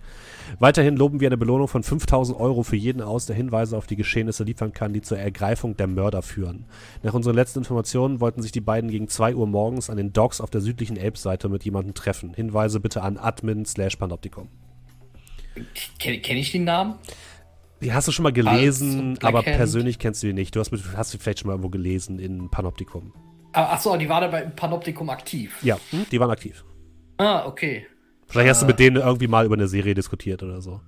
Weiterhin 0.59 0.99
loben 0.99 1.21
wir 1.21 1.29
eine 1.29 1.39
Belohnung 1.39 1.69
von 1.69 1.83
5000 1.83 2.39
Euro 2.39 2.65
für 2.65 2.77
jeden 2.77 3.01
aus, 3.01 3.25
der 3.25 3.35
Hinweise 3.35 3.79
auf 3.79 3.87
die 3.87 3.97
Geschehnisse 3.97 4.45
liefern 4.45 4.75
kann, 4.75 4.93
die 4.93 5.01
zur 5.01 5.19
Ergreifung 5.19 5.79
der 5.79 5.87
Mörder 5.87 6.21
führen. 6.21 6.67
Nach 7.03 7.15
unseren 7.15 7.35
letzten 7.35 7.61
Informationen 7.61 8.21
wollten 8.21 8.43
sich 8.43 8.53
die 8.53 8.61
beiden 8.61 8.91
gegen 8.91 9.09
2 9.09 9.35
Uhr 9.35 9.47
morgens 9.47 9.89
an 9.89 9.97
den 9.97 10.13
Docks 10.13 10.43
auf 10.43 10.51
der 10.51 10.61
südlichen 10.61 10.99
Elbseite 10.99 11.49
mit 11.49 11.65
jemandem 11.65 11.95
treffen. 11.95 12.35
Hinweise 12.35 12.79
bitte 12.79 13.01
an 13.01 13.17
admin 13.17 13.65
slash 13.65 13.97
panoptikum. 13.97 14.49
Kenne 15.99 16.19
kenn 16.21 16.37
ich 16.37 16.53
den 16.53 16.65
Namen? 16.65 16.95
Die 17.81 17.93
hast 17.93 18.09
du 18.09 18.13
schon 18.13 18.25
mal 18.25 18.33
gelesen, 18.33 19.19
aber 19.23 19.43
persönlich 19.43 19.99
kennst 19.99 20.23
du 20.23 20.27
die 20.29 20.33
nicht. 20.33 20.55
Du 20.57 20.61
hast, 20.61 20.73
hast 20.97 21.11
sie 21.11 21.19
vielleicht 21.19 21.41
schon 21.41 21.47
mal 21.49 21.53
irgendwo 21.55 21.69
gelesen 21.71 22.19
in 22.19 22.51
Panoptikum. 22.51 23.13
Ah, 23.53 23.75
Achso, 23.75 23.97
die 23.97 24.09
war 24.09 24.21
da 24.21 24.27
beim 24.29 24.55
Panoptikum 24.55 25.09
aktiv. 25.11 25.57
Ja, 25.63 25.79
hm, 25.91 26.07
die 26.11 26.19
waren 26.21 26.31
aktiv. 26.31 26.65
Ah, 27.19 27.47
okay. 27.47 27.87
Vielleicht 28.27 28.51
hast 28.51 28.63
du 28.63 28.67
Äh. 28.67 28.69
mit 28.69 28.79
denen 28.79 28.97
irgendwie 28.97 29.29
mal 29.29 29.47
über 29.47 29.55
eine 29.55 29.69
Serie 29.69 29.95
diskutiert 29.95 30.43
oder 30.43 30.61
so. 30.61 30.81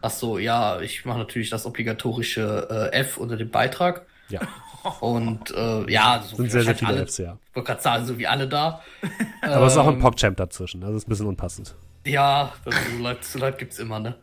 Ach 0.00 0.10
so, 0.10 0.38
ja, 0.38 0.80
ich 0.80 1.04
mache 1.04 1.18
natürlich 1.18 1.50
das 1.50 1.66
obligatorische 1.66 2.90
äh, 2.92 2.96
F 3.00 3.18
unter 3.18 3.36
dem 3.36 3.50
Beitrag. 3.50 4.06
Ja, 4.28 4.40
Und 5.00 5.50
äh, 5.50 5.90
ja, 5.92 6.22
so 6.24 6.36
sind 6.36 6.52
sehr, 6.52 6.62
sehr 6.62 6.76
viele 6.76 6.92
alle, 6.92 7.06
Fs, 7.06 7.18
ja. 7.18 7.36
Ich 7.50 7.56
wollte 7.56 7.66
gerade 7.66 7.82
sagen, 7.82 8.06
so 8.06 8.16
wie 8.16 8.26
alle 8.28 8.46
da. 8.46 8.80
Aber 9.42 9.66
es 9.66 9.72
ist 9.72 9.78
auch 9.78 9.88
ein 9.88 9.94
Ähm, 9.94 10.00
PogChamp 10.00 10.36
dazwischen, 10.36 10.84
also 10.84 10.96
ist 10.96 11.06
ein 11.08 11.10
bisschen 11.10 11.26
unpassend. 11.26 11.74
Ja, 12.06 12.52
so 12.64 12.70
Leute, 13.02 13.18
so 13.22 13.38
Leute 13.40 13.58
gibt's 13.58 13.78
immer, 13.80 13.98
ne? 13.98 14.14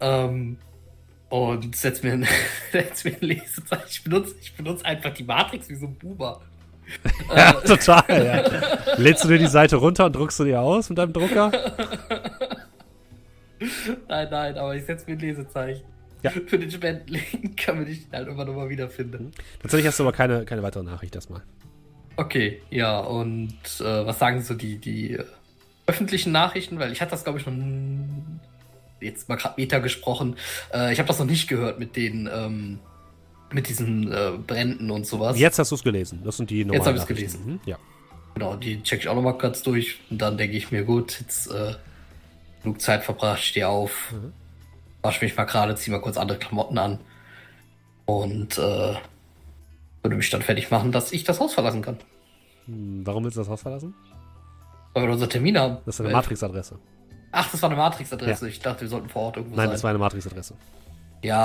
Ähm, 0.00 0.56
und 1.32 1.74
setz 1.74 2.02
mir 2.02 2.12
ein, 2.12 2.28
setz 2.72 3.04
mir 3.04 3.12
ein 3.14 3.20
Lesezeichen. 3.20 3.86
Ich 3.88 4.04
benutze, 4.04 4.34
ich 4.42 4.54
benutze 4.54 4.84
einfach 4.84 5.14
die 5.14 5.24
Matrix 5.24 5.70
wie 5.70 5.76
so 5.76 5.86
ein 5.86 5.94
Buber. 5.94 6.42
Ja, 7.34 7.52
total, 7.52 8.04
ja. 8.08 8.96
Lädst 8.96 9.24
du 9.24 9.28
dir 9.28 9.38
die 9.38 9.46
Seite 9.46 9.76
runter 9.76 10.06
und 10.06 10.16
druckst 10.16 10.40
du 10.40 10.44
dir 10.44 10.60
aus 10.60 10.90
mit 10.90 10.98
deinem 10.98 11.14
Drucker? 11.14 11.50
Nein, 14.08 14.28
nein, 14.30 14.58
aber 14.58 14.74
ich 14.74 14.84
setze 14.84 15.06
mir 15.06 15.12
ein 15.12 15.20
Lesezeichen. 15.20 15.84
Ja. 16.22 16.32
Für 16.32 16.58
den 16.58 16.70
Spendenlink, 16.70 17.64
damit 17.64 17.88
ich 17.88 18.00
ihn 18.00 18.12
halt 18.12 18.28
immer 18.28 18.44
noch 18.44 18.54
mal 18.54 18.68
wiederfinde. 18.68 19.30
Tatsächlich 19.60 19.86
hast 19.86 20.00
du 20.00 20.02
aber 20.02 20.12
keine, 20.12 20.44
keine 20.44 20.62
weitere 20.64 20.82
Nachricht 20.82 21.14
erstmal. 21.14 21.42
Okay, 22.16 22.60
ja, 22.70 22.98
und 22.98 23.54
äh, 23.80 23.84
was 24.04 24.18
sagen 24.18 24.42
so 24.42 24.54
die, 24.54 24.78
die 24.78 25.12
äh, 25.12 25.24
öffentlichen 25.86 26.32
Nachrichten? 26.32 26.80
Weil 26.80 26.90
ich 26.92 27.00
hatte 27.00 27.12
das, 27.12 27.22
glaube 27.22 27.38
ich, 27.38 27.46
noch 27.46 27.54
jetzt 29.02 29.28
mal 29.28 29.36
gerade 29.36 29.54
Meta 29.56 29.78
gesprochen. 29.78 30.36
Äh, 30.72 30.92
ich 30.92 30.98
habe 30.98 31.06
das 31.08 31.18
noch 31.18 31.26
nicht 31.26 31.48
gehört 31.48 31.78
mit 31.78 31.96
den 31.96 32.28
ähm, 32.32 32.78
mit 33.52 33.68
diesen 33.68 34.10
äh, 34.12 34.32
Bränden 34.46 34.90
und 34.90 35.06
sowas. 35.06 35.38
Jetzt 35.38 35.58
hast 35.58 35.70
du 35.70 35.74
es 35.74 35.82
gelesen. 35.82 36.22
Das 36.24 36.36
sind 36.38 36.48
die 36.50 36.64
normalen 36.64 36.86
hab 36.86 36.94
ich's 36.94 37.02
Nachrichten. 37.02 37.16
gelesen. 37.44 37.46
Mhm, 37.46 37.60
ja. 37.66 37.76
Genau, 38.34 38.56
die 38.56 38.82
check 38.82 39.00
ich 39.00 39.08
auch 39.08 39.14
noch 39.14 39.22
mal 39.22 39.36
kurz 39.36 39.62
durch. 39.62 39.98
Und 40.08 40.22
dann 40.22 40.38
denke 40.38 40.56
ich 40.56 40.70
mir, 40.70 40.84
gut, 40.84 41.20
jetzt 41.20 41.48
äh, 41.50 41.74
genug 42.62 42.80
Zeit 42.80 43.04
verbracht, 43.04 43.42
stehe 43.42 43.68
auf, 43.68 44.12
Mhm. 44.12 44.32
wasch 45.02 45.20
mich 45.20 45.36
mal 45.36 45.44
gerade, 45.44 45.74
zieh 45.74 45.90
mal 45.90 46.00
kurz 46.00 46.16
andere 46.16 46.38
Klamotten 46.38 46.78
an 46.78 46.98
und 48.06 48.56
äh, 48.56 48.94
würde 50.02 50.16
mich 50.16 50.30
dann 50.30 50.40
fertig 50.42 50.70
machen, 50.70 50.90
dass 50.92 51.12
ich 51.12 51.24
das 51.24 51.38
Haus 51.40 51.52
verlassen 51.54 51.82
kann. 51.82 51.98
Hm, 52.66 53.02
Warum 53.04 53.24
willst 53.24 53.36
du 53.36 53.40
das 53.42 53.48
Haus 53.50 53.60
verlassen? 53.62 53.94
Weil 54.94 55.04
wir 55.04 55.12
unseren 55.12 55.30
Termin 55.30 55.58
haben. 55.58 55.78
Das 55.84 55.96
ist 55.96 56.00
eine 56.00 56.10
Matrix-Adresse. 56.14 56.78
Ach, 57.32 57.50
das 57.50 57.60
war 57.62 57.70
eine 57.70 57.78
Matrix-Adresse. 57.78 58.48
Ich 58.48 58.60
dachte, 58.60 58.82
wir 58.82 58.88
sollten 58.88 59.08
vor 59.08 59.22
Ort 59.22 59.36
irgendwo 59.38 59.56
Nein, 59.56 59.66
sein. 59.66 59.72
das 59.72 59.82
war 59.82 59.90
eine 59.90 59.98
Matrix-Adresse. 59.98 60.54
ja. 61.22 61.36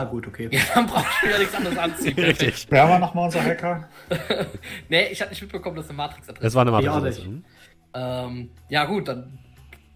Ah, 0.00 0.04
gut, 0.04 0.26
okay. 0.26 0.48
Ja, 0.52 0.60
dann 0.74 0.86
brauche 0.86 1.04
ich 1.16 1.22
mir 1.26 1.32
ja 1.32 1.38
nichts 1.38 1.54
anderes 1.54 1.78
anziehen. 1.78 2.14
Richtig. 2.18 2.66
Wer 2.70 2.88
war 2.88 2.98
nochmal 2.98 3.26
unser 3.26 3.42
Hacker? 3.44 3.88
nee, 4.88 5.08
ich 5.08 5.20
hatte 5.20 5.30
nicht 5.30 5.42
mitbekommen, 5.42 5.76
dass 5.76 5.88
eine 5.88 5.96
Matrix-Adresse 5.96 6.46
Es 6.46 6.54
war 6.54 6.62
eine 6.62 6.70
Ja, 6.70 6.76
Matrix-Adresse. 6.92 7.20
nicht. 7.20 7.30
Mhm. 7.30 7.44
Ähm, 7.94 8.50
ja, 8.68 8.84
gut, 8.86 9.08
dann 9.08 9.38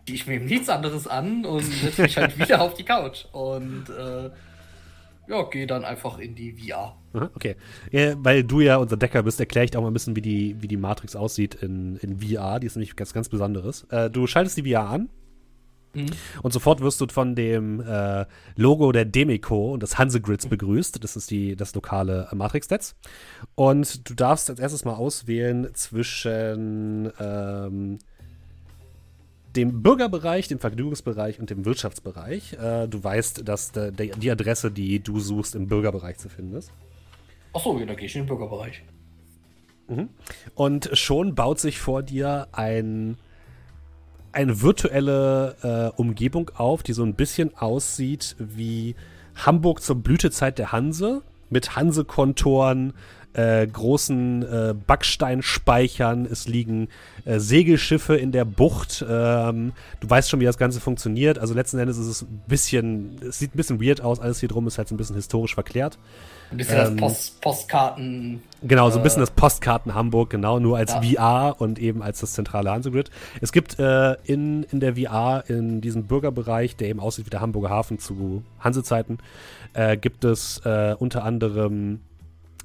gehe 0.04 0.16
ich 0.16 0.26
mir 0.26 0.34
eben 0.34 0.46
nichts 0.46 0.68
anderes 0.68 1.06
an 1.06 1.44
und 1.46 1.62
setze 1.62 2.02
mich 2.02 2.16
halt 2.16 2.38
wieder 2.38 2.60
auf 2.60 2.74
die 2.74 2.84
Couch. 2.84 3.24
Und 3.32 3.84
äh, 3.88 4.30
ja, 5.28 5.42
gehe 5.50 5.66
dann 5.66 5.84
einfach 5.84 6.18
in 6.18 6.34
die 6.34 6.52
VR. 6.52 6.96
Aha, 7.14 7.30
Okay. 7.36 7.56
Ja, 7.90 8.14
weil 8.18 8.42
du 8.44 8.60
ja 8.60 8.76
unser 8.78 8.96
Decker 8.96 9.22
bist, 9.22 9.38
erkläre 9.38 9.64
ich 9.64 9.76
auch 9.76 9.80
mal 9.82 9.86
ein 9.88 9.92
bisschen, 9.94 10.16
wie 10.16 10.20
die, 10.22 10.60
wie 10.60 10.66
die 10.68 10.76
Matrix 10.76 11.14
aussieht 11.14 11.54
in, 11.54 11.96
in 11.98 12.20
VR. 12.20 12.58
Die 12.58 12.66
ist 12.66 12.74
nämlich 12.76 12.96
ganz, 12.96 13.12
ganz 13.14 13.28
Besonderes. 13.28 13.84
Äh, 13.90 14.10
du 14.10 14.26
schaltest 14.26 14.56
die 14.58 14.70
VR 14.70 14.88
an 14.90 15.08
Mhm. 15.94 16.06
und 16.42 16.52
sofort 16.52 16.80
wirst 16.80 17.00
du 17.00 17.06
von 17.08 17.34
dem 17.34 17.80
äh, 17.80 18.26
Logo 18.56 18.92
der 18.92 19.04
Demico 19.04 19.72
und 19.72 19.82
des 19.82 19.98
Hansegrids 19.98 20.46
begrüßt. 20.46 21.02
Das 21.02 21.16
ist 21.16 21.30
die, 21.30 21.56
das 21.56 21.74
lokale 21.74 22.28
äh, 22.30 22.34
Matrix-Netz. 22.34 22.94
Und 23.54 24.08
du 24.08 24.14
darfst 24.14 24.48
als 24.50 24.58
erstes 24.58 24.84
mal 24.84 24.94
auswählen 24.94 25.68
zwischen 25.74 27.12
ähm, 27.20 27.98
dem 29.54 29.82
Bürgerbereich, 29.82 30.48
dem 30.48 30.58
Vergnügungsbereich 30.58 31.38
und 31.38 31.50
dem 31.50 31.64
Wirtschaftsbereich. 31.64 32.54
Äh, 32.54 32.88
du 32.88 33.04
weißt, 33.04 33.46
dass 33.46 33.72
de, 33.72 33.90
de, 33.90 34.12
die 34.16 34.30
Adresse, 34.30 34.70
die 34.70 35.00
du 35.00 35.20
suchst, 35.20 35.54
im 35.54 35.66
Bürgerbereich 35.66 36.18
zu 36.18 36.28
finden 36.28 36.56
ist. 36.56 36.72
Achso, 37.52 37.78
ja, 37.78 37.84
da 37.84 37.94
gehe 37.94 38.06
ich 38.06 38.16
in 38.16 38.22
den 38.22 38.28
Bürgerbereich. 38.28 38.82
Und 40.54 40.90
schon 40.94 41.34
baut 41.34 41.60
sich 41.60 41.78
vor 41.78 42.02
dir 42.02 42.48
ein, 42.52 43.16
eine 44.32 44.62
virtuelle 44.62 45.92
äh, 45.94 46.00
Umgebung 46.00 46.50
auf, 46.54 46.82
die 46.82 46.92
so 46.92 47.04
ein 47.04 47.14
bisschen 47.14 47.56
aussieht 47.56 48.36
wie 48.38 48.94
Hamburg 49.34 49.82
zur 49.82 49.96
Blütezeit 49.96 50.58
der 50.58 50.72
Hanse, 50.72 51.22
mit 51.50 51.76
Hanse-Kontoren, 51.76 52.94
äh, 53.34 53.66
großen 53.66 54.42
äh, 54.42 54.74
Backsteinspeichern, 54.86 56.26
es 56.26 56.48
liegen 56.48 56.88
äh, 57.24 57.38
Segelschiffe 57.38 58.16
in 58.16 58.32
der 58.32 58.44
Bucht. 58.44 59.04
Ähm, 59.08 59.72
du 60.00 60.10
weißt 60.10 60.28
schon, 60.28 60.40
wie 60.40 60.44
das 60.44 60.58
Ganze 60.58 60.80
funktioniert. 60.80 61.38
Also 61.38 61.54
letzten 61.54 61.78
Endes 61.78 61.98
ist 61.98 62.06
es 62.06 62.22
ein 62.22 62.42
bisschen, 62.46 63.18
es 63.26 63.38
sieht 63.38 63.54
ein 63.54 63.56
bisschen 63.56 63.82
weird 63.82 64.00
aus, 64.02 64.20
alles 64.20 64.40
hier 64.40 64.48
drum 64.48 64.66
ist 64.66 64.78
halt 64.78 64.90
ein 64.90 64.96
bisschen 64.96 65.16
historisch 65.16 65.54
verklärt. 65.54 65.98
Ein 66.52 66.56
bisschen 66.58 66.76
Ähm, 66.78 66.96
das 66.96 66.96
Post 66.96 67.40
Postkarten. 67.40 68.42
Genau, 68.62 68.90
so 68.90 68.96
ein 68.98 69.00
Äh, 69.00 69.04
bisschen 69.04 69.20
das 69.20 69.30
Postkarten 69.32 69.94
Hamburg, 69.94 70.30
genau, 70.30 70.60
nur 70.60 70.76
als 70.76 70.92
Ja. 70.92 71.02
VR 71.02 71.60
und 71.60 71.78
eben 71.80 72.02
als 72.02 72.20
das 72.20 72.34
zentrale 72.34 72.70
Hansegrid. 72.70 73.10
Es 73.40 73.50
gibt 73.52 73.78
äh, 73.80 74.12
in, 74.24 74.62
in 74.64 74.78
der 74.80 74.94
VR, 74.96 75.44
in 75.48 75.80
diesem 75.80 76.04
Bürgerbereich, 76.06 76.76
der 76.76 76.88
eben 76.88 77.00
aussieht 77.00 77.26
wie 77.26 77.30
der 77.30 77.40
Hamburger 77.40 77.70
Hafen 77.70 77.98
zu 77.98 78.44
Hansezeiten, 78.60 79.18
äh, 79.72 79.96
gibt 79.96 80.24
es 80.24 80.58
äh, 80.64 80.94
unter 80.98 81.24
anderem 81.24 82.00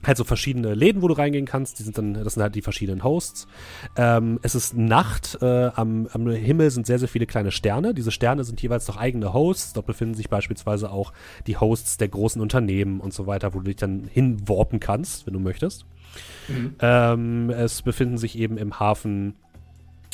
halt 0.06 0.18
so 0.18 0.24
verschiedene 0.24 0.74
Läden, 0.74 1.02
wo 1.02 1.08
du 1.08 1.14
reingehen 1.14 1.46
kannst. 1.46 1.80
Die 1.80 1.84
sind 1.84 1.98
dann, 1.98 2.14
das 2.14 2.34
sind 2.36 2.44
halt 2.44 2.56
die 2.56 2.62
verschiedenen 2.62 3.04
Hosts. 3.04 3.48
Ähm, 3.96 4.40
es 4.44 4.56
ist 4.56 4.76
Nacht. 4.76 5.38
Äh, 5.42 5.72
am, 5.76 6.08
am 6.12 6.30
Himmel 6.30 6.72
sind 6.72 6.86
sehr, 6.86 7.00
sehr 7.00 7.08
viele 7.08 7.26
kleine 7.26 7.52
Sterne. 7.52 7.94
Diese 7.94 8.12
Sterne 8.12 8.44
sind 8.44 8.62
jeweils 8.62 8.88
noch 8.88 8.98
eigene 8.98 9.34
Hosts. 9.34 9.74
Dort 9.74 9.86
befinden 9.86 10.16
sich 10.16 10.30
beispielsweise 10.30 10.92
auch 10.92 11.14
die 11.48 11.58
Hosts 11.58 11.98
der 11.98 12.10
großen 12.10 12.42
Unternehmen 12.42 13.00
und 13.00 13.14
so 13.14 13.28
weiter, 13.28 13.54
wo 13.54 13.60
du 13.60 13.66
dich 13.66 13.76
dann 13.78 14.04
hinwarpen 14.12 14.80
kannst, 14.80 15.26
wenn 15.26 15.34
du 15.34 15.40
möchtest. 15.40 15.86
Mhm. 16.48 16.76
Ähm, 16.80 17.50
es 17.50 17.82
befinden 17.82 18.18
sich 18.18 18.38
eben 18.38 18.58
im 18.58 18.80
Hafen 18.80 19.36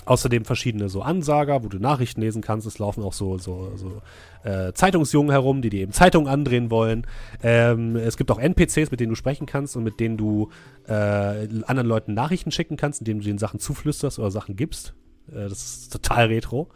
außerdem 0.05 0.45
verschiedene 0.45 0.89
so 0.89 1.01
Ansager, 1.01 1.63
wo 1.63 1.67
du 1.67 1.77
Nachrichten 1.77 2.21
lesen 2.21 2.41
kannst. 2.41 2.67
Es 2.67 2.79
laufen 2.79 3.03
auch 3.03 3.13
so, 3.13 3.37
so, 3.37 3.71
so 3.75 4.01
äh, 4.47 4.73
Zeitungsjungen 4.73 5.31
herum, 5.31 5.61
die 5.61 5.69
dir 5.69 5.81
eben 5.81 5.91
Zeitungen 5.91 6.27
andrehen 6.27 6.69
wollen. 6.71 7.05
Ähm, 7.41 7.95
es 7.95 8.17
gibt 8.17 8.31
auch 8.31 8.39
NPCs, 8.39 8.91
mit 8.91 8.99
denen 8.99 9.11
du 9.11 9.15
sprechen 9.15 9.45
kannst 9.45 9.75
und 9.75 9.83
mit 9.83 9.99
denen 9.99 10.17
du 10.17 10.49
äh, 10.87 10.91
anderen 10.93 11.87
Leuten 11.87 12.13
Nachrichten 12.13 12.51
schicken 12.51 12.77
kannst, 12.77 13.01
indem 13.01 13.19
du 13.19 13.25
denen 13.25 13.39
Sachen 13.39 13.59
zuflüsterst 13.59 14.19
oder 14.19 14.31
Sachen 14.31 14.55
gibst. 14.55 14.93
Äh, 15.29 15.49
das 15.49 15.63
ist 15.63 15.93
total 15.93 16.27
retro. 16.27 16.69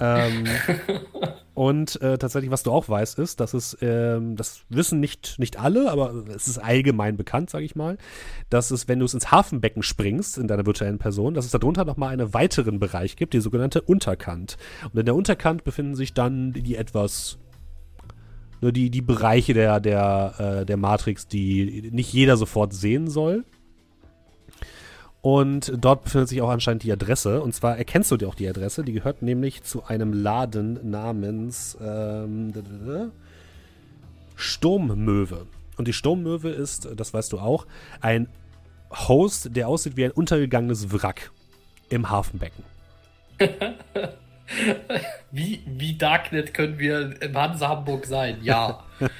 Ähm, 0.00 0.44
und 1.54 2.00
äh, 2.02 2.18
tatsächlich, 2.18 2.50
was 2.50 2.62
du 2.62 2.72
auch 2.72 2.88
weißt, 2.88 3.18
ist, 3.18 3.40
dass 3.40 3.54
es, 3.54 3.76
ähm, 3.80 4.36
das 4.36 4.62
wissen 4.68 5.00
nicht, 5.00 5.38
nicht 5.38 5.58
alle, 5.58 5.90
aber 5.90 6.12
es 6.34 6.48
ist 6.48 6.58
allgemein 6.58 7.16
bekannt, 7.16 7.50
sage 7.50 7.64
ich 7.64 7.76
mal, 7.76 7.98
dass 8.50 8.70
es, 8.70 8.88
wenn 8.88 8.98
du 8.98 9.04
es 9.04 9.14
ins 9.14 9.30
Hafenbecken 9.30 9.82
springst, 9.82 10.38
in 10.38 10.48
deiner 10.48 10.66
virtuellen 10.66 10.98
Person, 10.98 11.34
dass 11.34 11.44
es 11.44 11.50
darunter 11.50 11.84
nochmal 11.84 12.12
einen 12.12 12.34
weiteren 12.34 12.78
Bereich 12.78 13.16
gibt, 13.16 13.34
die 13.34 13.40
sogenannte 13.40 13.82
Unterkant. 13.82 14.56
Und 14.92 14.98
in 14.98 15.06
der 15.06 15.14
Unterkant 15.14 15.64
befinden 15.64 15.94
sich 15.94 16.14
dann 16.14 16.52
die 16.52 16.76
etwas 16.76 17.38
nur 18.60 18.72
die, 18.72 18.90
die 18.90 19.02
Bereiche 19.02 19.54
der, 19.54 19.80
der, 19.80 20.34
äh, 20.38 20.66
der 20.66 20.76
Matrix, 20.76 21.28
die 21.28 21.90
nicht 21.92 22.12
jeder 22.12 22.36
sofort 22.36 22.72
sehen 22.72 23.08
soll. 23.08 23.44
Und 25.20 25.72
dort 25.76 26.04
befindet 26.04 26.28
sich 26.28 26.40
auch 26.42 26.48
anscheinend 26.48 26.84
die 26.84 26.92
Adresse. 26.92 27.42
Und 27.42 27.54
zwar 27.54 27.76
erkennst 27.76 28.10
du 28.10 28.16
dir 28.16 28.28
auch 28.28 28.34
die 28.34 28.48
Adresse. 28.48 28.84
Die 28.84 28.92
gehört 28.92 29.22
nämlich 29.22 29.64
zu 29.64 29.84
einem 29.84 30.12
Laden 30.12 30.90
namens 30.90 31.76
ähm, 31.80 32.52
Sturmmöwe. 34.36 35.46
Und 35.76 35.88
die 35.88 35.92
Sturmmöwe 35.92 36.50
ist, 36.50 36.88
das 36.96 37.12
weißt 37.12 37.32
du 37.32 37.40
auch, 37.40 37.66
ein 38.00 38.28
Host, 38.90 39.56
der 39.56 39.68
aussieht 39.68 39.96
wie 39.96 40.04
ein 40.04 40.12
untergegangenes 40.12 40.92
Wrack 40.92 41.30
im 41.88 42.10
Hafenbecken. 42.10 42.64
Wie, 45.30 45.62
wie 45.66 45.98
Darknet 45.98 46.54
können 46.54 46.78
wir 46.78 47.20
im 47.20 47.36
Hansa 47.36 47.68
Hamburg 47.68 48.06
sein? 48.06 48.38
Ja. 48.42 48.82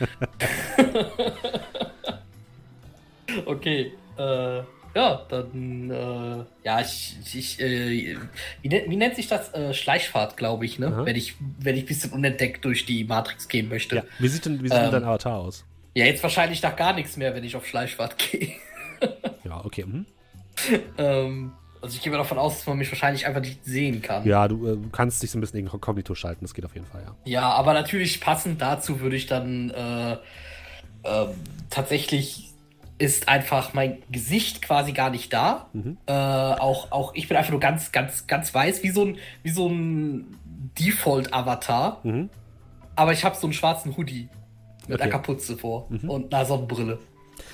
okay. 3.46 3.92
Äh, 4.16 4.62
ja, 4.94 5.26
dann, 5.28 5.90
äh, 5.90 6.44
ja, 6.64 6.80
ich, 6.80 7.16
ich 7.34 7.60
äh, 7.60 8.16
wie, 8.62 8.68
nennt- 8.68 8.90
wie 8.90 8.96
nennt 8.96 9.14
sich 9.16 9.28
das? 9.28 9.52
Äh, 9.54 9.72
Schleichfahrt, 9.74 10.36
glaube 10.36 10.64
ich, 10.64 10.78
ne? 10.78 10.88
Aha. 10.88 11.04
Wenn 11.06 11.16
ich, 11.16 11.34
wenn 11.60 11.76
ich 11.76 11.84
ein 11.84 11.86
bisschen 11.86 12.12
unentdeckt 12.12 12.64
durch 12.64 12.86
die 12.86 13.04
Matrix 13.04 13.48
gehen 13.48 13.68
möchte. 13.68 13.96
Ja. 13.96 14.02
Wie 14.18 14.28
sieht 14.28 14.44
denn, 14.46 14.62
wie 14.62 14.68
sieht 14.68 14.76
denn 14.78 14.86
Ähm. 14.86 14.90
dein 14.92 15.04
Avatar 15.04 15.38
aus? 15.38 15.64
Ja, 15.94 16.04
jetzt 16.04 16.22
wahrscheinlich 16.22 16.62
nach 16.62 16.76
gar 16.76 16.92
nichts 16.94 17.16
mehr, 17.16 17.34
wenn 17.34 17.44
ich 17.44 17.56
auf 17.56 17.66
Schleichfahrt 17.66 18.16
gehe. 18.30 18.52
Ja, 19.44 19.64
okay. 19.64 19.84
Mhm. 19.86 20.06
ähm, 20.96 21.52
also 21.80 21.94
ich 21.96 22.02
gehe 22.02 22.10
mal 22.10 22.18
davon 22.18 22.38
aus, 22.38 22.56
dass 22.58 22.66
man 22.66 22.76
mich 22.78 22.90
wahrscheinlich 22.90 23.26
einfach 23.26 23.40
nicht 23.40 23.64
sehen 23.64 24.02
kann. 24.02 24.26
Ja, 24.26 24.48
du 24.48 24.66
äh, 24.66 24.78
kannst 24.90 25.22
dich 25.22 25.30
so 25.30 25.38
ein 25.38 25.40
bisschen 25.40 25.60
inkognito 25.60 26.14
schalten. 26.14 26.44
Das 26.44 26.54
geht 26.54 26.64
auf 26.64 26.74
jeden 26.74 26.86
Fall, 26.86 27.02
ja. 27.06 27.14
Ja, 27.24 27.52
aber 27.52 27.72
natürlich 27.72 28.20
passend 28.20 28.60
dazu 28.60 29.00
würde 29.00 29.14
ich 29.16 29.26
dann 29.26 29.70
äh, 29.70 30.16
ähm, 31.04 31.28
tatsächlich 31.70 32.44
ist 32.98 33.28
einfach 33.28 33.74
mein 33.74 33.98
Gesicht 34.10 34.60
quasi 34.62 34.92
gar 34.92 35.10
nicht 35.10 35.32
da. 35.32 35.68
Mhm. 35.72 35.98
Äh, 36.06 36.12
auch, 36.12 36.90
auch 36.90 37.14
ich 37.14 37.28
bin 37.28 37.36
einfach 37.36 37.52
nur 37.52 37.60
ganz, 37.60 37.92
ganz, 37.92 38.26
ganz 38.26 38.52
weiß, 38.52 38.82
wie 38.82 38.90
so 38.90 39.04
ein, 39.04 39.18
wie 39.42 39.50
so 39.50 39.68
ein 39.68 40.36
Default-Avatar. 40.78 42.00
Mhm. 42.02 42.30
Aber 42.96 43.12
ich 43.12 43.24
habe 43.24 43.36
so 43.36 43.46
einen 43.46 43.52
schwarzen 43.54 43.96
Hoodie 43.96 44.28
mit 44.88 44.94
Okay. 44.96 45.02
einer 45.02 45.12
Kapuze 45.12 45.56
vor 45.56 45.86
Mhm. 45.90 46.10
und 46.10 46.34
einer 46.34 46.44
Sonnenbrille. 46.44 46.98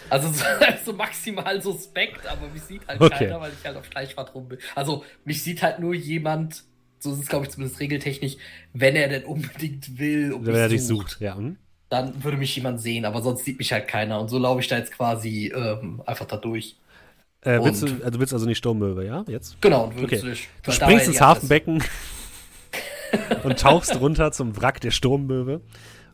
Also 0.08 0.28
so, 0.28 0.44
so 0.84 0.92
maximal 0.94 1.60
suspekt, 1.60 2.26
aber 2.26 2.48
mich 2.48 2.62
sieht 2.62 2.86
halt 2.88 3.00
Okay. 3.00 3.26
keiner, 3.26 3.40
weil 3.40 3.52
ich 3.58 3.64
halt 3.66 3.76
auf 3.76 3.84
Schleichfahrt 3.84 4.34
rum 4.34 4.48
bin. 4.48 4.58
Also 4.74 5.04
mich 5.24 5.42
sieht 5.42 5.62
halt 5.62 5.78
nur 5.78 5.94
jemand, 5.94 6.64
so 6.98 7.12
ist 7.12 7.18
es 7.20 7.28
glaube 7.28 7.44
ich 7.44 7.50
zumindest 7.50 7.80
regeltechnisch, 7.80 8.36
wenn 8.72 8.96
er 8.96 9.08
denn 9.08 9.24
unbedingt 9.24 9.98
will 9.98 10.32
und 10.32 10.46
Wenn 10.46 10.54
er 10.54 10.68
dich 10.68 10.86
sucht, 10.86 11.20
ja. 11.20 11.34
mhm. 11.34 11.58
Dann 11.94 12.24
würde 12.24 12.36
mich 12.36 12.54
jemand 12.56 12.80
sehen, 12.80 13.04
aber 13.04 13.22
sonst 13.22 13.44
sieht 13.44 13.58
mich 13.58 13.72
halt 13.72 13.88
keiner. 13.88 14.20
Und 14.20 14.28
so 14.28 14.38
laufe 14.38 14.60
ich 14.60 14.68
da 14.68 14.76
jetzt 14.76 14.92
quasi 14.92 15.52
ähm, 15.54 16.02
einfach 16.04 16.26
da 16.26 16.36
durch. 16.36 16.76
Äh, 17.42 17.60
willst 17.62 17.82
du, 17.82 17.86
also 17.86 18.10
du 18.10 18.18
willst 18.18 18.32
also 18.32 18.46
nicht 18.46 18.58
Sturmmöwe, 18.58 19.04
ja? 19.04 19.24
Jetzt? 19.28 19.60
Genau, 19.60 19.84
und 19.84 19.92
Okay. 19.92 20.22
wirklich. 20.22 20.48
Du 20.62 20.72
springst 20.72 21.08
ins 21.08 21.20
Hafenbecken 21.20 21.82
und 23.44 23.58
tauchst 23.58 23.98
runter 24.00 24.32
zum 24.32 24.56
Wrack 24.60 24.80
der 24.80 24.90
Sturmmöwe 24.90 25.60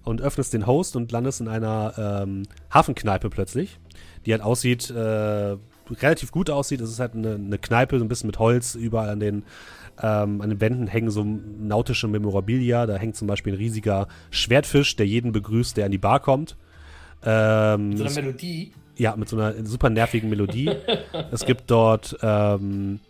und 0.04 0.20
öffnest 0.20 0.52
den 0.52 0.66
Host 0.66 0.96
und 0.96 1.12
landest 1.12 1.40
in 1.40 1.48
einer 1.48 2.22
ähm, 2.22 2.42
Hafenkneipe 2.72 3.30
plötzlich, 3.30 3.78
die 4.26 4.32
halt 4.32 4.42
aussieht, 4.42 4.90
äh, 4.90 5.56
relativ 6.02 6.32
gut 6.32 6.50
aussieht. 6.50 6.80
Es 6.80 6.90
ist 6.90 7.00
halt 7.00 7.14
eine, 7.14 7.34
eine 7.34 7.58
Kneipe, 7.58 7.98
so 7.98 8.04
ein 8.04 8.08
bisschen 8.08 8.26
mit 8.26 8.38
Holz, 8.38 8.74
überall 8.74 9.08
an 9.10 9.20
den, 9.20 9.44
ähm, 10.02 10.40
an 10.40 10.48
den 10.50 10.60
Wänden 10.60 10.86
hängen 10.86 11.10
so 11.10 11.22
nautische 11.24 12.08
Memorabilia. 12.08 12.86
Da 12.86 12.96
hängt 12.96 13.16
zum 13.16 13.26
Beispiel 13.28 13.52
ein 13.52 13.56
riesiger 13.58 14.08
Schwertfisch, 14.30 14.96
der 14.96 15.06
jeden 15.06 15.32
begrüßt, 15.32 15.76
der 15.76 15.86
an 15.86 15.90
die 15.92 15.98
Bar 15.98 16.20
kommt. 16.20 16.56
Ähm, 17.22 17.96
So 17.96 18.04
eine 18.04 18.14
Melodie. 18.14 18.72
ja, 18.96 19.14
mit 19.16 19.28
so 19.28 19.36
einer 19.36 19.64
super 19.66 19.90
nervigen 19.90 20.30
Melodie. 20.30 20.70
es 21.30 21.44
gibt 21.44 21.70
dort 21.70 22.16
ähm, 22.22 23.00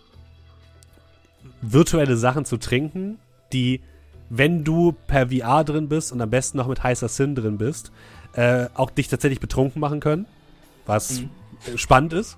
virtuelle 1.62 2.16
Sachen 2.16 2.44
zu 2.44 2.56
trinken, 2.56 3.18
die, 3.52 3.80
wenn 4.28 4.64
du 4.64 4.92
per 5.06 5.28
VR 5.28 5.64
drin 5.64 5.88
bist 5.88 6.12
und 6.12 6.20
am 6.20 6.30
besten 6.30 6.58
noch 6.58 6.68
mit 6.68 6.82
heißer 6.82 7.08
Sin 7.08 7.34
drin 7.34 7.58
bist, 7.58 7.92
äh, 8.34 8.66
auch 8.74 8.90
dich 8.90 9.08
tatsächlich 9.08 9.40
betrunken 9.40 9.80
machen 9.80 10.00
können, 10.00 10.26
was 10.86 11.20
Mhm. 11.22 11.30
spannend 11.76 12.12
ist. 12.12 12.36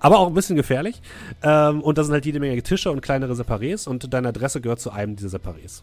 Aber 0.00 0.18
auch 0.18 0.26
ein 0.26 0.34
bisschen 0.34 0.56
gefährlich. 0.56 1.00
Ähm, 1.42 1.82
und 1.82 1.98
da 1.98 2.04
sind 2.04 2.12
halt 2.12 2.26
jede 2.26 2.40
Menge 2.40 2.60
Tische 2.62 2.90
und 2.90 3.02
kleinere 3.02 3.34
Separés 3.34 3.88
und 3.88 4.12
deine 4.12 4.28
Adresse 4.28 4.60
gehört 4.60 4.80
zu 4.80 4.90
einem 4.90 5.14
dieser 5.16 5.38
Separés. 5.38 5.82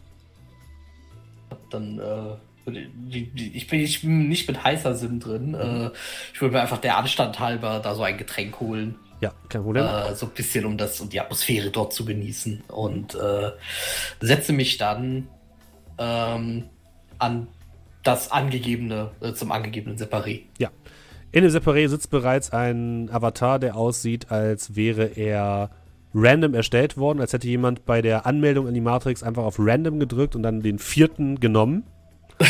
Dann, 1.70 1.98
äh, 1.98 2.70
ich, 3.10 3.66
bin, 3.68 3.80
ich 3.80 4.02
bin 4.02 4.28
nicht 4.28 4.48
mit 4.48 4.62
heißer 4.62 4.94
Sinn 4.94 5.20
drin. 5.20 5.54
Äh, 5.54 5.90
ich 6.34 6.40
würde 6.40 6.54
mir 6.54 6.60
einfach 6.60 6.78
der 6.78 6.98
Anstand 6.98 7.38
halber 7.38 7.80
da 7.80 7.94
so 7.94 8.02
ein 8.02 8.18
Getränk 8.18 8.60
holen. 8.60 8.96
Ja, 9.20 9.32
kein 9.48 9.62
Problem. 9.62 9.84
Äh, 9.84 10.14
so 10.14 10.26
ein 10.26 10.32
bisschen, 10.32 10.64
um 10.64 10.76
das 10.76 11.00
um 11.00 11.08
die 11.08 11.20
Atmosphäre 11.20 11.70
dort 11.70 11.92
zu 11.92 12.04
genießen. 12.04 12.64
Und 12.68 13.14
äh, 13.14 13.52
setze 14.20 14.52
mich 14.52 14.78
dann 14.78 15.28
ähm, 15.98 16.64
an 17.18 17.48
das 18.02 18.30
angegebene, 18.30 19.10
äh, 19.20 19.32
zum 19.32 19.52
angegebenen 19.52 19.98
Separé. 19.98 20.42
In 21.30 21.42
dem 21.42 21.52
Separé 21.52 21.88
sitzt 21.88 22.10
bereits 22.10 22.52
ein 22.52 23.10
Avatar, 23.10 23.58
der 23.58 23.76
aussieht, 23.76 24.30
als 24.30 24.76
wäre 24.76 25.04
er 25.04 25.70
random 26.14 26.54
erstellt 26.54 26.96
worden, 26.96 27.20
als 27.20 27.32
hätte 27.34 27.46
jemand 27.46 27.84
bei 27.84 28.00
der 28.00 28.24
Anmeldung 28.24 28.66
in 28.66 28.74
die 28.74 28.80
Matrix 28.80 29.22
einfach 29.22 29.44
auf 29.44 29.56
random 29.58 30.00
gedrückt 30.00 30.34
und 30.36 30.42
dann 30.42 30.60
den 30.60 30.78
vierten 30.78 31.38
genommen. 31.38 31.84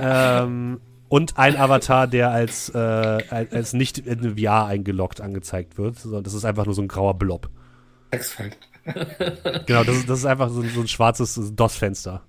ähm, 0.00 0.80
und 1.08 1.36
ein 1.36 1.56
Avatar, 1.56 2.06
der 2.06 2.30
als, 2.30 2.68
äh, 2.70 2.78
als 2.78 3.72
nicht 3.72 3.98
in 3.98 4.38
VR 4.38 4.66
eingeloggt 4.66 5.20
angezeigt 5.20 5.76
wird, 5.76 5.98
sondern 5.98 6.24
das 6.24 6.34
ist 6.34 6.44
einfach 6.44 6.66
nur 6.66 6.74
so 6.74 6.82
ein 6.82 6.88
grauer 6.88 7.18
Blob. 7.18 7.50
Hexfeld. 8.12 8.56
Genau, 9.66 9.82
das 9.82 9.96
ist, 9.96 10.10
das 10.10 10.18
ist 10.18 10.26
einfach 10.26 10.50
so, 10.50 10.60
so 10.60 10.82
ein 10.82 10.88
schwarzes 10.88 11.40
DOS-Fenster. 11.56 12.22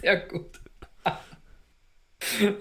Sehr 0.00 0.16
gut. 0.26 0.61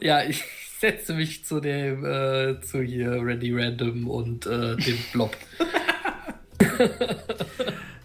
Ja, 0.02 0.24
ich 0.24 0.44
setze 0.80 1.14
mich 1.14 1.46
zu 1.46 1.60
dem, 1.60 2.06
äh, 2.06 2.60
zu 2.62 2.82
hier 2.82 3.12
Randy 3.22 3.52
Random 3.56 4.08
und 4.08 4.46
äh, 4.46 4.76
dem 4.78 4.98
Blob. 5.14 5.36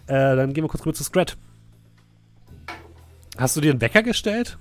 Äh, 0.09 0.37
dann 0.37 0.53
gehen 0.53 0.63
wir 0.63 0.69
kurz 0.69 0.83
rüber 0.85 0.93
zu 0.93 1.03
Scrat. 1.03 1.35
Hast 3.37 3.57
du 3.57 3.61
dir 3.61 3.71
einen 3.71 3.81
Wecker 3.81 4.03
gestellt? 4.03 4.57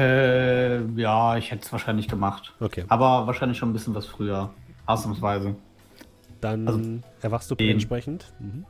Äh, 0.00 0.82
ja, 0.98 1.36
ich 1.36 1.50
hätte 1.50 1.66
es 1.66 1.70
wahrscheinlich 1.72 2.08
gemacht. 2.08 2.54
Okay. 2.58 2.84
Aber 2.88 3.26
wahrscheinlich 3.26 3.58
schon 3.58 3.68
ein 3.68 3.74
bisschen 3.74 3.94
was 3.94 4.06
früher. 4.06 4.48
Ausnahmsweise. 4.86 5.56
Dann 6.40 6.66
Also, 6.66 6.80
erwachst 7.20 7.50
du 7.50 7.54
den. 7.54 7.68
entsprechend. 7.72 8.32
Mhm. 8.40 8.64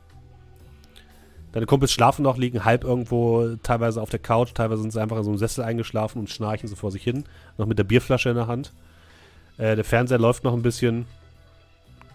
Deine 1.51 1.65
Kumpels 1.65 1.91
schlafen 1.91 2.21
noch, 2.21 2.37
liegen 2.37 2.63
halb 2.63 2.83
irgendwo, 2.83 3.55
teilweise 3.63 4.01
auf 4.01 4.09
der 4.09 4.19
Couch, 4.19 4.53
teilweise 4.53 4.83
sind 4.83 4.91
sie 4.91 5.01
einfach 5.01 5.17
in 5.17 5.23
so 5.23 5.31
einem 5.31 5.39
Sessel 5.39 5.63
eingeschlafen 5.63 6.19
und 6.19 6.29
schnarchen 6.29 6.69
so 6.69 6.75
vor 6.75 6.91
sich 6.91 7.03
hin, 7.03 7.23
noch 7.57 7.65
mit 7.65 7.79
der 7.79 7.83
Bierflasche 7.85 8.29
in 8.29 8.35
der 8.35 8.47
Hand. 8.47 8.71
Äh, 9.57 9.75
der 9.75 9.83
Fernseher 9.83 10.19
läuft 10.19 10.43
noch 10.43 10.53
ein 10.53 10.61
bisschen. 10.61 11.05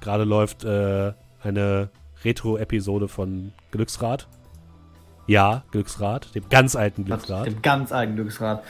Gerade 0.01 0.25
läuft 0.25 0.65
äh, 0.65 1.13
eine 1.43 1.89
Retro-Episode 2.25 3.09
von 3.09 3.53
Glücksrad. 3.73 4.29
Ja, 5.27 5.65
Glücksrad, 5.73 6.35
dem 6.35 6.49
ganz 6.49 6.77
alten 6.77 7.05
Glücksrad. 7.05 7.47
Dem 7.47 7.63
ganz 7.63 7.93
eigenen 7.93 8.17
Glücksrad. 8.17 8.63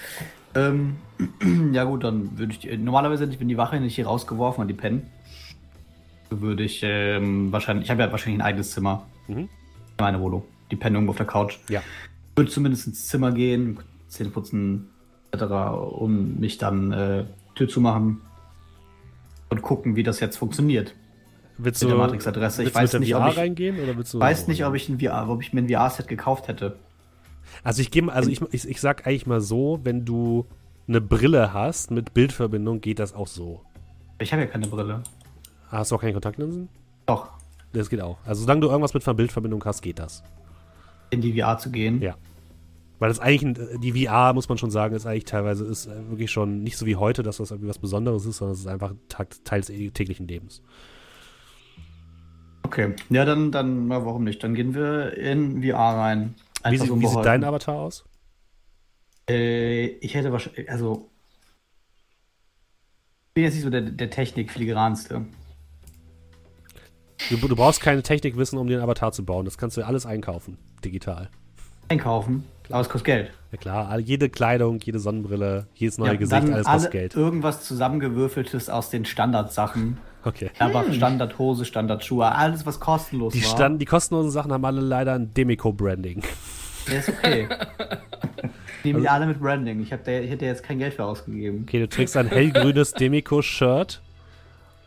Ähm, 0.54 0.96
ja 1.72 1.84
gut, 1.84 2.04
dann 2.04 2.38
würde 2.38 2.52
ich 2.52 2.60
die, 2.60 2.76
normalerweise, 2.76 3.28
wenn 3.38 3.48
die 3.48 3.56
Wache 3.56 3.80
nicht 3.80 3.96
hier 3.96 4.06
rausgeworfen 4.06 4.62
und 4.62 4.68
die 4.68 4.74
pennen, 4.74 5.10
würde 6.30 6.62
ich 6.62 6.80
ähm, 6.82 7.52
wahrscheinlich, 7.52 7.84
ich 7.84 7.90
habe 7.90 8.02
ja 8.02 8.10
wahrscheinlich 8.10 8.40
ein 8.40 8.46
eigenes 8.46 8.70
Zimmer. 8.70 9.04
Mhm. 9.28 9.48
Meine 9.98 10.20
Wohnung. 10.20 10.44
Die 10.70 10.76
pennen 10.76 10.96
irgendwo 10.96 11.10
auf 11.10 11.16
der 11.16 11.26
Couch. 11.26 11.58
Ja. 11.68 11.82
Würde 12.36 12.50
zumindest 12.50 12.86
ins 12.86 13.06
Zimmer 13.08 13.32
gehen, 13.32 13.78
Zähne 14.08 14.30
putzen, 14.30 14.88
etc., 15.30 15.44
um 15.98 16.38
mich 16.40 16.58
dann 16.58 16.92
äh, 16.92 17.24
Tür 17.54 17.68
zu 17.68 17.80
machen 17.80 18.20
und 19.50 19.62
gucken, 19.62 19.96
wie 19.96 20.02
das 20.02 20.20
jetzt 20.20 20.36
funktioniert. 20.36 20.94
Willst 21.58 21.82
mit 21.82 21.92
du, 21.92 21.96
der 21.96 22.04
Matrix-Adresse. 22.04 22.64
Ich 22.64 22.74
weiß 22.74 22.92
mit 22.94 23.00
nicht, 23.00 23.10
der 23.12 23.18
ob 23.18 23.24
VR 23.24 23.30
ich- 23.32 23.38
reingehen 23.38 23.80
oder 23.80 23.96
willst 23.96 24.12
du 24.14 24.18
weiß 24.20 24.48
nicht, 24.48 24.64
ob 24.64 24.74
ich, 24.74 24.88
ein 24.88 24.98
VR, 24.98 25.28
ob 25.28 25.40
ich 25.42 25.52
mir 25.52 25.60
ein 25.62 25.68
VR-Set 25.68 26.08
gekauft 26.08 26.48
hätte. 26.48 26.76
Also 27.62 27.80
ich 27.82 27.90
gebe, 27.90 28.12
also 28.12 28.30
ich, 28.30 28.40
ich, 28.52 28.68
ich 28.68 28.80
sag 28.80 29.06
eigentlich 29.06 29.26
mal 29.26 29.40
so, 29.40 29.78
wenn 29.84 30.04
du 30.04 30.46
eine 30.88 31.00
Brille 31.00 31.52
hast 31.52 31.90
mit 31.90 32.12
Bildverbindung, 32.14 32.80
geht 32.80 32.98
das 32.98 33.14
auch 33.14 33.28
so. 33.28 33.60
Ich 34.18 34.32
habe 34.32 34.42
ja 34.42 34.48
keine 34.48 34.66
Brille. 34.66 35.02
Hast 35.68 35.90
du 35.90 35.96
auch 35.96 36.00
keine 36.00 36.12
Kontaktlinsen? 36.14 36.68
Doch, 37.06 37.28
Das 37.72 37.88
geht 37.90 38.00
auch. 38.00 38.18
Also 38.24 38.42
solange 38.42 38.62
du 38.62 38.68
irgendwas 38.68 38.94
mit 38.94 39.04
Bildverbindung 39.16 39.64
hast, 39.64 39.82
geht 39.82 39.98
das. 39.98 40.22
In 41.14 41.20
die 41.20 41.40
VR 41.40 41.58
zu 41.58 41.70
gehen. 41.70 42.00
Ja. 42.02 42.16
Weil 42.98 43.08
das 43.08 43.18
eigentlich, 43.20 43.58
die 43.80 44.04
VR, 44.06 44.32
muss 44.34 44.48
man 44.48 44.56
schon 44.58 44.70
sagen, 44.70 44.94
ist 44.94 45.04
eigentlich 45.06 45.24
teilweise 45.24 45.64
ist 45.64 45.86
äh, 45.86 46.08
wirklich 46.10 46.30
schon 46.30 46.62
nicht 46.62 46.76
so 46.76 46.86
wie 46.86 46.96
heute, 46.96 47.22
dass 47.22 47.38
das 47.38 47.50
irgendwie 47.50 47.68
was 47.68 47.78
Besonderes 47.78 48.24
ist, 48.24 48.36
sondern 48.38 48.54
es 48.54 48.60
ist 48.60 48.66
einfach 48.66 48.92
Teil 49.08 49.60
des 49.60 49.92
täglichen 49.92 50.28
Lebens. 50.28 50.62
Okay. 52.62 52.94
Ja, 53.10 53.24
dann, 53.24 53.52
dann, 53.52 53.88
na, 53.88 54.04
warum 54.06 54.24
nicht? 54.24 54.42
Dann 54.42 54.54
gehen 54.54 54.74
wir 54.74 55.16
in 55.16 55.62
VR 55.62 55.76
rein. 55.76 56.34
Wie, 56.68 56.78
sieht- 56.78 56.98
wie 56.98 57.06
sieht 57.06 57.24
dein 57.24 57.44
Avatar 57.44 57.74
aus? 57.76 58.04
Äh, 59.28 59.86
ich 59.98 60.14
hätte 60.14 60.32
wahrscheinlich, 60.32 60.70
also. 60.70 61.10
Ich 63.28 63.34
bin 63.34 63.44
jetzt 63.44 63.54
nicht 63.54 63.64
so 63.64 63.70
der, 63.70 63.80
der 63.82 64.10
Technik-Filigranste. 64.10 65.24
Du, 67.30 67.36
du 67.36 67.56
brauchst 67.56 67.80
keine 67.80 68.02
Technik 68.02 68.36
wissen, 68.36 68.58
um 68.58 68.66
den 68.66 68.80
Avatar 68.80 69.12
zu 69.12 69.24
bauen. 69.24 69.44
Das 69.44 69.58
kannst 69.58 69.76
du 69.76 69.86
alles 69.86 70.06
einkaufen, 70.06 70.58
digital. 70.84 71.28
Einkaufen, 71.88 72.44
aber 72.70 72.80
es 72.80 72.88
kostet 72.88 73.04
Geld. 73.06 73.30
Ja 73.52 73.58
klar, 73.58 73.98
jede 73.98 74.28
Kleidung, 74.28 74.80
jede 74.80 74.98
Sonnenbrille, 74.98 75.66
jedes 75.74 75.98
neue 75.98 76.12
Ja, 76.12 76.16
Gesicht, 76.16 76.42
alles 76.42 76.66
alle, 76.66 76.76
kostet 76.76 76.90
Geld. 76.92 77.14
Irgendwas 77.14 77.62
zusammengewürfeltes 77.64 78.68
aus 78.70 78.90
den 78.90 79.04
Standardsachen. 79.04 79.98
Okay. 80.24 80.50
Aber 80.58 80.90
Standardhose, 80.92 81.66
Standardschuhe, 81.66 82.24
alles 82.34 82.64
was 82.64 82.80
kostenlos 82.80 83.34
Die, 83.34 83.44
war. 83.44 83.50
Stand, 83.50 83.82
die 83.82 83.84
kostenlosen 83.84 84.30
Sachen 84.30 84.52
haben 84.52 84.64
alle 84.64 84.80
leider 84.80 85.12
ein 85.14 85.34
Demico-Branding. 85.34 86.22
Der 86.88 86.98
ist 86.98 87.10
okay. 87.10 87.48
Nehmen 88.84 89.00
die 89.00 89.08
alle 89.08 89.26
mit 89.26 89.40
Branding. 89.40 89.82
Ich, 89.82 89.92
hab 89.92 90.04
da, 90.04 90.12
ich 90.12 90.30
hätte 90.30 90.44
jetzt 90.44 90.62
kein 90.62 90.78
Geld 90.78 90.94
für 90.94 91.04
ausgegeben. 91.04 91.64
Okay, 91.66 91.80
du 91.80 91.88
trägst 91.88 92.16
ein 92.16 92.28
hellgrünes 92.28 92.92
Demico-Shirt 92.92 94.00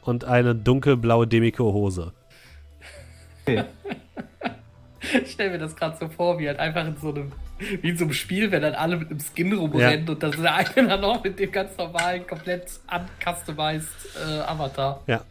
und 0.08 0.26
eine 0.26 0.56
dunkelblaue 0.56 1.28
Demico-Hose. 1.28 2.14
Okay. 3.44 3.64
Ich 5.24 5.32
stelle 5.32 5.52
mir 5.52 5.60
das 5.60 5.74
gerade 5.76 5.96
so 5.98 6.10
vor, 6.10 6.38
wie 6.38 6.48
halt 6.48 6.60
einfach 6.60 6.86
in 6.86 6.98
so 6.98 7.10
einem, 7.14 7.32
wie 7.82 7.90
in 7.90 7.98
so 7.98 8.04
einem 8.04 8.14
Spiel, 8.14 8.52
wenn 8.52 8.62
dann 8.62 8.74
alle 8.74 8.98
mit 8.98 9.10
einem 9.10 9.22
Skin 9.22 9.54
rumrennen 9.54 10.10
und 10.10 10.22
das 10.22 10.36
ist 10.36 10.44
der 10.44 10.56
eine 10.56 10.88
dann 10.88 11.04
auch 11.04 11.24
mit 11.24 11.40
dem 11.40 11.50
ganz 11.50 11.78
normalen, 11.78 12.28
komplett 12.28 12.72
uncustomized 12.92 13.88
äh, 14.18 14.40
Avatar. 14.42 15.02
Ja. 15.08 15.22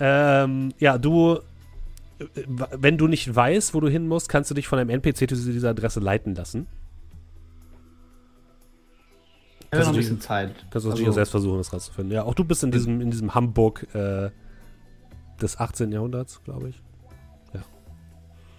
Ähm, 0.00 0.72
ja, 0.80 0.98
du, 0.98 1.38
wenn 2.34 2.98
du 2.98 3.06
nicht 3.06 3.32
weißt, 3.32 3.74
wo 3.74 3.80
du 3.80 3.88
hin 3.88 4.08
musst, 4.08 4.28
kannst 4.28 4.50
du 4.50 4.54
dich 4.54 4.66
von 4.66 4.80
einem 4.80 4.90
NPC 4.90 5.28
zu 5.28 5.52
dieser 5.52 5.70
Adresse 5.70 6.00
leiten 6.00 6.34
lassen. 6.34 6.66
Ja, 9.72 9.80
noch 9.80 9.88
ein 9.88 9.96
bisschen 9.96 10.20
Zeit. 10.20 10.54
Kannst 10.70 10.84
du 10.84 10.90
natürlich 10.90 11.08
auch 11.08 11.14
selbst 11.14 11.30
versuchen, 11.30 11.58
das 11.58 11.72
rauszufinden. 11.72 12.14
Ja, 12.14 12.24
auch 12.24 12.34
du 12.34 12.44
bist 12.44 12.62
in 12.62 12.70
diesem, 12.70 13.00
in 13.00 13.10
diesem 13.10 13.34
Hamburg 13.34 13.86
äh, 13.94 14.30
des 15.40 15.58
18. 15.58 15.90
Jahrhunderts, 15.92 16.42
glaube 16.44 16.68
ich. 16.68 16.82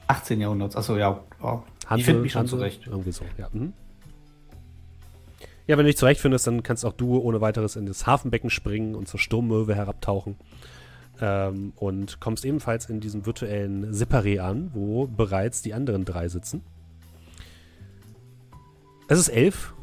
18. 0.07 0.41
Jahrhunderts, 0.41 0.75
achso, 0.75 0.97
ja. 0.97 1.23
Oh. 1.41 1.61
Hanse, 1.87 1.99
Ich 1.99 2.05
finde 2.05 2.21
mich 2.21 2.31
schon 2.31 2.47
zurecht. 2.47 2.87
Irgendwie 2.87 3.11
so, 3.11 3.25
ja. 3.37 3.47
Mhm. 3.51 3.73
Ja, 5.65 5.77
wenn 5.77 5.85
du 5.85 5.91
dich 5.91 5.97
zurechtfindest, 5.97 6.45
dann 6.45 6.61
kannst 6.61 6.85
auch 6.85 6.93
du 6.93 7.17
ohne 7.17 7.39
weiteres 7.39 7.75
in 7.75 7.85
das 7.85 8.05
Hafenbecken 8.05 8.49
springen 8.49 8.95
und 8.95 9.07
zur 9.07 9.19
Sturmmöwe 9.19 9.75
herabtauchen. 9.75 10.35
Ähm, 11.21 11.73
und 11.75 12.19
kommst 12.19 12.43
ebenfalls 12.43 12.89
in 12.89 12.99
diesem 12.99 13.25
virtuellen 13.25 13.93
Separé 13.93 14.39
an, 14.39 14.71
wo 14.73 15.07
bereits 15.07 15.61
die 15.61 15.73
anderen 15.73 16.05
drei 16.05 16.27
sitzen. 16.27 16.63
Es 19.07 19.19
ist 19.19 19.29
elf. 19.29 19.73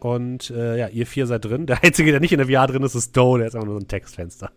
Und 0.00 0.50
äh, 0.50 0.78
ja, 0.78 0.88
ihr 0.88 1.06
vier 1.06 1.26
seid 1.26 1.44
drin. 1.44 1.66
Der 1.66 1.82
Einzige, 1.82 2.10
der 2.12 2.20
nicht 2.20 2.32
in 2.32 2.38
der 2.38 2.46
VR 2.48 2.66
drin 2.66 2.82
ist, 2.82 2.94
ist 2.94 3.16
Doe. 3.16 3.38
Der 3.38 3.48
ist 3.48 3.54
einfach 3.54 3.66
nur 3.66 3.74
so 3.78 3.84
ein 3.84 3.88
Textfenster. 3.88 4.52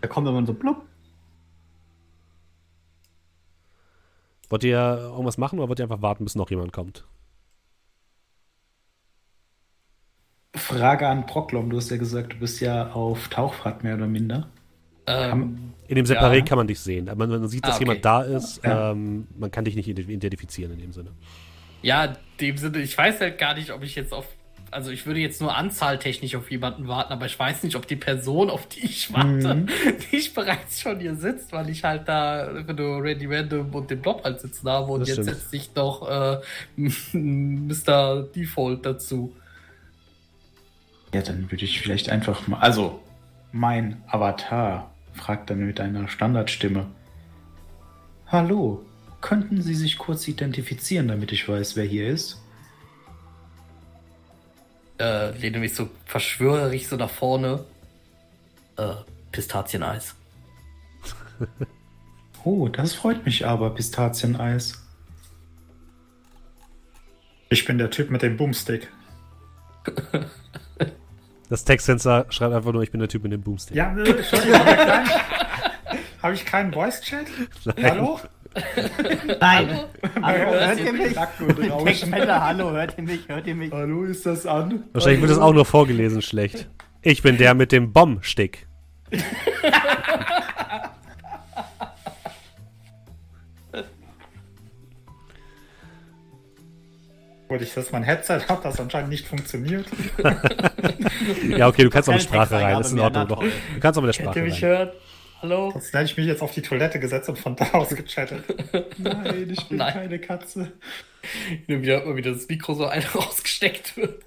Da 0.00 0.08
kommt 0.08 0.28
immer 0.28 0.44
so 0.46 0.54
blub. 0.54 0.82
Wollt 4.48 4.64
ihr 4.64 4.78
irgendwas 4.78 5.38
machen 5.38 5.58
oder 5.58 5.68
wollt 5.68 5.78
ihr 5.78 5.84
einfach 5.84 6.02
warten, 6.02 6.24
bis 6.24 6.34
noch 6.34 6.50
jemand 6.50 6.72
kommt? 6.72 7.04
Frage 10.56 11.06
an 11.06 11.26
Proklom, 11.26 11.70
du 11.70 11.76
hast 11.76 11.90
ja 11.90 11.96
gesagt, 11.96 12.32
du 12.34 12.38
bist 12.38 12.60
ja 12.60 12.92
auf 12.92 13.28
Tauchfahrt 13.28 13.84
mehr 13.84 13.94
oder 13.94 14.08
minder. 14.08 14.48
Ähm, 15.06 15.72
In 15.86 15.94
dem 15.96 16.04
Separé 16.06 16.38
Ja. 16.38 16.44
kann 16.44 16.58
man 16.58 16.66
dich 16.66 16.80
sehen. 16.80 17.08
Aber 17.08 17.26
man, 17.26 17.40
man 17.40 17.48
sieht, 17.48 17.64
dass 17.64 17.72
Ah, 17.72 17.76
okay. 17.76 17.84
jemand 17.84 18.04
da 18.04 18.22
ist. 18.22 18.62
Ja. 18.64 18.90
Ähm, 18.92 19.28
man 19.38 19.50
kann 19.50 19.64
dich 19.64 19.76
nicht 19.76 19.88
ident- 19.88 20.08
identifizieren 20.08 20.72
in 20.72 20.78
dem 20.80 20.92
Sinne. 20.92 21.10
Ja, 21.82 22.04
in 22.04 22.16
dem 22.40 22.56
Sinne, 22.56 22.78
ich 22.78 22.96
weiß 22.96 23.20
halt 23.20 23.38
gar 23.38 23.54
nicht, 23.54 23.70
ob 23.70 23.82
ich 23.82 23.94
jetzt 23.94 24.12
auf. 24.12 24.26
Also 24.72 24.92
ich 24.92 25.04
würde 25.04 25.18
jetzt 25.18 25.40
nur 25.40 25.56
anzahltechnisch 25.56 26.36
auf 26.36 26.48
jemanden 26.48 26.86
warten, 26.86 27.12
aber 27.12 27.26
ich 27.26 27.36
weiß 27.36 27.64
nicht, 27.64 27.74
ob 27.74 27.88
die 27.88 27.96
Person, 27.96 28.48
auf 28.50 28.68
die 28.68 28.84
ich 28.84 29.12
warte, 29.12 29.54
Mhm. 29.54 29.68
nicht 30.12 30.32
bereits 30.32 30.80
schon 30.80 31.00
hier 31.00 31.16
sitzt, 31.16 31.52
weil 31.52 31.68
ich 31.70 31.82
halt 31.82 32.06
da 32.06 32.48
nur 32.76 33.02
Randy 33.02 33.26
Random 33.26 33.74
und 33.74 33.90
den 33.90 34.00
Blob 34.00 34.22
halt 34.22 34.40
sitzen 34.40 34.68
habe 34.68 34.92
und 34.92 35.00
Das 35.00 35.08
jetzt 35.08 35.24
setzt 35.24 35.50
sich 35.50 35.74
noch 35.74 36.08
äh, 36.08 36.38
Mr. 37.16 38.22
Default 38.34 38.86
dazu. 38.86 39.34
Ja, 41.12 41.22
dann 41.22 41.50
würde 41.50 41.64
ich 41.64 41.80
vielleicht 41.80 42.08
einfach 42.08 42.46
mal. 42.46 42.60
Also, 42.60 43.00
mein 43.50 44.00
Avatar 44.06 44.92
fragt 45.14 45.50
dann 45.50 45.66
mit 45.66 45.80
einer 45.80 46.06
Standardstimme: 46.06 46.86
Hallo, 48.28 48.84
könnten 49.20 49.62
Sie 49.62 49.74
sich 49.74 49.98
kurz 49.98 50.26
identifizieren, 50.28 51.08
damit 51.08 51.32
ich 51.32 51.48
weiß, 51.48 51.76
wer 51.76 51.84
hier 51.84 52.08
ist? 52.08 52.40
Äh, 54.98 55.30
lehne 55.38 55.58
mich 55.58 55.74
so 55.74 55.88
verschwörerig 56.04 56.88
so 56.88 56.96
nach 56.96 57.10
vorne. 57.10 57.64
Äh, 58.76 58.94
Pistazieneis. 59.32 60.14
Oh, 62.42 62.68
das 62.68 62.94
freut 62.94 63.26
mich 63.26 63.46
aber, 63.46 63.68
Pistazieneis. 63.74 64.82
Ich 67.50 67.66
bin 67.66 67.76
der 67.76 67.90
Typ 67.90 68.08
mit 68.08 68.22
dem 68.22 68.38
Boomstick. 68.38 68.88
Das 71.50 71.64
Textfenster 71.64 72.26
schreibt 72.30 72.54
einfach 72.54 72.72
nur, 72.72 72.82
ich 72.84 72.92
bin 72.92 73.00
der 73.00 73.08
Typ 73.08 73.24
mit 73.24 73.32
dem 73.32 73.42
Boomstick. 73.42 73.76
Ja, 73.76 73.92
äh, 73.96 74.08
Entschuldigung, 74.08 74.60
habe 74.60 74.70
ich 74.70 74.76
keinen, 74.76 75.08
hab 76.22 76.32
ich 76.32 76.46
keinen 76.46 76.72
Voice-Chat? 76.72 77.26
Hallo? 77.82 78.20
Nein! 79.40 79.80
Hallo, 80.22 80.50
hört 80.50 80.80
ihr 80.80 80.92
mich? 80.92 81.16
Textfenster, 81.84 82.44
hallo, 82.44 82.70
hört 82.72 82.98
ihr 82.98 83.04
mich? 83.04 83.28
Hört 83.28 83.46
ihr 83.46 83.54
mich? 83.54 83.72
Hallo, 83.72 84.04
ist 84.04 84.26
das 84.26 84.46
an? 84.46 84.84
Wahrscheinlich 84.92 85.20
wird 85.20 85.30
das 85.30 85.38
auch 85.38 85.52
nur 85.52 85.64
vorgelesen 85.64 86.20
schlecht. 86.20 86.68
Ich 87.02 87.22
bin 87.22 87.38
der 87.38 87.54
mit 87.54 87.72
dem 87.72 87.92
Bombstick. 87.92 88.66
Obwohl 97.44 97.62
ich 97.62 97.74
das 97.74 97.90
mein 97.90 98.04
Headset 98.04 98.42
habe, 98.48 98.62
das 98.62 98.78
anscheinend 98.78 99.10
nicht 99.10 99.26
funktioniert. 99.26 99.86
Ja, 101.48 101.68
okay, 101.68 101.82
du 101.84 101.90
kannst 101.90 102.08
auch 102.08 102.14
mit 102.14 102.22
Sprache 102.22 102.54
rein. 102.54 102.78
Das 102.78 102.86
ist 102.86 102.92
in 102.94 103.00
Ordnung. 103.00 103.28
Doch. 103.28 103.42
Du 103.42 103.80
kannst 103.80 103.98
auch 103.98 104.02
mit 104.02 104.08
der 104.08 104.22
Sprache 104.22 104.38
ihr 104.38 104.44
mich 104.44 104.62
rein. 104.64 104.70
hören? 104.70 104.90
Hallo? 105.42 105.70
Sonst 105.70 105.94
hätte 105.94 106.04
ich 106.04 106.16
mich 106.18 106.26
jetzt 106.26 106.42
auf 106.42 106.52
die 106.52 106.60
Toilette 106.60 107.00
gesetzt 107.00 107.28
und 107.30 107.38
von 107.38 107.56
da 107.56 107.64
aus 107.72 107.88
gechattet. 107.88 108.44
Nein, 108.98 109.48
ich 109.50 109.68
bin 109.68 109.78
Nein. 109.78 109.92
keine 109.94 110.18
Katze. 110.18 110.72
Nur 111.66 111.80
wieder, 111.80 112.02
immer 112.02 112.16
wieder 112.16 112.32
das 112.32 112.46
Mikro 112.46 112.74
so 112.74 112.86
ein 112.86 113.02
rausgesteckt 113.14 113.96
wird. 113.96 114.22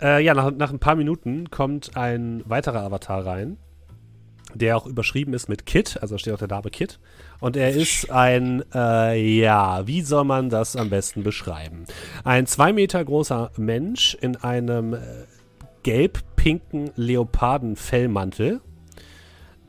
Äh, 0.00 0.22
ja, 0.22 0.34
nach, 0.34 0.52
nach 0.52 0.70
ein 0.70 0.78
paar 0.78 0.94
Minuten 0.94 1.50
kommt 1.50 1.96
ein 1.96 2.42
weiterer 2.46 2.82
Avatar 2.82 3.26
rein, 3.26 3.56
der 4.54 4.76
auch 4.76 4.86
überschrieben 4.86 5.34
ist 5.34 5.48
mit 5.48 5.66
Kit, 5.66 5.98
also 6.00 6.16
steht 6.16 6.34
auch 6.34 6.38
der 6.38 6.48
Name 6.48 6.70
Kit. 6.70 7.00
Und 7.40 7.56
er 7.56 7.70
ist 7.70 8.12
ein, 8.12 8.62
äh, 8.72 9.40
ja, 9.40 9.88
wie 9.88 10.02
soll 10.02 10.24
man 10.24 10.50
das 10.50 10.76
am 10.76 10.88
besten 10.88 11.24
beschreiben? 11.24 11.84
Ein 12.22 12.46
zwei 12.46 12.72
Meter 12.72 13.04
großer 13.04 13.50
Mensch 13.56 14.16
in 14.20 14.36
einem 14.36 14.94
äh, 14.94 14.98
gelb-pinken 16.44 16.90
Leopardenfellmantel. 16.96 18.60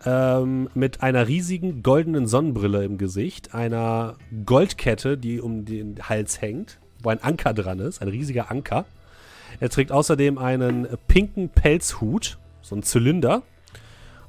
Ähm, 0.06 0.70
mit 0.76 1.02
einer 1.02 1.28
riesigen 1.28 1.82
goldenen 1.82 2.28
Sonnenbrille 2.28 2.84
im 2.84 2.98
Gesicht, 2.98 3.56
einer 3.56 4.18
Goldkette, 4.46 5.18
die 5.18 5.42
um 5.42 5.66
den 5.66 5.98
Hals 6.08 6.42
hängt, 6.42 6.80
wo 7.02 7.10
ein 7.10 7.24
Anker 7.24 7.54
dran 7.54 7.80
ist, 7.80 8.02
ein 8.02 8.10
riesiger 8.10 8.52
Anker. 8.52 8.86
Er 9.60 9.70
trägt 9.70 9.92
außerdem 9.92 10.38
einen 10.38 10.88
pinken 11.08 11.50
Pelzhut, 11.50 12.38
so 12.62 12.76
einen 12.76 12.84
Zylinder, 12.84 13.42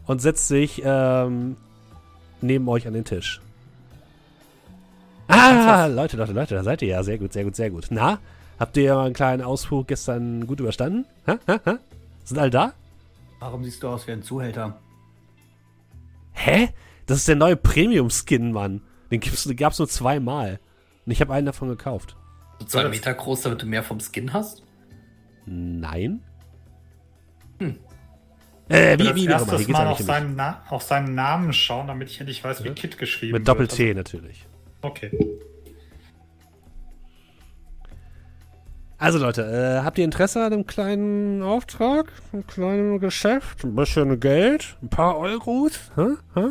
und 0.07 0.23
setzt 0.23 0.49
sich 0.49 0.81
ähm, 0.85 1.57
neben 2.41 2.69
euch 2.69 2.87
an 2.87 2.95
den 2.95 3.05
Tisch. 3.05 3.43
Ah, 5.29 5.87
Leute, 5.87 6.17
Leute, 6.17 6.33
Leute, 6.33 6.55
da 6.55 6.63
seid 6.63 6.81
ihr 6.81 6.89
ja. 6.89 7.03
Sehr 7.03 7.19
gut, 7.19 7.33
sehr 7.33 7.45
gut, 7.45 7.57
sehr 7.57 7.71
gut. 7.71 7.87
Na, 7.91 8.21
habt 8.59 8.77
ihr 8.77 8.97
einen 8.97 9.15
kleinen 9.15 9.43
Ausflug 9.43 9.89
gestern 9.89 10.47
gut 10.47 10.61
überstanden? 10.61 11.05
Ha, 11.27 11.39
ha, 11.49 11.61
ha? 11.67 11.79
Sind 12.27 12.39
alle 12.39 12.51
da? 12.51 12.75
Warum 13.39 13.63
siehst 13.65 13.83
du 13.83 13.89
aus 13.89 14.07
wie 14.07 14.13
ein 14.13 14.23
Zuhälter? 14.23 14.81
Hä? 16.33 16.71
Das 17.07 17.19
ist 17.19 17.29
der 17.29 17.37
neue 17.37 17.57
Premium-Skin, 17.57 18.51
Mann. 18.53 18.83
Den, 19.13 19.21
den 19.21 19.57
gab's 19.57 19.79
nur 19.79 19.89
zweimal. 19.89 20.59
Und 21.07 21.13
ich 21.13 21.21
habe 21.21 21.33
einen 21.33 21.47
davon 21.47 21.69
gekauft. 21.69 22.17
So 22.59 22.67
zwei 22.67 22.89
Meter 22.89 23.15
groß, 23.15 23.43
damit 23.43 23.63
du 23.63 23.67
mehr 23.67 23.85
vom 23.85 24.01
Skin 24.01 24.33
hast? 24.33 24.65
Nein? 25.47 26.21
Hm. 27.61 27.79
Äh, 28.69 28.99
wie, 28.99 29.05
wie, 29.05 29.15
wie. 29.15 29.21
Hier 29.21 29.31
erstes 29.31 29.59
geht's 29.59 29.69
mal 29.69 29.87
auf 29.87 30.01
seinen, 30.01 30.35
Na 30.35 30.65
auf 30.69 30.83
seinen 30.83 31.15
Namen 31.15 31.53
schauen, 31.53 31.87
damit 31.87 32.11
ich 32.11 32.19
endlich 32.19 32.43
weiß, 32.43 32.65
wie. 32.65 32.71
Kit 32.71 32.99
geschrieben 32.99 33.35
Mit 33.35 33.47
wird. 33.47 33.49
Doppel-T 33.49 33.95
natürlich. 33.95 34.45
Also, 34.83 34.89
okay. 34.89 35.39
Also 38.99 39.19
Leute, 39.19 39.43
äh, 39.43 39.85
habt 39.85 39.99
ihr 39.99 40.05
Interesse 40.05 40.43
an 40.43 40.53
einem 40.55 40.67
kleinen 40.67 41.43
Auftrag? 41.43 42.11
Einem 42.33 42.47
kleinen 42.47 42.99
Geschäft? 42.99 43.63
Ein 43.63 43.75
bisschen 43.75 44.19
Geld? 44.21 44.79
Ein 44.83 44.89
paar 44.89 45.19
Euros? 45.19 45.93
Hä? 45.97 46.15
Hä? 46.35 46.47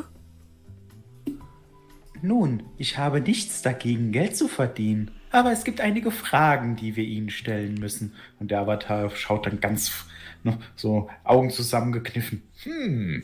Nun, 2.22 2.64
ich 2.78 2.98
habe 3.00 3.20
nichts 3.22 3.64
dagegen, 3.64 4.12
Geld 4.12 4.38
zu 4.38 4.48
verdienen. 4.48 5.12
Aber 5.32 5.52
es 5.52 5.64
gibt 5.64 5.82
einige 5.82 6.12
Fragen, 6.12 6.76
die 6.76 6.96
wir 6.96 7.04
Ihnen 7.04 7.30
stellen 7.30 7.76
müssen. 7.76 8.14
Und 8.40 8.52
der 8.52 8.62
Avatar 8.62 9.10
schaut 9.10 9.48
dann 9.48 9.60
ganz 9.60 10.06
ne, 10.44 10.60
so 10.76 11.10
Augen 11.24 11.50
zusammengekniffen. 11.50 12.44
Hm. 12.64 13.24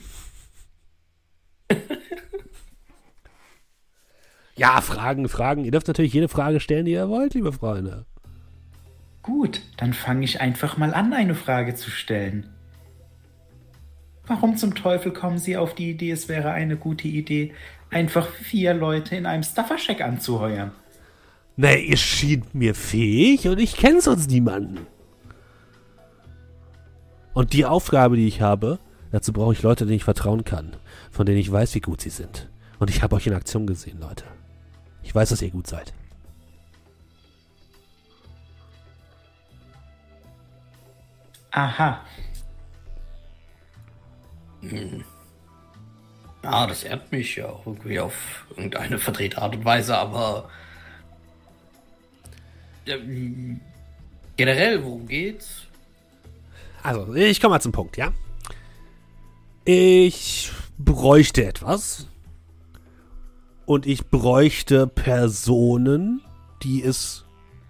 Ja, 4.58 4.80
Fragen, 4.82 5.28
Fragen. 5.28 5.64
Ihr 5.64 5.72
dürft 5.72 5.88
natürlich 5.88 6.14
jede 6.14 6.28
Frage 6.28 6.60
stellen, 6.60 6.86
die 6.86 6.92
ihr 6.92 7.10
wollt, 7.10 7.34
liebe 7.34 7.52
Freunde. 7.52 8.06
Gut, 9.24 9.62
dann 9.78 9.94
fange 9.94 10.26
ich 10.26 10.42
einfach 10.42 10.78
mal 10.78 10.94
an, 10.94 11.14
eine 11.14 11.36
Frage 11.36 11.76
zu 11.76 11.92
stellen. 11.92 12.50
Warum 14.26 14.58
zum 14.58 14.76
Teufel 14.76 15.12
kommen 15.12 15.38
Sie 15.38 15.58
auf 15.58 15.76
die 15.76 15.90
Idee, 15.90 16.12
es 16.12 16.30
wäre 16.30 16.52
eine 16.52 16.78
gute 16.78 17.08
Idee, 17.08 17.54
einfach 17.90 18.28
vier 18.30 18.74
Leute 18.74 19.16
in 19.16 19.26
einem 19.26 19.44
Staffercheck 19.44 20.02
anzuheuern? 20.02 20.72
Na, 21.58 21.76
ihr 21.76 21.98
schien 21.98 22.46
mir 22.54 22.74
fähig 22.74 23.48
und 23.48 23.60
ich 23.60 23.76
kenne 23.76 24.02
sonst 24.02 24.30
niemanden. 24.30 24.88
Und 27.34 27.54
die 27.54 27.66
Aufgabe, 27.66 28.16
die 28.16 28.28
ich 28.28 28.42
habe, 28.42 28.80
dazu 29.12 29.34
brauche 29.34 29.54
ich 29.54 29.62
Leute, 29.62 29.86
denen 29.86 29.98
ich 29.98 30.04
vertrauen 30.04 30.44
kann, 30.44 30.76
von 31.12 31.26
denen 31.26 31.38
ich 31.38 31.52
weiß, 31.52 31.76
wie 31.76 31.82
gut 31.82 32.02
sie 32.02 32.10
sind. 32.10 32.50
Und 32.80 32.90
ich 32.90 33.04
habe 33.04 33.16
euch 33.16 33.28
in 33.28 33.34
Aktion 33.34 33.68
gesehen, 33.68 34.00
Leute. 34.00 34.24
Ich 35.04 35.14
weiß, 35.14 35.30
dass 35.30 35.42
ihr 35.42 35.52
gut 35.52 35.68
seid. 35.68 35.94
Aha, 41.52 42.02
Ja, 46.44 46.66
das 46.68 46.84
ehrt 46.84 47.12
mich 47.12 47.36
ja 47.36 47.48
auch 47.50 47.66
irgendwie 47.66 48.00
auf 48.00 48.46
irgendeine 48.52 48.98
verdrehte 48.98 49.42
Art 49.42 49.56
und 49.56 49.66
Weise, 49.66 49.98
aber 49.98 50.50
Ja, 52.86 52.96
m- 52.96 53.62
generell, 54.38 54.84
worum 54.84 55.08
geht's? 55.08 55.66
Also, 56.84 57.14
ich 57.14 57.40
komme 57.40 57.56
mal 57.56 57.60
zum 57.62 57.72
Punkt, 57.72 57.96
ja? 57.98 58.12
Ich 59.66 60.52
bräuchte 60.80 61.46
etwas. 61.46 62.08
Und 63.68 63.86
ich 63.86 64.08
bräuchte 64.08 64.88
Personen, 64.88 66.22
die 66.64 66.84
es 66.84 67.21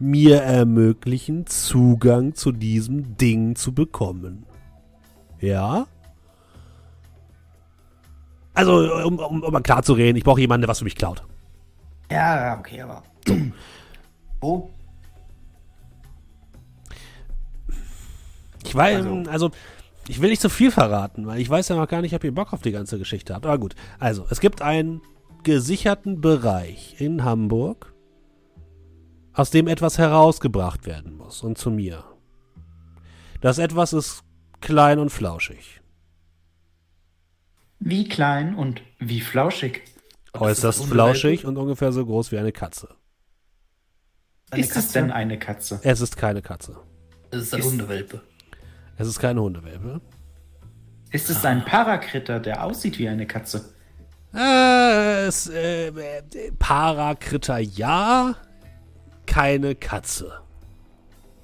mir 0.01 0.41
ermöglichen, 0.41 1.45
Zugang 1.47 2.33
zu 2.35 2.51
diesem 2.51 3.17
Ding 3.17 3.55
zu 3.55 3.73
bekommen. 3.73 4.45
Ja? 5.39 5.87
Also, 8.53 8.77
um, 9.05 9.19
um, 9.19 9.43
um 9.43 9.53
mal 9.53 9.61
klar 9.61 9.83
zu 9.83 9.93
reden, 9.93 10.17
ich 10.17 10.23
brauche 10.23 10.41
jemanden, 10.41 10.61
der 10.63 10.69
was 10.69 10.79
für 10.79 10.83
mich 10.85 10.95
klaut. 10.95 11.23
Ja, 12.11 12.57
okay, 12.59 12.81
aber. 12.81 13.03
Wo? 14.41 14.69
Ich 18.65 18.75
weiß, 18.75 19.05
Also- 19.05 19.29
also, 19.29 19.51
ich 20.07 20.21
will 20.21 20.29
nicht 20.29 20.41
zu 20.41 20.49
viel 20.49 20.71
verraten, 20.71 21.25
weil 21.27 21.39
ich 21.39 21.49
weiß 21.49 21.69
ja 21.69 21.75
noch 21.75 21.87
gar 21.87 22.01
nicht, 22.01 22.13
ob 22.15 22.23
ihr 22.23 22.33
Bock 22.33 22.53
auf 22.53 22.61
die 22.61 22.71
ganze 22.71 22.97
Geschichte 22.97 23.33
habt. 23.33 23.45
Aber 23.45 23.57
gut, 23.57 23.75
also, 23.99 24.25
es 24.29 24.39
gibt 24.39 24.61
einen 24.61 25.01
gesicherten 25.43 26.21
Bereich 26.21 26.95
in 26.99 27.23
Hamburg, 27.23 27.90
aus 29.33 29.49
dem 29.51 29.67
etwas 29.67 29.97
herausgebracht 29.97 30.85
werden 30.85 31.15
muss 31.15 31.41
und 31.43 31.57
zu 31.57 31.69
mir. 31.71 32.03
Das 33.41 33.57
etwas 33.57 33.93
ist 33.93 34.23
klein 34.59 34.99
und 34.99 35.09
flauschig. 35.09 35.81
Wie 37.79 38.07
klein 38.07 38.55
und 38.55 38.81
wie 38.99 39.21
flauschig. 39.21 39.81
Äußerst 40.33 40.85
flauschig 40.85 41.45
und 41.45 41.57
ungefähr 41.57 41.91
so 41.91 42.05
groß 42.05 42.31
wie 42.31 42.37
eine 42.37 42.51
Katze. 42.51 42.89
Eine 44.51 44.61
ist 44.61 44.69
es 44.69 44.75
Katze? 44.75 44.93
denn 44.93 45.11
eine 45.11 45.39
Katze? 45.39 45.79
Es 45.83 46.01
ist 46.01 46.15
keine 46.17 46.41
Katze. 46.41 46.77
Das 47.31 47.41
ist 47.43 47.53
eine 47.53 47.63
Ist- 47.63 47.71
Hundewelpe. 47.71 48.21
Es 48.97 49.07
ist 49.07 49.19
keine 49.19 49.41
Hundewelpe. 49.41 49.99
Ist 51.09 51.29
es 51.29 51.43
ein 51.43 51.65
Parakritter, 51.65 52.39
der 52.39 52.63
aussieht 52.63 52.99
wie 52.99 53.09
eine 53.09 53.25
Katze? 53.25 53.73
Äh, 54.33 55.25
es, 55.25 55.47
äh, 55.49 55.87
äh, 55.87 56.21
Parakritter 56.59 57.57
ja, 57.57 58.35
keine 59.31 59.75
Katze. 59.75 60.41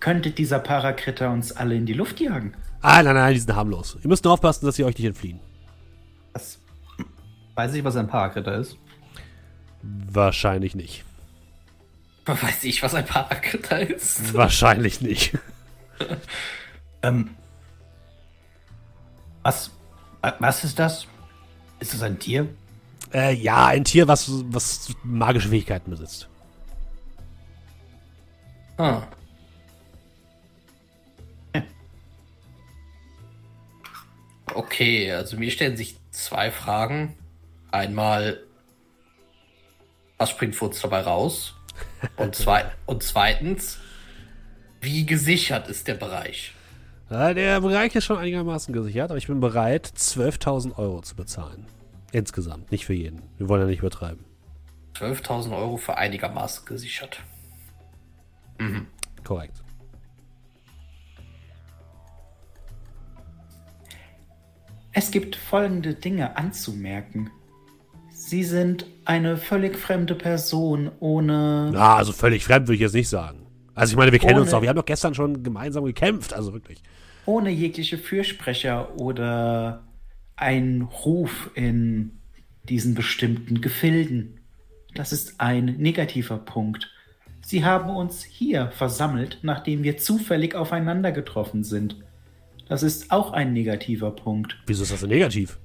Könnte 0.01 0.31
dieser 0.31 0.59
Parakritter 0.59 1.31
uns 1.31 1.53
alle 1.53 1.75
in 1.75 1.85
die 1.85 1.93
Luft 1.93 2.19
jagen? 2.19 2.53
Ah, 2.81 3.01
nein, 3.01 3.15
nein, 3.15 3.33
die 3.33 3.39
sind 3.39 3.55
harmlos. 3.55 3.97
Ihr 4.03 4.09
müsst 4.09 4.23
nur 4.25 4.33
aufpassen, 4.33 4.65
dass 4.65 4.75
sie 4.75 4.83
euch 4.83 4.97
nicht 4.97 5.07
entfliehen. 5.07 5.39
Was? 6.33 6.59
Weiß 7.55 7.73
ich, 7.73 7.83
was 7.83 7.95
ein 7.95 8.07
Parakritter 8.07 8.55
ist? 8.57 8.77
Wahrscheinlich 10.11 10.75
nicht. 10.75 11.05
Weiß 12.25 12.65
ich, 12.65 12.83
was 12.83 12.93
ein 12.93 13.05
Parakritter 13.05 13.79
ist? 13.89 14.33
Wahrscheinlich 14.33 15.01
nicht. 15.01 15.38
Ähm. 17.03 17.29
Was? 19.43 19.69
wa- 20.21 20.35
Was 20.39 20.63
ist 20.63 20.77
das? 20.79 21.05
Ist 21.79 21.93
das 21.93 22.01
ein 22.01 22.17
Tier? 22.19 22.47
Äh, 23.13 23.33
ja, 23.35 23.67
ein 23.67 23.83
Tier, 23.83 24.07
was, 24.07 24.29
was 24.51 24.89
magische 25.03 25.49
Fähigkeiten 25.49 25.91
besitzt. 25.91 26.27
Ah. 28.78 29.03
Okay, 34.53 35.11
also 35.11 35.38
mir 35.38 35.51
stellen 35.51 35.78
sich 35.78 35.97
zwei 36.11 36.51
Fragen. 36.51 37.15
Einmal, 37.71 38.43
was 40.17 40.30
springt 40.30 40.55
für 40.55 40.65
uns 40.65 40.82
dabei 40.82 41.01
raus? 41.01 41.55
Und, 42.15 42.36
zwei, 42.36 42.65
und 42.86 43.03
zweitens, 43.03 43.80
wie 44.82 45.05
gesichert 45.05 45.67
ist 45.67 45.88
der 45.88 45.95
Bereich? 45.95 46.53
Der 47.09 47.61
Bereich 47.61 47.95
ist 47.95 48.05
schon 48.05 48.17
einigermaßen 48.17 48.73
gesichert, 48.73 49.11
aber 49.11 49.17
ich 49.17 49.28
bin 49.28 49.39
bereit, 49.39 49.88
12.000 49.95 50.78
Euro 50.78 51.01
zu 51.01 51.15
bezahlen. 51.15 51.65
Insgesamt, 52.11 52.71
nicht 52.71 52.86
für 52.86 52.93
jeden. 52.93 53.21
Wir 53.38 53.47
wollen 53.49 53.61
ja 53.61 53.67
nicht 53.67 53.80
übertreiben. 53.80 54.25
12.000 54.95 55.55
Euro 55.55 55.78
für 55.78 55.97
einigermaßen 55.97 56.65
gesichert. 56.65 57.21
Korrekt. 59.28 59.61
Es 64.93 65.11
gibt 65.11 65.36
folgende 65.36 65.93
Dinge 65.95 66.38
anzumerken. 66.38 67.30
Sie 68.09 68.45
sind 68.45 68.86
eine 69.03 69.36
völlig 69.36 69.78
fremde 69.78 70.15
Person 70.15 70.89
ohne... 71.01 71.71
Na, 71.73 71.95
also 71.97 72.13
völlig 72.13 72.45
fremd 72.45 72.67
würde 72.67 72.75
ich 72.75 72.82
jetzt 72.82 72.95
nicht 72.95 73.09
sagen. 73.09 73.45
Also 73.75 73.91
ich 73.91 73.97
meine, 73.97 74.13
wir 74.13 74.19
kennen 74.19 74.36
Ohne- 74.36 74.41
uns 74.43 74.51
doch. 74.51 74.61
Wir 74.61 74.69
haben 74.69 74.78
doch 74.78 74.86
gestern 74.86 75.13
schon 75.13 75.43
gemeinsam 75.43 75.84
gekämpft. 75.84 76.34
Also 76.34 76.53
wirklich. 76.53 76.82
ohne 77.25 77.49
jegliche 77.49 77.97
Fürsprecher 77.97 78.97
oder 78.99 79.84
einen 80.38 80.84
Ruf 80.84 81.51
in 81.53 82.17
diesen 82.63 82.95
bestimmten 82.95 83.59
Gefilden. 83.59 84.39
Das 84.95 85.11
ist 85.11 85.41
ein 85.41 85.65
negativer 85.78 86.38
Punkt. 86.38 86.91
Sie 87.47 87.63
haben 87.63 87.89
uns 87.89 88.25
hier 88.25 88.71
versammelt, 88.71 89.39
nachdem 89.41 89.81
wir 89.81 89.97
zufällig 89.97 90.53
aufeinander 90.53 91.13
getroffen 91.13 91.63
sind. 91.63 91.95
Das 92.67 92.83
ist 92.83 93.09
auch 93.09 93.31
ein 93.31 93.53
negativer 93.53 94.11
Punkt. 94.11 94.57
Wieso 94.65 94.83
ist 94.83 94.91
das 94.91 94.99
denn 94.99 95.11
negativ? 95.11 95.57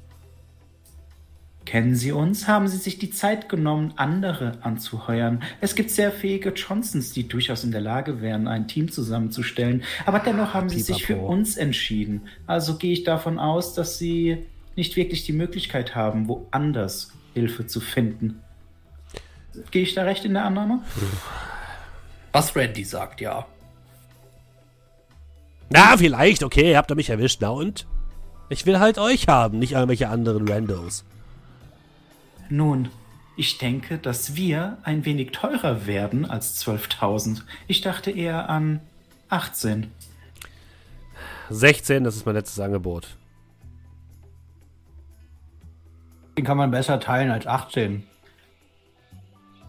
Kennen 1.64 1.96
Sie 1.96 2.12
uns? 2.12 2.46
Haben 2.46 2.68
Sie 2.68 2.76
sich 2.76 3.00
die 3.00 3.10
Zeit 3.10 3.48
genommen, 3.48 3.94
andere 3.96 4.58
anzuheuern? 4.60 5.42
Es 5.60 5.74
gibt 5.74 5.90
sehr 5.90 6.12
fähige 6.12 6.50
Johnsons, 6.50 7.10
die 7.14 7.26
durchaus 7.26 7.64
in 7.64 7.72
der 7.72 7.80
Lage 7.80 8.20
wären, 8.20 8.46
ein 8.46 8.68
Team 8.68 8.88
zusammenzustellen. 8.88 9.82
Aber 10.06 10.20
dennoch 10.20 10.54
haben 10.54 10.68
Sie 10.68 10.82
sich 10.82 11.04
für 11.04 11.16
uns 11.16 11.56
entschieden. 11.56 12.28
Also 12.46 12.76
gehe 12.76 12.92
ich 12.92 13.02
davon 13.02 13.40
aus, 13.40 13.74
dass 13.74 13.98
Sie 13.98 14.38
nicht 14.76 14.94
wirklich 14.94 15.24
die 15.24 15.32
Möglichkeit 15.32 15.96
haben, 15.96 16.28
woanders 16.28 17.10
Hilfe 17.34 17.66
zu 17.66 17.80
finden. 17.80 18.40
Gehe 19.72 19.82
ich 19.82 19.94
da 19.94 20.04
recht 20.04 20.24
in 20.24 20.34
der 20.34 20.44
Annahme? 20.44 20.78
Was 22.32 22.56
Randy 22.56 22.84
sagt, 22.84 23.20
ja. 23.20 23.46
Na, 25.70 25.96
vielleicht, 25.96 26.42
okay, 26.42 26.76
habt 26.76 26.90
ihr 26.90 26.96
mich 26.96 27.10
erwischt. 27.10 27.40
Na 27.40 27.50
und? 27.50 27.86
Ich 28.48 28.66
will 28.66 28.78
halt 28.78 28.98
euch 28.98 29.28
haben, 29.28 29.58
nicht 29.58 29.72
irgendwelche 29.72 30.08
anderen 30.08 30.46
Randos. 30.48 31.04
Nun, 32.50 32.90
ich 33.36 33.56
denke, 33.56 33.96
dass 33.96 34.36
wir 34.36 34.76
ein 34.82 35.06
wenig 35.06 35.32
teurer 35.32 35.86
werden 35.86 36.26
als 36.28 36.62
12.000. 36.62 37.42
Ich 37.66 37.80
dachte 37.80 38.10
eher 38.10 38.50
an 38.50 38.80
18. 39.30 39.90
16, 41.48 42.04
das 42.04 42.16
ist 42.16 42.26
mein 42.26 42.34
letztes 42.34 42.60
Angebot. 42.60 43.16
Den 46.36 46.44
kann 46.44 46.58
man 46.58 46.70
besser 46.70 47.00
teilen 47.00 47.30
als 47.30 47.46
18. 47.46 48.04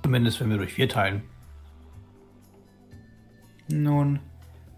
Zumindest 0.04 0.42
wenn 0.42 0.50
wir 0.50 0.58
durch 0.58 0.74
vier 0.74 0.90
teilen. 0.90 1.24
Nun, 3.68 4.20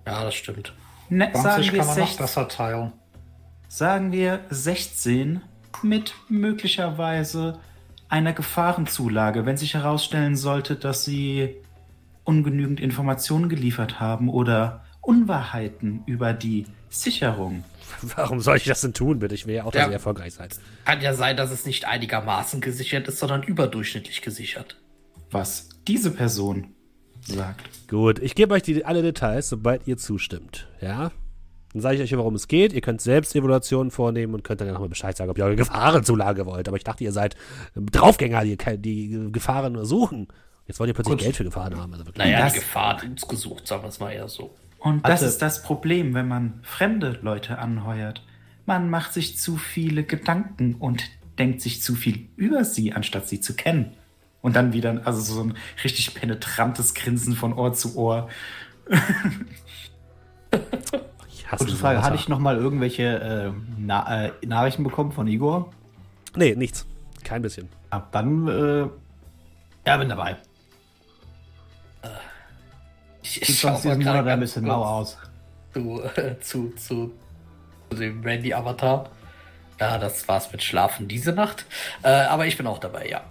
Ja, 0.06 0.24
das 0.24 0.36
stimmt. 0.36 0.74
ne, 1.10 1.30
sagen 1.34 1.42
20 1.64 1.72
wir 1.74 1.80
kann 1.80 1.88
man 1.88 1.98
noch 2.00 2.08
16. 2.08 2.24
besser 2.26 2.48
teilen. 2.48 2.92
sagen 3.68 4.12
wir 4.12 4.42
16 4.50 5.42
mit 5.84 6.14
möglicherweise 6.30 7.60
einer 8.10 8.34
Gefahrenzulage, 8.34 9.46
wenn 9.46 9.58
sich 9.58 9.74
herausstellen 9.74 10.36
sollte, 10.36 10.76
dass 10.76 11.04
sie 11.06 11.56
ungenügend 12.24 12.80
Informationen 12.80 13.50
geliefert 13.50 14.00
haben 14.00 14.30
oder 14.30 14.84
Unwahrheiten 15.02 16.04
über 16.06 16.34
die 16.34 16.66
Sicherung. 16.90 17.64
Warum 18.16 18.40
soll 18.40 18.58
ich 18.58 18.64
das 18.66 18.82
denn 18.82 18.94
tun, 18.94 19.20
bitte? 19.20 19.36
Ich 19.36 19.46
will 19.48 19.56
ja 19.56 19.64
auch, 19.66 19.72
dass 19.72 19.82
Ja. 19.84 19.88
ihr 19.88 19.94
erfolgreich 19.94 20.34
seid. 20.34 20.58
Kann 20.86 21.02
ja 21.02 21.14
sein, 21.14 21.38
dass 21.38 21.52
es 21.52 21.66
nicht 21.66 21.86
einigermaßen 21.86 22.62
gesichert 22.62 23.08
ist, 23.08 23.20
sondern 23.20 23.44
überdurchschnittlich 23.44 24.22
gesichert. 24.22 24.78
Was 25.32 25.70
diese 25.88 26.12
Person 26.12 26.74
sagt. 27.26 27.88
Gut, 27.88 28.20
ich 28.20 28.36
gebe 28.36 28.54
euch 28.54 28.64
die, 28.64 28.86
alle 28.86 29.02
Details, 29.02 29.50
sobald 29.50 29.88
ihr 29.88 29.98
zustimmt. 29.98 30.68
Ja? 30.82 31.12
Dann 31.74 31.82
sage 31.82 31.96
ich 31.98 32.02
euch, 32.02 32.18
worum 32.18 32.36
es 32.36 32.48
geht. 32.48 32.72
Ihr 32.74 32.82
könnt 32.82 33.02
selbst 33.02 33.36
Evaluationen 33.36 33.92
vornehmen 33.92 34.34
und 34.34 34.44
könnt 34.44 34.62
dann 34.62 34.72
nochmal 34.72 34.90
Bescheid 34.90 35.16
sagen, 35.18 35.30
ob 35.30 35.38
ihr 35.38 35.44
eure 35.46 35.56
Gefahrenzulage 35.58 36.46
wollt. 36.46 36.68
Aber 36.68 36.78
ich 36.78 36.84
dachte, 36.84 37.04
ihr 37.04 37.12
seid 37.12 37.36
Draufgänger, 37.76 38.44
die 38.44 38.58
die 38.78 39.30
Gefahren 39.32 39.74
nur 39.74 39.86
suchen. 39.86 40.28
Jetzt 40.68 40.80
wollt 40.80 40.88
ihr 40.90 40.94
plötzlich 40.94 41.18
Gut. 41.18 41.24
Geld 41.24 41.36
für 41.36 41.44
Gefahren 41.44 41.78
haben. 41.78 41.94
Also. 41.94 42.06
Naja, 42.16 42.40
Das- 42.40 42.54
die 42.54 42.60
Gefahr 42.60 42.98
hat 42.98 43.04
uns 43.04 43.28
gesucht, 43.28 43.68
sagen 43.68 43.84
wir 43.84 43.90
es 43.90 44.00
mal 44.00 44.12
eher 44.12 44.28
so. 44.30 44.56
Und 44.80 45.04
das 45.04 45.22
Warte. 45.22 45.26
ist 45.26 45.42
das 45.42 45.64
Problem, 45.64 46.14
wenn 46.14 46.28
man 46.28 46.60
fremde 46.64 47.20
Leute 47.22 47.58
anheuert. 47.58 48.24
Man 48.66 48.90
macht 48.90 49.14
sich 49.14 49.38
zu 49.38 49.58
viele 49.58 50.04
Gedanken 50.04 50.76
und 50.76 51.04
denkt 51.38 51.62
sich 51.62 51.82
zu 51.84 51.94
viel 51.96 52.30
über 52.36 52.64
sie, 52.64 52.94
anstatt 52.94 53.28
sie 53.28 53.40
zu 53.42 53.54
kennen. 53.56 53.92
Und 54.46 54.56
dann 54.56 54.74
wieder, 54.74 55.02
also 55.06 55.22
so 55.22 55.42
ein 55.42 55.58
richtig 55.84 56.14
penetrantes 56.14 56.94
Grinsen 56.94 57.34
von 57.34 57.52
Ohr 57.54 57.74
zu 57.74 57.98
Ohr. 57.98 58.30
Ich 61.28 61.52
hasse 61.52 61.66
Gute 61.66 61.76
Frage, 61.76 62.04
hatte 62.04 62.16
ich 62.16 62.30
noch 62.30 62.38
mal 62.38 62.56
irgendwelche 62.56 63.04
äh, 63.04 63.52
Na 63.78 64.28
äh, 64.28 64.32
Nachrichten 64.46 64.84
bekommen 64.84 65.12
von 65.12 65.28
Igor? 65.28 65.74
Nee, 66.36 66.56
nichts. 66.56 66.86
Kein 67.24 67.42
bisschen. 67.42 67.70
Ja, 67.92 68.08
dann, 68.12 68.48
äh, 68.48 68.88
ja, 69.86 69.98
bin 69.98 70.10
dabei. 70.10 70.38
Ich, 73.24 73.42
ich 73.42 73.60
schau 73.60 73.70
sonst 73.70 73.86
mal 73.86 73.98
diesen 73.98 74.12
Monat 74.12 74.28
ein 74.28 74.40
bisschen 74.40 74.66
mau 74.66 74.84
aus. 74.84 75.18
Zu, 75.74 76.04
äh, 76.04 76.40
zu, 76.40 76.70
zu, 76.76 77.14
zu 77.90 77.98
dem 77.98 78.24
Randy-Avatar. 78.24 79.10
Ja, 79.80 79.98
das 79.98 80.28
war's 80.28 80.52
mit 80.52 80.62
Schlafen 80.62 81.08
diese 81.08 81.34
Nacht. 81.34 81.66
Äh, 82.04 82.10
aber 82.10 82.46
ich 82.46 82.58
bin 82.58 82.68
auch 82.68 82.78
dabei, 82.78 83.10
ja. 83.10 83.24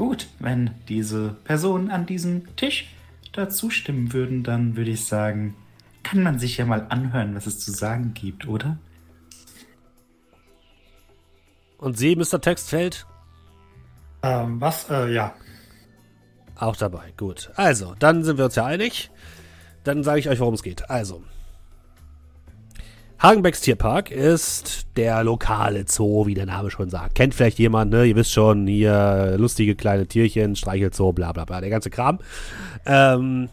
Gut, 0.00 0.28
wenn 0.38 0.70
diese 0.88 1.36
Personen 1.44 1.90
an 1.90 2.06
diesem 2.06 2.56
Tisch 2.56 2.88
dazu 3.32 3.68
stimmen 3.68 4.14
würden, 4.14 4.42
dann 4.42 4.74
würde 4.74 4.92
ich 4.92 5.04
sagen, 5.04 5.54
kann 6.02 6.22
man 6.22 6.38
sich 6.38 6.56
ja 6.56 6.64
mal 6.64 6.86
anhören, 6.88 7.34
was 7.34 7.46
es 7.46 7.60
zu 7.60 7.70
sagen 7.70 8.14
gibt, 8.14 8.48
oder? 8.48 8.78
Und 11.76 11.98
Sie, 11.98 12.16
Mr. 12.16 12.40
Textfeld? 12.40 13.06
Ähm, 14.22 14.58
was? 14.58 14.88
Äh, 14.88 15.12
ja. 15.12 15.34
Auch 16.56 16.76
dabei, 16.76 17.12
gut. 17.18 17.50
Also, 17.56 17.94
dann 17.98 18.24
sind 18.24 18.38
wir 18.38 18.46
uns 18.46 18.54
ja 18.54 18.64
einig. 18.64 19.10
Dann 19.84 20.02
sage 20.02 20.20
ich 20.20 20.30
euch, 20.30 20.40
worum 20.40 20.54
es 20.54 20.62
geht. 20.62 20.88
Also, 20.88 21.22
Hagenbecks 23.22 23.60
Tierpark 23.60 24.10
ist 24.10 24.86
der 24.96 25.22
lokale 25.22 25.84
Zoo, 25.86 26.24
wie 26.24 26.32
der 26.32 26.46
Name 26.46 26.70
schon 26.70 26.88
sagt. 26.88 27.14
Kennt 27.14 27.34
vielleicht 27.34 27.58
jemand, 27.58 27.90
ne? 27.90 28.06
Ihr 28.06 28.16
wisst 28.16 28.32
schon, 28.32 28.66
hier 28.66 29.36
lustige 29.36 29.74
kleine 29.74 30.06
Tierchen, 30.06 30.56
Streichelzoo, 30.56 31.12
bla 31.12 31.32
bla 31.32 31.44
bla, 31.44 31.60
der 31.60 31.68
ganze 31.68 31.90
Kram. 31.90 32.18
Ähm, 32.86 33.50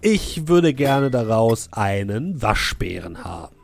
ich 0.00 0.46
würde 0.46 0.74
gerne 0.74 1.10
daraus 1.10 1.70
einen 1.72 2.40
Waschbären 2.40 3.24
haben. 3.24 3.56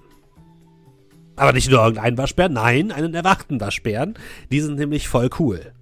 Aber 1.37 1.53
nicht 1.53 1.71
nur 1.71 1.79
irgendeinen 1.81 2.19
Waschbären, 2.19 2.55
nein, 2.55 2.91
einen 2.91 3.15
erwachten 3.15 3.61
Waschbären. 3.61 4.15
Die 4.51 4.61
sind 4.61 4.81
nämlich 4.81 5.07
voll 5.09 5.31
cool. 5.39 5.75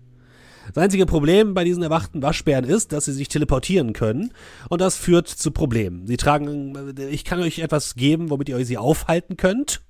Das 0.68 0.82
einzige 0.82 1.06
Problem 1.06 1.54
bei 1.54 1.64
diesen 1.64 1.82
erwachten 1.82 2.22
Waschbären 2.22 2.64
ist, 2.64 2.92
dass 2.92 3.04
sie 3.04 3.12
sich 3.12 3.28
teleportieren 3.28 3.92
können 3.92 4.32
und 4.68 4.80
das 4.80 4.96
führt 4.96 5.28
zu 5.28 5.50
Problemen. 5.50 6.06
Sie 6.06 6.16
tragen, 6.16 6.94
ich 7.10 7.24
kann 7.24 7.40
euch 7.40 7.58
etwas 7.58 7.94
geben, 7.94 8.30
womit 8.30 8.48
ihr 8.48 8.56
euch 8.56 8.66
sie 8.66 8.78
aufhalten 8.78 9.36
könnt, 9.36 9.82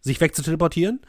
sich 0.00 0.20
wegzuteleportieren. 0.20 1.00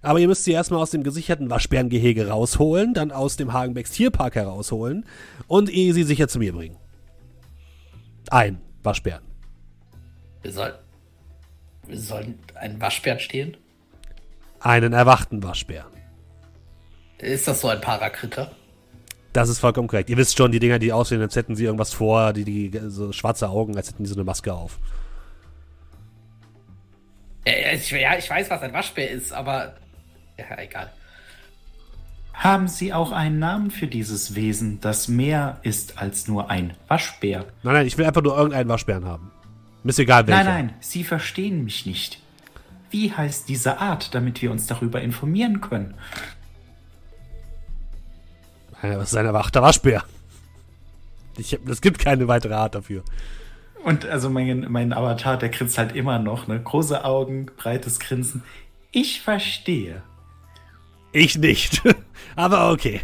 Aber 0.00 0.20
ihr 0.20 0.28
müsst 0.28 0.44
sie 0.44 0.52
erstmal 0.52 0.80
aus 0.80 0.90
dem 0.90 1.02
gesicherten 1.02 1.50
Waschbärengehege 1.50 2.28
rausholen, 2.28 2.94
dann 2.94 3.10
aus 3.10 3.36
dem 3.36 3.52
Hagenbecks 3.52 3.90
Tierpark 3.90 4.36
herausholen 4.36 5.06
und 5.48 5.70
ehe 5.70 5.92
sie 5.92 6.04
sicher 6.04 6.28
zu 6.28 6.38
mir 6.38 6.52
bringen. 6.52 6.76
Ein 8.30 8.60
Waschbären. 8.82 9.24
Wir, 10.42 10.52
soll, 10.52 10.78
wir 11.86 11.98
sollen 11.98 12.38
einen 12.54 12.80
Waschbären 12.80 13.18
stehlen. 13.18 13.56
Einen 14.60 14.92
erwachten 14.92 15.42
Waschbären. 15.42 15.97
Ist 17.18 17.48
das 17.48 17.60
so 17.60 17.68
ein 17.68 17.80
Parakritter? 17.80 18.52
Das 19.32 19.48
ist 19.48 19.58
vollkommen 19.58 19.88
korrekt. 19.88 20.08
Ihr 20.10 20.16
wisst 20.16 20.36
schon, 20.36 20.52
die 20.52 20.58
Dinger, 20.58 20.78
die 20.78 20.92
aussehen, 20.92 21.20
als 21.20 21.36
hätten 21.36 21.54
sie 21.54 21.64
irgendwas 21.64 21.92
vor, 21.92 22.32
die, 22.32 22.44
die 22.44 22.80
so 22.88 23.12
schwarze 23.12 23.48
Augen, 23.48 23.76
als 23.76 23.88
hätten 23.88 24.04
die 24.04 24.08
so 24.08 24.16
eine 24.16 24.24
Maske 24.24 24.52
auf. 24.52 24.78
Ja, 27.46 27.52
ja, 27.52 27.72
ich, 27.72 27.90
ja, 27.90 28.18
ich 28.18 28.28
weiß, 28.28 28.50
was 28.50 28.62
ein 28.62 28.72
Waschbär 28.72 29.10
ist, 29.10 29.32
aber. 29.32 29.74
Ja, 30.36 30.58
egal. 30.58 30.90
Haben 32.32 32.68
Sie 32.68 32.92
auch 32.92 33.10
einen 33.10 33.40
Namen 33.40 33.72
für 33.72 33.88
dieses 33.88 34.36
Wesen, 34.36 34.80
das 34.80 35.08
mehr 35.08 35.58
ist 35.62 35.98
als 35.98 36.28
nur 36.28 36.50
ein 36.50 36.74
Waschbär? 36.86 37.46
Nein, 37.64 37.74
nein, 37.74 37.86
ich 37.86 37.98
will 37.98 38.06
einfach 38.06 38.22
nur 38.22 38.36
irgendeinen 38.36 38.68
Waschbären 38.68 39.04
haben. 39.04 39.32
Mir 39.82 39.90
ist 39.90 39.98
egal 39.98 40.26
welcher. 40.26 40.44
Nein, 40.44 40.66
nein, 40.66 40.76
Sie 40.78 41.02
verstehen 41.02 41.64
mich 41.64 41.84
nicht. 41.84 42.20
Wie 42.90 43.12
heißt 43.12 43.48
diese 43.48 43.78
Art, 43.78 44.14
damit 44.14 44.40
wir 44.40 44.52
uns 44.52 44.66
darüber 44.66 45.00
informieren 45.00 45.60
können? 45.60 45.94
Nein. 48.82 48.98
Was 48.98 49.10
ist 49.10 49.16
ein 49.16 49.26
erwachter 49.26 49.62
Waschbär? 49.62 50.04
Ich 51.36 51.58
es 51.68 51.80
gibt 51.80 51.98
keine 51.98 52.28
weitere 52.28 52.54
Art 52.54 52.74
dafür. 52.74 53.02
Und 53.84 54.06
also 54.06 54.28
mein, 54.28 54.66
mein 54.68 54.92
Avatar, 54.92 55.38
der 55.38 55.50
grinst 55.50 55.78
halt 55.78 55.94
immer 55.94 56.18
noch, 56.18 56.46
ne? 56.46 56.60
Große 56.60 57.04
Augen, 57.04 57.46
breites 57.56 58.00
Grinsen. 58.00 58.42
Ich 58.90 59.20
verstehe. 59.20 60.02
Ich 61.12 61.38
nicht. 61.38 61.82
Aber 62.36 62.72
okay. 62.72 63.00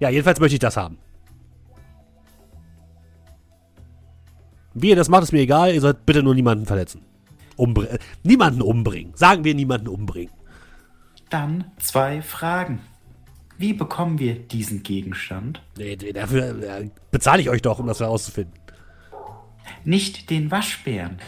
Ja, 0.00 0.08
jedenfalls 0.08 0.40
möchte 0.40 0.56
ich 0.56 0.60
das 0.60 0.76
haben. 0.76 0.98
Wie 4.74 4.90
ihr 4.90 4.96
das 4.96 5.08
macht, 5.08 5.22
ist 5.22 5.32
mir 5.32 5.40
egal. 5.40 5.72
Ihr 5.72 5.80
sollt 5.80 6.04
bitte 6.06 6.22
nur 6.22 6.34
niemanden 6.34 6.66
verletzen. 6.66 7.02
Umbr 7.56 7.90
äh, 7.90 7.98
niemanden 8.22 8.62
umbringen. 8.62 9.12
Sagen 9.14 9.44
wir 9.44 9.54
niemanden 9.54 9.88
umbringen. 9.88 10.32
Dann 11.30 11.70
zwei 11.78 12.22
Fragen. 12.22 12.80
Wie 13.62 13.74
bekommen 13.74 14.18
wir 14.18 14.34
diesen 14.34 14.82
Gegenstand? 14.82 15.62
Nee, 15.78 15.94
dafür 15.94 16.60
äh, 16.64 16.90
bezahle 17.12 17.40
ich 17.40 17.48
euch 17.48 17.62
doch, 17.62 17.78
um 17.78 17.86
das 17.86 18.00
herauszufinden. 18.00 18.52
Nicht 19.84 20.30
den 20.30 20.50
Waschbären. 20.50 21.18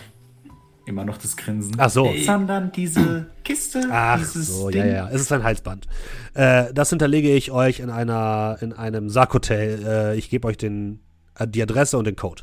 Immer 0.85 1.05
noch 1.05 1.17
das 1.17 1.37
Grinsen. 1.37 1.77
Ach 1.79 1.91
so. 1.91 2.13
Sondern 2.25 2.73
diese 2.73 3.31
Kiste, 3.45 3.87
Ach 3.89 4.19
dieses 4.19 4.49
so, 4.49 4.69
Ding. 4.69 4.81
ja, 4.81 4.87
ja. 4.87 5.09
Es 5.11 5.21
ist 5.21 5.31
ein 5.31 5.45
Halsband. 5.45 5.87
Äh, 6.35 6.75
das 6.75 6.91
hinterlege 6.91 7.33
ich 7.33 7.53
euch 7.53 7.79
in 7.79 7.89
einer, 7.89 8.59
in 8.61 8.73
einem 8.73 9.11
Sarghotel. 9.11 9.85
Äh, 9.87 10.19
ich 10.19 10.29
gebe 10.29 10.49
euch 10.49 10.57
den, 10.57 10.99
äh, 11.39 11.47
die 11.47 11.63
Adresse 11.63 11.97
und 11.99 12.05
den 12.05 12.17
Code. 12.17 12.43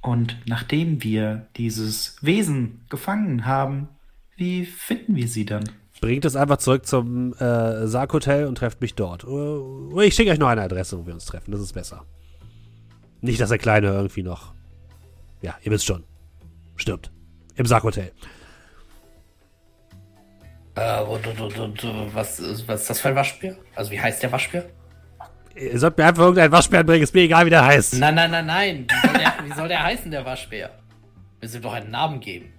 Und 0.00 0.38
nachdem 0.46 1.04
wir 1.04 1.46
dieses 1.56 2.16
Wesen 2.20 2.84
gefangen 2.90 3.46
haben, 3.46 3.90
wie 4.36 4.66
finden 4.66 5.14
wir 5.14 5.28
sie 5.28 5.46
dann? 5.46 5.62
Bringt 6.00 6.24
es 6.24 6.36
einfach 6.36 6.58
zurück 6.58 6.86
zum 6.86 7.32
äh, 7.34 7.86
Sarghotel 7.86 8.46
und 8.46 8.56
trefft 8.56 8.80
mich 8.80 8.94
dort. 8.94 9.24
Oder 9.24 10.02
ich 10.04 10.14
schicke 10.14 10.30
euch 10.30 10.38
noch 10.38 10.46
eine 10.48 10.62
Adresse, 10.62 10.98
wo 10.98 11.06
wir 11.06 11.14
uns 11.14 11.24
treffen. 11.24 11.50
Das 11.50 11.60
ist 11.60 11.72
besser. 11.72 12.04
Nicht, 13.20 13.40
dass 13.40 13.48
der 13.48 13.58
Kleine 13.58 13.88
irgendwie 13.88 14.22
noch. 14.22 14.52
Ja, 15.42 15.56
ihr 15.62 15.72
wisst 15.72 15.86
schon. 15.86 16.04
Stirbt. 16.76 17.10
Im 17.56 17.66
Sarghotel. 17.66 18.12
Äh, 20.76 21.02
äh, 21.02 21.04
was, 22.14 22.38
ist- 22.38 22.68
was 22.68 22.82
ist 22.82 22.90
das 22.90 23.00
für 23.00 23.08
ein 23.08 23.16
Waschbär? 23.16 23.56
Also, 23.74 23.90
wie 23.90 24.00
heißt 24.00 24.22
der 24.22 24.30
Waschbär? 24.30 24.66
Ihr 25.56 25.76
sollt 25.80 25.98
mir 25.98 26.04
einfach 26.06 26.22
irgendeinen 26.22 26.52
Waschbären 26.52 26.86
bringen, 26.86 27.02
ist 27.02 27.12
mir 27.12 27.22
egal, 27.22 27.44
wie 27.46 27.50
der 27.50 27.64
heißt. 27.64 27.94
Nein, 27.98 28.14
nein, 28.14 28.30
nein, 28.30 28.46
nein. 28.46 28.86
Wie 28.88 29.08
soll 29.08 29.18
der, 29.18 29.34
wie 29.44 29.52
soll 29.54 29.68
der 29.68 29.82
heißen, 29.82 30.10
der 30.12 30.24
Waschbär? 30.24 30.70
Wir 31.40 31.48
sind 31.48 31.64
doch 31.64 31.72
einen 31.72 31.90
Namen 31.90 32.20
geben. 32.20 32.52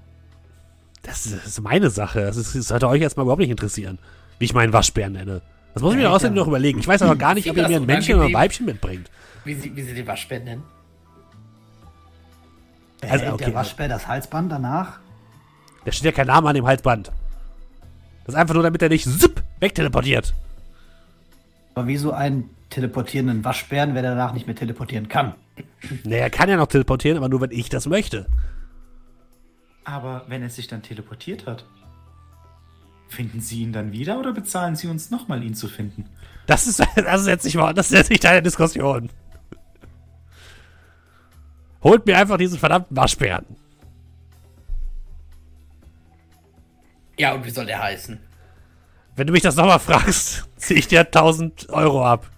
Das 1.10 1.26
ist, 1.26 1.62
meine 1.62 1.90
Sache. 1.90 2.22
Das, 2.22 2.38
ist, 2.38 2.56
das 2.56 2.68
sollte 2.68 2.88
euch 2.88 3.02
erstmal 3.02 3.24
überhaupt 3.24 3.42
nicht 3.42 3.50
interessieren, 3.50 3.98
wie 4.38 4.46
ich 4.46 4.54
meinen 4.54 4.74
Waschbären 4.74 5.14
nenne. 5.14 5.42
Das 5.74 5.82
muss 5.82 5.94
ich 5.94 5.98
mir 5.98 6.04
Ja, 6.04 6.12
außerdem 6.12 6.36
noch 6.36 6.48
überlegen. 6.48 6.80
Ich 6.80 6.88
weiß 6.88 7.02
aber 7.02 7.16
gar 7.16 7.34
nicht, 7.34 7.50
ob 7.50 7.58
ihr 7.58 7.68
mir 7.68 7.78
ein 7.78 7.86
Männchen 7.86 8.16
oder 8.16 8.28
ein? 8.28 8.34
Weibchen 8.34 8.68
mitbringt. 8.68 9.10
Wie 9.44 9.56
sie, 9.56 9.76
wie 9.76 9.82
sie 9.82 9.96
den 9.96 10.06
Waschbär 10.06 10.40
nennen? 10.40 10.64
Also, 13.02 13.26
okay. 13.34 13.46
der 13.46 13.54
Waschbär 13.56 13.88
das 13.88 14.08
Halsband 14.08 14.52
danach? 14.52 15.00
Da 15.86 15.92
steht 15.92 16.06
ja 16.06 16.12
kein 16.12 16.28
Name 16.28 16.50
an 16.50 16.56
dem 16.56 16.68
Halsband. 16.68 17.08
Das 18.26 18.36
ist 18.36 18.40
einfach 18.40 18.54
nur, 18.54 18.64
damit 18.64 18.82
er 18.82 18.90
nicht 18.90 19.06
zipp, 19.06 19.42
wegteleportiert. 19.60 20.36
Aber 21.74 21.88
wieso 21.88 22.12
einen 22.12 22.50
teleportierenden 22.70 23.44
Waschbären, 23.44 23.96
wer 23.96 24.04
danach 24.04 24.34
nicht 24.34 24.46
mehr 24.46 24.56
teleportieren 24.56 25.08
kann? 25.08 25.34
Naja, 26.04 26.24
er 26.24 26.30
kann 26.30 26.50
ja 26.50 26.58
noch 26.58 26.68
teleportieren, 26.68 27.18
aber 27.18 27.30
nur, 27.30 27.42
wenn 27.42 27.52
ich 27.52 27.70
das 27.70 27.88
möchte. 27.88 28.28
Aber 29.90 30.24
wenn 30.28 30.44
er 30.44 30.52
sich 30.52 30.68
dann 30.68 30.84
teleportiert 30.84 31.48
hat, 31.48 31.66
finden 33.08 33.42
Sie 33.42 33.64
ihn 33.64 33.74
dann 33.74 33.92
wieder 33.92 34.20
oder 34.20 34.34
bezahlen 34.34 34.76
Sie 34.76 34.88
uns 34.88 35.10
nochmal, 35.10 35.44
ihn 35.44 35.56
zu 35.56 35.68
finden? 35.68 36.06
Das 36.46 36.68
ist, 36.68 36.80
das 36.96 37.22
ist 37.22 37.28
jetzt 37.28 37.44
nicht 37.44 37.56
mal, 37.56 37.74
das 37.74 37.88
ist 37.88 37.98
jetzt 37.98 38.12
nicht 38.12 38.24
deine 38.24 38.44
Diskussion. 38.44 39.10
Holt 41.82 42.06
mir 42.06 42.20
einfach 42.20 42.38
diesen 42.38 42.60
verdammten 42.60 42.96
Waschbären. 42.96 43.46
Ja, 47.18 47.34
und 47.34 47.44
wie 47.44 47.50
soll 47.50 47.66
der 47.66 47.82
heißen? 47.82 48.20
Wenn 49.16 49.26
du 49.26 49.34
mich 49.34 49.42
das 49.42 49.56
nochmal 49.56 49.80
fragst, 49.80 50.48
ziehe 50.58 50.80
ich 50.80 50.88
dir 50.88 51.00
1000 51.00 51.70
Euro 51.70 52.06
ab. 52.06 52.30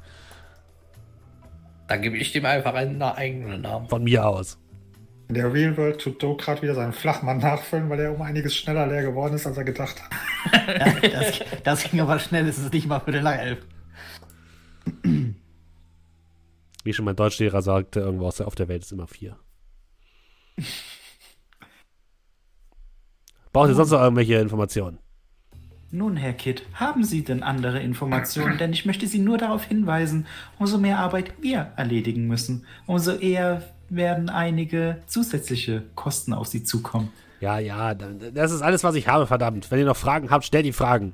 Dann 1.89 2.01
gebe 2.01 2.15
ich 2.15 2.31
dem 2.31 2.45
einfach 2.45 2.75
einen 2.75 3.01
eigenen 3.01 3.61
Namen. 3.61 3.89
Von 3.89 4.05
mir 4.05 4.25
aus. 4.25 4.57
In 5.31 5.35
der 5.35 5.53
Real 5.53 5.77
World 5.77 6.01
tut 6.01 6.21
Do 6.21 6.35
gerade 6.35 6.61
wieder 6.61 6.75
seinen 6.75 6.91
Flachmann 6.91 7.37
nachfüllen, 7.37 7.89
weil 7.89 8.01
er 8.01 8.13
um 8.13 8.21
einiges 8.21 8.53
schneller 8.53 8.85
leer 8.85 9.03
geworden 9.03 9.33
ist, 9.35 9.47
als 9.47 9.55
er 9.55 9.63
gedacht 9.63 9.95
hat. 10.01 10.09
Ja, 11.01 11.09
das, 11.09 11.39
das 11.63 11.83
ging 11.89 12.01
aber 12.01 12.19
schnell, 12.19 12.45
es 12.49 12.57
ist 12.57 12.73
nicht 12.73 12.85
mal 12.85 12.99
für 12.99 13.13
den 13.13 13.23
Langelf. 13.23 13.59
Wie 16.83 16.91
schon 16.91 17.05
mein 17.05 17.15
Deutschlehrer 17.15 17.61
sagte, 17.61 18.01
irgendwo 18.01 18.25
aus 18.25 18.35
der, 18.35 18.47
auf 18.47 18.55
der 18.55 18.67
Welt 18.67 18.83
ist 18.83 18.91
immer 18.91 19.07
vier. 19.07 19.37
Braucht 23.53 23.69
ihr 23.69 23.75
sonst 23.75 23.91
noch 23.91 24.01
irgendwelche 24.01 24.35
Informationen? 24.35 24.99
Nun, 25.91 26.17
Herr 26.17 26.33
Kidd, 26.33 26.63
haben 26.73 27.05
Sie 27.05 27.23
denn 27.23 27.41
andere 27.41 27.79
Informationen? 27.79 28.57
Denn 28.57 28.73
ich 28.73 28.85
möchte 28.85 29.07
Sie 29.07 29.19
nur 29.19 29.37
darauf 29.37 29.63
hinweisen, 29.63 30.25
umso 30.59 30.77
mehr 30.77 30.99
Arbeit 30.99 31.41
wir 31.41 31.71
erledigen 31.77 32.27
müssen, 32.27 32.65
umso 32.85 33.13
eher 33.13 33.63
werden 33.91 34.29
einige 34.29 35.01
zusätzliche 35.05 35.83
Kosten 35.95 36.33
auf 36.33 36.47
Sie 36.47 36.63
zukommen. 36.63 37.11
Ja, 37.39 37.59
ja, 37.59 37.93
das 37.93 38.51
ist 38.51 38.61
alles, 38.61 38.83
was 38.83 38.95
ich 38.95 39.07
habe, 39.07 39.27
verdammt. 39.27 39.69
Wenn 39.69 39.79
ihr 39.79 39.85
noch 39.85 39.97
Fragen 39.97 40.29
habt, 40.29 40.45
stellt 40.45 40.65
die 40.65 40.73
Fragen. 40.73 41.13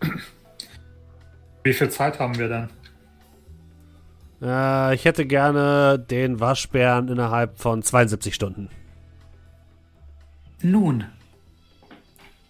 Wie 1.64 1.72
viel 1.72 1.90
Zeit 1.90 2.18
haben 2.18 2.38
wir 2.38 2.48
denn? 2.48 2.68
Äh, 4.42 4.94
ich 4.94 5.04
hätte 5.04 5.26
gerne 5.26 5.98
den 5.98 6.40
Waschbären 6.40 7.08
innerhalb 7.08 7.58
von 7.58 7.82
72 7.82 8.34
Stunden. 8.34 8.68
Nun, 10.62 11.06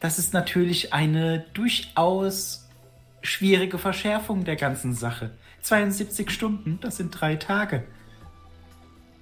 das 0.00 0.18
ist 0.18 0.34
natürlich 0.34 0.92
eine 0.92 1.44
durchaus 1.54 2.68
schwierige 3.22 3.78
Verschärfung 3.78 4.44
der 4.44 4.56
ganzen 4.56 4.94
Sache. 4.94 5.30
72 5.62 6.30
Stunden, 6.30 6.78
das 6.80 6.96
sind 6.96 7.11
drei 7.11 7.36
Tage. 7.36 7.84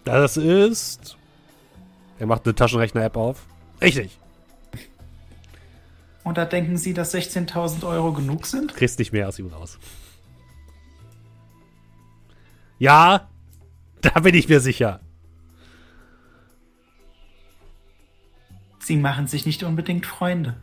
Das 0.09 0.39
ist. 0.39 1.19
Er 2.19 2.27
macht 2.27 2.47
eine 2.47 2.55
Taschenrechner-App 2.55 3.15
auf. 3.19 3.45
Richtig. 3.83 4.19
Und 6.25 6.39
da 6.39 6.47
denken 6.47 6.79
Sie, 6.79 6.95
dass 6.95 7.15
16.000 7.15 7.87
Euro 7.87 8.15
genug 8.15 8.47
sind? 8.47 8.75
Kriegst 8.75 8.99
nicht 8.99 9.13
mehr 9.13 9.29
aus 9.29 9.39
ihm 9.39 9.49
raus. 9.49 9.79
Ja, 12.79 13.29
da 14.01 14.21
bin 14.21 14.35
ich 14.35 14.49
mir 14.49 14.61
sicher. 14.61 15.01
Sie 18.79 18.97
machen 18.97 19.27
sich 19.27 19.45
nicht 19.45 19.63
unbedingt 19.63 20.07
Freunde. 20.07 20.57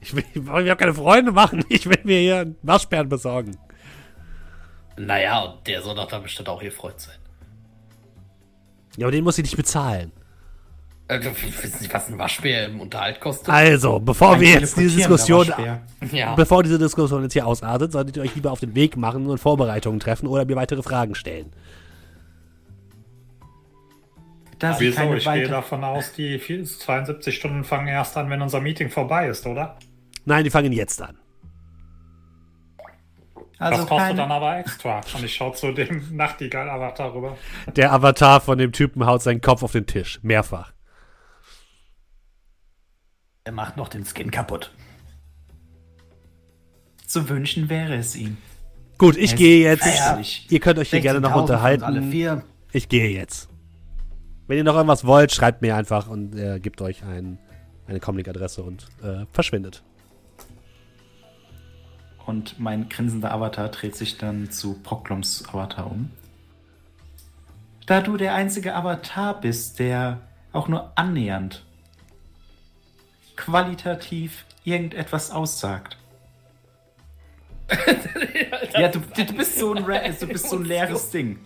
Ich 0.00 0.16
will, 0.16 0.24
ich 0.34 0.44
will 0.44 0.74
keine 0.74 0.94
Freunde 0.94 1.30
machen. 1.30 1.64
Ich 1.68 1.86
will 1.86 2.00
mir 2.02 2.18
hier 2.18 2.40
einen 2.40 2.56
Waschbären 2.62 3.08
besorgen. 3.08 3.56
Naja, 4.96 5.40
und 5.42 5.64
der 5.68 5.82
soll 5.82 5.94
doch 5.94 6.08
dann 6.08 6.24
bestimmt 6.24 6.48
auch 6.48 6.62
ihr 6.62 6.72
Freund 6.72 6.98
sein. 6.98 7.19
Ja, 9.00 9.06
aber 9.06 9.12
den 9.12 9.24
muss 9.24 9.38
ich 9.38 9.44
nicht 9.44 9.56
bezahlen. 9.56 10.12
Äh, 11.08 11.20
wissen 11.24 11.78
Sie, 11.78 11.90
was 11.90 12.10
ein 12.10 12.18
Waschbär 12.18 12.66
im 12.66 12.80
Unterhalt 12.80 13.18
kostet? 13.18 13.48
Also, 13.48 13.98
bevor 13.98 14.34
Ein 14.34 14.42
wir 14.42 14.60
jetzt 14.60 14.76
diese 14.76 14.98
Diskussion, 14.98 15.50
ja. 16.12 16.34
bevor 16.34 16.62
diese 16.62 16.78
Diskussion 16.78 17.22
jetzt 17.22 17.32
hier 17.32 17.46
ausartet, 17.46 17.92
solltet 17.92 18.18
ihr 18.18 18.22
euch 18.22 18.34
lieber 18.34 18.52
auf 18.52 18.60
den 18.60 18.74
Weg 18.74 18.98
machen 18.98 19.26
und 19.26 19.38
Vorbereitungen 19.38 20.00
treffen 20.00 20.26
oder 20.26 20.44
mir 20.44 20.54
weitere 20.54 20.82
Fragen 20.82 21.14
stellen. 21.14 21.50
Da 24.58 24.74
Sie 24.74 24.88
Wieso? 24.88 24.96
keine 24.98 25.16
Ich 25.16 25.24
gehe 25.24 25.32
weiter 25.32 25.48
davon 25.48 25.82
aus, 25.82 26.12
die 26.12 26.38
72 26.38 27.34
Stunden 27.34 27.64
fangen 27.64 27.88
erst 27.88 28.18
an, 28.18 28.28
wenn 28.28 28.42
unser 28.42 28.60
Meeting 28.60 28.90
vorbei 28.90 29.28
ist, 29.28 29.46
oder? 29.46 29.78
Nein, 30.26 30.44
die 30.44 30.50
fangen 30.50 30.74
jetzt 30.74 31.00
an. 31.00 31.16
Also 33.60 33.78
das 33.80 33.88
kostet 33.88 34.10
dann 34.10 34.16
keine, 34.16 34.34
aber 34.34 34.58
extra. 34.58 35.00
Und 35.14 35.24
ich 35.24 35.34
schaue 35.34 35.52
zu 35.54 35.72
dem 35.72 36.04
Nachtigall-Avatar 36.16 37.14
rüber. 37.14 37.36
Der 37.76 37.92
Avatar 37.92 38.40
von 38.40 38.58
dem 38.58 38.72
Typen 38.72 39.06
haut 39.06 39.22
seinen 39.22 39.40
Kopf 39.40 39.62
auf 39.62 39.72
den 39.72 39.86
Tisch. 39.86 40.18
Mehrfach. 40.22 40.72
Er 43.44 43.52
macht 43.52 43.76
noch 43.76 43.88
den 43.88 44.04
Skin 44.04 44.30
kaputt. 44.30 44.72
zu 47.06 47.28
wünschen 47.28 47.68
wäre 47.68 47.96
es 47.96 48.14
ihm. 48.16 48.36
Gut, 48.98 49.16
ich 49.16 49.34
gehe 49.34 49.62
jetzt. 49.64 49.86
Ja. 49.86 50.20
Ihr 50.48 50.60
könnt 50.60 50.78
euch 50.78 50.90
hier 50.90 51.00
gerne 51.00 51.20
noch 51.20 51.30
16.000 51.30 51.32
für 51.32 51.40
uns 51.40 51.50
Alle 51.50 51.78
unterhalten. 51.78 52.10
vier. 52.10 52.42
Ich 52.72 52.88
gehe 52.88 53.08
jetzt. 53.10 53.48
Wenn 54.46 54.58
ihr 54.58 54.64
noch 54.64 54.74
irgendwas 54.74 55.04
wollt, 55.04 55.32
schreibt 55.32 55.62
mir 55.62 55.74
einfach 55.76 56.08
und 56.08 56.34
äh, 56.36 56.60
gebt 56.60 56.80
euch 56.82 57.02
ein, 57.04 57.38
eine 57.86 57.98
Comlink-Adresse 58.00 58.62
und 58.62 58.88
äh, 59.02 59.24
verschwindet. 59.32 59.82
Und 62.26 62.60
mein 62.60 62.88
grinsender 62.88 63.32
Avatar 63.32 63.68
dreht 63.68 63.96
sich 63.96 64.18
dann 64.18 64.50
zu 64.50 64.74
Proklums 64.74 65.44
Avatar 65.48 65.90
um. 65.90 66.10
Da 67.86 68.00
du 68.00 68.16
der 68.16 68.34
einzige 68.34 68.74
Avatar 68.74 69.40
bist, 69.40 69.78
der 69.78 70.20
auch 70.52 70.68
nur 70.68 70.92
annähernd 70.96 71.64
qualitativ 73.36 74.44
irgendetwas 74.64 75.30
aussagt. 75.30 75.96
ja, 78.78 78.88
du, 78.88 79.00
du 79.00 79.32
bist 79.34 79.58
so 79.58 79.72
ein, 79.74 79.84
Ra- 79.84 80.08
du 80.08 80.26
bist 80.26 80.50
so 80.50 80.56
ein 80.56 80.64
leeres 80.64 81.10
Ding. 81.10 81.38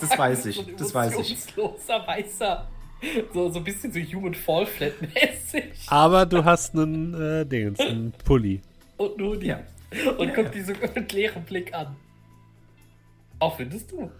Das 0.00 0.18
weiß 0.18 0.46
ich, 0.46 0.76
das 0.76 0.94
weiß 0.94 1.18
ich. 1.18 1.36
Weißer. 2.06 2.66
So, 3.34 3.50
so 3.50 3.58
ein 3.58 3.64
bisschen 3.64 3.92
so 3.92 4.00
Human 4.00 4.32
Fall 4.34 4.64
Flat 4.64 4.94
mäßig. 5.02 5.72
Aber 5.88 6.24
du 6.24 6.44
hast 6.44 6.74
einen 6.74 7.12
äh, 7.14 7.44
Dingens, 7.44 7.80
einen 7.80 8.12
Pulli. 8.12 8.62
Und 8.96 9.18
nur 9.18 9.36
die. 9.36 9.48
Ja. 9.48 9.60
Und 10.18 10.28
Ja, 10.28 10.34
guck 10.34 10.44
ja. 10.44 10.50
die 10.50 10.60
so 10.62 10.72
mit 10.94 11.12
leerem 11.12 11.44
Blick 11.44 11.74
an. 11.74 11.96
Auch 13.38 13.56
findest 13.56 13.90
du? 13.90 14.10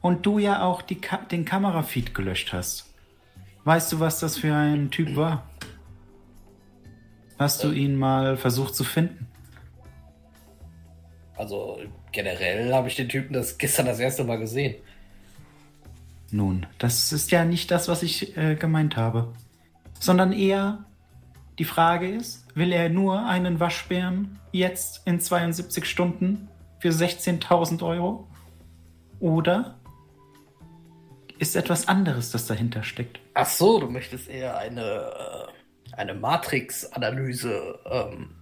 Und 0.00 0.24
du 0.24 0.38
ja 0.38 0.62
auch 0.62 0.82
die 0.82 1.00
Ka 1.00 1.18
den 1.18 1.44
Kamerafeed 1.44 2.14
gelöscht 2.14 2.52
hast. 2.52 2.92
Weißt 3.64 3.92
du, 3.92 4.00
was 4.00 4.20
das 4.20 4.38
für 4.38 4.54
ein 4.54 4.90
Typ 4.90 5.16
war? 5.16 5.48
Hast 7.38 7.64
du 7.64 7.72
ihn 7.72 7.96
mal 7.96 8.36
versucht 8.36 8.74
zu 8.76 8.84
finden? 8.84 9.26
Also 11.36 11.80
generell 12.12 12.72
habe 12.72 12.88
ich 12.88 12.96
den 12.96 13.08
Typen 13.08 13.34
das 13.34 13.58
gestern 13.58 13.86
das 13.86 13.98
erste 13.98 14.24
Mal 14.24 14.38
gesehen. 14.38 14.76
Nun, 16.30 16.66
das 16.78 17.12
ist 17.12 17.30
ja 17.30 17.44
nicht 17.44 17.70
das, 17.70 17.88
was 17.88 18.02
ich 18.02 18.36
äh, 18.36 18.54
gemeint 18.54 18.96
habe. 18.96 19.32
Sondern 20.00 20.32
eher 20.32 20.84
die 21.58 21.64
Frage 21.64 22.08
ist, 22.08 22.45
will 22.56 22.72
er 22.72 22.88
nur 22.88 23.26
einen 23.26 23.60
Waschbären 23.60 24.40
jetzt 24.50 25.06
in 25.06 25.20
72 25.20 25.84
Stunden 25.84 26.48
für 26.80 26.88
16.000 26.88 27.86
Euro? 27.86 28.26
Oder 29.20 29.78
ist 31.38 31.54
etwas 31.54 31.86
anderes, 31.86 32.30
das 32.30 32.46
dahinter 32.46 32.82
steckt? 32.82 33.20
Ach 33.34 33.46
so, 33.46 33.78
du 33.78 33.90
möchtest 33.90 34.28
eher 34.28 34.56
eine, 34.56 34.80
äh, 34.82 35.96
eine 35.96 36.14
Matrix-Analyse. 36.14 37.78
Ähm, 37.84 38.36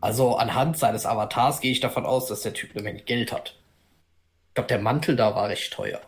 also 0.00 0.36
anhand 0.36 0.76
seines 0.76 1.06
Avatars 1.06 1.60
gehe 1.60 1.70
ich 1.70 1.80
davon 1.80 2.04
aus, 2.04 2.26
dass 2.26 2.42
der 2.42 2.54
Typ 2.54 2.72
eine 2.72 2.82
Menge 2.82 3.02
Geld 3.02 3.32
hat. 3.32 3.56
Ich 4.48 4.54
glaube, 4.54 4.68
der 4.68 4.80
Mantel 4.80 5.14
da 5.14 5.36
war 5.36 5.48
recht 5.48 5.72
teuer. 5.72 6.00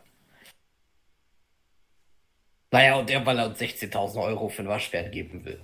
Naja, 2.73 2.97
und 2.97 3.09
der, 3.09 3.25
weil 3.25 3.39
er 3.39 3.47
uns 3.47 3.61
16.000 3.61 4.21
Euro 4.21 4.49
für 4.49 4.61
einen 4.61 4.69
Waschbären 4.69 5.13
geben 5.13 5.45
will. 5.45 5.61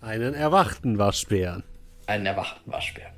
Einen 0.00 0.34
erwachten 0.34 0.98
Waschbären. 0.98 1.64
Einen 2.06 2.26
erwachten 2.26 2.70
Waschbären. 2.70 3.12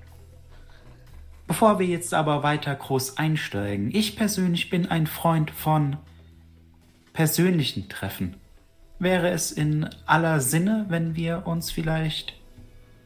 Bevor 1.46 1.78
wir 1.78 1.86
jetzt 1.86 2.14
aber 2.14 2.42
weiter 2.42 2.74
groß 2.74 3.18
einsteigen, 3.18 3.94
ich 3.94 4.16
persönlich 4.16 4.70
bin 4.70 4.86
ein 4.86 5.06
Freund 5.06 5.50
von 5.50 5.98
persönlichen 7.12 7.88
Treffen. 7.88 8.36
Wäre 8.98 9.30
es 9.30 9.52
in 9.52 9.90
aller 10.06 10.40
Sinne, 10.40 10.86
wenn 10.88 11.16
wir 11.16 11.46
uns 11.46 11.70
vielleicht 11.70 12.34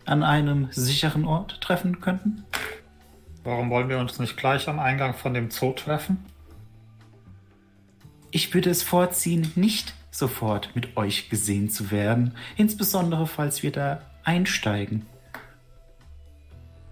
an 0.04 0.22
einem 0.22 0.68
sicheren 0.70 1.24
Ort 1.24 1.60
treffen 1.60 2.00
könnten? 2.00 2.44
Warum 3.42 3.70
wollen 3.70 3.88
wir 3.88 3.98
uns 3.98 4.18
nicht 4.18 4.36
gleich 4.36 4.68
am 4.68 4.78
Eingang 4.78 5.14
von 5.14 5.34
dem 5.34 5.50
Zoo 5.50 5.72
treffen? 5.72 6.24
Ich 8.30 8.52
würde 8.54 8.70
es 8.70 8.82
vorziehen, 8.82 9.50
nicht 9.54 9.94
sofort 10.14 10.70
mit 10.74 10.96
euch 10.96 11.28
gesehen 11.28 11.68
zu 11.68 11.90
werden, 11.90 12.36
insbesondere 12.56 13.26
falls 13.26 13.62
wir 13.62 13.72
da 13.72 14.00
einsteigen. 14.22 15.06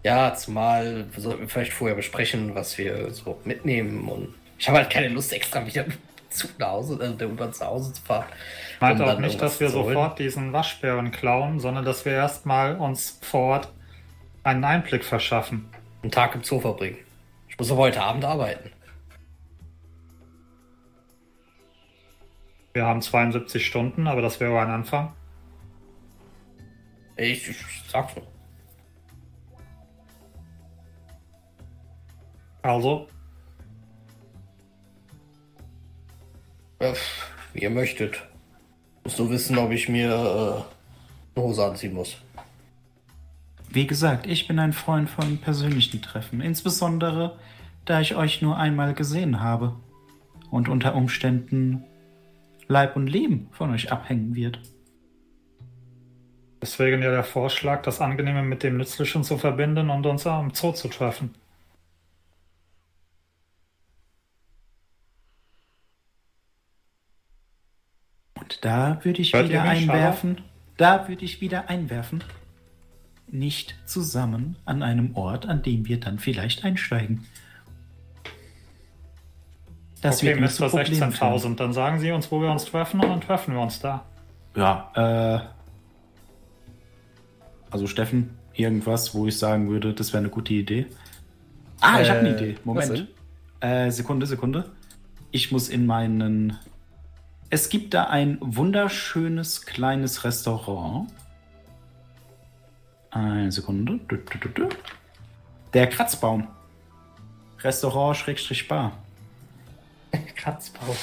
Ja, 0.03 0.35
zumal 0.35 1.07
wir 1.13 1.23
sollten 1.23 1.49
vielleicht 1.49 1.73
vorher 1.73 1.95
besprechen, 1.95 2.55
was 2.57 2.77
wir 2.77 3.13
so 3.13 3.41
mitnehmen. 3.45 4.09
Und 4.09 4.35
ich 4.59 4.69
habe 4.69 4.79
halt 4.79 4.91
keine 4.91 5.09
Lust, 5.09 5.33
extra 5.33 5.65
wieder 5.65 5.85
mit 5.85 5.95
dem 5.95 6.31
Zug 6.31 6.59
nach 6.59 6.71
Hause, 6.71 6.99
äh, 7.01 7.17
der 7.17 7.29
U-Bahn 7.31 7.53
zu 7.53 7.65
Hause 7.65 7.93
zu 7.93 8.03
fahren. 8.03 8.27
Ich 8.75 8.81
meinte 8.81 9.05
um 9.05 9.09
auch 9.09 9.19
nicht, 9.21 9.41
dass 9.41 9.61
wir 9.61 9.71
sofort 9.71 10.19
diesen 10.19 10.53
Waschbären 10.53 11.13
klauen, 11.13 11.61
sondern 11.61 11.85
dass 11.85 12.05
wir 12.05 12.13
erstmal 12.13 12.77
uns 12.77 13.21
vor 13.23 13.41
Ort 13.41 13.69
einen 14.43 14.65
Einblick 14.65 15.05
verschaffen. 15.05 15.69
einen 16.03 16.11
Tag 16.11 16.35
im 16.35 16.43
Zoo 16.43 16.59
verbringen. 16.59 16.99
Ich 17.49 17.57
muss 17.57 17.71
aber 17.71 17.83
heute 17.83 18.03
Abend 18.03 18.25
arbeiten. 18.25 18.72
Wir 22.73 22.87
haben 22.87 23.03
72 23.03 23.65
Stunden, 23.65 24.07
aber 24.07 24.23
das 24.23 24.41
wäre 24.41 24.59
ein 24.61 24.71
Anfang. 24.71 25.13
Ich, 27.17 27.49
ich 27.49 27.57
sag's 27.89 28.17
nur. 28.17 28.27
Also, 32.63 33.09
Ja, 36.83 36.95
pff, 36.95 37.31
wie 37.53 37.61
ihr 37.61 37.71
möchtet. 37.71 38.21
Musst 39.05 39.17
du 39.17 39.31
wissen, 39.31 39.57
ob 39.57 39.71
ich 39.71 39.89
mir 39.89 40.09
äh, 40.11 41.39
eine 41.39 41.47
Hose 41.47 41.65
anziehen 41.65 41.95
muss. 41.95 42.17
Wie 43.71 43.87
gesagt, 43.87 44.27
ich 44.27 44.49
bin 44.49 44.59
ein 44.59 44.73
Freund 44.73 45.09
von 45.09 45.39
persönlichen 45.39 46.03
Treffen, 46.03 46.41
insbesondere 46.41 47.39
da 47.85 48.01
ich 48.01 48.17
euch 48.17 48.43
nur 48.43 48.57
einmal 48.57 48.95
gesehen 48.95 49.41
habe 49.41 49.77
und 50.51 50.69
unter 50.69 50.97
Umständen 50.97 51.85
Leib 52.73 52.97
und 52.97 53.07
Leben 53.07 53.49
von 53.53 53.71
euch 53.71 53.93
abhängen 53.93 54.35
wird. 54.35 54.59
deswegen 56.63 57.03
ja 57.03 57.11
der 57.11 57.25
Vorschlag, 57.25 57.83
das 57.83 58.01
Angenehme 58.01 58.43
mit 58.43 58.63
dem 58.63 58.79
Nützlichen 58.79 59.25
zu 59.25 59.37
verbinden 59.37 59.91
und 59.91 60.07
uns 60.07 60.27
am 60.27 60.55
Zoo 60.55 60.73
zu 60.73 60.89
treffen. 60.89 61.35
Und 68.35 68.65
da 68.65 69.05
würde 69.05 69.21
ich 69.21 69.33
Hört 69.33 69.49
wieder 69.49 69.63
einwerfen, 69.63 70.41
da 70.77 71.09
würde 71.09 71.25
ich 71.25 71.41
wieder 71.41 71.69
einwerfen. 71.69 72.25
nicht 73.29 73.77
zusammen 73.87 74.57
an 74.67 74.83
einem 74.83 75.17
Ort, 75.17 75.47
an 75.47 75.63
dem 75.63 75.89
wir 75.89 75.99
dann 75.99 76.19
vielleicht 76.19 76.65
einsteigen? 76.65 77.27
Das 80.03 80.19
okay, 80.19 80.35
Mr. 80.35 80.69
Problemen 80.69 81.13
führen. 81.13 81.33
16.000. 81.39 81.57
Dann 81.57 81.73
sagen 81.73 81.99
Sie 82.01 82.11
uns, 82.13 82.31
wo 82.31 82.41
wir 82.43 82.51
uns 82.51 82.67
treffen 82.67 83.01
und 83.01 83.09
dann 83.09 83.21
treffen 83.21 83.55
wir 83.55 83.61
uns 83.61 83.81
da. 83.81 84.05
Ja, 84.55 84.91
äh. 84.95 85.41
Also 87.71 87.87
Steffen, 87.87 88.37
irgendwas, 88.53 89.15
wo 89.15 89.27
ich 89.27 89.39
sagen 89.39 89.71
würde, 89.71 89.95
das 89.95 90.13
wäre 90.13 90.19
eine 90.19 90.29
gute 90.29 90.53
Idee. 90.53 90.87
Ah, 91.81 92.01
ich 92.03 92.11
habe 92.11 92.21
eine 92.21 92.29
Äh, 92.31 92.35
Idee. 92.35 92.57
Moment. 92.65 93.09
Äh, 93.61 93.91
Sekunde, 93.91 94.27
Sekunde. 94.27 94.71
Ich 95.31 95.51
muss 95.53 95.69
in 95.69 95.87
meinen. 95.87 96.59
Es 97.49 97.69
gibt 97.69 97.95
da 97.95 98.05
ein 98.05 98.39
wunderschönes 98.41 99.65
kleines 99.65 100.25
Restaurant. 100.25 101.11
Eine 103.11 103.53
Sekunde. 103.53 104.01
Der 105.73 105.87
Kratzbaum. 105.87 106.49
Restaurant 107.61 108.17
Kratzbau. 110.37 110.95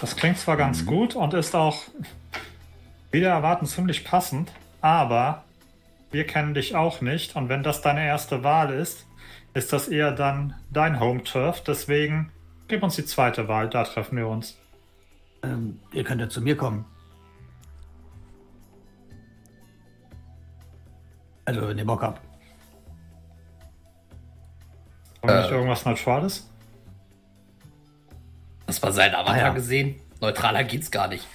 Das 0.00 0.16
klingt 0.16 0.38
zwar 0.38 0.56
ganz 0.56 0.84
gut 0.86 1.16
und 1.16 1.34
ist 1.34 1.54
auch 1.54 1.82
wieder 3.10 3.30
erwarten 3.30 3.66
ziemlich 3.66 4.04
passend, 4.04 4.52
aber 4.80 5.44
wir 6.10 6.26
kennen 6.26 6.54
dich 6.54 6.74
auch 6.76 7.00
nicht 7.00 7.36
und 7.36 7.48
wenn 7.48 7.62
das 7.62 7.82
deine 7.82 8.04
erste 8.04 8.44
Wahl 8.44 8.72
ist, 8.72 9.06
ist 9.54 9.72
das 9.72 9.88
eher 9.88 10.12
dann 10.12 10.54
dein 10.70 11.00
Home 11.00 11.24
Turf. 11.24 11.62
Deswegen 11.62 12.30
gib 12.68 12.82
uns 12.82 12.96
die 12.96 13.04
zweite 13.04 13.48
Wahl, 13.48 13.70
da 13.70 13.84
treffen 13.84 14.18
wir 14.18 14.28
uns. 14.28 14.58
Ähm, 15.42 15.80
ihr 15.92 16.04
könnt 16.04 16.20
ja 16.20 16.28
zu 16.28 16.40
mir 16.40 16.56
kommen. 16.56 16.84
Also, 21.46 21.68
wenn 21.68 21.78
ihr 21.78 21.86
Bock 21.86 22.02
habt. 22.02 22.20
Haben 25.22 25.28
wir 25.28 25.40
nicht 25.40 25.50
irgendwas 25.50 25.84
Neutrales? 25.84 26.50
Das 28.66 28.82
war 28.82 28.92
sein 28.92 29.14
Avatar 29.14 29.34
Ah, 29.34 29.38
ja. 29.38 29.52
gesehen. 29.52 29.96
Neutraler 30.20 30.64
geht's 30.64 30.90
gar 30.90 31.08
nicht. 31.08 31.26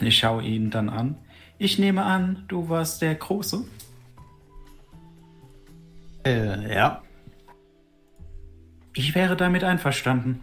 Ich 0.00 0.18
schaue 0.18 0.42
ihn 0.42 0.70
dann 0.70 0.88
an. 0.88 1.16
Ich 1.58 1.78
nehme 1.78 2.02
an, 2.04 2.44
du 2.48 2.68
warst 2.68 3.02
der 3.02 3.14
Große. 3.14 3.64
Äh, 6.26 6.74
ja. 6.74 7.02
Ich 8.94 9.14
wäre 9.14 9.36
damit 9.36 9.64
einverstanden. 9.64 10.42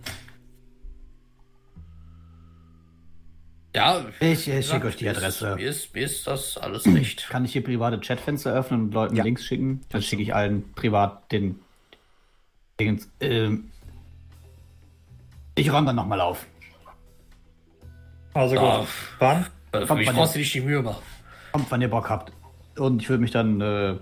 Ja, 3.75 4.03
Ich, 4.19 4.47
ich 4.47 4.65
schicke 4.67 4.87
euch 4.87 4.95
die 4.95 5.07
Adresse. 5.07 5.55
Mir 5.55 5.69
ist, 5.69 5.93
mir 5.93 6.03
ist 6.03 6.25
das 6.25 6.57
alles 6.57 6.85
recht. 6.87 7.27
Kann 7.29 7.45
ich 7.45 7.53
hier 7.53 7.63
private 7.63 7.99
Chatfenster 7.99 8.51
öffnen 8.53 8.81
und 8.85 8.93
Leuten 8.93 9.15
Ja. 9.15 9.23
Links 9.23 9.45
schicken? 9.45 9.81
Dann 9.89 10.01
schicke 10.01 10.23
ich 10.23 10.33
allen 10.33 10.71
privat 10.73 11.31
den. 11.31 11.59
Dingens. 12.79 13.09
Ähm, 13.19 13.69
ich 15.55 15.71
räume 15.71 15.85
dann 15.87 15.97
nochmal 15.97 16.21
auf. 16.21 16.45
Also 18.33 18.55
gut. 18.55 18.63
Ah. 18.63 18.85
Wann? 19.19 19.45
Äh, 19.71 19.81
Für 19.81 19.85
Kommt 19.87 19.99
mich 19.99 20.09
brauchst 20.11 20.35
du 20.35 20.39
nicht 20.39 20.53
die 20.53 20.61
Mühe 20.61 20.81
machen. 20.81 21.03
Kommt, 21.51 21.69
wann 21.69 21.81
ihr 21.81 21.89
Bock 21.89 22.09
habt. 22.09 22.31
Und 22.77 23.01
ich 23.01 23.09
würde 23.09 23.21
mich 23.21 23.31
dann 23.31 23.59
äh, 23.61 23.95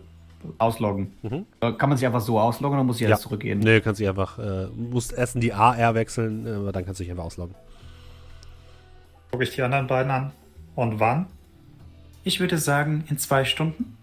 ausloggen. 0.59 1.45
Äh, 1.59 1.71
Kann 1.73 1.89
man 1.89 1.97
sich 1.97 2.05
einfach 2.05 2.21
so 2.21 2.39
ausloggen 2.39 2.77
oder 2.77 2.83
muss 2.85 2.97
ich 2.97 3.01
Ja. 3.03 3.09
erst 3.09 3.23
zurückgehen? 3.23 3.59
Nee, 3.59 3.81
kannst 3.81 3.99
dich 3.99 4.07
einfach, 4.07 4.37
äh, 4.37 4.67
musst 4.67 5.11
erst 5.13 5.35
in 5.35 5.41
die 5.41 5.51
AR 5.53 5.95
wechseln, 5.95 6.45
äh, 6.45 6.51
aber 6.51 6.71
dann 6.71 6.85
kannst 6.85 6.99
du 6.99 7.03
dich 7.03 7.11
einfach 7.11 7.23
ausloggen. 7.25 7.55
Gucke 9.31 9.43
ich 9.43 9.51
die 9.55 9.61
anderen 9.61 9.87
beiden 9.87 10.11
an. 10.11 10.31
Und 10.75 10.99
wann? 10.99 11.27
Ich 12.23 12.39
würde 12.39 12.57
sagen, 12.57 13.03
in 13.09 13.17
zwei 13.17 13.45
Stunden. 13.45 13.97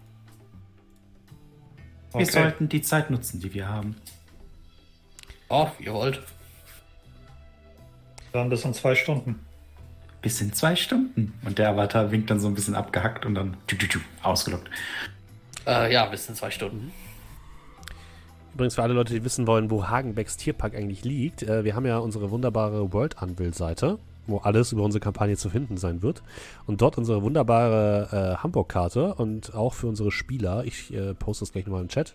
Wir 2.11 2.21
Okay. 2.21 2.31
sollten 2.31 2.69
die 2.69 2.81
Zeit 2.81 3.09
nutzen, 3.09 3.39
die 3.39 3.53
wir 3.53 3.67
haben. 3.67 3.95
Oh, 5.49 5.67
ihr 5.79 5.93
wollt. 5.93 6.21
Dann 8.31 8.49
bis 8.49 8.65
in 8.65 8.73
zwei 8.73 8.95
Stunden. 8.95 9.39
Bis 10.21 10.41
in 10.41 10.53
zwei 10.53 10.75
Stunden. 10.75 11.33
Und 11.45 11.57
der 11.59 11.69
Avatar 11.69 12.11
winkt 12.11 12.29
dann 12.29 12.39
so 12.39 12.47
ein 12.47 12.55
bisschen 12.55 12.75
abgehackt 12.75 13.25
und 13.25 13.35
dann 13.35 13.57
tü, 13.67 13.77
tü, 13.77 13.87
tü, 13.87 13.99
ausgelockt. 14.23 14.69
Äh, 15.67 15.93
ja, 15.93 16.05
bis 16.05 16.27
in 16.27 16.35
zwei 16.35 16.51
Stunden. 16.51 16.91
Übrigens 18.53 18.75
für 18.75 18.83
alle 18.83 18.93
Leute, 18.93 19.13
die 19.13 19.23
wissen 19.23 19.45
wollen, 19.47 19.69
wo 19.69 19.87
Hagenbecks 19.87 20.37
Tierpark 20.37 20.75
eigentlich 20.75 21.03
liegt, 21.03 21.43
äh, 21.43 21.63
wir 21.63 21.75
haben 21.75 21.85
ja 21.85 21.97
unsere 21.97 22.31
wunderbare 22.31 22.91
World 22.93 23.21
Anvil-Seite, 23.21 23.99
wo 24.27 24.37
alles 24.37 24.71
über 24.71 24.83
unsere 24.83 24.99
Kampagne 24.99 25.37
zu 25.37 25.49
finden 25.49 25.77
sein 25.77 26.01
wird. 26.01 26.23
Und 26.65 26.81
dort 26.81 26.97
unsere 26.97 27.21
wunderbare 27.21 28.35
äh, 28.37 28.43
Hamburg-Karte 28.43 29.15
und 29.15 29.53
auch 29.55 29.73
für 29.73 29.87
unsere 29.87 30.11
Spieler, 30.11 30.63
ich 30.65 30.93
äh, 30.93 31.13
poste 31.13 31.43
das 31.43 31.51
gleich 31.51 31.65
nochmal 31.65 31.81
im 31.81 31.89
Chat. 31.89 32.13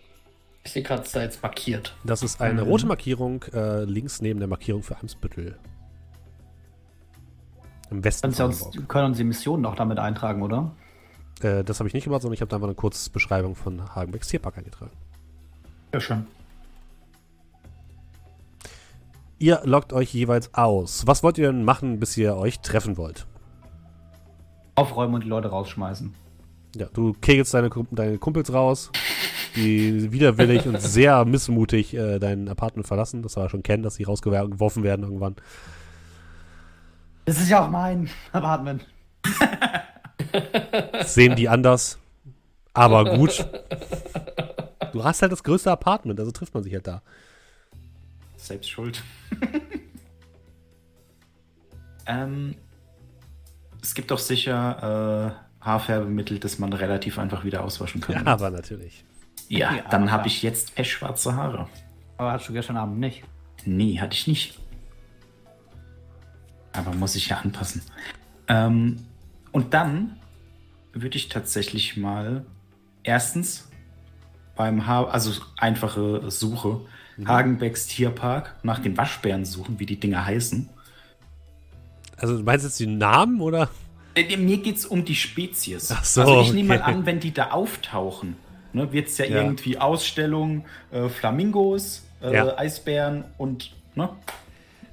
Ich 0.63 0.71
sehe 0.71 0.83
gerade, 0.83 1.01
es 1.01 1.07
ist 1.07 1.15
da 1.15 1.21
jetzt 1.23 1.41
markiert. 1.41 1.95
Das 2.03 2.21
ist 2.21 2.39
eine 2.39 2.61
rote 2.61 2.85
Markierung 2.85 3.43
äh, 3.53 3.83
links 3.83 4.21
neben 4.21 4.39
der 4.39 4.47
Markierung 4.47 4.83
für 4.83 4.97
Eimsbüttel. 4.97 5.57
Im 7.89 8.03
Westen 8.03 8.29
ja 8.29 8.35
von 8.35 8.45
uns, 8.45 8.69
können 8.87 9.05
uns 9.07 9.17
die 9.17 9.23
Missionen 9.23 9.63
noch 9.63 9.75
damit 9.75 9.99
eintragen, 9.99 10.43
oder? 10.43 10.71
Äh, 11.41 11.63
das 11.63 11.79
habe 11.79 11.87
ich 11.87 11.93
nicht 11.93 12.03
gemacht, 12.03 12.21
sondern 12.21 12.35
ich 12.35 12.41
habe 12.41 12.49
da 12.49 12.57
einfach 12.57 12.67
eine 12.67 12.75
kurze 12.75 13.09
Beschreibung 13.09 13.55
von 13.55 13.95
Hagenbecks 13.95 14.27
Tierpark 14.27 14.57
eingetragen. 14.57 14.91
Sehr 15.91 16.01
schön. 16.01 16.27
Ihr 19.41 19.61
loggt 19.63 19.91
euch 19.91 20.13
jeweils 20.13 20.53
aus. 20.53 21.07
Was 21.07 21.23
wollt 21.23 21.39
ihr 21.39 21.51
denn 21.51 21.63
machen, 21.63 21.99
bis 21.99 22.15
ihr 22.15 22.37
euch 22.37 22.59
treffen 22.59 22.95
wollt? 22.95 23.25
Aufräumen 24.75 25.15
und 25.15 25.23
die 25.23 25.29
Leute 25.29 25.47
rausschmeißen. 25.47 26.13
Ja, 26.75 26.85
du 26.93 27.13
kegelst 27.13 27.51
deine, 27.55 27.71
deine 27.89 28.19
Kumpels 28.19 28.53
raus, 28.53 28.91
die 29.55 30.11
widerwillig 30.11 30.67
und 30.67 30.79
sehr 30.79 31.25
missmutig 31.25 31.95
äh, 31.95 32.19
dein 32.19 32.49
Apartment 32.49 32.85
verlassen. 32.85 33.23
Das 33.23 33.35
wir 33.35 33.49
schon 33.49 33.63
kennen, 33.63 33.81
dass 33.81 33.95
sie 33.95 34.03
rausgeworfen 34.03 34.83
werden 34.83 35.05
irgendwann. 35.05 35.35
Das 37.25 37.41
ist 37.41 37.49
ja 37.49 37.65
auch 37.65 37.69
mein 37.71 38.11
Apartment. 38.33 38.85
Das 40.91 41.13
sehen 41.15 41.35
die 41.35 41.49
anders. 41.49 41.97
Aber 42.73 43.17
gut. 43.17 43.43
Du 44.93 45.03
hast 45.03 45.23
halt 45.23 45.31
das 45.31 45.43
größte 45.43 45.71
Apartment, 45.71 46.19
also 46.19 46.31
trifft 46.31 46.53
man 46.53 46.61
sich 46.61 46.75
halt 46.75 46.85
da. 46.85 47.01
Selbst 48.41 48.71
schuld. 48.71 49.03
ähm, 52.07 52.55
es 53.83 53.93
gibt 53.93 54.09
doch 54.09 54.17
sicher 54.17 55.37
äh, 55.61 55.63
Haarfärbemittel, 55.63 56.39
das 56.39 56.57
man 56.57 56.73
relativ 56.73 57.19
einfach 57.19 57.43
wieder 57.43 57.63
auswaschen 57.63 58.01
kann. 58.01 58.25
Aber 58.27 58.49
natürlich. 58.49 59.05
Ja, 59.47 59.75
Ja, 59.75 59.83
dann 59.91 60.05
ja. 60.05 60.11
habe 60.11 60.27
ich 60.27 60.41
jetzt 60.41 60.73
pechschwarze 60.73 61.35
Haare. 61.35 61.69
Aber 62.17 62.31
hast 62.31 62.49
du 62.49 62.53
gestern 62.53 62.77
Abend 62.77 62.99
nicht. 62.99 63.23
Nee, 63.63 63.99
hatte 63.99 64.15
ich 64.15 64.25
nicht. 64.25 64.57
Aber 66.73 66.93
muss 66.93 67.15
ich 67.15 67.29
ja 67.29 67.37
anpassen. 67.37 67.83
Ähm, 68.47 69.05
und 69.51 69.75
dann 69.75 70.17
würde 70.93 71.15
ich 71.15 71.29
tatsächlich 71.29 71.95
mal 71.95 72.43
erstens 73.03 73.69
beim 74.55 74.87
ha 74.87 75.03
also 75.03 75.31
einfache 75.57 76.31
Suche 76.31 76.81
Hagenbecks 77.25 77.87
Tierpark 77.87 78.55
nach 78.63 78.79
den 78.79 78.97
Waschbären 78.97 79.45
suchen, 79.45 79.79
wie 79.79 79.85
die 79.85 79.99
Dinger 79.99 80.25
heißen. 80.25 80.69
Also 82.17 82.37
du 82.37 82.43
meinst 82.43 82.65
jetzt 82.65 82.79
die 82.79 82.87
Namen 82.87 83.41
oder? 83.41 83.69
Äh, 84.15 84.37
Mir 84.37 84.57
geht 84.57 84.77
es 84.77 84.85
um 84.85 85.05
die 85.05 85.15
Spezies. 85.15 85.91
Ach 85.91 86.03
so, 86.03 86.21
also 86.21 86.41
ich 86.41 86.53
nehme 86.53 86.69
mal 86.69 86.81
okay. 86.81 86.91
an, 86.91 87.05
wenn 87.05 87.19
die 87.19 87.33
da 87.33 87.51
auftauchen, 87.51 88.35
ne, 88.73 88.91
wird 88.91 89.07
es 89.07 89.17
ja, 89.17 89.25
Ja. 89.25 89.41
irgendwie 89.41 89.77
Ausstellung, 89.77 90.65
äh, 90.91 91.07
Flamingos, 91.09 92.03
äh, 92.21 92.33
Ja. 92.33 92.57
Eisbären 92.57 93.23
und 93.37 93.71
ne, 93.95 94.09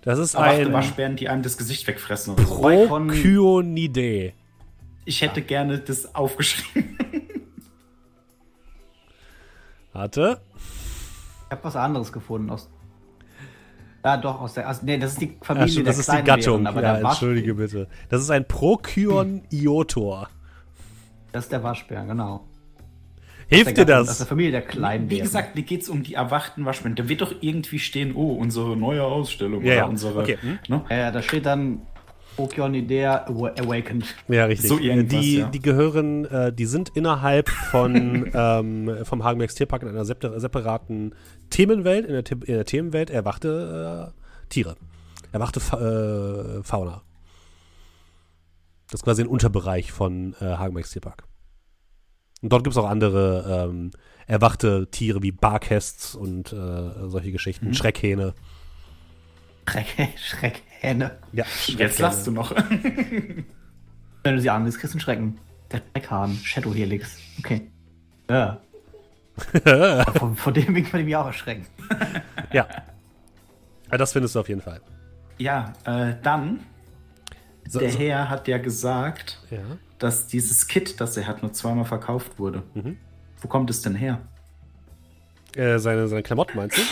Das 0.03 0.19
ist 0.19 0.37
ein 0.37 0.73
Waschbären, 0.73 1.17
die 1.17 1.29
einem 1.29 1.43
das 1.43 1.57
Gesicht 1.59 1.87
wegfressen 1.87 2.35
oder 2.35 2.45
so. 2.45 2.55
Prokyonidae. 2.61 4.33
Ich 5.05 5.21
hätte 5.23 5.43
gerne 5.43 5.79
das 5.79 6.15
aufgeschrieben. 6.15 6.97
Warte. 9.93 10.41
Ich 11.49 11.53
habe 11.53 11.65
was 11.65 11.77
anderes 11.77 12.13
gefunden 12.13 12.51
aus. 12.51 12.69
Ja, 14.05 14.17
doch, 14.17 14.41
aus 14.41 14.55
der. 14.55 14.69
Also, 14.69 14.85
nee, 14.85 14.97
das 14.99 15.13
ist 15.13 15.21
die 15.23 15.37
Ach, 15.41 15.47
Familie 15.47 15.69
stimmt, 15.71 15.87
der 15.87 15.93
das 15.95 16.01
ist 16.01 16.13
die 16.13 16.23
Gattung. 16.23 16.63
Bären, 16.63 16.67
aber 16.67 16.83
ja, 16.83 16.99
entschuldige 16.99 17.55
bitte. 17.55 17.89
Das 18.09 18.21
ist 18.23 18.31
ein 18.31 18.47
Procyon-Iotor. 18.47 20.29
Das 21.33 21.45
ist 21.45 21.53
der 21.53 21.63
Waschbär, 21.63 22.05
genau. 22.05 22.45
Hilft 23.49 23.77
dir 23.77 23.85
Gattung- 23.87 24.01
Aus 24.03 24.07
der 24.07 24.17
das? 24.19 24.29
Familie 24.29 24.51
der 24.53 24.63
kleinen 24.63 25.09
Wie 25.11 25.21
gesagt, 25.21 25.57
mir 25.57 25.63
geht 25.63 25.83
es 25.83 25.89
um 25.89 26.03
die 26.03 26.15
erwachten 26.15 26.65
Waschbären. 26.67 26.97
Da 26.97 27.09
wird 27.09 27.23
doch 27.23 27.33
irgendwie 27.41 27.79
stehen, 27.79 28.15
oh, 28.15 28.35
unsere 28.35 28.77
neue 28.77 29.03
Ausstellung 29.03 29.63
Ja, 29.63 29.67
oder 29.73 29.77
ja. 29.77 29.85
unsere. 29.87 30.21
Okay, 30.21 30.39
hm. 30.41 30.59
Ne? 30.69 30.85
Ja, 30.91 30.97
ja, 30.97 31.11
da 31.11 31.23
steht 31.23 31.47
dann 31.47 31.81
Okyonidea 32.37 33.27
Awa- 33.27 33.59
Awakened. 33.61 34.05
Ja, 34.29 34.45
richtig. 34.45 34.69
So 34.69 34.79
irgendwas, 34.79 35.21
die, 35.21 35.39
ja. 35.39 35.49
die 35.49 35.61
gehören, 35.61 36.25
äh, 36.27 36.53
die 36.53 36.67
sind 36.67 36.91
innerhalb 36.91 37.49
von 37.49 38.31
ähm, 38.35 38.91
vom 39.05 39.25
Hagenbecks 39.25 39.55
Tierpark 39.55 39.83
in 39.83 39.89
einer 39.89 40.05
separ- 40.05 40.39
separaten 40.39 41.15
Themenwelt, 41.51 42.07
in 42.07 42.13
der, 42.13 42.49
in 42.49 42.55
der 42.55 42.65
Themenwelt 42.65 43.11
erwachte 43.11 44.13
äh, 44.15 44.49
Tiere. 44.49 44.77
Erwachte 45.33 45.61
Fa 45.61 45.79
äh, 45.79 46.63
Fauna. 46.63 47.03
Das 48.91 49.01
ist 49.01 49.05
quasi 49.05 49.23
ein 49.23 49.29
Unterbereich 49.29 49.93
von 49.93 50.35
äh, 50.41 50.45
Hagenbecks 50.45 50.91
Tierpark. 50.91 51.25
Und 52.41 52.53
dort 52.53 52.65
gibt 52.65 52.75
es 52.75 52.79
auch 52.79 52.89
andere 52.89 53.69
ähm, 53.69 53.91
erwachte 54.27 54.89
Tiere 54.91 55.23
wie 55.23 55.33
Barkästs 55.33 56.15
und 56.15 56.53
äh, 56.53 57.09
solche 57.09 57.33
Geschichten. 57.33 57.69
Mhm. 57.69 57.75
Schreckhähne. 57.75 58.35
Schreck, 59.69 59.87
Schreckhähne. 60.17 61.19
Ja, 61.33 61.45
Jetzt 61.67 61.99
lachst 61.99 62.27
du 62.27 62.31
noch. 62.31 62.55
Wenn 64.23 64.35
du 64.35 64.41
sie 64.41 64.51
ansiehst, 64.51 64.79
kriegst 64.79 64.95
du 64.95 64.97
einen 64.97 65.01
Schrecken. 65.01 65.39
Der 65.71 65.83
Schreckhahn, 65.91 66.35
Shadow 66.43 66.73
Helix. 66.73 67.19
Okay. 67.39 67.71
Ja. 68.31 68.61
von, 70.19 70.37
von 70.37 70.55
dem 70.55 70.69
würde 70.69 70.81
ich 70.81 70.93
mich 70.93 71.17
auch 71.17 71.27
erschrecken. 71.27 71.67
ja. 72.53 72.67
ja. 73.91 73.99
Das 73.99 74.13
findest 74.13 74.35
du 74.35 74.41
auf 74.41 74.49
jeden 74.49 74.61
Fall. 74.61 74.81
Ja, 75.39 75.73
äh, 75.85 76.15
dann, 76.23 76.61
So, 77.67 77.79
der 77.79 77.91
so, 77.91 77.99
Herr 77.99 78.29
hat 78.29 78.49
ja 78.49 78.59
gesagt, 78.59 79.41
ja. 79.51 79.59
dass 79.99 80.27
dieses 80.27 80.67
Kit, 80.67 81.01
das 81.01 81.17
er 81.17 81.27
hat, 81.27 81.43
nur 81.43 81.53
zweimal 81.53 81.85
verkauft 81.85 82.39
wurde. 82.39 82.63
Mhm. 82.75 82.97
Wo 83.41 83.49
kommt 83.49 83.71
es 83.71 83.83
denn 83.83 83.95
her? 83.95 84.21
Äh, 85.55 85.79
seine, 85.79 86.09
seine 86.09 86.23
Klamotten 86.23 86.57
meinst 86.57 86.77
du? 86.79 86.83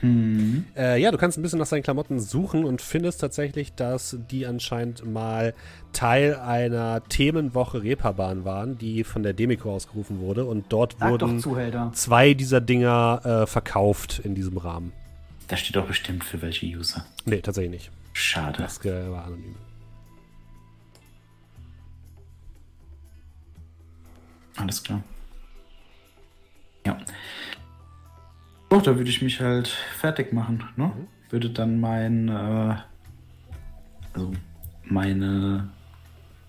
Hm. 0.00 0.64
Äh, 0.76 1.00
ja, 1.00 1.10
du 1.10 1.16
kannst 1.16 1.38
ein 1.38 1.42
bisschen 1.42 1.58
nach 1.58 1.66
seinen 1.66 1.82
Klamotten 1.82 2.20
suchen 2.20 2.64
und 2.64 2.82
findest 2.82 3.20
tatsächlich, 3.20 3.74
dass 3.74 4.16
die 4.30 4.46
anscheinend 4.46 5.04
mal 5.10 5.54
Teil 5.92 6.36
einer 6.36 7.02
Themenwoche 7.08 7.82
Reeperbahn 7.82 8.44
waren, 8.44 8.76
die 8.78 9.04
von 9.04 9.22
der 9.22 9.32
Demico 9.32 9.74
ausgerufen 9.74 10.20
wurde. 10.20 10.44
Und 10.44 10.66
dort 10.68 10.96
Sag 10.98 11.10
wurden 11.10 11.40
zwei 11.94 12.34
dieser 12.34 12.60
Dinger 12.60 13.20
äh, 13.24 13.46
verkauft 13.46 14.20
in 14.22 14.34
diesem 14.34 14.58
Rahmen. 14.58 14.92
Da 15.48 15.56
steht 15.56 15.76
doch 15.76 15.86
bestimmt 15.86 16.24
für 16.24 16.42
welche 16.42 16.66
User. 16.66 17.04
Nee, 17.24 17.40
tatsächlich 17.40 17.70
nicht. 17.70 17.90
Schade. 18.12 18.58
Das 18.58 18.84
war 18.84 19.24
anonym. 19.24 19.54
Alles 24.56 24.82
klar. 24.82 25.02
Ja. 26.86 26.98
Doch, 28.68 28.82
da 28.82 28.96
würde 28.96 29.10
ich 29.10 29.22
mich 29.22 29.40
halt 29.40 29.68
fertig 29.68 30.32
machen, 30.32 30.64
ne? 30.76 30.92
Würde 31.30 31.50
dann 31.50 31.80
mein, 31.80 32.28
äh, 32.28 32.76
also 34.12 34.32
meine, 34.84 35.68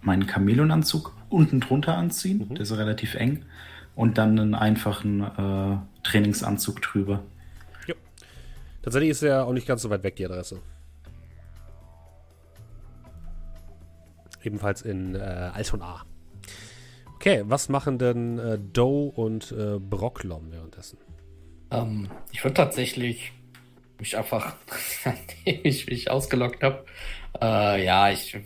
meinen 0.01 0.27
Chamäleonanzug 0.27 1.13
unten 1.29 1.59
drunter 1.59 1.97
anziehen, 1.97 2.47
der 2.49 2.61
ist 2.61 2.75
relativ 2.77 3.15
eng, 3.15 3.45
und 3.95 4.17
dann 4.17 4.39
einen 4.39 4.55
einfachen 4.55 5.21
äh, 5.21 5.77
Trainingsanzug 6.03 6.81
drüber. 6.81 7.23
Tatsächlich 8.87 9.09
ist 9.09 9.21
er 9.21 9.45
auch 9.45 9.51
nicht 9.51 9.67
ganz 9.67 9.81
so 9.81 9.89
weit 9.89 10.03
weg, 10.03 10.15
die 10.15 10.25
Adresse. 10.25 10.61
Ebenfalls 14.41 14.81
in 14.81 15.13
äh, 15.13 15.17
Alton 15.19 15.81
A. 15.81 16.05
Okay, 17.15 17.43
was 17.45 17.67
machen 17.67 17.97
denn 17.97 18.39
äh, 18.39 18.57
Doe 18.57 19.11
und 19.13 19.51
äh, 19.51 19.77
Brocklom 19.77 20.53
währenddessen? 20.53 20.99
Ähm, 21.71 22.09
ich 22.31 22.43
würde 22.43 22.55
tatsächlich 22.55 23.31
mich 23.99 24.17
einfach, 24.17 24.55
nachdem 25.05 25.59
ich 25.63 25.87
mich 25.87 26.09
ausgelockt 26.09 26.63
habe, 26.63 26.85
äh, 27.41 27.83
ja, 27.85 28.09
ich 28.11 28.35
äh, 28.35 28.41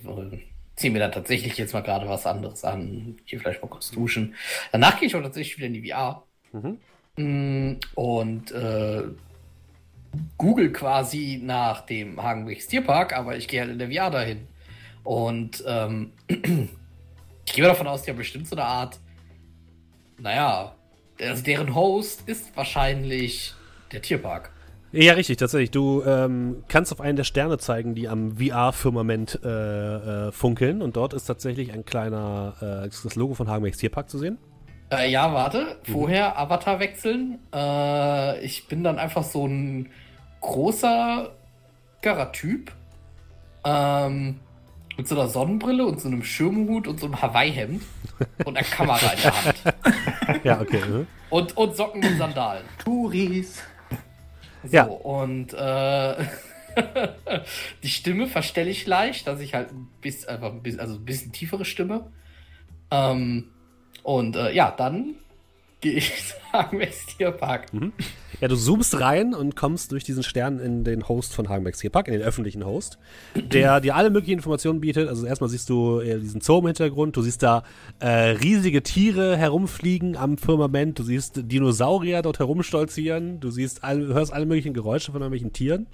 ziehe 0.75 0.91
mir 0.93 0.99
dann 0.99 1.11
tatsächlich 1.11 1.57
jetzt 1.57 1.73
mal 1.73 1.81
gerade 1.83 2.07
was 2.09 2.25
anderes 2.25 2.63
an. 2.63 3.17
Gehe 3.25 3.39
vielleicht 3.39 3.61
mal 3.61 3.67
kurz 3.69 3.91
duschen. 3.91 4.35
Danach 4.71 4.99
gehe 4.99 5.07
ich 5.07 5.15
auch 5.15 5.21
tatsächlich 5.21 5.57
wieder 5.57 5.67
in 5.67 5.73
die 5.73 5.89
VR. 5.91 6.23
Mhm. 6.53 6.79
Mm, 7.17 7.79
Und 7.95 8.51
äh, 8.51 9.03
Google 10.37 10.71
quasi 10.73 11.39
nach 11.41 11.85
dem 11.85 12.21
Hagenwegs 12.21 12.67
Tierpark, 12.67 13.13
aber 13.13 13.37
ich 13.37 13.47
gehe 13.47 13.61
halt 13.61 13.71
in 13.71 13.79
der 13.79 13.91
VR 13.91 14.09
dahin. 14.09 14.47
Und 15.03 15.63
ähm, 15.67 16.11
ich 16.27 17.53
gehe 17.53 17.65
davon 17.65 17.87
aus, 17.87 18.03
die 18.03 18.11
haben 18.11 18.17
bestimmt 18.17 18.47
so 18.47 18.55
eine 18.55 18.65
Art, 18.65 18.99
naja, 20.17 20.75
also 21.21 21.43
deren 21.43 21.75
Host 21.75 22.23
ist 22.27 22.55
wahrscheinlich 22.55 23.53
der 23.91 24.01
Tierpark. 24.01 24.51
Ja, 24.93 25.13
richtig, 25.13 25.37
tatsächlich. 25.37 25.71
Du 25.71 26.03
ähm, 26.03 26.63
kannst 26.67 26.91
auf 26.91 26.99
einen 26.99 27.15
der 27.15 27.23
Sterne 27.23 27.57
zeigen, 27.57 27.95
die 27.95 28.09
am 28.09 28.37
VR-Firmament 28.37 29.39
äh, 29.43 30.27
äh, 30.27 30.31
funkeln. 30.33 30.81
Und 30.81 30.97
dort 30.97 31.13
ist 31.13 31.25
tatsächlich 31.25 31.71
ein 31.71 31.85
kleiner, 31.85 32.55
äh, 32.59 32.89
das 32.89 33.15
Logo 33.15 33.33
von 33.33 33.47
Hagenbecks 33.47 33.77
Tierpark 33.77 34.09
zu 34.09 34.17
sehen. 34.17 34.37
Äh, 34.91 35.09
ja, 35.09 35.33
warte, 35.33 35.77
vorher 35.83 36.37
Avatar 36.37 36.81
wechseln. 36.81 37.39
Äh, 37.53 38.43
ich 38.43 38.67
bin 38.67 38.83
dann 38.83 38.99
einfach 38.99 39.23
so 39.23 39.47
ein 39.47 39.89
großer, 40.41 41.31
garer 42.01 42.31
Typ. 42.33 42.73
Ähm, 43.63 44.39
mit 45.01 45.07
so 45.07 45.19
einer 45.19 45.29
Sonnenbrille 45.29 45.83
und 45.83 45.99
so 45.99 46.07
einem 46.09 46.23
Schirmhut 46.23 46.87
und 46.87 46.99
so 46.99 47.07
einem 47.07 47.19
Hawaii-Hemd 47.19 47.81
und 48.45 48.55
einer 48.55 48.67
Kamera 48.67 49.13
in 49.13 49.21
der 49.23 49.45
Hand. 49.45 50.43
ja, 50.43 50.61
okay. 50.61 50.79
mhm. 50.87 51.07
Und, 51.31 51.57
und 51.57 51.75
Socken 51.75 52.05
und 52.05 52.19
Sandalen. 52.19 52.61
Touris. 52.77 53.63
So, 54.63 54.69
Ja. 54.69 54.83
und 54.83 55.53
äh, 55.53 56.15
die 57.81 57.89
Stimme 57.89 58.27
verstelle 58.27 58.69
ich 58.69 58.85
leicht, 58.85 59.25
dass 59.25 59.39
ich 59.39 59.55
halt 59.55 59.71
ein 59.71 59.89
bisschen, 60.01 60.29
einfach 60.29 60.51
ein 60.51 60.61
bisschen, 60.61 60.79
also 60.79 60.93
ein 60.93 61.03
bisschen 61.05 61.31
tiefere 61.31 61.65
Stimme. 61.65 62.11
Ähm, 62.91 63.45
und 64.03 64.35
äh, 64.35 64.53
ja, 64.53 64.69
dann 64.69 65.15
gehe 65.81 65.93
ich 65.93 66.33
sagen, 66.51 66.79
West 66.79 67.17
Tierpark. 67.17 67.67
Ja, 68.39 68.47
du 68.47 68.55
zoomst 68.55 68.99
rein 68.99 69.35
und 69.35 69.55
kommst 69.55 69.91
durch 69.91 70.03
diesen 70.03 70.23
Stern 70.23 70.59
in 70.59 70.83
den 70.83 71.07
Host 71.07 71.35
von 71.35 71.49
Hagenbecks 71.49 71.79
Tierpark, 71.79 72.07
in 72.07 72.13
den 72.13 72.21
öffentlichen 72.23 72.65
Host, 72.65 72.97
der 73.35 73.81
dir 73.81 73.95
alle 73.95 74.09
möglichen 74.09 74.37
Informationen 74.37 74.81
bietet. 74.81 75.09
Also 75.09 75.25
erstmal 75.25 75.49
siehst 75.49 75.69
du 75.69 75.99
äh, 75.99 76.19
diesen 76.19 76.41
Zoo 76.41 76.59
im 76.59 76.67
Hintergrund, 76.67 77.17
du 77.17 77.21
siehst 77.21 77.43
da 77.43 77.63
äh, 77.99 78.07
riesige 78.07 78.81
Tiere 78.81 79.37
herumfliegen 79.37 80.15
am 80.17 80.37
Firmament, 80.37 80.97
du 80.97 81.03
siehst 81.03 81.51
Dinosaurier 81.51 82.21
dort 82.21 82.39
herumstolzieren, 82.39 83.39
du 83.39 83.51
siehst 83.51 83.83
all, 83.83 84.07
hörst 84.07 84.33
alle 84.33 84.45
möglichen 84.45 84.73
Geräusche 84.73 85.11
von 85.11 85.21
irgendwelchen 85.21 85.53
Tieren. 85.53 85.87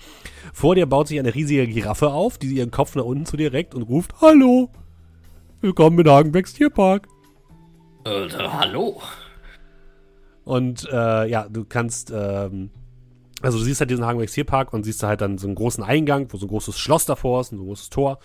Vor 0.53 0.76
dir 0.76 0.85
baut 0.85 1.07
sich 1.09 1.19
eine 1.19 1.34
riesige 1.35 1.68
Giraffe 1.68 2.11
auf, 2.11 2.38
die 2.38 2.47
ihren 2.47 2.72
Kopf 2.72 2.95
nach 2.95 3.05
unten 3.05 3.26
zu 3.26 3.35
dir 3.35 3.51
reckt 3.51 3.76
und 3.76 3.84
ruft, 3.84 4.22
Hallo, 4.22 4.69
willkommen 5.59 5.99
in 5.99 6.09
Hagenbecks 6.09 6.53
Tierpark. 6.53 7.07
Äh, 8.05 8.30
hallo. 8.30 9.01
Und 10.48 10.88
äh, 10.90 11.28
ja, 11.28 11.49
du 11.49 11.65
kannst, 11.65 12.10
ähm, 12.10 12.69
also 13.41 13.57
du 13.57 13.65
siehst 13.65 13.82
halt 13.82 13.91
diesen 13.91 14.06
Hagenbecks 14.06 14.32
Tierpark 14.32 14.72
und 14.72 14.86
siehst 14.86 15.03
da 15.03 15.10
halt 15.10 15.19
dann 15.19 15.38
so 15.38 15.45
einen 15.45 15.56
großen 15.56 15.84
Eingang, 15.84 16.32
wo 16.32 16.38
so 16.38 16.45
ein 16.45 16.49
großes 16.49 16.80
Schloss 16.80 17.06
davor 17.06 17.41
ist, 17.41 17.52
und 17.52 17.57
so 17.57 17.65
ein 17.65 17.68
großes 17.68 17.90
Tor, 17.90 18.19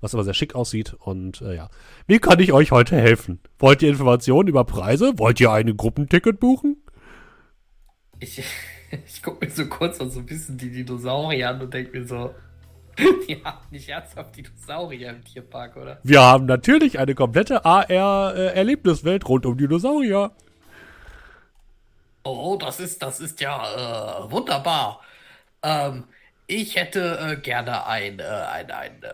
was 0.00 0.12
aber 0.12 0.24
sehr 0.24 0.34
schick 0.34 0.56
aussieht. 0.56 0.96
Und 0.98 1.40
äh, 1.40 1.54
ja, 1.54 1.70
wie 2.08 2.18
kann 2.18 2.40
ich 2.40 2.52
euch 2.52 2.72
heute 2.72 2.96
helfen? 2.96 3.38
Wollt 3.60 3.80
ihr 3.82 3.90
Informationen 3.90 4.48
über 4.48 4.64
Preise? 4.64 5.20
Wollt 5.20 5.38
ihr 5.38 5.52
ein 5.52 5.76
Gruppenticket 5.76 6.40
buchen? 6.40 6.78
Ich, 8.18 8.42
ich 9.06 9.22
gucke 9.22 9.46
mir 9.46 9.52
so 9.52 9.66
kurz 9.66 10.00
und 10.00 10.10
so 10.10 10.18
ein 10.18 10.26
bisschen 10.26 10.58
die 10.58 10.72
Dinosaurier 10.72 11.50
an 11.50 11.60
und 11.60 11.72
denke 11.72 11.96
mir 11.96 12.08
so, 12.08 12.34
die 13.28 13.40
haben 13.44 13.58
nicht 13.70 13.88
ernsthaft 13.88 14.36
Dinosaurier 14.36 15.10
im 15.10 15.22
Tierpark, 15.22 15.76
oder? 15.76 16.00
Wir 16.02 16.22
haben 16.22 16.46
natürlich 16.46 16.98
eine 16.98 17.14
komplette 17.14 17.64
AR-Erlebniswelt 17.64 19.28
rund 19.28 19.46
um 19.46 19.56
Dinosaurier. 19.56 20.32
Oh, 22.28 22.56
das 22.56 22.80
ist, 22.80 23.02
das 23.02 23.20
ist 23.20 23.40
ja 23.40 24.24
äh, 24.24 24.30
wunderbar. 24.30 25.02
Ähm, 25.62 26.04
ich 26.46 26.76
hätte 26.76 27.18
äh, 27.20 27.40
gerne 27.40 27.86
ein, 27.86 28.18
äh, 28.20 28.22
ein, 28.22 28.70
ein, 28.70 29.02
äh, 29.02 29.12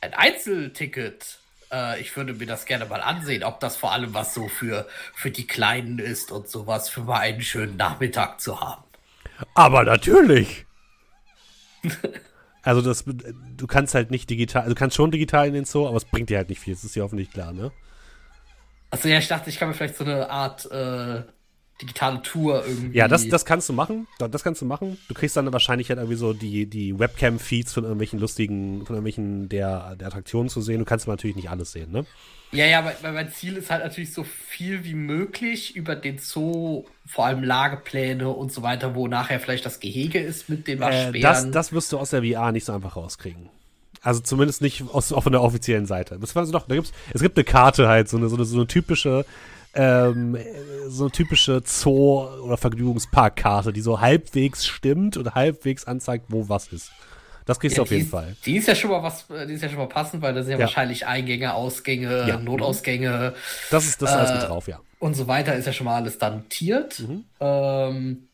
ein 0.00 0.14
Einzelticket. 0.14 1.38
Äh, 1.72 2.00
ich 2.00 2.16
würde 2.16 2.34
mir 2.34 2.46
das 2.46 2.64
gerne 2.64 2.86
mal 2.86 3.00
ansehen, 3.02 3.44
ob 3.44 3.60
das 3.60 3.76
vor 3.76 3.92
allem 3.92 4.14
was 4.14 4.34
so 4.34 4.48
für, 4.48 4.86
für 5.14 5.30
die 5.30 5.46
Kleinen 5.46 5.98
ist 5.98 6.30
und 6.32 6.48
sowas, 6.48 6.88
für 6.88 7.02
mal 7.02 7.20
einen 7.20 7.42
schönen 7.42 7.76
Nachmittag 7.76 8.40
zu 8.40 8.60
haben. 8.60 8.84
Aber 9.54 9.84
natürlich. 9.84 10.66
Also 12.62 12.82
das, 12.82 13.04
du 13.06 13.66
kannst 13.66 13.94
halt 13.94 14.10
nicht 14.10 14.28
digital, 14.28 14.64
also 14.64 14.74
du 14.74 14.78
kannst 14.78 14.94
schon 14.94 15.10
digital 15.10 15.46
in 15.48 15.54
den 15.54 15.64
Zoo, 15.64 15.88
aber 15.88 15.96
es 15.96 16.04
bringt 16.04 16.28
dir 16.28 16.36
halt 16.36 16.50
nicht 16.50 16.60
viel, 16.60 16.74
das 16.74 16.84
ist 16.84 16.94
dir 16.94 17.02
hoffentlich 17.02 17.30
klar, 17.30 17.52
ne? 17.52 17.72
Also 18.90 19.08
ja, 19.08 19.18
ich 19.18 19.28
dachte, 19.28 19.48
ich 19.48 19.58
kann 19.58 19.68
mir 19.68 19.74
vielleicht 19.74 19.96
so 19.96 20.04
eine 20.04 20.28
Art 20.28 20.70
äh, 20.70 21.22
digitale 21.80 22.22
Tour 22.22 22.64
irgendwie. 22.66 22.96
Ja, 22.98 23.08
das, 23.08 23.28
das 23.28 23.44
kannst 23.44 23.68
du 23.68 23.72
machen. 23.72 24.06
Das 24.18 24.44
kannst 24.44 24.60
du 24.60 24.66
machen. 24.66 24.98
Du 25.08 25.14
kriegst 25.14 25.36
dann 25.36 25.52
wahrscheinlich 25.52 25.88
halt 25.88 25.98
irgendwie 25.98 26.16
so 26.16 26.32
die, 26.32 26.66
die 26.66 26.98
Webcam-Feeds 26.98 27.72
von 27.72 27.84
irgendwelchen 27.84 28.18
lustigen, 28.18 28.84
von 28.86 28.96
irgendwelchen 28.96 29.48
der, 29.48 29.96
der 29.96 30.08
Attraktionen 30.08 30.48
zu 30.48 30.60
sehen. 30.60 30.78
Du 30.78 30.84
kannst 30.84 31.06
aber 31.06 31.12
natürlich 31.12 31.36
nicht 31.36 31.50
alles 31.50 31.72
sehen, 31.72 31.90
ne? 31.92 32.04
Ja, 32.52 32.66
ja, 32.66 32.84
weil, 33.02 33.12
mein 33.12 33.30
Ziel 33.30 33.56
ist 33.56 33.70
halt 33.70 33.84
natürlich 33.84 34.12
so 34.12 34.24
viel 34.24 34.84
wie 34.84 34.94
möglich 34.94 35.76
über 35.76 35.94
den 35.94 36.18
Zoo, 36.18 36.84
vor 37.06 37.26
allem 37.26 37.44
Lagepläne 37.44 38.28
und 38.28 38.52
so 38.52 38.62
weiter, 38.62 38.96
wo 38.96 39.06
nachher 39.06 39.38
vielleicht 39.38 39.64
das 39.64 39.78
Gehege 39.78 40.18
ist 40.18 40.48
mit 40.48 40.66
den 40.66 40.78
Äh, 40.78 40.80
Waschbären. 40.80 41.22
das, 41.22 41.50
das 41.50 41.72
wirst 41.72 41.92
du 41.92 41.98
aus 41.98 42.10
der 42.10 42.24
VR 42.24 42.50
nicht 42.50 42.64
so 42.64 42.72
einfach 42.72 42.96
rauskriegen. 42.96 43.48
Also 44.02 44.20
zumindest 44.20 44.62
nicht 44.62 44.82
aus, 44.92 45.08
von 45.08 45.30
der 45.32 45.42
offiziellen 45.42 45.86
Seite. 45.86 46.18
Das 46.20 46.34
war 46.34 46.44
so 46.44 46.52
doch, 46.52 46.66
da 46.66 46.74
gibt's, 46.74 46.90
es 47.12 47.22
gibt 47.22 47.36
eine 47.36 47.44
Karte 47.44 47.86
halt, 47.86 48.08
so 48.08 48.16
eine, 48.16 48.28
so 48.28 48.36
eine, 48.36 48.44
so 48.46 48.56
eine 48.56 48.66
typische, 48.66 49.24
ähm, 49.74 50.36
so 50.88 51.04
eine 51.04 51.12
typische 51.12 51.62
Zoo- 51.64 52.22
oder 52.42 52.56
Vergnügungsparkkarte, 52.56 53.72
die 53.72 53.80
so 53.80 54.00
halbwegs 54.00 54.66
stimmt 54.66 55.16
und 55.16 55.34
halbwegs 55.34 55.84
anzeigt, 55.84 56.26
wo 56.28 56.48
was 56.48 56.68
ist. 56.68 56.90
Das 57.46 57.58
kriegst 57.58 57.76
Ja, 57.76 57.80
du 57.80 57.82
auf 57.82 57.90
jeden 57.90 58.04
die, 58.04 58.08
Fall. 58.10 58.36
Die 58.46 58.56
ist 58.56 58.68
ja 58.68 58.74
schon 58.74 58.90
mal 58.90 59.02
was, 59.02 59.26
die 59.28 59.52
ist 59.54 59.62
ja 59.62 59.68
schon 59.68 59.78
mal 59.78 59.88
passend, 59.88 60.22
weil 60.22 60.34
da 60.34 60.42
sind 60.42 60.52
ja, 60.52 60.58
Ja. 60.58 60.64
wahrscheinlich 60.66 61.06
Eingänge, 61.06 61.54
Ausgänge, 61.54 62.26
Ja. 62.28 62.38
Notausgänge 62.38 63.34
Das 63.70 63.86
ist, 63.86 64.00
das 64.02 64.10
ist 64.10 64.16
alles 64.16 64.30
Äh, 64.30 64.34
mit 64.34 64.42
drauf, 64.48 64.68
ja. 64.68 64.80
und 64.98 65.14
so 65.14 65.26
weiter 65.26 65.54
ist 65.56 65.66
ja 65.66 65.72
schon 65.72 65.86
mal 65.86 65.96
alles 65.96 66.18
dann 66.18 66.38
notiert. 66.38 67.00
Mhm. 67.00 67.24
Ähm, 67.40 68.28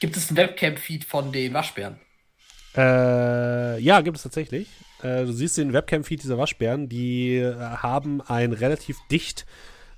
gibt 0.00 0.16
es 0.16 0.28
einen 0.28 0.36
Webcam-Feed 0.36 1.04
von 1.04 1.32
den 1.32 1.52
Waschbären? 1.54 1.96
Äh, 2.76 3.78
ja, 3.80 4.00
gibt 4.00 4.16
es 4.16 4.22
tatsächlich. 4.22 4.68
Äh, 5.02 5.24
du 5.24 5.32
siehst 5.32 5.58
den 5.58 5.72
Webcam-Feed 5.72 6.22
dieser 6.22 6.38
Waschbären, 6.38 6.88
die 6.88 7.36
äh, 7.36 7.54
haben 7.58 8.20
ein 8.22 8.52
relativ 8.52 8.96
dicht 9.10 9.44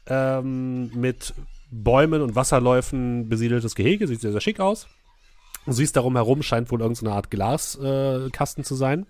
ähm, 0.08 0.90
mit 0.94 1.34
Bäumen 1.70 2.22
und 2.22 2.34
Wasserläufen 2.34 3.28
besiedeltes 3.28 3.74
Gehege, 3.74 4.06
sieht 4.06 4.20
sehr, 4.20 4.32
sehr 4.32 4.40
schick 4.40 4.60
aus. 4.60 4.86
Du 5.66 5.72
siehst 5.72 5.96
darum 5.96 6.14
herum, 6.14 6.42
scheint 6.42 6.70
wohl 6.70 6.80
irgendeine 6.80 7.12
Art 7.12 7.30
Glaskasten 7.30 8.62
äh, 8.62 8.64
zu 8.64 8.76
sein. 8.76 9.06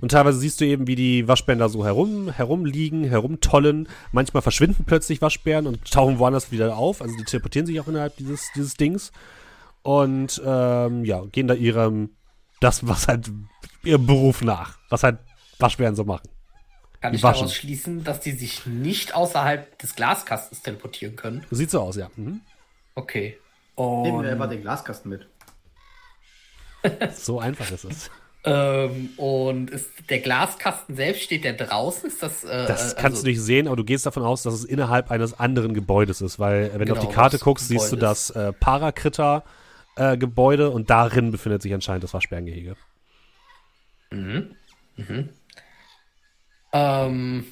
Und 0.00 0.10
teilweise 0.10 0.38
siehst 0.38 0.60
du 0.60 0.66
eben, 0.66 0.86
wie 0.86 0.96
die 0.96 1.28
Waschbären 1.28 1.58
da 1.58 1.68
so 1.68 1.84
herum, 1.84 2.30
herumliegen, 2.30 3.04
herumtollen. 3.04 3.88
Manchmal 4.12 4.42
verschwinden 4.42 4.84
plötzlich 4.84 5.22
Waschbären 5.22 5.66
und 5.66 5.90
tauchen 5.90 6.18
woanders 6.18 6.52
wieder 6.52 6.76
auf. 6.76 7.00
Also 7.00 7.16
die 7.16 7.24
teleportieren 7.24 7.66
sich 7.66 7.80
auch 7.80 7.88
innerhalb 7.88 8.16
dieses, 8.16 8.50
dieses 8.54 8.74
Dings. 8.74 9.12
Und 9.82 10.42
ähm, 10.44 11.04
ja, 11.04 11.22
gehen 11.30 11.46
da 11.46 11.54
ihrem, 11.54 12.10
das, 12.60 12.86
was 12.86 13.08
halt 13.08 13.30
ihrem 13.82 14.06
Beruf 14.06 14.42
nach, 14.42 14.78
was 14.88 15.02
halt 15.02 15.18
Waschbären 15.58 15.94
so 15.94 16.04
machen. 16.04 16.28
Kann 17.04 17.12
Die 17.12 17.16
ich 17.18 17.22
waschen. 17.22 17.40
daraus 17.40 17.54
schließen, 17.54 18.02
dass 18.02 18.20
die 18.20 18.32
sich 18.32 18.64
nicht 18.64 19.14
außerhalb 19.14 19.78
des 19.78 19.94
Glaskastens 19.94 20.62
teleportieren 20.62 21.16
können? 21.16 21.44
Sieht 21.50 21.70
so 21.70 21.82
aus, 21.82 21.96
ja. 21.96 22.08
Mhm. 22.16 22.40
Okay. 22.94 23.36
Nehmen 23.76 24.14
Und, 24.14 24.22
wir 24.24 24.32
einfach 24.32 24.48
den 24.48 24.62
Glaskasten 24.62 25.10
mit. 25.10 25.26
So 27.14 27.40
einfach 27.40 27.70
ist 27.70 27.84
es. 27.84 28.10
ähm, 28.44 29.10
und 29.18 29.68
ist 29.70 29.90
der 30.08 30.20
Glaskasten 30.20 30.96
selbst, 30.96 31.24
steht 31.24 31.44
der 31.44 31.52
draußen? 31.52 32.08
Ist 32.08 32.22
das, 32.22 32.42
äh, 32.44 32.66
Das 32.66 32.94
äh, 32.94 32.96
kannst 32.96 33.16
also- 33.18 33.22
du 33.24 33.28
nicht 33.28 33.42
sehen, 33.42 33.66
aber 33.66 33.76
du 33.76 33.84
gehst 33.84 34.06
davon 34.06 34.22
aus, 34.22 34.42
dass 34.42 34.54
es 34.54 34.64
innerhalb 34.64 35.10
eines 35.10 35.38
anderen 35.38 35.74
Gebäudes 35.74 36.22
ist, 36.22 36.38
weil 36.38 36.70
äh, 36.70 36.78
wenn 36.78 36.86
du 36.86 36.94
auf 36.94 37.00
Genau, 37.00 37.10
die 37.10 37.14
Karte 37.14 37.36
das 37.36 37.44
guckst, 37.44 37.68
siehst 37.68 37.92
du 37.92 37.96
das 37.96 38.30
äh, 38.30 38.54
Parakrita-Gebäude 38.54 40.70
und 40.70 40.88
darin 40.88 41.32
befindet 41.32 41.60
sich 41.60 41.74
anscheinend 41.74 42.02
das 42.04 42.14
Waschbärengehege. 42.14 42.76
Mhm. 44.10 44.56
Mhm. 44.96 45.28
Ähm, 46.74 47.46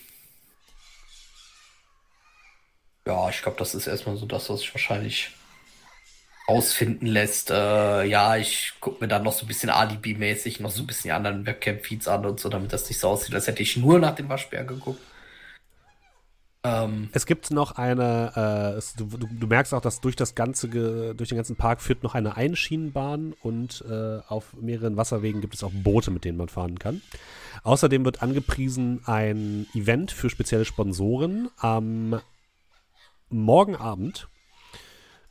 ja, 3.06 3.28
ich 3.30 3.42
glaube, 3.42 3.58
das 3.58 3.74
ist 3.76 3.86
erstmal 3.86 4.16
so 4.16 4.26
das, 4.26 4.48
was 4.50 4.60
sich 4.60 4.74
wahrscheinlich 4.74 5.30
ausfinden 6.46 7.06
lässt. 7.06 7.50
Äh, 7.50 8.04
ja, 8.04 8.36
ich 8.36 8.74
gucke 8.80 9.02
mir 9.04 9.08
dann 9.08 9.22
noch 9.22 9.32
so 9.32 9.44
ein 9.44 9.48
bisschen 9.48 9.70
Alibi-mäßig 9.70 10.60
noch 10.60 10.70
so 10.70 10.82
ein 10.82 10.86
bisschen 10.86 11.08
die 11.08 11.12
anderen 11.12 11.46
Webcam-Feeds 11.46 12.08
an 12.08 12.26
und 12.26 12.40
so, 12.40 12.48
damit 12.48 12.72
das 12.72 12.88
nicht 12.88 12.98
so 13.00 13.08
aussieht, 13.08 13.34
als 13.34 13.46
hätte 13.46 13.62
ich 13.62 13.76
nur 13.76 13.98
nach 13.98 14.14
den 14.14 14.28
Waschbären 14.28 14.66
geguckt. 14.66 15.00
Ähm, 16.64 17.08
Es 17.12 17.26
gibt 17.26 17.50
noch 17.50 17.72
eine, 17.72 18.32
äh, 18.36 18.78
es, 18.78 18.94
du, 18.94 19.06
du, 19.06 19.46
merkst 19.46 19.74
auch, 19.74 19.80
dass 19.80 20.00
durch 20.00 20.14
das 20.14 20.34
ganze, 20.34 20.68
durch 21.14 21.28
den 21.28 21.36
ganzen 21.36 21.56
Park 21.56 21.80
führt 21.80 22.04
noch 22.04 22.14
eine 22.14 22.36
Einschienenbahn 22.36 23.34
und 23.42 23.84
äh, 23.88 24.20
auf 24.28 24.54
mehreren 24.54 24.96
Wasserwegen 24.96 25.40
gibt 25.40 25.54
es 25.54 25.64
auch 25.64 25.72
Boote, 25.72 26.12
mit 26.12 26.24
denen 26.24 26.38
man 26.38 26.48
fahren 26.48 26.78
kann. 26.78 27.02
Außerdem 27.64 28.04
wird 28.04 28.22
angepriesen 28.22 29.00
ein 29.06 29.66
Event 29.74 30.12
für 30.12 30.30
spezielle 30.30 30.64
Sponsoren 30.64 31.50
am 31.58 32.20
morgen 33.28 33.74
Abend, 33.74 34.28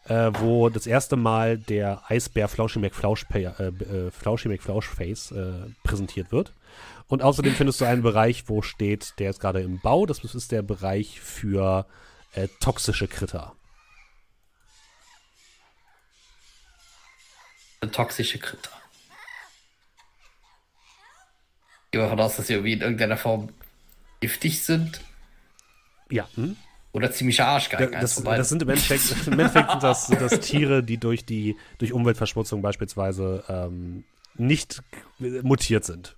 äh, 0.06 0.32
wo 0.40 0.68
das 0.70 0.86
erste 0.86 1.16
Mal 1.16 1.58
der 1.58 2.02
Eisbär 2.10 2.50
Flauschi 2.50 2.80
McFlausch, 2.80 3.26
äh, 3.34 3.44
äh, 3.46 4.12
Flauschi 4.12 4.50
McFlauschface 4.50 5.32
äh, 5.32 5.52
präsentiert 5.84 6.34
wird. 6.34 6.52
Und 7.12 7.24
außerdem 7.24 7.54
findest 7.56 7.82
du 7.82 7.86
einen 7.86 8.04
Bereich, 8.04 8.46
wo 8.48 8.62
steht, 8.62 9.16
der 9.20 9.32
ist 9.32 9.42
gerade 9.42 9.60
im 9.60 9.82
Bau. 9.82 10.06
Das 10.06 10.24
ist 10.24 10.50
der 10.54 10.62
Bereich 10.62 11.20
für 11.20 11.86
äh, 12.32 12.48
toxische 12.62 13.10
Kritter. 13.10 13.54
toxische 17.92 18.40
Kritter. 18.40 18.72
Ich 21.86 21.92
gehe 21.92 22.02
davon 22.02 22.22
aus, 22.22 22.38
dass 22.38 22.48
sie 22.48 22.54
irgendwie 22.54 22.72
in 22.72 22.82
irgendeiner 22.82 23.18
Form 23.18 23.50
giftig 24.22 24.64
sind 24.64 25.02
Ja, 26.10 26.30
hm? 26.36 26.56
oder 26.94 27.12
ziemliche 27.12 27.46
Arschgeigen. 27.46 27.92
das, 28.00 28.24
beiden. 28.24 28.38
das 28.38 28.48
sind 28.48 28.62
im 28.62 28.70
Endeffekt, 28.70 29.12
im 29.28 29.34
Endeffekt 29.34 29.72
sind, 29.72 29.84
das, 29.84 30.08
sind 30.08 30.22
das 30.22 30.40
Tiere, 30.40 30.82
die 30.82 30.98
durch 30.98 31.26
die 31.26 31.58
durch 31.78 31.92
Umweltverschmutzung 31.92 32.62
beispielsweise 32.62 33.44
ähm, 33.50 34.06
nicht 34.36 34.82
mutiert 35.20 35.84
sind. 35.84 36.16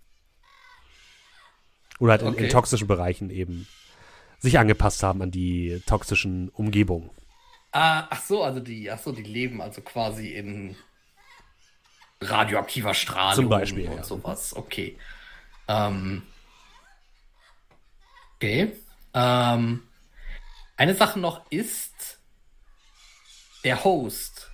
Oder 2.00 2.14
halt 2.14 2.22
in, 2.22 2.28
in 2.30 2.34
Okay. 2.34 2.50
toxischen 2.50 2.88
Bereichen 2.88 3.30
eben 3.30 3.68
sich 4.40 4.60
angepasst 4.60 5.04
haben 5.04 5.22
an 5.22 5.32
die 5.32 5.82
toxischen 5.86 6.50
Umgebungen. 6.50 7.10
Ah, 7.72 8.08
ach 8.10 8.22
so, 8.22 8.44
also 8.44 8.60
die, 8.60 8.92
ach 8.92 9.00
so, 9.00 9.12
die 9.12 9.24
leben 9.24 9.62
also 9.62 9.82
quasi 9.82 10.34
in 10.34 10.76
radioaktiver 12.22 12.94
Strahlung 12.94 13.46
Zum 13.46 13.50
Beispiel, 13.50 13.88
und 13.88 13.98
ja. 13.98 14.04
sowas. 14.04 14.56
Okay. 14.56 14.98
Ähm, 15.68 16.24
okay. 18.36 18.74
Ähm, 19.14 19.84
eine 20.78 20.96
Sache 20.96 21.20
noch 21.20 21.50
ist 21.50 22.20
der 23.64 23.84
Host. 23.84 24.50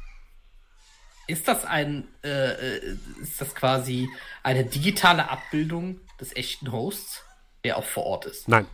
Ist 1.28 1.48
das 1.48 1.66
ein, 1.66 2.08
äh, 2.24 2.78
äh, 2.78 2.98
ist 3.22 3.40
das 3.40 3.54
quasi 3.54 4.10
eine 4.44 4.66
digitale 4.66 5.30
Abbildung 5.30 6.00
des 6.20 6.36
echten 6.36 6.72
Hosts, 6.72 7.24
der 7.64 7.78
auch 7.78 7.84
vor 7.86 8.06
Ort 8.06 8.26
ist? 8.26 8.48
Nein, 8.48 8.66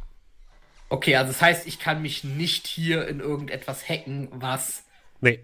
Okay, 0.90 1.16
also 1.16 1.32
das 1.32 1.42
heißt, 1.42 1.68
ich 1.68 1.80
kann 1.80 2.02
mich 2.02 2.24
nicht 2.24 2.68
hier 2.68 3.08
in 3.08 3.20
irgendetwas 3.20 3.90
hacken, 3.90 4.28
was 4.32 4.84
nee, 5.20 5.40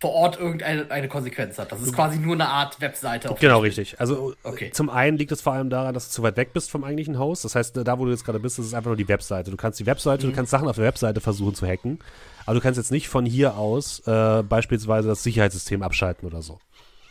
vor 0.00 0.12
Ort 0.12 0.38
irgendeine 0.38 0.90
eine 0.90 1.08
Konsequenz 1.08 1.58
hat. 1.58 1.72
Das 1.72 1.80
ist 1.80 1.94
quasi 1.94 2.18
nur 2.18 2.34
eine 2.34 2.48
Art 2.48 2.80
Webseite. 2.80 3.30
Auf 3.30 3.40
Genau, 3.40 3.58
richtig. 3.60 3.98
Also 3.98 4.34
Okay. 4.44 4.70
zum 4.70 4.90
einen 4.90 5.16
liegt 5.16 5.32
es 5.32 5.40
vor 5.40 5.54
allem 5.54 5.70
daran, 5.70 5.94
dass 5.94 6.08
du 6.08 6.12
zu 6.14 6.22
weit 6.22 6.36
weg 6.36 6.52
bist 6.52 6.70
vom 6.70 6.84
eigentlichen 6.84 7.18
Host. 7.18 7.44
Das 7.44 7.54
heißt, 7.54 7.76
da 7.76 7.98
wo 7.98 8.04
du 8.04 8.10
jetzt 8.12 8.24
gerade 8.24 8.38
bist, 8.38 8.58
das 8.58 8.66
ist 8.66 8.74
einfach 8.74 8.90
nur 8.90 8.96
die 8.96 9.08
Webseite. 9.08 9.50
Du 9.50 9.56
kannst 9.56 9.80
die 9.80 9.86
Webseite, 9.86 10.26
Mhm. 10.26 10.30
du 10.30 10.36
kannst 10.36 10.50
Sachen 10.50 10.68
auf 10.68 10.76
der 10.76 10.84
Webseite 10.84 11.20
versuchen 11.20 11.54
zu 11.54 11.66
hacken, 11.66 11.98
aber 12.46 12.54
du 12.54 12.60
kannst 12.60 12.76
jetzt 12.78 12.92
nicht 12.92 13.08
von 13.08 13.24
hier 13.26 13.56
aus 13.56 14.00
äh, 14.06 14.42
beispielsweise 14.42 15.08
das 15.08 15.22
Sicherheitssystem 15.22 15.82
abschalten 15.82 16.28
oder 16.28 16.42
so. 16.42 16.60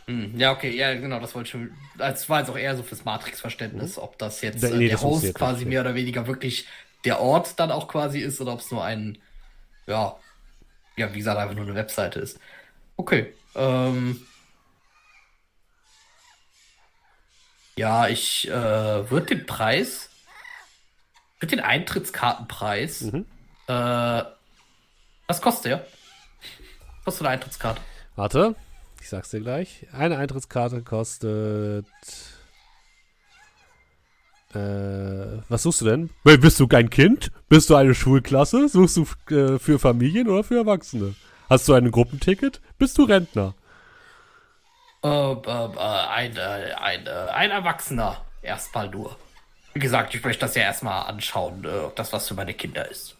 Hm, 0.06 0.38
Ja, 0.38 0.52
okay, 0.52 0.70
ja, 0.76 0.94
genau, 0.94 1.18
das 1.20 1.34
wollte 1.34 1.46
ich 1.46 1.50
schon. 1.52 1.76
Das 1.96 2.28
war 2.28 2.40
jetzt 2.40 2.50
auch 2.50 2.56
eher 2.58 2.76
so 2.76 2.82
fürs 2.82 3.04
Matrix-Verständnis, 3.04 3.98
ob 3.98 4.18
das 4.18 4.42
jetzt 4.42 4.62
äh, 4.64 4.70
nee, 4.70 4.80
der 4.88 4.92
das 4.96 5.02
Host 5.02 5.24
funktioniert 5.24 5.38
quasi 5.38 5.64
mehr 5.64 5.80
oder 5.80 5.94
weniger 5.94 6.26
wirklich 6.26 6.68
der 7.04 7.20
Ort 7.20 7.58
dann 7.60 7.70
auch 7.70 7.88
quasi 7.88 8.20
ist 8.20 8.40
oder 8.40 8.52
ob 8.52 8.60
es 8.60 8.70
nur 8.70 8.84
ein, 8.84 9.18
ja, 9.88 10.18
ja, 10.98 11.12
wie 11.12 11.18
gesagt, 11.18 11.38
einfach 11.38 11.54
nur 11.54 11.64
eine 11.64 11.74
Webseite 11.74 12.20
ist. 12.20 12.38
Okay. 12.96 13.34
Ähm, 13.54 14.26
ja, 17.78 18.08
ich 18.08 18.48
äh, 18.48 19.10
würde 19.10 19.26
den 19.36 19.46
Preis, 19.46 20.10
würde 21.40 21.56
den 21.56 21.64
Eintrittskartenpreis, 21.64 23.02
Mhm. 23.02 23.26
äh, 23.66 24.22
was 25.26 25.40
kostet 25.40 25.64
der? 25.66 25.86
Was 26.98 27.04
kostet 27.04 27.26
eine 27.26 27.34
Eintrittskarte? 27.34 27.82
Warte, 28.16 28.54
ich 29.04 29.10
sag's 29.10 29.28
dir 29.28 29.40
gleich. 29.40 29.86
Eine 29.92 30.16
Eintrittskarte 30.16 30.80
kostet. 30.82 31.86
Äh, 34.54 35.42
was 35.50 35.62
suchst 35.62 35.82
du 35.82 35.84
denn? 35.84 36.10
Bist 36.22 36.58
du 36.58 36.66
kein 36.66 36.88
Kind? 36.88 37.30
Bist 37.50 37.68
du 37.68 37.74
eine 37.74 37.94
Schulklasse? 37.94 38.66
Suchst 38.66 38.96
du 38.96 39.34
äh, 39.34 39.58
für 39.58 39.78
Familien 39.78 40.28
oder 40.28 40.42
für 40.42 40.56
Erwachsene? 40.56 41.14
Hast 41.50 41.68
du 41.68 41.74
ein 41.74 41.90
Gruppenticket? 41.90 42.62
Bist 42.78 42.96
du 42.96 43.04
Rentner? 43.04 43.54
Äh, 45.02 45.08
äh, 45.08 45.34
äh, 45.34 45.78
ein, 45.78 46.36
äh, 46.38 46.72
ein, 46.80 47.06
äh, 47.06 47.10
ein 47.10 47.50
Erwachsener 47.50 48.24
erstmal 48.40 48.88
nur. 48.88 49.18
Wie 49.74 49.80
gesagt, 49.80 50.14
ich 50.14 50.24
möchte 50.24 50.46
das 50.46 50.54
ja 50.54 50.62
erstmal 50.62 51.04
anschauen, 51.08 51.66
äh, 51.66 51.80
ob 51.80 51.94
das 51.96 52.10
was 52.14 52.26
für 52.26 52.34
meine 52.34 52.54
Kinder 52.54 52.90
ist. 52.90 53.16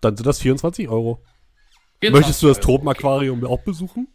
Dann 0.00 0.16
sind 0.16 0.26
das 0.26 0.38
24 0.38 0.88
Euro. 0.88 1.20
24 2.00 2.12
Möchtest 2.12 2.42
du 2.42 2.48
das 2.48 2.60
Tropenaquarium 2.60 3.44
auch 3.46 3.62
besuchen? 3.62 4.08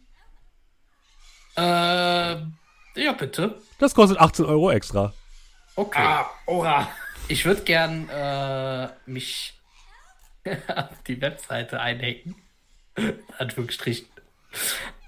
Äh, 1.56 1.60
ja, 1.62 3.12
bitte. 3.18 3.60
Das 3.78 3.94
kostet 3.94 4.18
18 4.18 4.44
Euro 4.44 4.70
extra. 4.70 5.12
Okay. 5.74 6.02
Ah, 6.02 6.30
ora. 6.46 6.88
Ich 7.28 7.44
würde 7.44 7.62
gern 7.62 8.08
äh, 8.08 8.88
mich 9.06 9.54
auf 10.44 11.02
die 11.06 11.20
Webseite 11.20 11.80
einhacken. 11.80 12.36
In 12.96 13.18
Anführungsstrichen. 13.38 14.06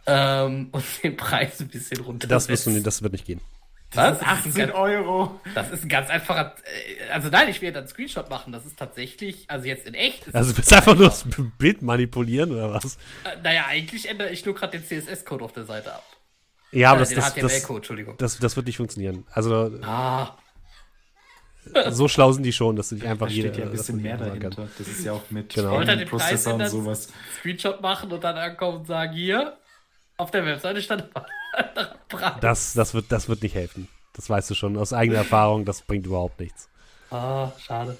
Ähm, 0.06 0.68
und 0.72 0.84
den 1.02 1.16
Preis 1.16 1.60
ein 1.60 1.68
bisschen 1.68 2.00
runter. 2.00 2.26
Das, 2.26 2.48
wirst 2.48 2.66
du 2.66 2.70
nicht, 2.70 2.86
das 2.86 3.02
wird 3.02 3.12
nicht 3.12 3.26
gehen. 3.26 3.40
Was? 3.96 4.20
18 4.22 4.52
18 4.52 4.70
Euro. 4.72 5.40
Das 5.54 5.70
ist 5.70 5.84
ein 5.84 5.88
ganz 5.88 6.10
einfacher. 6.10 6.54
äh, 6.64 7.10
Also 7.12 7.28
nein, 7.28 7.48
ich 7.48 7.60
will 7.62 7.72
dann 7.72 7.82
einen 7.84 7.88
Screenshot 7.88 8.28
machen. 8.30 8.52
Das 8.52 8.64
ist 8.66 8.78
tatsächlich, 8.78 9.44
also 9.48 9.66
jetzt 9.66 9.86
in 9.86 9.94
echt. 9.94 10.26
ist 10.26 10.34
Also 10.34 10.50
du 10.52 10.58
willst 10.58 10.72
einfach 10.72 10.94
nur 10.96 11.06
das 11.08 11.24
Bild 11.58 11.82
manipulieren 11.82 12.50
oder 12.52 12.72
was? 12.72 12.96
Äh, 13.24 13.36
naja, 13.42 13.64
eigentlich 13.68 14.08
ändere 14.08 14.30
ich 14.30 14.44
nur 14.44 14.54
gerade 14.54 14.78
den 14.78 14.84
CSS-Code 14.86 15.44
auf 15.44 15.52
der 15.52 15.64
Seite 15.64 15.92
ab. 15.94 16.04
Ja, 16.72 16.90
aber 16.90 16.98
Äh, 16.98 17.00
das, 17.00 17.08
den 17.10 17.16
das, 17.18 17.34
das, 17.34 17.52
HTML-Code, 17.52 17.76
Entschuldigung. 17.78 18.16
das, 18.18 18.38
das 18.38 18.56
wird 18.56 18.66
nicht 18.66 18.76
funktionieren. 18.78 19.24
Also, 19.32 19.70
Ah, 19.82 20.36
so 21.90 22.08
schlau 22.08 22.30
sind 22.32 22.42
die 22.42 22.52
schon, 22.52 22.76
dass 22.76 22.90
du 22.90 22.96
nicht 22.96 23.06
einfach 23.06 23.26
Da 23.28 23.32
jeder. 23.32 23.48
steht 23.48 23.58
ja 23.58 23.64
ein 23.64 23.70
das 23.70 23.80
bisschen 23.86 24.02
mehr 24.02 24.18
machen 24.18 24.38
kann. 24.38 24.50
dahinter. 24.50 24.68
Das 24.76 24.86
ist 24.86 25.04
ja 25.04 25.12
auch 25.12 25.22
mit 25.30 25.54
Genau. 25.54 25.70
Wollte 25.70 25.92
er 25.92 25.96
den 25.96 26.08
Prozessor 26.08 26.54
und 26.54 26.66
sowas. 26.68 27.08
Screenshot 27.38 27.80
machen 27.80 28.12
und 28.12 28.22
dann 28.22 28.36
ankommen 28.36 28.78
und 28.78 28.86
sagen, 28.86 29.14
hier, 29.14 29.56
auf 30.18 30.30
der 30.30 30.44
Webseite 30.44 30.82
stand 30.82 31.08
anderer 31.54 31.94
Preis. 32.08 32.40
Das, 32.40 32.72
das, 32.74 32.94
wird, 32.94 33.10
das 33.12 33.28
wird 33.28 33.42
nicht 33.42 33.54
helfen. 33.54 33.88
Das 34.14 34.30
weißt 34.30 34.48
du 34.50 34.54
schon 34.54 34.76
aus 34.76 34.92
eigener 34.92 35.18
Erfahrung, 35.18 35.64
das 35.64 35.82
bringt 35.82 36.06
überhaupt 36.06 36.38
nichts. 36.40 36.68
Ah, 37.10 37.50
schade. 37.58 37.96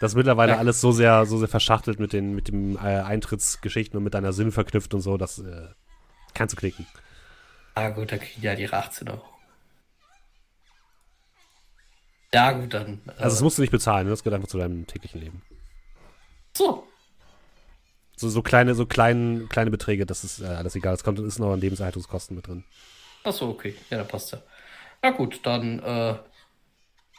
Das 0.00 0.12
ist 0.12 0.16
mittlerweile 0.16 0.52
Ja. 0.52 0.58
alles 0.58 0.80
so 0.80 0.90
sehr, 0.92 1.26
so 1.26 1.38
sehr 1.38 1.48
verschachtelt 1.48 2.00
mit 2.00 2.12
den 2.12 2.34
mit 2.34 2.48
dem 2.48 2.76
äh, 2.76 2.80
Eintrittsgeschichten 2.80 3.96
und 3.96 4.04
mit 4.04 4.14
deiner 4.14 4.32
Sinn 4.32 4.50
verknüpft 4.52 4.92
und 4.94 5.00
so, 5.00 5.16
das 5.16 5.38
äh, 5.38 5.68
kannst 6.34 6.54
du 6.54 6.58
klicken. 6.58 6.86
Ah 7.74 7.88
gut, 7.90 8.10
da 8.12 8.18
kriegen 8.18 8.40
die 8.40 8.46
ja 8.46 8.54
ihre 8.54 8.76
18 8.76 9.08
Euro. 9.08 9.22
Ja 12.34 12.52
gut, 12.52 12.72
dann. 12.74 13.00
Äh, 13.06 13.10
Also 13.22 13.36
das 13.36 13.40
musst 13.42 13.58
du 13.58 13.62
nicht 13.62 13.70
bezahlen, 13.70 14.08
das 14.08 14.22
gehört 14.22 14.36
einfach 14.36 14.48
zu 14.48 14.58
deinem 14.58 14.86
täglichen 14.86 15.20
Leben. 15.20 15.42
so. 16.56 16.86
So, 18.22 18.28
so 18.28 18.40
kleine, 18.40 18.76
so 18.76 18.86
kleine, 18.86 19.46
kleine 19.48 19.72
Beträge, 19.72 20.06
das 20.06 20.22
ist 20.22 20.40
äh, 20.40 20.44
alles 20.44 20.76
egal. 20.76 20.94
Es 20.94 21.02
kommt 21.02 21.18
ist 21.18 21.40
noch 21.40 21.52
an 21.52 21.60
Lebenserhaltungskosten 21.60 22.36
mit 22.36 22.46
drin. 22.46 22.62
Achso, 23.24 23.50
okay. 23.50 23.74
Ja, 23.90 23.98
dann 23.98 24.06
passt 24.06 24.30
ja. 24.30 24.38
Na 25.02 25.10
gut, 25.10 25.40
dann, 25.42 25.80
äh, 25.80 26.10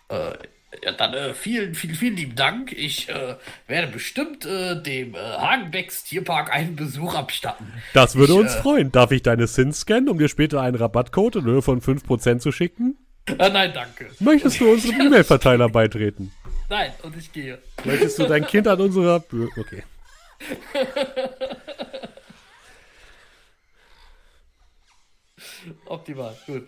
äh, 0.08 0.38
ja, 0.82 0.92
dann 0.94 1.14
äh, 1.14 1.34
vielen, 1.34 1.76
vielen, 1.76 1.96
vielen 1.96 2.16
lieben 2.16 2.36
Dank. 2.38 2.72
Ich 2.72 3.10
äh, 3.10 3.36
werde 3.68 3.92
bestimmt 3.92 4.46
äh, 4.46 4.82
dem 4.82 5.14
äh, 5.14 5.18
Hagenbecks 5.18 6.06
Tierpark 6.06 6.54
einen 6.54 6.78
Besuch 6.78 7.16
abstatten. 7.16 7.68
Das 7.94 8.16
würde 8.16 8.32
Ich, 8.32 8.40
uns 8.40 8.56
äh, 8.56 8.62
freuen. 8.62 8.92
Darf 8.94 9.12
ich 9.12 9.24
deine 9.24 9.48
Sins 9.48 9.82
scannen, 9.82 10.08
um 10.08 10.18
dir 10.18 10.30
später 10.30 10.62
einen 10.62 10.78
Rabattcode 10.78 11.36
in 11.36 11.44
Höhe 11.44 11.62
von 11.62 11.82
5% 11.82 12.40
zu 12.40 12.54
schicken? 12.54 12.96
Äh, 13.26 13.50
nein, 13.50 13.74
danke. 13.74 14.10
Möchtest 14.22 14.62
du 14.62 14.72
unserem 14.72 15.02
E-Mail-Verteiler 15.02 15.68
beitreten? 15.68 16.32
Nein, 16.70 16.94
und 17.04 17.18
ich 17.18 17.30
gehe. 17.34 17.58
Möchtest 17.84 18.20
du 18.20 18.24
dein 18.26 18.48
Kind 18.48 18.70
an 18.70 18.80
unserer... 18.80 19.22
Okay. 19.58 19.84
Optimal, 25.86 26.36
gut. 26.45 26.68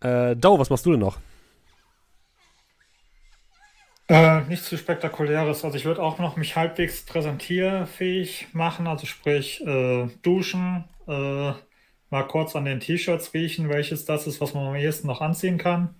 Äh, 0.00 0.36
Doe, 0.36 0.58
was 0.58 0.70
machst 0.70 0.86
du 0.86 0.92
denn 0.92 1.00
noch? 1.00 1.18
Äh, 4.08 4.40
nichts 4.48 4.68
zu 4.68 4.76
spektakuläres. 4.76 5.64
Also 5.64 5.76
ich 5.76 5.84
würde 5.84 6.02
auch 6.02 6.18
noch 6.18 6.36
mich 6.36 6.56
halbwegs 6.56 7.04
präsentierfähig 7.04 8.48
machen, 8.52 8.88
also 8.88 9.06
sprich 9.06 9.64
äh, 9.64 10.08
duschen, 10.22 10.84
äh, 11.06 11.52
mal 12.10 12.26
kurz 12.26 12.56
an 12.56 12.64
den 12.64 12.80
T-Shirts 12.80 13.34
riechen, 13.34 13.68
welches 13.68 14.06
das 14.06 14.26
ist, 14.26 14.40
was 14.40 14.52
man 14.52 14.66
am 14.66 14.74
ehesten 14.74 15.06
noch 15.06 15.20
anziehen 15.20 15.58
kann. 15.58 15.99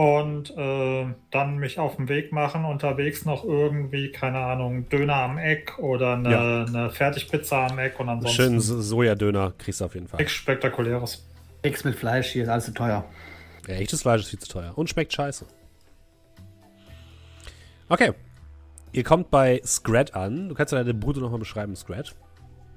Und 0.00 0.56
äh, 0.56 1.12
dann 1.30 1.58
mich 1.58 1.78
auf 1.78 1.96
den 1.96 2.08
Weg 2.08 2.32
machen, 2.32 2.64
unterwegs 2.64 3.26
noch 3.26 3.44
irgendwie, 3.44 4.10
keine 4.10 4.38
Ahnung, 4.38 4.88
Döner 4.88 5.16
am 5.16 5.36
Eck 5.36 5.78
oder 5.78 6.14
eine, 6.14 6.30
Ja. 6.30 6.64
eine 6.64 6.88
Fertigpizza 6.88 7.66
am 7.66 7.78
Eck 7.78 8.00
und 8.00 8.06
Schönen 8.06 8.18
ansonsten 8.54 8.60
So- 8.60 8.80
Sojadöner 8.80 9.52
kriegst 9.58 9.82
du 9.82 9.84
auf 9.84 9.92
jeden 9.94 10.08
Fall. 10.08 10.16
nichts 10.18 10.32
Spektakuläres. 10.32 11.26
Nix 11.62 11.84
mit 11.84 11.96
Fleisch, 11.96 12.28
hier 12.28 12.44
ist 12.44 12.48
alles 12.48 12.64
zu 12.64 12.72
teuer. 12.72 13.04
Ja, 13.68 13.74
echtes 13.74 14.00
Fleisch 14.00 14.22
ist 14.22 14.30
viel 14.30 14.38
zu 14.38 14.48
teuer 14.48 14.72
und 14.74 14.88
schmeckt 14.88 15.12
scheiße. 15.12 15.44
Okay. 17.90 18.12
Ihr 18.92 19.04
kommt 19.04 19.30
bei 19.30 19.60
Scrat 19.66 20.14
an. 20.14 20.48
Du 20.48 20.54
kannst 20.54 20.72
ja 20.72 20.78
deine 20.78 20.94
Bude 20.94 21.20
nochmal 21.20 21.40
beschreiben, 21.40 21.76
Scrat. 21.76 22.14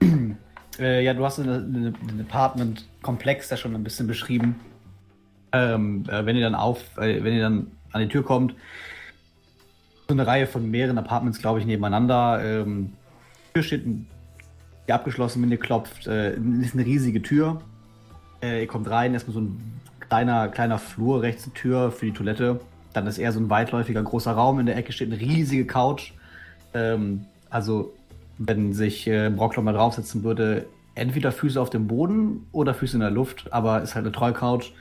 Äh, 0.79 1.03
ja, 1.03 1.13
du 1.13 1.23
hast 1.23 1.39
einen 1.39 1.95
ein 2.09 2.25
Apartment-Komplex 2.27 3.47
ja 3.51 3.57
schon 3.57 3.75
ein 3.75 3.83
bisschen 3.83 4.07
beschrieben. 4.07 4.59
Ähm, 5.53 6.03
äh, 6.09 6.25
wenn 6.25 6.35
ihr 6.35 6.43
dann 6.43 6.55
auf, 6.55 6.97
äh, 6.97 7.23
wenn 7.23 7.33
ihr 7.33 7.43
dann 7.43 7.71
an 7.91 8.01
die 8.01 8.07
Tür 8.07 8.23
kommt, 8.23 8.55
so 10.07 10.15
eine 10.15 10.27
Reihe 10.27 10.47
von 10.47 10.69
mehreren 10.69 10.97
Apartments, 10.97 11.39
glaube 11.39 11.59
ich, 11.59 11.65
nebeneinander. 11.65 12.41
Ähm, 12.43 12.93
die 13.49 13.53
Tür 13.53 13.63
steht 13.63 13.85
die 13.85 14.91
abgeschlossen, 14.91 15.41
wenn 15.41 15.51
ihr 15.51 15.59
klopft, 15.59 16.07
äh, 16.07 16.35
ist 16.61 16.73
eine 16.73 16.85
riesige 16.85 17.21
Tür. 17.21 17.61
Äh, 18.41 18.61
ihr 18.61 18.67
kommt 18.67 18.89
rein, 18.89 19.13
erstmal 19.13 19.35
so 19.35 19.41
ein 19.41 19.79
kleiner, 19.99 20.49
kleiner 20.49 20.79
Flur, 20.79 21.21
rechts 21.21 21.45
eine 21.45 21.53
Tür 21.53 21.91
für 21.91 22.07
die 22.07 22.13
Toilette. 22.13 22.59
Dann 22.93 23.07
ist 23.07 23.17
eher 23.17 23.31
so 23.31 23.39
ein 23.39 23.49
weitläufiger 23.49 24.03
großer 24.03 24.31
Raum. 24.31 24.59
In 24.59 24.65
der 24.65 24.75
Ecke 24.75 24.91
steht 24.91 25.11
eine 25.11 25.21
riesige 25.21 25.65
Couch. 25.65 26.13
Ähm, 26.73 27.25
also, 27.49 27.93
wenn 28.39 28.73
sich 28.73 29.07
äh, 29.07 29.29
Brockler 29.29 29.63
mal 29.63 29.73
draufsetzen 29.73 30.23
würde, 30.23 30.65
entweder 30.95 31.31
Füße 31.31 31.59
auf 31.61 31.69
dem 31.69 31.87
Boden 31.87 32.47
oder 32.51 32.73
Füße 32.73 32.97
in 32.97 33.01
der 33.01 33.11
Luft, 33.11 33.51
aber 33.53 33.81
ist 33.81 33.95
halt 33.95 34.05
eine 34.05 34.11
Trollcouch. 34.11 34.69
Äh, 34.69 34.73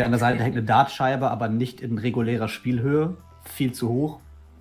an 0.00 0.10
der 0.10 0.18
Seite 0.18 0.42
hängt 0.42 0.56
eine 0.56 0.64
Dartscheibe, 0.64 1.30
aber 1.30 1.48
nicht 1.48 1.80
in 1.80 1.98
regulärer 1.98 2.48
Spielhöhe. 2.48 3.16
Viel 3.44 3.72
zu 3.72 3.88
hoch, 3.88 4.20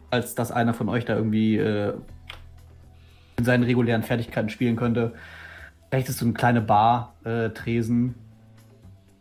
als 0.09 0.35
dass 0.35 0.51
einer 0.51 0.73
von 0.73 0.89
euch 0.89 1.05
da 1.05 1.15
irgendwie 1.15 1.57
äh, 1.57 1.93
in 3.37 3.45
seinen 3.45 3.63
regulären 3.63 4.03
Fertigkeiten 4.03 4.49
spielen 4.49 4.75
könnte. 4.75 5.13
Rechts 5.91 6.09
ist 6.09 6.19
so 6.19 6.25
eine 6.25 6.33
kleine 6.33 6.61
Bar, 6.61 7.13
äh, 7.23 7.49
Tresen. 7.49 8.15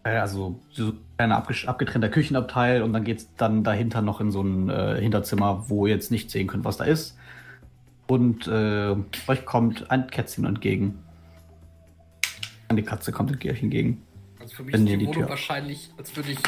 Also 0.02 0.58
so 0.70 0.94
ein 1.18 1.30
abgetrennter 1.30 2.08
Küchenabteil 2.08 2.82
und 2.82 2.92
dann 2.92 3.04
geht 3.04 3.18
es 3.18 3.34
dann 3.36 3.62
dahinter 3.62 4.00
noch 4.00 4.20
in 4.20 4.30
so 4.30 4.42
ein 4.42 4.70
äh, 4.70 4.98
Hinterzimmer, 5.00 5.66
wo 5.68 5.86
ihr 5.86 5.94
jetzt 5.94 6.10
nicht 6.10 6.30
sehen 6.30 6.46
könnt, 6.46 6.64
was 6.64 6.78
da 6.78 6.84
ist. 6.84 7.16
Und 8.06 8.48
äh, 8.48 8.96
euch 9.28 9.44
kommt 9.44 9.90
ein 9.90 10.08
Kätzchen 10.08 10.44
entgegen. 10.44 10.98
Die 12.72 12.82
Katze 12.82 13.12
kommt 13.12 13.30
euch 13.30 13.62
entgegen. 13.62 14.02
Also 14.40 14.54
für 14.56 14.62
mich 14.64 14.74
ist 14.74 14.80
die 14.86 14.96
die 14.96 15.06
Wohnung 15.06 15.12
Tür- 15.22 15.28
wahrscheinlich, 15.28 15.90
als 15.98 16.16
würde 16.16 16.32
ich 16.32 16.38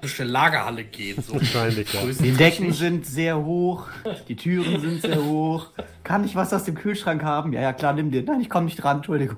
durch 0.00 0.20
eine 0.20 0.30
Lagerhalle 0.30 0.84
gehen. 0.84 1.20
So. 1.22 1.34
Wahrscheinlich, 1.34 1.92
ja. 1.92 2.00
Die 2.04 2.32
Decken 2.32 2.72
sind 2.72 3.04
sehr 3.06 3.38
hoch, 3.44 3.88
die 4.28 4.36
Türen 4.36 4.80
sind 4.80 5.02
sehr 5.02 5.22
hoch. 5.24 5.68
Kann 6.04 6.24
ich 6.24 6.34
was 6.36 6.52
aus 6.52 6.64
dem 6.64 6.74
Kühlschrank 6.74 7.22
haben? 7.22 7.52
Ja, 7.52 7.60
ja, 7.60 7.72
klar, 7.72 7.92
nimm 7.92 8.10
dir. 8.10 8.22
Nein, 8.22 8.40
ich 8.40 8.48
komme 8.48 8.66
nicht 8.66 8.76
dran, 8.76 8.98
Entschuldigung. 8.98 9.36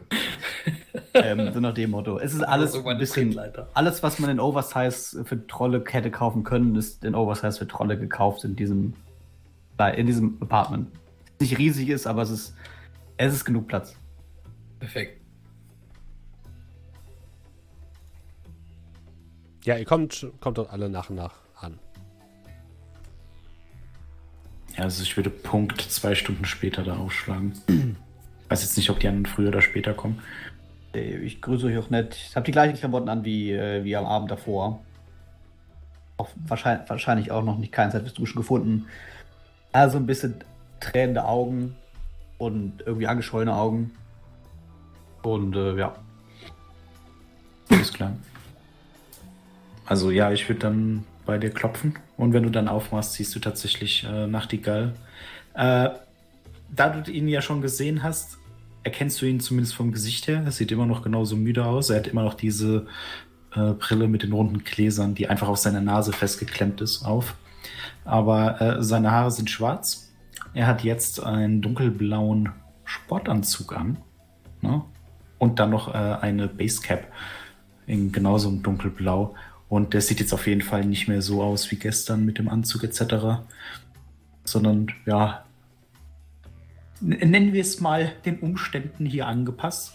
ähm, 1.14 1.52
so 1.52 1.60
nach 1.60 1.74
dem 1.74 1.90
Motto. 1.90 2.18
Es 2.18 2.34
ist 2.34 2.42
alles 2.42 2.74
ein 2.74 2.98
bisschen. 2.98 3.38
Alles, 3.74 4.02
was 4.02 4.18
man 4.18 4.30
in 4.30 4.40
Oversize 4.40 5.24
für 5.24 5.46
Trolle 5.46 5.82
hätte 5.88 6.10
kaufen 6.10 6.44
können, 6.44 6.76
ist 6.76 7.04
in 7.04 7.14
Oversize 7.14 7.58
für 7.58 7.66
Trolle 7.66 7.98
gekauft 7.98 8.44
in 8.44 8.54
diesem, 8.54 8.94
in 9.96 10.06
diesem 10.06 10.36
Apartment. 10.40 10.88
Nicht 11.40 11.56
riesig 11.58 11.88
ist, 11.88 12.06
aber 12.06 12.22
es 12.22 12.30
ist, 12.30 12.54
es 13.16 13.32
ist 13.32 13.44
genug 13.46 13.66
Platz. 13.66 13.96
Perfekt. 14.78 15.19
Ja, 19.64 19.76
ihr 19.76 19.84
kommt, 19.84 20.26
kommt 20.40 20.58
dort 20.58 20.70
alle 20.70 20.88
nach 20.88 21.10
und 21.10 21.16
nach 21.16 21.34
an. 21.60 21.78
Ja, 24.76 24.84
also 24.84 25.02
ich 25.02 25.16
würde 25.16 25.30
Punkt 25.30 25.80
zwei 25.82 26.14
Stunden 26.14 26.44
später 26.44 26.82
da 26.82 26.96
aufschlagen. 26.96 27.52
Weiß 28.48 28.62
jetzt 28.62 28.76
nicht, 28.76 28.90
ob 28.90 28.98
die 29.00 29.08
anderen 29.08 29.26
früher 29.26 29.48
oder 29.48 29.62
später 29.62 29.94
kommen. 29.94 30.20
Äh, 30.94 31.18
Ich 31.18 31.42
grüße 31.42 31.66
euch 31.66 31.78
auch 31.78 31.90
nett. 31.90 32.14
Ich 32.14 32.36
habe 32.36 32.44
die 32.46 32.52
gleichen 32.52 32.76
Klamotten 32.76 33.08
an 33.08 33.24
wie, 33.24 33.52
äh, 33.52 33.84
wie 33.84 33.96
am 33.96 34.06
Abend 34.06 34.30
davor. 34.30 34.80
Auch 36.16 36.30
wahrscheinlich, 36.46 36.88
wahrscheinlich 36.88 37.30
auch 37.30 37.42
noch 37.44 37.58
nicht 37.58 37.72
keine 37.72 37.92
Zeit 37.92 38.02
fürs 38.02 38.14
Duschen 38.14 38.38
gefunden. 38.38 38.86
Also 39.72 39.98
ein 39.98 40.06
bisschen 40.06 40.36
tränende 40.80 41.24
Augen 41.24 41.76
und 42.38 42.82
irgendwie 42.86 43.06
angeschwollene 43.06 43.54
Augen. 43.54 43.92
Und 45.22 45.54
äh, 45.54 45.76
ja. 45.76 45.94
Alles 47.70 47.92
klar. 47.92 48.12
Also 49.90 50.12
ja, 50.12 50.30
ich 50.30 50.48
würde 50.48 50.60
dann 50.60 51.04
bei 51.26 51.36
dir 51.36 51.50
klopfen 51.50 51.98
und 52.16 52.32
wenn 52.32 52.44
du 52.44 52.50
dann 52.50 52.68
aufmachst, 52.68 53.14
siehst 53.14 53.34
du 53.34 53.40
tatsächlich 53.40 54.06
äh, 54.08 54.28
Nachtigall. 54.28 54.94
Äh, 55.54 55.90
da 56.68 56.88
du 56.90 57.10
ihn 57.10 57.26
ja 57.26 57.42
schon 57.42 57.60
gesehen 57.60 58.04
hast, 58.04 58.38
erkennst 58.84 59.20
du 59.20 59.26
ihn 59.26 59.40
zumindest 59.40 59.74
vom 59.74 59.90
Gesicht 59.90 60.28
her. 60.28 60.42
Er 60.44 60.52
sieht 60.52 60.70
immer 60.70 60.86
noch 60.86 61.02
genauso 61.02 61.34
müde 61.34 61.64
aus. 61.64 61.90
Er 61.90 61.96
hat 61.96 62.06
immer 62.06 62.22
noch 62.22 62.34
diese 62.34 62.86
äh, 63.56 63.72
Brille 63.72 64.06
mit 64.06 64.22
den 64.22 64.32
runden 64.32 64.62
Gläsern, 64.62 65.16
die 65.16 65.28
einfach 65.28 65.48
auf 65.48 65.56
seiner 65.56 65.80
Nase 65.80 66.12
festgeklemmt 66.12 66.80
ist, 66.80 67.04
auf. 67.04 67.34
Aber 68.04 68.60
äh, 68.60 68.82
seine 68.84 69.10
Haare 69.10 69.32
sind 69.32 69.50
schwarz. 69.50 70.12
Er 70.54 70.68
hat 70.68 70.84
jetzt 70.84 71.20
einen 71.20 71.62
dunkelblauen 71.62 72.50
Sportanzug 72.84 73.76
an. 73.76 73.96
Ne? 74.60 74.82
Und 75.38 75.58
dann 75.58 75.70
noch 75.70 75.92
äh, 75.92 75.98
eine 75.98 76.46
Basecap 76.46 77.08
in 77.88 78.12
genauso 78.12 78.50
einem 78.50 78.62
dunkelblau. 78.62 79.34
Und 79.70 79.94
der 79.94 80.00
sieht 80.00 80.18
jetzt 80.18 80.34
auf 80.34 80.48
jeden 80.48 80.62
Fall 80.62 80.84
nicht 80.84 81.06
mehr 81.06 81.22
so 81.22 81.42
aus 81.44 81.70
wie 81.70 81.76
gestern 81.76 82.24
mit 82.24 82.38
dem 82.38 82.48
Anzug 82.48 82.82
etc. 82.82 83.40
Sondern 84.42 84.88
ja, 85.06 85.44
nennen 87.00 87.52
wir 87.52 87.60
es 87.60 87.80
mal 87.80 88.12
den 88.24 88.40
Umständen 88.40 89.06
hier 89.06 89.28
angepasst. 89.28 89.94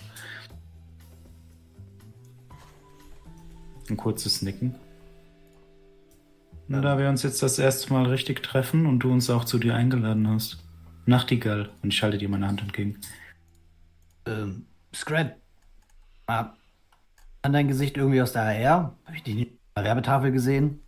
Ein 3.89 3.97
kurzes 3.97 4.41
Nicken. 4.41 4.76
Und 6.69 6.81
da 6.81 6.97
wir 6.97 7.10
uns 7.10 7.23
jetzt 7.23 7.43
das 7.43 7.60
erste 7.60 7.91
Mal 7.91 8.06
richtig 8.06 8.41
treffen 8.41 8.85
und 8.85 8.99
du 8.99 9.11
uns 9.11 9.30
auch 9.30 9.43
zu 9.43 9.60
dir 9.60 9.76
eingeladen 9.76 10.27
hast. 10.30 10.64
Nachtigall. 11.06 11.69
Und 11.84 11.93
ich 11.93 12.02
halte 12.02 12.18
dir 12.18 12.30
meine 12.30 12.47
Hand 12.47 12.61
entgegen. 12.61 12.97
Ähm, 14.26 14.68
Scrat. 14.95 15.35
Ah, 16.27 16.53
An 17.41 17.52
dein 17.52 17.68
Gesicht 17.68 17.97
irgendwie 17.97 18.22
aus 18.22 18.31
der 18.31 18.45
HR? 18.45 18.95
Habe 19.06 19.18
ich 19.18 19.22
dich 19.22 19.35
nicht 19.35 19.55
Werbetafel 19.84 20.31
gesehen? 20.31 20.80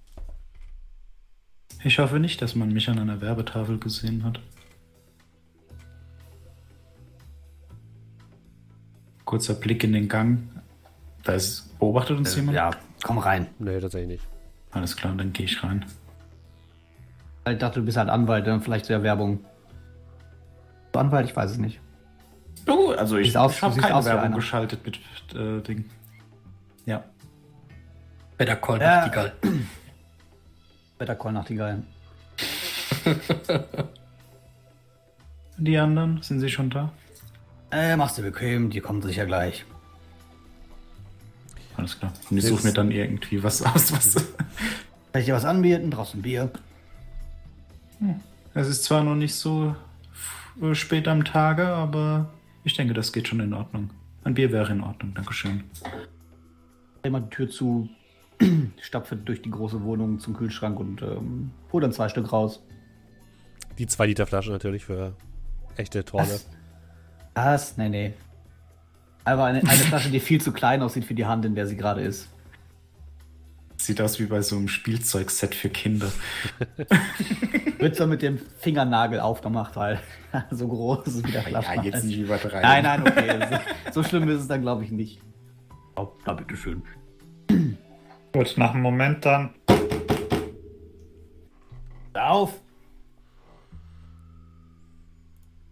Ich 1.84 2.00
hoffe 2.00 2.20
nicht, 2.20 2.42
dass 2.42 2.56
man 2.56 2.72
mich 2.72 2.90
an 2.90 2.98
einer 2.98 3.20
Werbetafel 3.20 3.78
gesehen 3.80 4.24
hat. 4.24 4.40
Kurzer 9.26 9.56
Blick 9.56 9.84
in 9.84 9.92
den 9.92 10.08
Gang. 10.08 10.50
Da 11.24 11.34
ist, 11.34 11.78
beobachtet 11.80 12.18
uns 12.18 12.34
jemand? 12.36 12.56
Ja, 12.56 12.72
komm 13.04 13.18
rein. 13.18 13.48
Nee, 13.60 13.80
tatsächlich 13.82 14.22
nicht. 14.22 14.28
Alles 14.72 14.96
klar, 14.96 15.14
dann 15.16 15.34
gehe 15.34 15.46
ich 15.46 15.62
rein. 15.64 15.86
Ich 17.50 17.58
dachte, 17.58 17.82
du 17.82 17.86
bist 17.86 17.98
halt 17.98 18.10
Anwalt, 18.10 18.48
dann 18.48 18.62
vielleicht 18.62 18.88
der 18.88 19.04
Werbung. 19.04 19.44
Du 20.94 21.00
Anwalt, 21.00 21.30
ich 21.30 21.36
weiß 21.36 21.52
es 21.52 21.58
nicht. 21.58 21.82
Oh, 22.68 22.92
also 22.92 23.18
ich, 23.18 23.28
ich 23.28 23.34
du 23.34 23.40
habe 23.40 23.82
keine 23.82 24.06
Werbung 24.06 24.32
geschaltet 24.34 24.86
mit 24.86 25.00
äh, 25.36 25.62
Ding. 25.62 25.86
Ja. 26.86 27.04
Better 28.38 28.56
Call 28.56 28.80
Ja. 28.82 28.98
Nachtigall. 28.98 29.34
Better 30.98 31.16
Call 31.16 31.34
Nachtigall. 31.34 31.84
Die 35.58 35.78
anderen, 35.78 36.22
sind 36.22 36.40
sie 36.40 36.50
schon 36.50 36.70
da? 36.70 36.92
Äh, 37.72 37.96
machst 37.96 38.18
du 38.18 38.22
bequem, 38.22 38.70
die 38.70 38.80
kommen 38.80 39.02
sicher 39.02 39.26
gleich. 39.26 39.66
Alles 41.76 41.98
klar. 42.00 42.14
Und 42.30 42.38
ich 42.38 42.46
suche 42.46 42.64
mir 42.68 42.74
dann 42.74 42.92
irgendwie 42.92 43.42
was 43.44 43.62
aus, 43.64 43.92
was. 43.92 44.14
Kann 45.12 45.20
ich 45.20 45.26
dir 45.26 45.34
was 45.34 45.46
anbieten? 45.46 45.90
Draußen 45.92 46.22
Bier. 46.22 46.52
Es 48.54 48.68
ist 48.68 48.84
zwar 48.84 49.04
noch 49.04 49.16
nicht 49.16 49.34
so 49.36 49.76
spät 50.74 51.08
am 51.08 51.26
Tage, 51.26 51.68
aber 51.68 52.30
ich 52.64 52.76
denke, 52.76 52.94
das 52.94 53.12
geht 53.12 53.28
schon 53.28 53.40
in 53.40 53.54
Ordnung. 53.54 53.90
Ein 54.24 54.34
Bier 54.36 54.52
wäre 54.52 54.72
in 54.72 54.82
Ordnung, 54.82 55.14
Dankeschön. 55.16 55.64
Jemand 57.04 57.32
die 57.32 57.36
Tür 57.36 57.50
zu, 57.50 57.90
stapft 58.82 59.16
durch 59.26 59.42
die 59.42 59.52
große 59.52 59.84
Wohnung 59.84 60.20
zum 60.20 60.36
Kühlschrank 60.36 60.80
und 60.80 61.02
ähm, 61.02 61.52
holt 61.72 61.84
dann 61.84 61.92
zwei 61.92 62.10
Stück 62.10 62.32
raus. 62.32 62.64
Die 63.78 63.88
2 63.88 64.08
Liter 64.08 64.26
Flasche 64.26 64.52
natürlich 64.52 64.86
für 64.86 65.14
echte 65.76 66.04
Trolle. 66.04 66.28
Was? 66.28 66.48
Was? 67.36 67.78
Nee, 67.78 67.90
nee. 67.90 68.14
Aber 69.24 69.46
eine, 69.46 69.60
eine 69.60 69.70
Flasche, 69.70 70.10
die 70.10 70.20
viel 70.20 70.42
zu 70.42 70.52
klein 70.52 70.82
aussieht 70.82 71.06
für 71.06 71.14
die 71.14 71.26
Hand, 71.26 71.46
in 71.46 71.56
der 71.56 71.68
sie 71.68 71.78
gerade 71.78 72.02
ist. 72.02 72.30
Sieht 73.78 74.02
aus 74.02 74.20
wie 74.20 74.26
bei 74.26 74.42
so 74.42 74.56
einem 74.56 74.70
Spielzeugset 74.70 75.54
für 75.54 75.70
Kinder. 75.70 76.12
Wird 77.78 77.96
so 77.96 78.08
mit 78.08 78.24
dem 78.24 78.40
Fingernagel 78.60 79.20
aufgemacht, 79.20 79.76
weil 79.76 80.00
so 80.52 80.68
groß 80.68 81.08
ist 81.08 81.28
wie 81.28 81.32
der 81.32 81.44
Flaschenhals. 81.44 81.86
Ja, 81.86 81.92
jetzt 81.92 82.04
nicht 82.06 82.18
übertreiben. 82.18 82.62
Nein, 82.62 82.84
nein, 82.84 83.02
okay. 83.02 83.60
so, 83.94 84.02
so 84.02 84.10
schlimm 84.10 84.28
ist 84.30 84.42
es 84.42 84.48
dann, 84.48 84.62
glaube 84.62 84.84
ich, 84.84 84.92
nicht. 84.92 85.22
Oh, 85.96 86.08
na, 86.26 86.34
bitteschön. 86.34 86.82
Gut, 88.38 88.54
nach 88.56 88.76
einem 88.76 88.84
Moment 88.84 89.26
dann. 89.26 89.50
Auf! 92.14 92.54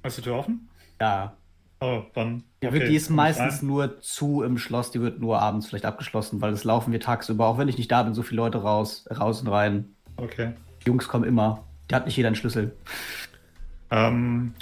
Ist 0.01 0.17
die 0.17 0.21
Tür 0.23 0.37
offen? 0.37 0.67
Ja. 0.99 1.37
Oh, 1.79 2.01
dann. 2.15 2.43
Die, 2.63 2.67
okay, 2.67 2.87
die 2.87 2.95
ist 2.95 3.11
meistens 3.11 3.59
rein. 3.59 3.67
nur 3.67 4.01
zu 4.01 4.41
im 4.41 4.57
Schloss, 4.57 4.89
die 4.89 4.99
wird 4.99 5.19
nur 5.19 5.39
abends 5.39 5.67
vielleicht 5.67 5.85
abgeschlossen, 5.85 6.41
weil 6.41 6.49
das 6.49 6.63
laufen 6.63 6.91
wir 6.91 6.99
tagsüber. 6.99 7.45
Auch 7.45 7.59
wenn 7.59 7.67
ich 7.67 7.77
nicht 7.77 7.91
da 7.91 8.01
bin, 8.01 8.15
so 8.15 8.23
viele 8.23 8.37
Leute 8.37 8.63
raus, 8.63 9.07
raus 9.15 9.41
und 9.41 9.49
rein. 9.49 9.93
Okay. 10.17 10.53
Die 10.81 10.87
Jungs 10.87 11.07
kommen 11.07 11.25
immer. 11.25 11.63
Die 11.91 11.93
hat 11.93 12.07
nicht 12.07 12.17
jeder 12.17 12.29
einen 12.29 12.35
Schlüssel. 12.35 12.75
Ähm, 13.91 14.55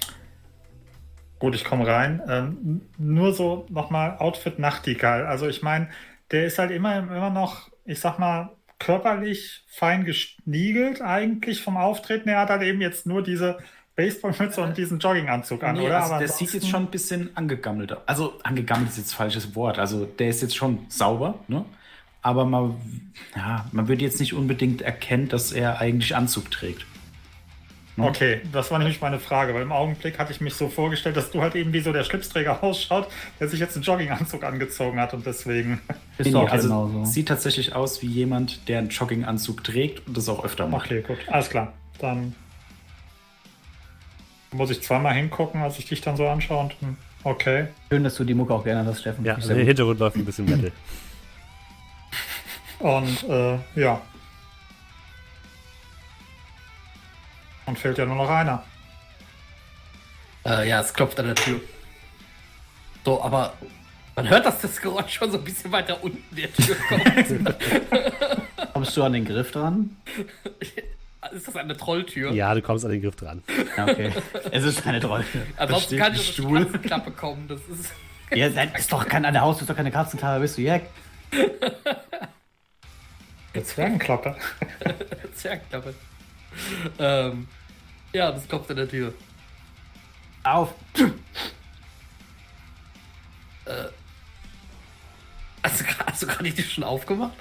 gut, 1.40 1.56
ich 1.56 1.64
komme 1.64 1.88
rein. 1.88 2.22
Ähm, 2.28 2.82
nur 2.98 3.34
so 3.34 3.66
nochmal 3.70 4.18
Outfit 4.18 4.60
Nachtigall. 4.60 5.26
Also 5.26 5.48
ich 5.48 5.62
meine, 5.64 5.88
der 6.32 6.48
ist 6.48 6.60
halt 6.60 6.72
immer, 6.72 6.98
immer 6.98 7.30
noch, 7.30 7.72
ich 7.86 8.00
sag 8.00 8.20
mal, 8.20 8.52
körperlich 8.80 9.64
fein 9.68 10.06
geschniegelt 10.06 11.02
eigentlich 11.02 11.62
vom 11.64 11.78
Auftreten. 11.78 12.30
Er 12.30 12.40
hat 12.42 12.50
halt 12.50 12.64
eben 12.64 12.82
jetzt 12.82 13.06
nur 13.06 13.24
diese 13.24 13.60
Baseballmütze 13.96 14.62
und 14.62 14.78
diesen 14.78 15.00
Jogginganzug 15.00 15.64
an, 15.64 15.76
Nee, 15.76 15.86
oder? 15.86 15.98
also 16.02 16.14
Aber 16.14 16.20
der 16.20 16.28
sieht 16.28 16.54
jetzt 16.54 16.68
schon 16.68 16.84
ein 16.84 16.92
bisschen 16.92 17.36
angegammelt 17.38 17.94
aus. 17.94 18.02
Also 18.08 18.34
angegammelt 18.44 18.90
ist 18.90 18.98
jetzt 18.98 19.14
falsches 19.14 19.56
Wort. 19.56 19.80
Also 19.80 20.06
der 20.06 20.30
ist 20.30 20.42
jetzt 20.42 20.56
schon 20.56 20.86
sauber, 20.90 21.36
ne? 21.48 21.64
Aber 22.22 22.46
man, 22.46 22.80
ja, 23.36 23.66
man 23.74 23.88
würde 23.90 24.04
jetzt 24.04 24.20
nicht 24.20 24.34
unbedingt 24.34 24.82
erkennen, 24.82 25.28
dass 25.28 25.52
er 25.52 25.80
eigentlich 25.80 26.16
Anzug 26.16 26.50
trägt. 26.52 26.86
Okay, 27.96 28.42
das 28.52 28.72
war 28.72 28.80
nämlich 28.80 29.02
meine 29.02 29.20
Frage, 29.20 29.54
weil 29.54 29.62
im 29.62 29.72
Augenblick 29.72 30.18
hatte 30.18 30.32
ich 30.32 30.42
mich 30.42 30.56
so 30.56 30.68
vorgestellt, 30.68 31.16
dass 31.16 31.30
du 31.30 31.42
halt 31.42 31.54
eben 31.56 31.74
wie 31.74 31.80
so 31.80 31.94
der 31.94 32.04
Schlipsträger 32.04 32.64
ausschaut, 32.64 33.08
der 33.40 33.48
sich 33.48 33.60
jetzt 33.60 33.76
einen 33.76 33.84
Jogginganzug 33.84 34.44
angezogen 34.44 35.00
hat 35.00 35.14
und 35.14 35.26
deswegen. 35.26 35.80
Ist 36.18 36.26
Nee, 36.26 36.32
doch 36.32 36.44
nee, 36.46 36.50
also 36.50 36.68
genauso. 36.70 37.06
sieht 37.06 37.28
tatsächlich 37.28 37.76
aus 37.76 38.02
wie 38.02 38.08
jemand, 38.08 38.68
der 38.68 38.80
einen 38.80 38.90
Jogginganzug 38.90 39.64
trägt 39.64 40.08
und 40.08 40.18
das 40.18 40.28
auch 40.28 40.44
öfter 40.44 40.68
macht. 40.68 40.88
Okay, 40.88 41.02
gut, 41.06 41.18
alles 41.28 41.50
klar. 41.50 41.74
Dann 42.00 42.36
muss 44.52 44.70
ich 44.72 44.82
zweimal 44.82 45.14
hingucken, 45.14 45.62
als 45.62 45.78
ich 45.80 45.86
dich 45.86 46.02
dann 46.02 46.18
so 46.18 46.28
anschaue 46.28 46.60
und 46.62 46.74
hm, 46.82 46.98
okay. 47.24 47.68
Schön, 47.92 48.04
dass 48.04 48.16
du 48.16 48.24
die 48.24 48.34
Mucke 48.34 48.54
auch 48.54 48.64
gerne 48.64 48.86
hast, 48.88 49.02
Steffen. 49.02 49.24
Ja, 49.26 49.36
also 49.36 49.52
im 49.52 49.58
gut. 49.60 49.68
Hintergrund 49.68 50.00
läuft 50.00 50.16
ein 50.16 50.26
bisschen 50.26 50.46
Metal. 50.50 50.72
Und 52.80 53.24
äh, 53.30 53.58
ja. 53.76 54.02
Und 57.66 57.80
fehlt 57.80 57.98
ja 57.98 58.06
nur 58.06 58.16
noch 58.16 58.30
einer. 58.30 58.64
Äh, 60.46 60.70
ja, 60.70 60.82
es 60.82 60.94
klopft 60.94 61.20
an 61.20 61.28
der 61.28 61.36
Tür. 61.36 61.62
So, 63.06 63.22
aber 63.22 63.54
man 64.16 64.30
hört, 64.30 64.46
dass 64.46 64.62
das 64.62 64.80
Geräusch 64.82 65.14
schon 65.14 65.32
so 65.32 65.38
ein 65.38 65.44
bisschen 65.44 65.72
weiter 65.72 66.04
unten 66.04 66.36
der 66.36 66.52
Tür 66.54 66.76
kommt. 66.88 67.14
Kommst 68.74 68.98
du 68.98 69.04
an 69.04 69.14
den 69.14 69.26
Griff 69.26 69.52
dran? 69.52 69.96
ist 71.32 71.48
das 71.48 71.56
eine 71.56 71.76
Trolltür? 71.76 72.32
Ja, 72.32 72.54
du 72.54 72.62
kommst 72.62 72.86
an 72.86 72.92
den 72.92 73.02
Griff 73.02 73.16
dran. 73.16 73.44
Ja, 73.78 73.88
okay. 73.88 74.12
es 74.52 74.64
ist 74.64 74.84
keine 74.84 75.00
Treue. 75.00 75.24
Ansonsten 75.58 75.98
kann 75.98 76.14
ich 76.14 76.34
Stuhl. 76.34 76.66
Katzenklappe 76.66 77.12
kommen. 77.12 77.48
Das 77.48 77.62
ist. 77.68 77.92
Ja, 78.34 78.50
das 78.50 78.80
ist 78.80 78.92
doch 78.92 79.06
kein, 79.08 79.26
an 79.26 79.34
der 79.34 79.44
Haus 79.44 79.62
ist 79.62 79.70
doch 79.70 79.76
keine 79.76 79.92
Katzenklappe, 79.92 80.40
bist 80.40 80.58
du 80.58 80.62
Jack? 80.64 80.84
Eine 83.54 83.64
Zwergenklappe. 83.64 84.36
Zwergklappe. 85.36 85.94
Ähm, 87.00 87.48
ja, 88.12 88.32
das 88.32 88.48
klopft 88.48 88.70
an 88.72 88.78
der 88.78 88.90
Tür. 88.90 89.14
Auf! 90.44 90.74
Hast 95.64 95.80
du, 95.80 95.86
hast 96.06 96.22
du 96.22 96.28
gerade 96.28 96.44
die 96.44 96.54
Tür 96.54 96.66
schon 96.66 96.84
aufgemacht? 96.84 97.34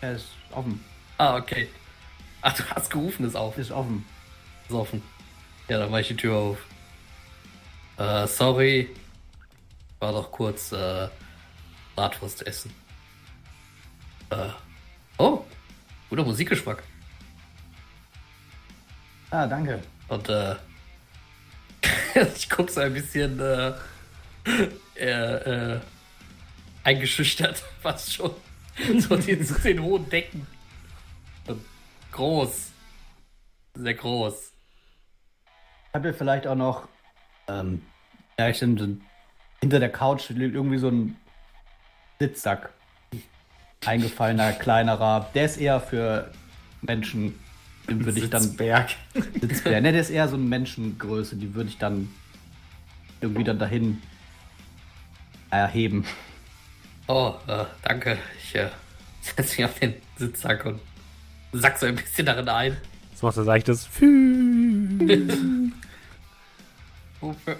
Er 0.00 0.12
ist 0.12 0.28
offen. 0.50 0.82
Ah, 1.18 1.36
okay. 1.36 1.68
Ach, 2.40 2.52
du 2.54 2.64
hast 2.70 2.90
gerufen, 2.90 3.26
ist 3.26 3.36
auf. 3.36 3.58
Ist 3.58 3.70
offen. 3.70 4.04
Ist 4.68 4.74
offen. 4.74 5.02
Ja, 5.68 5.78
dann 5.78 5.90
mach 5.90 5.98
ich 5.98 6.08
die 6.08 6.16
Tür 6.16 6.36
auf. 6.36 6.58
Äh, 7.98 8.26
sorry. 8.26 8.88
War 9.98 10.12
doch 10.12 10.30
kurz, 10.30 10.72
äh, 10.72 11.08
Bratwurst 11.94 12.46
essen. 12.46 12.72
Äh, 14.30 14.48
oh, 15.18 15.44
guter 16.10 16.24
Musikgeschmack. 16.24 16.82
Ah, 19.36 19.46
danke. 19.46 19.82
Und, 20.08 20.30
äh, 20.30 20.54
ich 22.36 22.48
guck 22.48 22.70
so 22.70 22.80
ein 22.80 22.94
bisschen, 22.94 23.38
äh, 23.38 23.72
äh, 24.98 25.74
äh, 25.74 25.80
eingeschüchtert, 26.84 27.58
fast 27.82 28.14
schon. 28.14 28.30
So 28.98 29.14
den, 29.16 29.44
zu 29.44 29.60
den 29.60 29.82
hohen 29.82 30.08
Decken. 30.08 30.46
Groß. 32.12 32.70
Sehr 33.74 33.94
groß. 33.94 34.52
Habt 35.92 36.06
ihr 36.06 36.14
vielleicht 36.14 36.46
auch 36.46 36.54
noch, 36.54 36.88
ähm, 37.46 37.82
ja, 38.38 38.48
ich 38.48 38.58
so- 38.58 38.66
hinter 39.60 39.80
der 39.80 39.92
Couch 39.92 40.30
liegt 40.30 40.54
irgendwie 40.54 40.78
so 40.78 40.88
ein 40.88 41.14
Sitzsack. 42.18 42.70
Eingefallener, 43.84 44.52
kleinerer. 44.54 45.28
Der 45.34 45.44
ist 45.44 45.58
eher 45.58 45.78
für 45.78 46.32
Menschen, 46.80 47.38
den 47.88 48.04
würde 48.04 48.18
ich 48.18 48.30
dann 48.30 48.42
Sitzberg. 48.42 48.90
Sitzbär. 49.40 49.80
Ne, 49.80 49.92
der 49.92 50.00
ist 50.00 50.10
eher 50.10 50.28
so 50.28 50.36
eine 50.36 50.44
Menschengröße, 50.44 51.36
die 51.36 51.54
würde 51.54 51.68
ich 51.68 51.78
dann 51.78 52.08
irgendwie 53.20 53.44
dann 53.44 53.58
dahin 53.58 54.02
erheben. 55.50 56.04
Oh, 57.06 57.34
äh, 57.46 57.64
danke. 57.82 58.18
Ich 58.42 58.54
äh, 58.54 58.68
setze 59.20 59.56
mich 59.56 59.64
auf 59.64 59.78
den 59.78 59.94
Sitzsack 60.16 60.64
und 60.66 60.80
sack 61.52 61.78
so 61.78 61.86
ein 61.86 61.94
bisschen 61.94 62.26
darin 62.26 62.48
ein. 62.48 62.76
Das 63.12 63.22
macht 63.22 63.38
ein 63.38 63.44
leichtes 63.44 63.86
Fü. 63.86 65.70
Oh, 67.20 67.34
per 67.44 67.56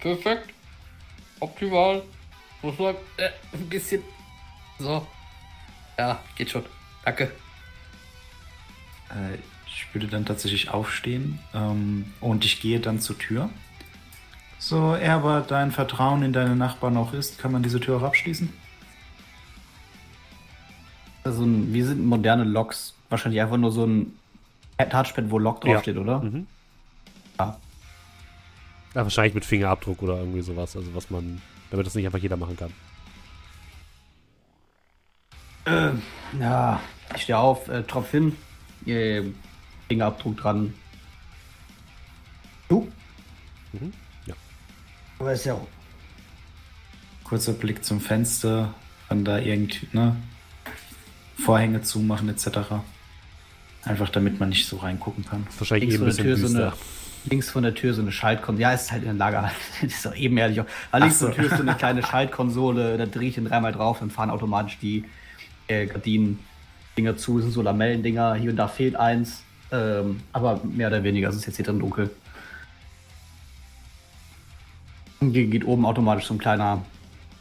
perfekt. 0.00 0.50
Optimal. 1.40 2.02
Muss 2.62 2.78
man 2.78 2.94
äh, 3.16 3.30
ein 3.52 3.68
bisschen. 3.68 4.02
So. 4.78 5.06
Ja, 5.98 6.22
geht 6.36 6.50
schon. 6.50 6.64
Danke. 7.04 7.30
Äh, 9.10 9.38
ich 9.66 9.86
würde 9.92 10.06
dann 10.06 10.24
tatsächlich 10.24 10.70
aufstehen 10.70 11.38
ähm, 11.54 12.12
und 12.20 12.44
ich 12.44 12.60
gehe 12.60 12.80
dann 12.80 13.00
zur 13.00 13.18
Tür. 13.18 13.50
So, 14.58 14.94
er 14.94 15.14
aber 15.14 15.42
dein 15.42 15.70
Vertrauen 15.70 16.22
in 16.22 16.32
deine 16.32 16.56
Nachbarn 16.56 16.94
noch 16.94 17.12
ist, 17.12 17.38
kann 17.38 17.52
man 17.52 17.62
diese 17.62 17.78
Tür 17.78 17.98
auch 17.98 18.02
abschließen? 18.02 18.52
Also 21.24 21.44
ein, 21.44 21.72
wie 21.74 21.82
sind 21.82 22.04
moderne 22.06 22.44
Loks? 22.44 22.94
Wahrscheinlich 23.08 23.42
einfach 23.42 23.58
nur 23.58 23.70
so 23.70 23.84
ein 23.84 24.12
Touchpad, 24.78 25.30
wo 25.30 25.38
Ja. 25.38 25.52
draufsteht, 25.52 25.96
oder? 25.96 26.20
Mhm. 26.20 26.46
Ja. 27.38 27.58
Ja, 28.94 29.02
wahrscheinlich 29.02 29.34
mit 29.34 29.44
Fingerabdruck 29.44 30.02
oder 30.02 30.18
irgendwie 30.18 30.40
sowas. 30.40 30.74
Also 30.76 30.94
was 30.94 31.10
man, 31.10 31.42
damit 31.70 31.86
das 31.86 31.94
nicht 31.94 32.06
einfach 32.06 32.18
jeder 32.18 32.36
machen 32.36 32.56
kann. 32.56 32.72
Ja, 36.40 36.80
ich 37.14 37.22
stehe 37.22 37.38
auf, 37.38 37.68
äh, 37.68 37.82
tropf 37.82 38.10
hin, 38.12 38.36
äh, 38.86 39.22
Fingerabdruck 39.88 40.36
dran. 40.36 40.74
Du? 42.68 42.88
Mhm, 43.72 43.92
ja. 44.26 44.34
Aber 45.18 45.32
ist 45.32 45.46
ja 45.46 45.60
Kurzer 47.24 47.52
Blick 47.52 47.84
zum 47.84 48.00
Fenster, 48.00 48.74
wenn 49.08 49.24
da 49.24 49.38
irgendwie, 49.38 49.88
ne? 49.92 50.16
Vorhänge 51.36 51.82
zumachen 51.82 52.28
etc. 52.28 52.58
Einfach 53.84 54.08
damit 54.10 54.40
man 54.40 54.48
nicht 54.48 54.66
so 54.66 54.76
reingucken 54.78 55.24
kann. 55.24 55.46
Wahrscheinlich 55.58 55.90
eh 55.90 55.96
links 55.96 56.18
ein 56.18 56.24
von 56.24 56.24
der 56.24 56.34
bisschen 56.34 56.40
Tür 56.40 56.48
so 56.48 56.56
eine, 56.56 56.72
links 57.24 57.50
von 57.50 57.62
der 57.62 57.74
Tür 57.74 57.94
so 57.94 58.02
eine 58.02 58.12
Schaltkonsole. 58.12 58.62
Ja, 58.62 58.72
ist 58.72 58.90
halt 58.90 59.02
in 59.02 59.08
der 59.08 59.14
Lager. 59.14 59.42
das 59.82 59.92
ist 59.92 60.06
doch 60.06 60.14
eben 60.14 60.36
ehrlich. 60.38 60.60
auch. 60.60 60.66
Aber 60.90 61.00
links 61.00 61.18
so. 61.18 61.26
von 61.26 61.34
der 61.34 61.42
Tür 61.42 61.52
ist 61.52 61.58
so 61.58 61.62
eine 61.62 61.74
kleine 61.78 62.02
Schaltkonsole. 62.02 62.96
Da 62.96 63.06
drehe 63.06 63.28
ich 63.28 63.34
den 63.34 63.44
dreimal 63.44 63.72
drauf, 63.72 63.98
dann 63.98 64.10
fahren 64.10 64.30
automatisch 64.30 64.78
die 64.80 65.04
äh, 65.68 65.86
Gardinen-Dinger 66.96 67.16
zu. 67.16 67.36
Das 67.36 67.44
sind 67.44 67.52
so 67.52 67.62
Lamellendinger. 67.62 68.34
Hier 68.34 68.50
und 68.50 68.56
da 68.56 68.68
fehlt 68.68 68.96
eins. 68.96 69.42
Ähm, 69.70 70.20
aber 70.32 70.60
mehr 70.64 70.88
oder 70.88 71.02
weniger. 71.02 71.28
Es 71.28 71.36
ist 71.36 71.46
jetzt 71.46 71.56
hier 71.56 71.64
drin 71.64 71.78
dunkel. 71.78 72.10
Und 75.20 75.32
Hier 75.32 75.46
geht 75.46 75.64
oben 75.64 75.86
automatisch 75.86 76.26
so 76.26 76.34
ein 76.34 76.38
kleiner 76.38 76.84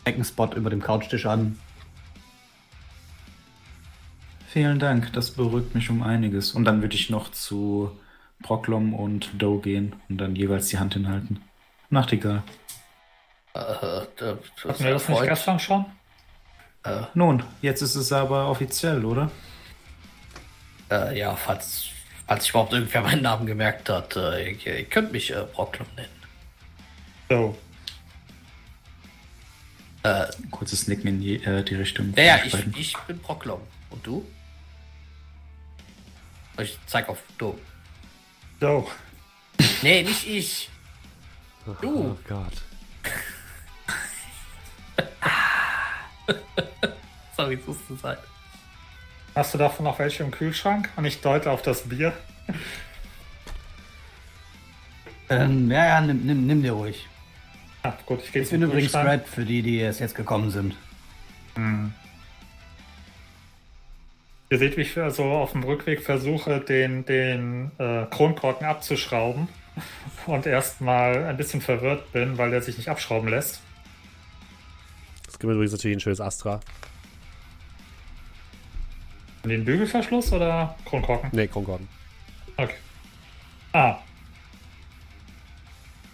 Eckenspot 0.03 0.55
über 0.55 0.69
dem 0.69 0.81
Couchtisch 0.81 1.25
an. 1.25 1.59
Vielen 4.47 4.79
Dank, 4.79 5.11
das 5.11 5.31
beruhigt 5.31 5.75
mich 5.75 5.89
um 5.89 6.01
einiges. 6.01 6.53
Und 6.53 6.63
dann 6.63 6.81
würde 6.81 6.95
ich 6.95 7.09
noch 7.09 7.31
zu 7.31 7.91
Proklom 8.41 8.93
und 8.93 9.29
Doe 9.41 9.59
gehen 9.59 9.95
und 10.07 10.17
dann 10.17 10.35
jeweils 10.35 10.69
die 10.69 10.77
Hand 10.77 10.93
hinhalten. 10.93 11.41
Nachtigall. 11.89 12.43
Äh, 13.53 13.59
das, 13.59 14.07
das 14.17 14.65
Hatten 14.65 14.83
wir 14.83 14.91
das 14.91 15.09
nicht 15.09 15.23
gestern 15.23 15.59
schon? 15.59 15.85
Nun, 17.13 17.43
jetzt 17.61 17.81
ist 17.81 17.95
es 17.95 18.11
aber 18.11 18.47
offiziell, 18.49 19.03
oder? 19.05 19.31
Äh, 20.91 21.17
ja, 21.17 21.35
falls, 21.35 21.85
falls 22.27 22.43
ich 22.43 22.51
überhaupt 22.51 22.73
irgendwer 22.73 23.01
meinen 23.01 23.23
Namen 23.23 23.45
gemerkt 23.45 23.89
hat, 23.89 24.15
äh, 24.15 24.51
ihr, 24.51 24.77
ihr 24.79 24.85
könnt 24.85 25.11
mich 25.11 25.31
äh, 25.31 25.45
Brocklum 25.51 25.87
nennen. 25.95 26.09
So. 27.29 27.57
Äh, 30.03 30.27
Kurzes 30.51 30.87
Nicken 30.87 31.07
in 31.07 31.21
die, 31.21 31.43
äh, 31.43 31.63
die 31.63 31.75
Richtung. 31.75 32.13
ja, 32.15 32.37
ich, 32.45 32.53
ich 32.77 32.95
bin 33.07 33.17
Brocklum. 33.19 33.61
Und 33.89 34.05
du? 34.05 34.25
Ich 36.59 36.77
zeig 36.85 37.09
auf 37.09 37.23
du. 37.37 37.57
So. 38.61 38.87
Nee, 39.81 40.03
nicht 40.03 40.27
ich. 40.27 40.69
Du. 41.81 42.11
Oh 42.11 42.17
Gott. 42.27 42.53
Sorry, 47.37 47.55
es 47.55 47.67
musste 47.67 47.95
sein. 47.95 48.17
Hast 49.35 49.53
du 49.53 49.57
davon 49.57 49.83
noch 49.83 49.99
welche 49.99 50.23
im 50.23 50.31
Kühlschrank? 50.31 50.89
Und 50.95 51.05
ich 51.05 51.21
deute 51.21 51.51
auf 51.51 51.61
das 51.61 51.81
Bier. 51.89 52.13
Ähm, 55.27 55.71
ja, 55.71 55.85
ja, 55.87 56.01
nimm, 56.01 56.23
nimm, 56.23 56.45
nimm 56.45 56.61
dir 56.61 56.73
ruhig. 56.73 57.07
Ja, 57.83 57.97
gut, 58.05 58.21
ich 58.23 58.31
gehe 58.31 58.43
Ich 58.43 58.49
bin 58.51 58.61
übrigens. 58.61 58.91
Brad 58.91 59.27
für 59.27 59.43
die, 59.43 59.63
die 59.63 59.79
erst 59.79 59.99
jetzt 59.99 60.13
gekommen 60.13 60.51
sind. 60.51 60.75
Ihr 64.49 64.59
seht, 64.59 64.77
wie 64.77 64.81
ich 64.81 64.97
also 64.97 65.23
auf 65.23 65.53
dem 65.53 65.63
Rückweg 65.63 66.03
versuche, 66.03 66.59
den, 66.59 67.05
den 67.05 67.71
äh, 67.77 68.05
Kronkorken 68.09 68.67
abzuschrauben 68.67 69.47
und 70.27 70.45
erstmal 70.45 71.25
ein 71.25 71.37
bisschen 71.37 71.61
verwirrt 71.61 72.11
bin, 72.11 72.37
weil 72.37 72.51
der 72.51 72.61
sich 72.61 72.77
nicht 72.77 72.89
abschrauben 72.89 73.29
lässt. 73.29 73.61
Das 75.35 75.39
gibt 75.41 75.49
mir 75.49 75.55
übrigens 75.55 75.73
natürlich 75.73 75.97
ein 75.97 75.99
schönes 75.99 76.21
Astra. 76.21 76.61
Den 79.43 79.65
Bügelverschluss 79.65 80.31
oder 80.31 80.77
Kronkorken? 80.85 81.29
Nee, 81.33 81.47
Concorden. 81.47 81.89
Okay. 82.55 82.75
Ah. 83.73 83.97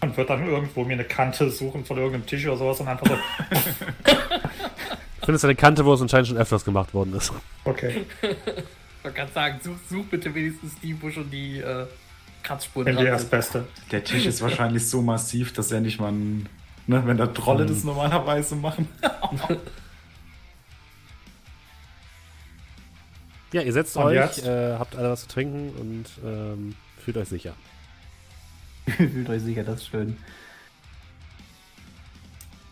Und 0.02 0.18
wird 0.18 0.28
dann 0.28 0.44
irgendwo 0.48 0.84
mir 0.84 0.94
eine 0.94 1.04
Kante 1.04 1.52
suchen 1.52 1.86
von 1.86 1.98
irgendeinem 1.98 2.26
Tisch 2.26 2.48
oder 2.48 2.58
sowas 2.58 2.80
und 2.80 2.88
einfach 2.88 3.06
so, 3.06 3.16
Findest 5.24 5.44
du 5.44 5.48
eine 5.50 5.56
Kante, 5.56 5.86
wo 5.86 5.94
es 5.94 6.02
anscheinend 6.02 6.30
schon 6.30 6.38
öfters 6.38 6.66
gemacht 6.66 6.92
worden 6.96 7.14
ist? 7.16 7.32
okay, 7.64 8.08
Man 9.04 9.14
kann 9.14 9.32
sagen, 9.32 9.60
such, 9.64 9.78
such 9.88 10.06
bitte 10.06 10.34
wenigstens 10.34 10.80
die, 10.80 11.00
wo 11.00 11.12
schon 11.12 11.30
die 11.30 11.60
äh, 11.60 11.86
Kratzspuren 12.42 12.96
dran 12.96 13.06
das 13.06 13.22
sind. 13.22 13.30
Beste. 13.30 13.68
Der 13.92 14.04
Tisch 14.04 14.26
ist 14.26 14.42
wahrscheinlich 14.42 14.90
so 14.90 15.04
massiv, 15.04 15.54
dass 15.54 15.72
er 15.72 15.80
nicht 15.80 16.00
mal, 16.00 16.12
ein- 16.12 16.50
ne, 16.92 17.02
wenn 17.06 17.18
da 17.18 17.28
Trolle 17.28 17.66
das 17.66 17.84
normalerweise 17.84 18.56
machen. 18.56 18.88
Ja, 23.54 23.62
ihr 23.62 23.74
setzt 23.74 23.98
Und 23.98 24.04
euch, 24.04 24.46
äh, 24.46 24.78
habt 24.78 24.96
alle 24.96 25.10
was 25.10 25.24
zu 25.24 25.28
trinken 25.28 25.72
und 25.78 26.06
ähm, 26.24 26.76
fühlt 26.98 27.18
euch 27.18 27.28
sicher. 27.28 27.54
Fühlt 28.86 29.30
euch 29.30 29.42
sicher, 29.42 29.66
das 29.66 29.82
ist 29.82 29.88
schön. 29.90 30.18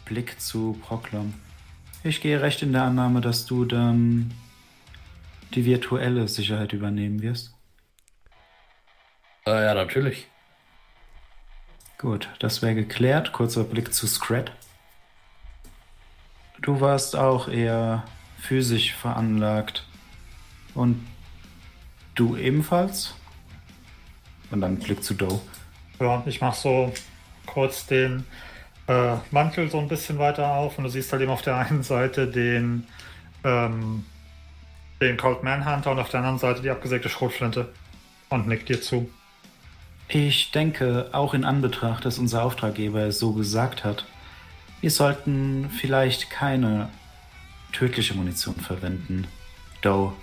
Blick 0.06 0.40
zu 0.40 0.80
Proklom. 0.82 1.34
Ich 2.06 2.22
gehe 2.22 2.42
recht 2.42 2.62
in 2.64 2.72
der 2.72 2.84
Annahme, 2.84 3.20
dass 3.20 3.46
du 3.46 3.66
dann 3.66 4.34
die 5.54 5.66
virtuelle 5.66 6.30
Sicherheit 6.30 6.72
übernehmen 6.72 7.22
wirst. 7.22 7.54
Äh, 9.46 9.66
ja, 9.66 9.74
natürlich. 9.74 10.28
Gut, 12.00 12.30
das 12.40 12.62
wäre 12.62 12.76
geklärt. 12.76 13.34
Kurzer 13.34 13.66
Blick 13.66 13.94
zu 13.94 14.08
Scrat. 14.08 14.54
Du 16.62 16.80
warst 16.80 17.18
auch 17.18 17.50
eher 17.50 18.06
physisch 18.40 18.94
veranlagt. 18.94 19.86
Und 20.74 21.06
du 22.16 22.38
ebenfalls? 22.38 23.16
Und 24.50 24.62
dann 24.62 24.78
Blick 24.78 25.04
zu 25.04 25.14
Doe. 25.14 25.42
Ja, 26.00 26.24
ich 26.26 26.40
mache 26.40 26.58
so 26.58 26.94
kurz 27.46 27.86
den 27.86 28.26
äh, 28.88 29.16
Mantel 29.32 29.70
so 29.70 29.80
ein 29.80 29.90
bisschen 29.90 30.20
weiter 30.20 30.54
auf 30.54 30.78
und 30.78 30.86
du 30.86 30.90
siehst 30.90 31.12
halt 31.12 31.22
eben 31.22 31.32
auf 31.32 31.42
der 31.42 31.58
einen 31.58 31.84
Seite 31.84 32.28
den, 32.28 32.88
ähm, 33.44 34.06
den 35.02 35.18
Cold 35.18 35.44
Manhunter 35.44 35.92
und 35.92 36.00
auf 36.00 36.10
der 36.10 36.22
anderen 36.22 36.40
Seite 36.40 36.62
die 36.62 36.70
abgesägte 36.70 37.10
Schrotflinte 37.10 37.74
und 38.30 38.48
nickt 38.48 38.70
dir 38.70 38.82
zu. 38.82 39.10
Ich 40.12 40.50
denke, 40.50 41.10
auch 41.12 41.36
in 41.36 41.46
Anbetracht, 41.46 42.04
dass 42.04 42.18
unser 42.18 42.44
Auftraggeber 42.44 43.02
es 43.02 43.20
so 43.20 43.34
gesagt 43.34 43.84
hat, 43.84 44.06
wir 44.82 44.90
sollten 44.90 45.70
vielleicht 45.70 46.32
keine 46.32 46.90
tödliche 47.72 48.16
Munition 48.16 48.56
verwenden. 48.56 49.28
Doe. 49.82 50.14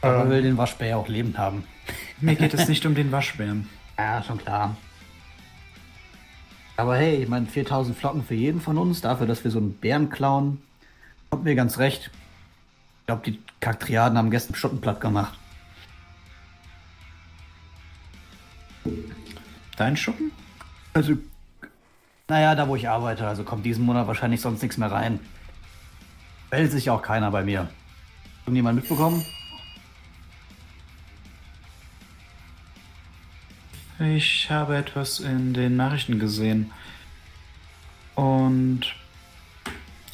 Aber 0.00 0.22
Ähm, 0.22 0.30
will 0.30 0.42
den 0.42 0.56
Waschbär 0.56 0.88
ja 0.88 0.96
auch 0.96 1.08
lebend 1.08 1.36
haben. 1.36 1.64
Mir 2.20 2.34
geht 2.34 2.54
es 2.54 2.66
nicht 2.66 2.86
um 2.86 2.94
den 2.94 3.12
Waschbären. 3.12 3.68
Ja, 3.98 4.22
schon 4.22 4.38
klar. 4.38 4.74
Aber 6.78 6.96
hey, 6.96 7.22
ich 7.22 7.28
meine, 7.28 7.46
4000 7.46 7.96
Flocken 7.96 8.24
für 8.24 8.34
jeden 8.34 8.62
von 8.62 8.78
uns, 8.78 9.02
dafür, 9.02 9.26
dass 9.26 9.44
wir 9.44 9.50
so 9.50 9.58
einen 9.58 9.74
Bären 9.74 10.08
klauen, 10.08 10.62
kommt 11.28 11.44
mir 11.44 11.54
ganz 11.54 11.78
recht. 11.78 12.10
Ich 13.00 13.06
glaube, 13.06 13.22
die 13.30 13.38
Kaktriaden 13.60 14.16
haben 14.16 14.30
gestern 14.30 14.54
Stunden 14.54 14.80
platt 14.80 15.00
gemacht. 15.00 15.38
Dein 19.76 19.96
Schuppen? 19.96 20.32
Also, 20.94 21.16
naja, 22.28 22.54
da 22.54 22.66
wo 22.68 22.76
ich 22.76 22.88
arbeite, 22.88 23.26
also 23.26 23.44
kommt 23.44 23.64
diesen 23.64 23.84
Monat 23.84 24.06
wahrscheinlich 24.06 24.40
sonst 24.40 24.62
nichts 24.62 24.78
mehr 24.78 24.90
rein. 24.90 25.20
Meldet 26.50 26.72
sich 26.72 26.90
auch 26.90 27.02
keiner 27.02 27.30
bei 27.30 27.42
mir. 27.42 27.68
Irgendjemand 28.44 28.76
mitbekommen? 28.76 29.24
Ich 33.98 34.50
habe 34.50 34.76
etwas 34.76 35.20
in 35.20 35.54
den 35.54 35.76
Nachrichten 35.76 36.18
gesehen. 36.18 36.70
Und 38.14 38.82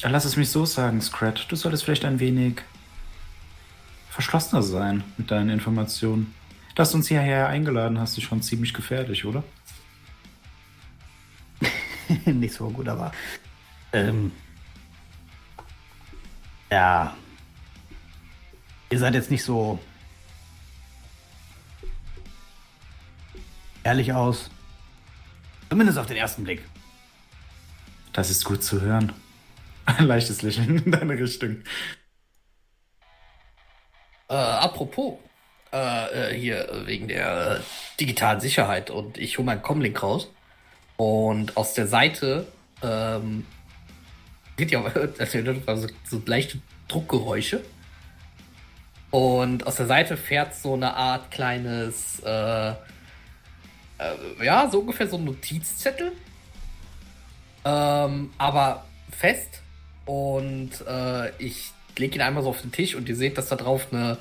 lass 0.01 0.25
es 0.25 0.37
mich 0.37 0.49
so 0.49 0.65
sagen, 0.65 1.01
Scrat. 1.01 1.45
Du 1.49 1.55
solltest 1.55 1.83
vielleicht 1.83 2.05
ein 2.05 2.19
wenig 2.19 2.61
verschlossener 4.09 4.61
sein 4.61 5.03
mit 5.17 5.31
deinen 5.31 5.49
Informationen. 5.49 6.33
Dass 6.75 6.91
du 6.91 6.97
uns 6.97 7.07
hierher 7.07 7.47
eingeladen 7.47 7.99
hast, 7.99 8.17
ist 8.17 8.23
schon 8.23 8.41
ziemlich 8.41 8.73
gefährlich, 8.73 9.25
oder? 9.25 9.43
Nicht 12.25 12.53
so 12.53 12.69
gut, 12.69 12.87
aber. 12.87 13.11
Ähm, 13.91 14.31
ja. 16.71 17.15
Ihr 18.89 18.99
seid 18.99 19.13
jetzt 19.13 19.31
nicht 19.31 19.43
so. 19.43 19.79
ehrlich 23.83 24.13
aus. 24.13 24.49
Zumindest 25.69 25.97
auf 25.97 26.07
den 26.07 26.17
ersten 26.17 26.43
Blick. 26.43 26.63
Das 28.13 28.29
ist 28.29 28.45
gut 28.45 28.63
zu 28.63 28.81
hören. 28.81 29.13
ein 29.85 30.05
leichtes 30.05 30.41
Lächeln 30.41 30.77
in 30.77 30.91
deine 30.91 31.13
Richtung. 31.13 31.63
Äh, 34.29 34.33
apropos, 34.35 35.19
äh, 35.73 36.29
äh, 36.29 36.39
hier 36.39 36.83
wegen 36.85 37.07
der 37.07 37.61
digitalen 37.99 38.39
Sicherheit. 38.39 38.91
Und 38.91 39.17
ich 39.17 39.39
hole 39.39 39.47
meinen 39.47 39.63
Comlink 39.63 40.03
raus. 40.03 40.29
Und 40.97 41.57
aus 41.57 41.73
der 41.73 41.87
Seite 41.87 42.47
ähm, 42.83 43.45
seht 44.55 44.71
ihr 44.71 44.85
also 45.65 45.87
so 46.05 46.21
leichte 46.25 46.59
Druckgeräusche. 46.87 47.63
Und 49.09 49.65
aus 49.65 49.75
der 49.75 49.87
Seite 49.87 50.15
fährt 50.15 50.55
so 50.55 50.75
eine 50.75 50.95
Art 50.95 51.31
kleines, 51.31 52.19
äh, 52.23 52.69
äh, 52.69 52.75
ja, 54.43 54.69
so 54.69 54.79
ungefähr 54.79 55.07
so 55.07 55.17
ein 55.17 55.23
Notizzettel, 55.23 56.11
ähm, 57.65 58.31
aber 58.37 58.85
fest. 59.11 59.61
Und 60.05 60.71
äh, 60.87 61.29
ich 61.37 61.71
lege 61.97 62.15
ihn 62.15 62.21
einmal 62.21 62.43
so 62.43 62.49
auf 62.49 62.61
den 62.61 62.71
Tisch 62.71 62.95
und 62.95 63.07
ihr 63.09 63.15
seht, 63.15 63.37
dass 63.37 63.49
da 63.49 63.55
drauf 63.55 63.87
eine 63.91 64.17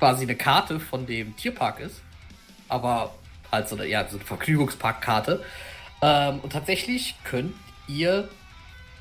quasi 0.00 0.24
eine 0.24 0.34
Karte 0.34 0.80
von 0.80 1.06
dem 1.06 1.36
Tierpark 1.36 1.78
ist. 1.78 2.00
Aber 2.68 3.14
halt 3.52 3.68
so 3.68 3.76
eine, 3.76 3.86
ja, 3.86 4.08
so 4.08 4.16
eine 4.16 4.24
Vergnügungsparkkarte. 4.24 5.44
Ähm, 6.02 6.40
und 6.40 6.52
tatsächlich 6.52 7.14
könnt 7.22 7.54
ihr 7.86 8.28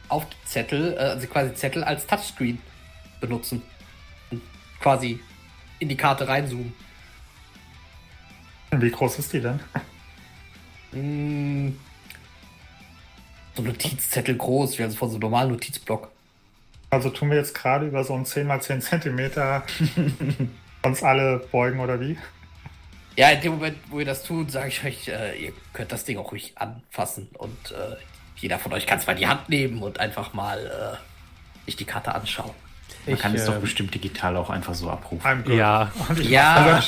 auf 0.09 0.25
dem 0.25 0.37
Zettel, 0.45 0.93
äh, 0.93 0.99
also 0.99 1.27
quasi 1.27 1.55
Zettel 1.55 1.83
als 1.83 2.05
Touchscreen 2.05 2.59
benutzen. 3.21 3.61
Und 4.29 4.41
quasi 4.79 5.19
in 5.79 5.89
die 5.89 5.97
Karte 5.97 6.27
reinzoomen. 6.27 6.73
Wie 8.71 8.91
groß 8.91 9.19
ist 9.19 9.33
die 9.33 9.41
denn? 9.41 9.59
Mm, 10.91 11.77
so 13.55 13.63
Notizzettel 13.63 14.35
groß, 14.35 14.77
wie 14.77 14.83
also 14.83 14.97
von 14.97 15.09
so 15.09 15.15
einem 15.15 15.21
normalen 15.21 15.51
Notizblock. 15.51 16.11
Also 16.89 17.09
tun 17.09 17.29
wir 17.29 17.37
jetzt 17.37 17.53
gerade 17.53 17.87
über 17.87 18.03
so 18.03 18.13
einen 18.13 18.25
10 18.25 18.49
x 18.49 18.65
10 18.65 18.81
Zentimeter 18.81 19.63
uns 20.83 21.03
alle 21.03 21.39
beugen 21.51 21.79
oder 21.79 21.99
wie? 21.99 22.17
Ja, 23.15 23.29
in 23.31 23.41
dem 23.41 23.53
Moment, 23.53 23.77
wo 23.89 23.99
ihr 23.99 24.05
das 24.05 24.23
tut, 24.23 24.49
sage 24.51 24.69
ich 24.69 24.83
euch, 24.85 25.07
äh, 25.09 25.37
ihr 25.47 25.51
könnt 25.73 25.91
das 25.91 26.05
Ding 26.05 26.17
auch 26.17 26.31
ruhig 26.31 26.53
anfassen 26.55 27.27
und 27.37 27.71
äh, 27.71 27.95
jeder 28.37 28.59
von 28.59 28.71
euch 28.71 28.85
kann 28.87 28.99
es 28.99 29.07
mal 29.07 29.13
in 29.13 29.19
die 29.19 29.27
Hand 29.27 29.49
nehmen 29.49 29.81
und 29.83 29.99
einfach 29.99 30.33
mal 30.33 30.97
äh, 30.97 31.65
sich 31.65 31.75
die 31.75 31.85
Karte 31.85 32.15
anschauen. 32.15 32.51
Man 33.05 33.15
Ich, 33.15 33.21
kann 33.21 33.35
es 33.35 33.45
doch 33.45 33.55
äh, 33.55 33.59
bestimmt 33.59 33.93
digital 33.93 34.37
auch 34.37 34.49
einfach 34.49 34.73
so 34.73 34.89
abrufen. 34.89 35.25
I'm 35.25 35.43
good. 35.43 35.55
Ja, 35.55 35.91
Ja. 36.21 36.81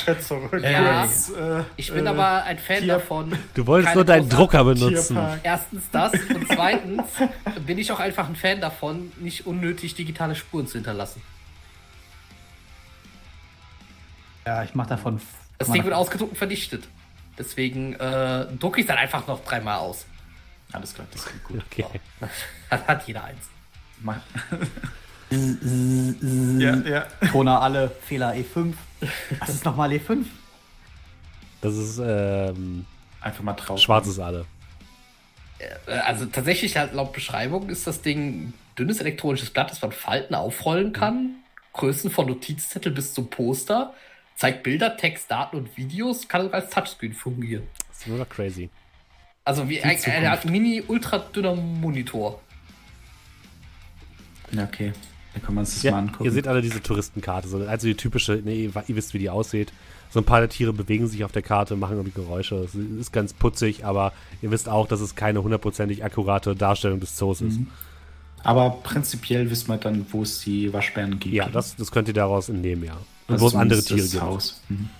Ja. 0.62 1.04
Äh, 1.04 1.64
Ich 1.76 1.92
bin 1.92 2.06
äh, 2.06 2.08
aber 2.08 2.44
ein 2.44 2.58
Fan 2.58 2.78
Tier- 2.78 2.86
davon. 2.94 3.36
du 3.54 3.66
wolltest 3.66 3.94
nur 3.94 4.04
deinen 4.04 4.28
Drucker 4.28 4.64
benutzen. 4.64 5.14
Tierpark. 5.16 5.40
Erstens 5.42 5.84
das 5.90 6.12
und 6.12 6.46
zweitens 6.48 7.02
bin 7.66 7.78
ich 7.78 7.92
auch 7.92 8.00
einfach 8.00 8.28
ein 8.28 8.36
Fan 8.36 8.60
davon, 8.60 9.12
nicht 9.20 9.46
unnötig 9.46 9.94
digitale 9.94 10.34
Spuren 10.34 10.66
zu 10.66 10.74
hinterlassen. 10.74 11.22
Ja, 14.46 14.62
ich 14.64 14.74
mache 14.74 14.88
davon. 14.90 15.20
Das 15.58 15.70
Ding 15.70 15.84
wird 15.84 15.94
ausgedruckt 15.94 16.32
und 16.32 16.36
vernichtet. 16.38 16.88
Deswegen 17.38 17.94
äh, 17.94 18.46
drucke 18.58 18.80
ich 18.80 18.86
dann 18.86 18.98
einfach 18.98 19.26
noch 19.26 19.42
dreimal 19.44 19.78
aus. 19.78 20.04
Alles 20.72 20.94
klar, 20.94 21.06
das 21.12 21.24
klingt 21.24 21.44
gut. 21.44 21.62
Okay. 21.70 21.84
Hat, 22.70 22.88
hat 22.88 23.06
jeder 23.06 23.24
eins. 23.24 23.48
Mach- 24.00 24.20
Ja, 25.30 26.76
ja. 26.84 27.06
Corona 27.30 27.60
alle, 27.60 27.90
Fehler 28.06 28.32
E5. 28.34 28.74
Was 29.40 29.48
ist 29.50 29.64
nochmal 29.64 29.90
E5? 29.92 30.24
Das 31.60 31.74
ist 31.76 31.98
ähm, 32.04 32.86
Einfach 33.20 33.42
mal 33.42 33.52
drauf. 33.54 33.78
schwarzes 33.80 34.18
Alle. 34.18 34.44
Äh, 35.58 35.92
Also 35.98 36.26
tatsächlich, 36.26 36.76
halt 36.76 36.92
laut 36.94 37.12
Beschreibung 37.12 37.68
ist 37.70 37.86
das 37.86 38.02
Ding 38.02 38.18
ein 38.48 38.54
dünnes 38.78 39.00
elektronisches 39.00 39.50
Blatt, 39.50 39.70
das 39.70 39.80
man 39.80 39.92
falten 39.92 40.34
aufrollen 40.34 40.92
kann. 40.92 41.36
Größen 41.74 42.10
von 42.10 42.26
Notizzettel 42.26 42.92
bis 42.92 43.14
zum 43.14 43.30
Poster. 43.30 43.94
Zeigt 44.36 44.62
Bilder, 44.62 44.96
Text, 44.96 45.30
Daten 45.30 45.56
und 45.56 45.76
Videos. 45.76 46.26
Kann 46.28 46.42
sogar 46.42 46.60
als 46.62 46.70
Touchscreen 46.70 47.12
fungieren. 47.12 47.64
Das 47.88 47.98
ist 47.98 48.06
nur 48.08 48.18
noch 48.18 48.28
crazy. 48.28 48.70
Also 49.44 49.68
wie 49.68 49.80
ein, 49.82 49.98
eine 50.04 50.30
Art 50.30 50.44
mini-ultra 50.44 51.18
dünner 51.18 51.54
Monitor. 51.54 52.40
Ja, 54.52 54.64
okay. 54.64 54.92
Dann 55.34 55.42
kann 55.42 55.54
man 55.54 55.64
sich 55.64 55.76
das 55.76 55.82
Ja, 55.84 55.90
mal 55.92 55.98
angucken. 55.98 56.24
ihr 56.24 56.32
seht 56.32 56.46
alle 56.46 56.60
diese 56.62 56.82
Touristenkarte. 56.82 57.48
So, 57.48 57.58
also 57.58 57.86
die 57.86 57.94
typische, 57.94 58.40
nee, 58.44 58.64
ihr 58.64 58.84
ihr 58.86 58.96
wisst, 58.96 59.14
wie 59.14 59.18
die 59.18 59.30
aussieht. 59.30 59.72
So 60.10 60.20
ein 60.20 60.24
paar 60.24 60.40
der 60.40 60.50
Tiere 60.50 60.74
bewegen 60.74 61.06
sich 61.08 61.24
auf 61.24 61.32
der 61.32 61.40
Karte, 61.40 61.74
machen 61.74 61.96
irgendwie 61.96 62.20
Geräusche. 62.20 62.56
Es 62.56 62.74
ist 62.74 63.12
ganz 63.12 63.32
putzig, 63.32 63.86
aber 63.86 64.12
ihr 64.42 64.50
wisst 64.50 64.68
auch, 64.68 64.86
dass 64.86 65.00
es 65.00 65.14
keine 65.14 65.42
hundertprozentig 65.42 66.04
akkurate 66.04 66.54
Darstellung 66.54 67.00
des 67.00 67.16
Zoos 67.16 67.40
ist. 67.40 67.60
Mhm. 67.60 67.68
Aber 68.44 68.70
prinzipiell 68.82 69.48
wissen 69.50 69.68
wir 69.68 69.78
dann, 69.78 70.04
wo 70.10 70.22
es 70.22 70.40
die 70.40 70.70
Waschbären 70.72 71.18
gibt. 71.18 71.34
Ja, 71.34 71.48
das, 71.48 71.76
das 71.76 71.90
könnt 71.90 72.08
ihr 72.08 72.14
daraus 72.14 72.48
entnehmen, 72.50 72.84
ja. 72.84 72.96
Und 73.26 73.34
Also 73.34 73.44
wo 73.44 73.48
es 73.48 73.54
andere 73.54 73.82
Tiere 73.82 74.08
gibt. 74.08 74.22
Haus. 74.22 74.60
Mhm. 74.68 74.90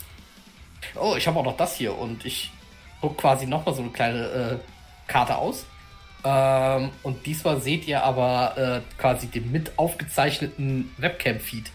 Oh, 0.95 1.15
ich 1.17 1.27
habe 1.27 1.39
auch 1.39 1.45
noch 1.45 1.57
das 1.57 1.77
hier 1.77 1.97
und 1.97 2.25
ich 2.25 2.51
druck 3.01 3.19
quasi 3.19 3.47
nochmal 3.47 3.75
so 3.75 3.83
eine 3.83 3.91
kleine 3.91 4.27
äh, 4.27 5.11
Karte 5.11 5.37
aus. 5.37 5.65
Ähm, 6.25 6.91
und 7.03 7.27
diesmal 7.27 7.61
seht 7.61 7.87
ihr 7.89 8.05
aber 8.05 8.57
äh, 8.57 9.01
quasi 9.01 9.27
den 9.27 9.51
mit 9.51 9.79
aufgezeichneten 9.79 10.93
Webcam-Feed, 10.99 11.71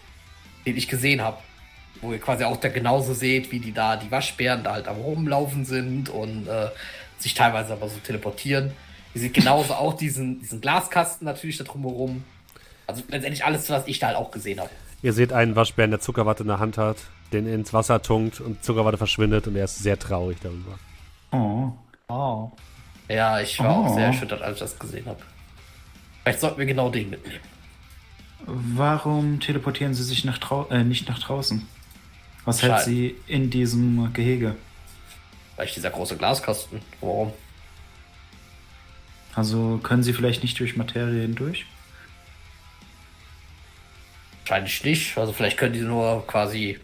den 0.66 0.76
ich 0.76 0.88
gesehen 0.88 1.20
habe. 1.22 1.38
Wo 2.00 2.12
ihr 2.12 2.20
quasi 2.20 2.44
auch 2.44 2.56
da 2.56 2.68
genauso 2.68 3.12
seht, 3.12 3.50
wie 3.50 3.58
die 3.58 3.72
da, 3.72 3.96
die 3.96 4.10
Waschbären 4.10 4.62
da 4.62 4.74
halt 4.74 4.88
am 4.88 4.98
rumlaufen 4.98 5.64
sind 5.64 6.08
und 6.08 6.46
äh, 6.46 6.68
sich 7.18 7.34
teilweise 7.34 7.72
aber 7.72 7.88
so 7.88 7.98
teleportieren. 7.98 8.72
Ihr 9.14 9.22
seht 9.22 9.34
genauso 9.34 9.74
auch 9.74 9.94
diesen, 9.94 10.40
diesen 10.40 10.60
Glaskasten 10.60 11.24
natürlich 11.24 11.58
da 11.58 11.64
drumherum. 11.64 12.22
Also 12.86 13.02
letztendlich 13.08 13.44
alles, 13.44 13.68
was 13.68 13.86
ich 13.86 13.98
da 13.98 14.08
halt 14.08 14.16
auch 14.16 14.30
gesehen 14.30 14.60
habe. 14.60 14.70
Ihr 15.02 15.12
seht 15.12 15.32
einen 15.32 15.54
Waschbären, 15.56 15.90
der 15.90 16.00
Zuckerwatte 16.00 16.42
in 16.42 16.48
der 16.48 16.58
Hand 16.58 16.76
hat, 16.78 16.96
den 17.32 17.46
ins 17.46 17.72
Wasser 17.72 18.02
tunkt 18.02 18.40
und 18.40 18.64
Zuckerwatte 18.64 18.98
verschwindet 18.98 19.46
und 19.46 19.54
er 19.56 19.64
ist 19.64 19.78
sehr 19.78 19.98
traurig 19.98 20.38
darüber. 20.42 20.78
Oh. 21.30 21.70
Oh. 22.08 22.50
Ja, 23.08 23.40
ich 23.40 23.58
war 23.60 23.70
auch 23.70 23.90
Oh. 23.90 23.94
sehr 23.94 24.06
erschüttert, 24.06 24.42
als 24.42 24.54
ich 24.54 24.60
das 24.60 24.78
gesehen 24.78 25.06
habe. 25.06 25.20
Vielleicht 26.22 26.40
sollten 26.40 26.58
wir 26.58 26.66
genau 26.66 26.90
den 26.90 27.10
mitnehmen. 27.10 27.40
Warum 28.46 29.40
teleportieren 29.40 29.94
sie 29.94 30.02
sich 30.04 30.24
nach 30.24 30.38
äh, 30.70 30.84
nicht 30.84 31.08
nach 31.08 31.18
draußen? 31.18 31.66
Was 32.44 32.62
hält 32.62 32.72
Schade. 32.72 32.84
sie 32.84 33.16
in 33.26 33.50
diesem 33.50 34.12
Gehege? 34.14 34.56
Vielleicht 35.54 35.76
dieser 35.76 35.90
große 35.90 36.16
Glaskasten. 36.16 36.80
Warum? 37.00 37.32
Also 39.34 39.78
können 39.82 40.02
sie 40.02 40.12
vielleicht 40.12 40.42
nicht 40.42 40.58
durch 40.58 40.76
Materie 40.76 41.22
hindurch? 41.22 41.66
Wahrscheinlich 44.48 44.82
nicht. 44.82 45.18
Also 45.18 45.34
vielleicht 45.34 45.58
können 45.58 45.74
die 45.74 45.80
nur 45.80 46.26
quasi 46.26 46.78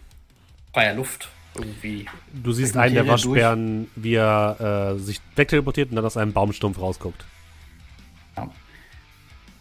freier 0.74 0.94
Luft 0.94 1.30
irgendwie. 1.54 2.04
Du 2.30 2.52
siehst 2.52 2.74
Durch 2.74 2.84
einen 2.84 2.94
der 2.94 3.08
Waschbären, 3.08 3.88
wie 3.96 4.16
er 4.16 4.92
äh, 4.94 4.98
sich 4.98 5.18
wegteleportiert 5.34 5.88
und 5.88 5.96
dann 5.96 6.04
aus 6.04 6.18
einem 6.18 6.34
Baumstumpf 6.34 6.78
rausguckt. 6.78 7.24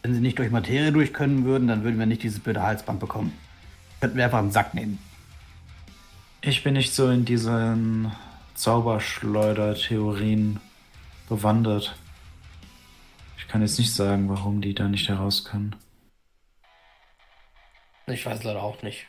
Wenn 0.01 0.13
sie 0.13 0.19
nicht 0.19 0.37
durch 0.37 0.51
Materie 0.51 0.91
durch 0.91 1.13
können 1.13 1.45
würden, 1.45 1.69
dann 1.69 1.85
würden 1.85 1.97
wir 1.97 2.05
nicht 2.05 2.23
dieses 2.23 2.41
blöde 2.41 2.61
Halsband 2.61 2.99
bekommen. 2.99 3.31
Könnten 4.01 4.17
wir 4.17 4.25
einfach 4.25 4.39
einen 4.39 4.51
Sack 4.51 4.73
nehmen. 4.73 4.99
Ich 6.41 6.61
bin 6.61 6.73
nicht 6.73 6.93
so 6.93 7.09
in 7.09 7.23
diesen 7.23 8.11
Zauberschleuder-Theorien 8.55 10.59
bewandert. 11.29 11.95
Ich 13.37 13.47
kann 13.47 13.61
jetzt 13.61 13.79
nicht 13.79 13.93
sagen, 13.93 14.27
warum 14.27 14.59
die 14.59 14.75
da 14.75 14.89
nicht 14.89 15.07
heraus 15.07 15.45
können. 15.45 15.73
Ich 18.07 18.25
weiß 18.25 18.43
leider 18.43 18.61
auch 18.61 18.81
nicht. 18.83 19.05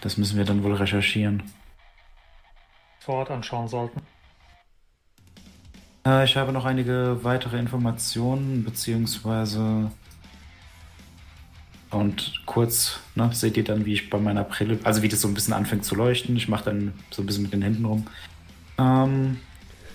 Das 0.00 0.16
müssen 0.16 0.36
wir 0.36 0.44
dann 0.44 0.62
wohl 0.62 0.74
recherchieren. 0.74 1.42
vor 3.00 3.16
Ort 3.16 3.30
anschauen 3.30 3.68
sollten. 3.68 4.02
Äh, 6.06 6.24
ich 6.24 6.36
habe 6.36 6.52
noch 6.52 6.64
einige 6.64 7.20
weitere 7.22 7.58
Informationen, 7.58 8.64
beziehungsweise. 8.64 9.90
Und 11.90 12.42
kurz, 12.46 13.00
ne, 13.14 13.30
seht 13.32 13.56
ihr 13.56 13.64
dann, 13.64 13.86
wie 13.86 13.94
ich 13.94 14.10
bei 14.10 14.18
meiner 14.18 14.44
Brille, 14.44 14.78
also 14.84 15.02
wie 15.02 15.08
das 15.08 15.20
so 15.20 15.28
ein 15.28 15.34
bisschen 15.34 15.54
anfängt 15.54 15.84
zu 15.84 15.94
leuchten. 15.94 16.36
Ich 16.36 16.48
mache 16.48 16.64
dann 16.64 16.92
so 17.10 17.22
ein 17.22 17.26
bisschen 17.26 17.44
mit 17.44 17.52
den 17.52 17.62
Händen 17.62 17.84
rum. 17.84 18.06
Ähm, 18.78 19.38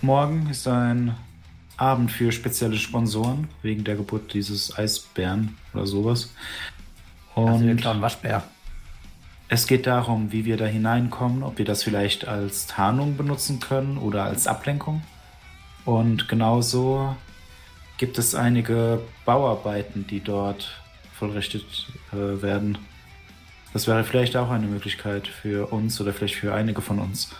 morgen 0.01 0.49
ist 0.49 0.67
ein 0.67 1.15
Abend 1.77 2.11
für 2.11 2.31
spezielle 2.31 2.77
Sponsoren, 2.77 3.49
wegen 3.61 3.83
der 3.83 3.95
Geburt 3.95 4.33
dieses 4.33 4.77
Eisbären 4.77 5.57
oder 5.73 5.85
sowas. 5.85 6.33
Also 7.35 7.63
wir 7.63 7.71
Und 7.71 7.77
klauen 7.77 8.01
Waschbär. 8.01 8.43
es 9.47 9.67
geht 9.67 9.87
darum, 9.87 10.31
wie 10.31 10.45
wir 10.45 10.57
da 10.57 10.65
hineinkommen, 10.65 11.43
ob 11.43 11.57
wir 11.57 11.65
das 11.65 11.83
vielleicht 11.83 12.27
als 12.27 12.67
Tarnung 12.67 13.17
benutzen 13.17 13.59
können 13.59 13.97
oder 13.97 14.23
als 14.23 14.47
Ablenkung. 14.47 15.01
Und 15.85 16.27
genauso 16.27 17.15
gibt 17.97 18.17
es 18.17 18.35
einige 18.35 19.01
Bauarbeiten, 19.25 20.07
die 20.07 20.19
dort 20.19 20.81
vollrichtet 21.13 21.65
äh, 22.11 22.41
werden. 22.41 22.77
Das 23.73 23.87
wäre 23.87 24.03
vielleicht 24.03 24.35
auch 24.35 24.49
eine 24.49 24.67
Möglichkeit 24.67 25.27
für 25.27 25.71
uns 25.71 25.99
oder 26.01 26.13
vielleicht 26.13 26.35
für 26.35 26.53
einige 26.53 26.81
von 26.81 26.99
uns. 26.99 27.31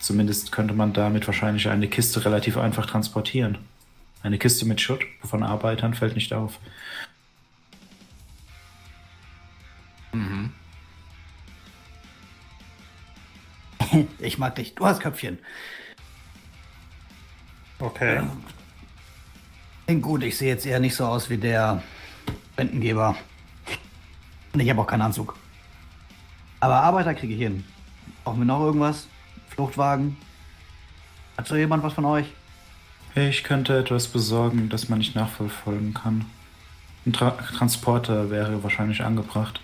Zumindest 0.00 0.52
könnte 0.52 0.74
man 0.74 0.92
damit 0.92 1.26
wahrscheinlich 1.26 1.68
eine 1.68 1.88
Kiste 1.88 2.24
relativ 2.24 2.56
einfach 2.56 2.86
transportieren. 2.86 3.58
Eine 4.22 4.38
Kiste 4.38 4.66
mit 4.66 4.80
Schutt 4.80 5.00
von 5.22 5.42
Arbeitern 5.42 5.94
fällt 5.94 6.14
nicht 6.14 6.32
auf. 6.32 6.58
Mhm. 10.12 10.52
Ich 14.18 14.38
mag 14.38 14.54
dich. 14.54 14.74
Du 14.74 14.86
hast 14.86 15.00
Köpfchen. 15.00 15.38
Okay. 17.78 18.22
Klingt 19.86 20.02
gut, 20.02 20.22
ich 20.22 20.36
sehe 20.36 20.48
jetzt 20.48 20.64
eher 20.64 20.80
nicht 20.80 20.94
so 20.94 21.04
aus 21.04 21.28
wie 21.28 21.36
der 21.36 21.82
Rentengeber. 22.56 23.16
Und 24.52 24.60
ich 24.60 24.70
habe 24.70 24.80
auch 24.80 24.86
keinen 24.86 25.02
Anzug. 25.02 25.36
Aber 26.60 26.76
Arbeiter 26.76 27.14
kriege 27.14 27.34
ich 27.34 27.40
hin. 27.40 27.64
Brauchen 28.24 28.38
wir 28.38 28.44
noch 28.44 28.60
irgendwas? 28.60 29.08
Fluchtwagen? 29.48 30.16
Hat 31.36 31.48
so 31.48 31.56
jemand 31.56 31.82
was 31.82 31.92
von 31.92 32.04
euch? 32.04 32.26
Ich 33.14 33.42
könnte 33.42 33.76
etwas 33.76 34.08
besorgen, 34.08 34.68
das 34.68 34.88
man 34.88 34.98
nicht 35.00 35.14
nachverfolgen 35.14 35.92
kann. 35.92 36.24
Ein 37.04 37.12
Tra 37.12 37.32
Transporter 37.32 38.30
wäre 38.30 38.62
wahrscheinlich 38.62 39.02
angebracht. 39.02 39.60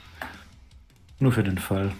Nur 1.20 1.32
für 1.32 1.42
den 1.42 1.58
Fall. 1.58 1.92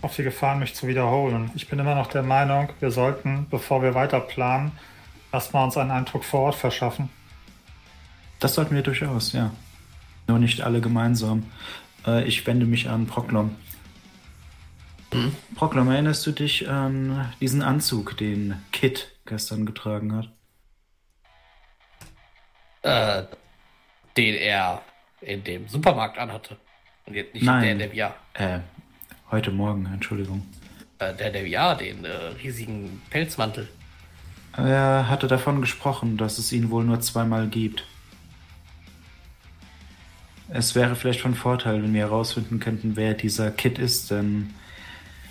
Auf 0.00 0.14
die 0.14 0.22
Gefahr, 0.22 0.56
mich 0.56 0.74
zu 0.74 0.86
wiederholen. 0.86 1.50
Ich 1.54 1.68
bin 1.68 1.78
immer 1.78 1.96
noch 1.96 2.06
der 2.06 2.22
Meinung, 2.22 2.68
wir 2.78 2.92
sollten, 2.92 3.46
bevor 3.50 3.82
wir 3.82 3.94
weiter 3.94 4.20
planen, 4.20 4.72
erstmal 5.32 5.64
uns 5.64 5.76
einen 5.76 5.90
Eindruck 5.90 6.24
vor 6.24 6.40
Ort 6.40 6.54
verschaffen. 6.54 7.10
Das 8.38 8.54
sollten 8.54 8.76
wir 8.76 8.82
durchaus, 8.82 9.32
ja. 9.32 9.50
Nur 10.28 10.38
nicht 10.38 10.60
alle 10.60 10.80
gemeinsam. 10.80 11.50
Äh, 12.06 12.24
ich 12.24 12.46
wende 12.46 12.66
mich 12.66 12.88
an 12.88 13.06
Proklom. 13.06 13.56
Hm? 15.12 15.34
Proklom, 15.56 15.90
erinnerst 15.90 16.26
du 16.26 16.32
dich 16.32 16.68
an 16.68 17.32
diesen 17.40 17.62
Anzug, 17.62 18.16
den 18.16 18.62
Kit 18.70 19.16
gestern 19.26 19.66
getragen 19.66 20.14
hat? 20.14 20.28
Äh, 22.82 23.24
den 24.16 24.34
er 24.34 24.82
in 25.20 25.44
dem 25.44 25.68
Supermarkt 25.68 26.18
anhatte. 26.18 26.56
Und 27.06 27.14
jetzt 27.14 27.34
nicht 27.34 27.44
Nein. 27.44 27.78
der, 27.78 27.88
der 27.88 28.10
VR. 28.10 28.14
Äh, 28.34 28.60
heute 29.30 29.50
Morgen, 29.50 29.86
Entschuldigung. 29.86 30.46
Äh, 30.98 31.14
der, 31.14 31.30
der 31.30 31.46
VR, 31.46 31.74
den 31.74 32.04
äh, 32.04 32.10
riesigen 32.42 33.02
Pelzmantel. 33.10 33.68
Er 34.56 35.08
hatte 35.08 35.28
davon 35.28 35.60
gesprochen, 35.60 36.16
dass 36.16 36.38
es 36.38 36.52
ihn 36.52 36.70
wohl 36.70 36.84
nur 36.84 37.00
zweimal 37.00 37.46
gibt. 37.46 37.84
Es 40.50 40.74
wäre 40.74 40.96
vielleicht 40.96 41.20
von 41.20 41.34
Vorteil, 41.34 41.82
wenn 41.82 41.92
wir 41.92 42.00
herausfinden 42.00 42.58
könnten, 42.58 42.96
wer 42.96 43.14
dieser 43.14 43.50
Kid 43.50 43.78
ist, 43.78 44.10
denn 44.10 44.54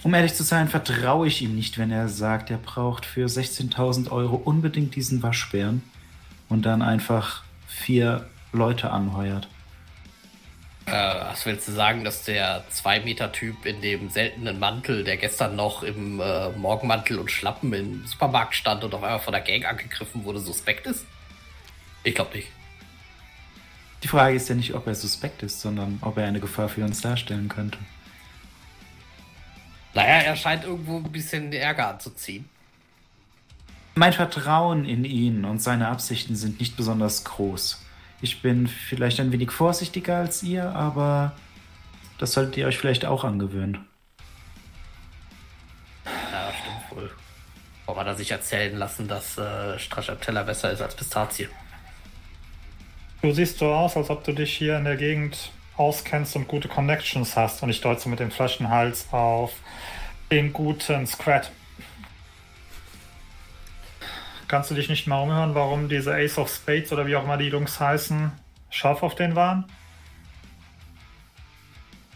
um 0.04 0.14
ehrlich 0.14 0.36
zu 0.36 0.44
sein, 0.44 0.68
vertraue 0.68 1.28
ich 1.28 1.42
ihm 1.42 1.56
nicht, 1.56 1.78
wenn 1.78 1.92
er 1.92 2.08
sagt, 2.08 2.52
er 2.52 2.60
braucht 2.60 3.06
für 3.06 3.26
16.000 3.26 4.12
Euro 4.12 4.36
unbedingt 4.36 4.96
diesen 4.96 5.24
Waschbären 5.24 5.82
und 6.50 6.66
dann 6.66 6.82
einfach 6.82 7.44
vier 7.68 8.30
Leute 8.54 8.92
anheuert. 8.92 9.50
Äh, 10.88 10.92
was 10.92 11.46
willst 11.46 11.68
du 11.68 11.74
sagen, 11.74 12.06
dass 12.06 12.24
der 12.24 12.64
2-Meter-Typ 12.72 13.66
in 13.66 13.82
dem 13.82 14.10
seltenen 14.10 14.58
Mantel, 14.58 15.04
der 15.04 15.18
gestern 15.18 15.58
noch 15.58 15.84
im 15.84 16.22
äh, 16.22 16.50
Morgenmantel 16.52 17.20
und 17.20 17.30
Schlappen 17.30 17.74
im 17.74 18.08
Supermarkt 18.08 18.56
stand 18.56 18.86
und 18.86 18.96
auf 18.96 19.04
einmal 19.04 19.20
von 19.20 19.34
der 19.34 19.42
Gang 19.42 19.66
angegriffen 19.66 20.24
wurde, 20.24 20.40
suspekt 20.40 20.88
ist? 20.88 21.06
Ich 22.04 22.16
glaube 22.16 22.38
nicht. 22.38 22.48
Die 24.02 24.08
Frage 24.08 24.38
ist 24.38 24.48
ja 24.48 24.56
nicht, 24.56 24.74
ob 24.76 24.88
er 24.88 24.96
suspekt 24.96 25.44
ist, 25.44 25.60
sondern 25.60 26.00
ob 26.02 26.18
er 26.18 26.26
eine 26.26 26.40
Gefahr 26.40 26.70
für 26.70 26.86
uns 26.86 27.02
darstellen 27.02 27.50
könnte. 27.50 27.80
Naja, 29.94 30.22
er 30.22 30.36
scheint 30.38 30.64
irgendwo 30.64 30.98
ein 30.98 31.12
bisschen 31.12 31.52
Ärger 31.52 31.90
anzuziehen. 31.90 32.48
Mein 33.96 34.14
Vertrauen 34.14 34.86
in 34.86 35.04
ihn 35.04 35.44
und 35.44 35.62
seine 35.62 35.90
Absichten 35.90 36.38
sind 36.38 36.62
nicht 36.62 36.78
besonders 36.78 37.26
groß. 37.26 37.84
Ich 38.22 38.42
bin 38.42 38.68
vielleicht 38.68 39.20
ein 39.20 39.32
wenig 39.32 39.52
vorsichtiger 39.52 40.18
als 40.18 40.42
ihr, 40.42 40.76
aber 40.76 41.34
das 42.18 42.34
solltet 42.34 42.58
ihr 42.58 42.68
euch 42.68 42.78
vielleicht 42.78 43.06
auch 43.06 43.24
angewöhnen. 43.24 43.86
Ja, 46.06 46.52
stimmt 46.52 46.98
wohl. 46.98 47.12
Warum 47.86 48.02
hat 48.02 48.08
er 48.08 48.16
sich 48.16 48.32
erzählen 48.32 48.76
lassen, 48.76 49.08
dass 49.08 49.38
äh, 49.38 49.78
Stracciatella 49.78 50.44
besser 50.44 50.72
ist 50.72 50.82
als 50.82 50.96
Pistazie? 50.96 51.48
Du 53.22 53.32
siehst 53.32 53.60
so 53.60 53.74
aus, 53.74 53.96
als 53.96 54.10
ob 54.10 54.24
du 54.24 54.34
dich 54.34 54.58
hier 54.58 54.78
in 54.78 54.84
der 54.84 54.98
Gegend 54.98 55.52
auskennst 55.76 56.36
und 56.36 56.48
gute 56.48 56.68
Connections 56.68 57.36
hast. 57.36 57.62
Und 57.64 57.70
ich 57.70 57.82
deute 57.82 58.02
so 58.02 58.10
mit 58.10 58.20
dem 58.20 58.32
Flaschenhals 58.32 59.08
auf 59.12 59.54
den 60.32 60.54
guten 60.54 61.06
Scrat. 61.08 61.52
Kannst 64.48 64.72
du 64.72 64.76
dich 64.76 64.88
nicht 64.88 65.08
mal 65.08 65.22
umhören, 65.22 65.56
warum 65.56 65.90
diese 65.90 66.14
Ace 66.14 66.38
of 66.38 66.50
Spades 66.50 66.94
oder 66.94 67.06
wie 67.06 67.16
auch 67.18 67.24
immer 67.26 67.38
die 67.38 67.50
Jungs 67.50 67.80
heißen, 67.80 68.32
scharf 68.70 69.04
auf 69.04 69.16
den 69.16 69.36
waren? 69.36 69.66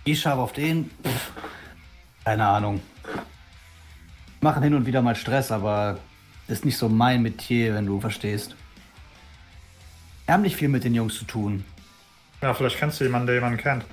Ich 0.06 0.22
scharf 0.22 0.40
auf 0.40 0.54
den? 0.54 0.90
Pff, 1.04 1.32
keine 2.24 2.48
Ahnung. 2.48 2.82
Machen 4.40 4.64
hin 4.64 4.74
und 4.74 4.86
wieder 4.86 5.02
mal 5.02 5.16
Stress, 5.16 5.52
aber 5.52 6.00
ist 6.48 6.64
nicht 6.64 6.78
so 6.78 6.88
mein 6.88 7.22
Metier, 7.22 7.76
wenn 7.76 7.86
du 7.86 8.00
verstehst. 8.00 8.56
Wir 10.26 10.34
haben 10.34 10.42
nicht 10.42 10.56
viel 10.56 10.70
mit 10.70 10.86
den 10.86 10.96
Jungs 10.96 11.16
zu 11.16 11.26
tun. 11.26 11.66
Ja, 12.42 12.54
vielleicht 12.54 12.78
kennst 12.78 13.00
du 13.00 13.04
jemanden, 13.04 13.28
der 13.28 13.36
jemanden 13.36 13.60
kennt. 13.60 13.86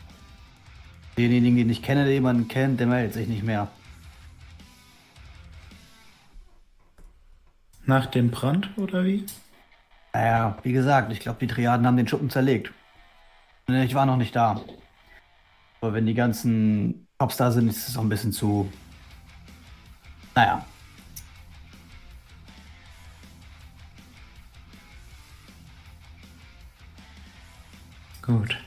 Denjenigen, 1.16 1.56
den 1.56 1.70
ich 1.70 1.82
kenne, 1.82 2.04
der 2.04 2.14
jemanden 2.14 2.46
kennt, 2.46 2.78
der 2.78 2.86
meldet 2.86 3.14
sich 3.14 3.26
nicht 3.26 3.42
mehr. 3.42 3.68
Nach 7.88 8.04
dem 8.04 8.30
Brand 8.30 8.68
oder 8.76 9.02
wie? 9.06 9.24
Naja, 10.12 10.58
wie 10.62 10.72
gesagt, 10.72 11.10
ich 11.10 11.20
glaube, 11.20 11.38
die 11.40 11.46
Triaden 11.46 11.86
haben 11.86 11.96
den 11.96 12.06
Schuppen 12.06 12.28
zerlegt. 12.28 12.70
Ich 13.66 13.94
war 13.94 14.04
noch 14.04 14.18
nicht 14.18 14.36
da. 14.36 14.60
Aber 15.80 15.94
wenn 15.94 16.04
die 16.04 16.12
ganzen 16.12 17.06
Cops 17.16 17.38
da 17.38 17.50
sind, 17.50 17.66
ist 17.66 17.88
es 17.88 17.96
auch 17.96 18.02
ein 18.02 18.10
bisschen 18.10 18.30
zu. 18.30 18.70
Naja. 20.34 20.66
Gut. 28.20 28.62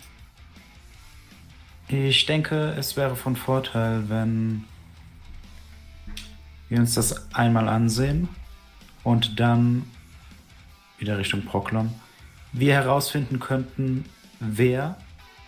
Ich 1.89 2.26
denke, 2.26 2.73
es 2.76 2.98
wäre 2.98 3.15
von 3.15 3.35
Vorteil, 3.35 4.10
wenn 4.10 4.64
wir 6.69 6.80
uns 6.80 6.95
das 6.95 7.31
einmal 7.35 7.69
ansehen 7.69 8.27
und 9.03 9.40
dann 9.40 9.86
wieder 10.98 11.18
Richtung 11.18 11.44
Proklom 11.45 11.94
wir 12.53 12.73
herausfinden 12.73 13.40
könnten, 13.40 14.06
wer 14.40 14.98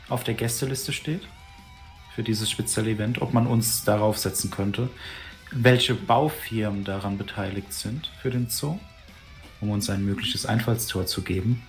auf 0.10 0.24
der 0.24 0.34
Gästeliste 0.34 0.94
steht 0.94 1.28
für 2.16 2.24
dieses 2.24 2.50
spezielle 2.50 2.92
Event, 2.92 3.22
ob 3.22 3.34
man 3.34 3.48
uns 3.48 3.84
darauf 3.84 4.18
setzen 4.18 4.52
könnte, 4.52 4.90
welche 5.52 5.96
Baufirmen 5.96 6.84
daran 6.84 7.18
beteiligt 7.18 7.74
sind 7.74 8.10
für 8.22 8.30
den 8.30 8.50
Zoo, 8.50 8.80
um 9.62 9.72
uns 9.72 9.90
ein 9.90 10.06
mögliches 10.06 10.46
Einfallstor 10.46 11.06
zu 11.06 11.24
geben. 11.24 11.64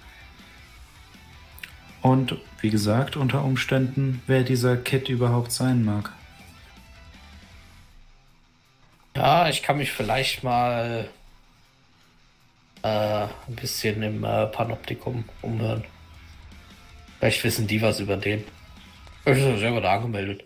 Und 2.01 2.37
wie 2.61 2.71
gesagt, 2.71 3.17
unter 3.17 3.45
Umständen, 3.45 4.23
wer 4.27 4.43
dieser 4.43 4.77
Kid 4.77 5.09
überhaupt 5.09 5.53
sein 5.53 5.85
mag. 5.85 6.13
Ja, 9.17 9.49
ich 9.49 9.63
kann 9.63 9.79
mich 9.79 9.91
vielleicht 9.91 10.45
mal 10.45 11.09
äh, 12.85 13.25
ein 13.49 13.57
bisschen 13.57 14.03
im 14.03 14.25
äh, 14.25 14.47
Panoptikum 14.47 15.25
umhören. 15.41 15.85
Vielleicht 17.19 17.43
wissen 17.43 17.67
die 17.67 17.81
was 17.81 17.99
über 17.99 18.17
den. 18.17 18.45
Ich 19.25 19.33
bin 19.33 19.59
selber 19.59 19.81
da 19.81 19.95
angemeldet. 19.95 20.45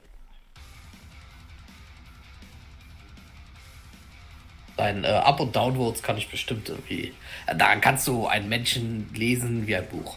Dein 4.77 5.02
äh, 5.02 5.09
Up- 5.09 5.40
und 5.40 5.56
Downvotes 5.56 6.01
kann 6.05 6.16
ich 6.16 6.31
bestimmt 6.31 6.69
irgendwie. 6.69 7.12
Äh, 7.47 7.56
daran 7.56 7.81
kannst 7.81 8.06
du 8.06 8.28
einen 8.28 8.48
Menschen 8.48 9.12
lesen 9.12 9.66
wie 9.66 9.74
ein 9.74 9.89
Buch. 9.89 10.16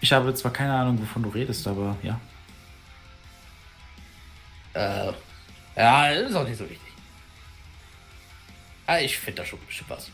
Ich 0.00 0.10
habe 0.12 0.32
zwar 0.32 0.52
keine 0.52 0.72
Ahnung, 0.72 0.98
wovon 0.98 1.22
du 1.24 1.28
redest, 1.28 1.66
aber 1.66 1.98
ja. 2.02 2.18
Äh, 4.72 5.12
ja, 5.76 6.08
ist 6.08 6.34
auch 6.34 6.48
nicht 6.48 6.56
so 6.56 6.64
wichtig. 6.64 6.85
Ah, 8.86 9.00
ich 9.00 9.18
finde 9.18 9.42
da 9.42 9.44
schon 9.44 9.58
was. 9.88 10.10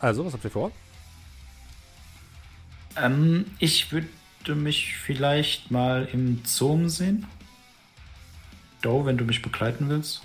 Also, 0.00 0.24
was 0.24 0.32
habt 0.32 0.44
ihr 0.44 0.50
vor? 0.50 0.72
Ähm, 2.96 3.46
ich 3.58 3.92
würde 3.92 4.08
mich 4.54 4.96
vielleicht 4.96 5.70
mal 5.70 6.08
im 6.12 6.42
Zoo 6.44 6.88
sehen. 6.88 7.26
Doe, 8.80 9.04
wenn 9.04 9.18
du 9.18 9.24
mich 9.24 9.42
begleiten 9.42 9.88
willst. 9.88 10.22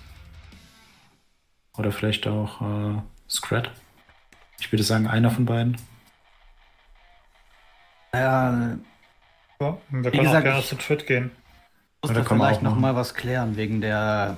Oder 1.75 1.91
vielleicht 1.91 2.27
auch 2.27 2.61
äh, 2.61 3.01
Scrat? 3.27 3.71
Ich 4.63 4.71
würde 4.71 4.83
sagen, 4.83 5.07
einer 5.07 5.29
von 5.29 5.43
beiden. 5.45 5.75
Ja, 8.13 8.77
So, 9.59 9.81
wir 9.89 10.09
können 10.09 10.23
gesagt, 10.23 10.37
auch 10.37 10.43
gerne 10.43 10.59
ich- 10.59 10.67
zu 10.69 10.75
Twit 10.77 11.05
gehen. 11.05 11.31
muss 12.01 12.11
Ja, 12.11 12.21
da 12.21 12.23
vielleicht 12.23 12.57
auch 12.59 12.61
noch 12.61 12.71
machen. 12.71 12.81
mal 12.81 12.95
was 12.95 13.13
klären 13.13 13.57
wegen 13.57 13.81
der 13.81 14.37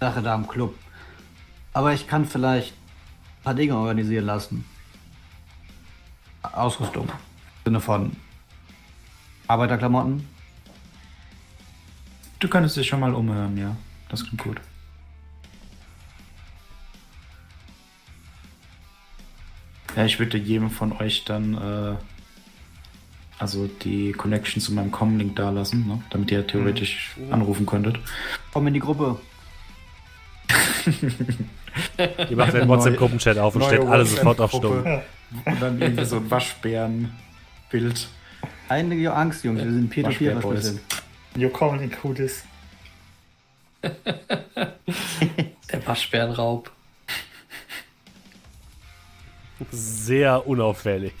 Sache 0.00 0.22
da 0.22 0.34
im 0.34 0.48
Club. 0.48 0.74
Aber 1.74 1.92
ich 1.92 2.06
kann 2.08 2.24
vielleicht 2.24 2.72
ein 2.72 3.42
paar 3.44 3.54
Dinge 3.54 3.76
organisieren 3.76 4.24
lassen. 4.24 4.64
Ausrüstung. 6.42 7.06
Im 7.08 7.12
Sinne 7.66 7.80
von 7.80 8.16
Arbeiterklamotten. 9.46 10.26
Du 12.38 12.48
könntest 12.48 12.76
dich 12.78 12.86
schon 12.88 13.00
mal 13.00 13.14
umhören, 13.14 13.58
ja. 13.58 13.76
Das 14.08 14.24
klingt 14.24 14.42
gut. 14.42 14.60
Ja, 19.98 20.04
ich 20.04 20.20
würde 20.20 20.38
jedem 20.38 20.70
von 20.70 20.92
euch 20.92 21.24
dann 21.24 21.54
äh, 21.54 21.96
also 23.36 23.66
die 23.66 24.12
Connection 24.12 24.62
zu 24.62 24.72
meinem 24.72 24.92
Com-Link 24.92 25.34
da 25.34 25.50
lassen, 25.50 25.88
ne? 25.88 26.00
damit 26.10 26.30
ihr 26.30 26.46
theoretisch 26.46 27.16
anrufen 27.32 27.66
könntet. 27.66 27.98
Komm 28.52 28.68
in 28.68 28.74
die 28.74 28.80
Gruppe. 28.80 29.18
Die 32.30 32.36
macht 32.36 32.54
den 32.54 32.68
WhatsApp-Gruppenchat 32.68 33.38
auf 33.38 33.56
und 33.56 33.64
stellt 33.64 33.86
alle 33.86 34.06
sofort 34.06 34.40
auf. 34.40 34.52
Stumm. 34.52 34.84
Und 35.44 35.60
dann 35.60 35.80
irgendwie 35.80 36.04
so 36.04 36.16
ein 36.16 36.30
Waschbären-Bild. 36.30 38.08
Keine 38.68 39.12
Angst, 39.12 39.44
Jungs, 39.44 39.62
wir 39.62 39.72
sind 39.72 39.90
Peer-to-Peer 39.90 40.36
Waschbär 40.36 40.50
Boys. 40.50 40.64
verschlüsselt. 40.64 41.02
You 41.36 41.50
call 41.50 41.80
in 41.80 41.90
Kudis. 41.90 42.44
Der 43.82 43.96
Waschbärenraub. 45.86 46.70
Sehr 49.70 50.46
unauffällig. 50.46 51.14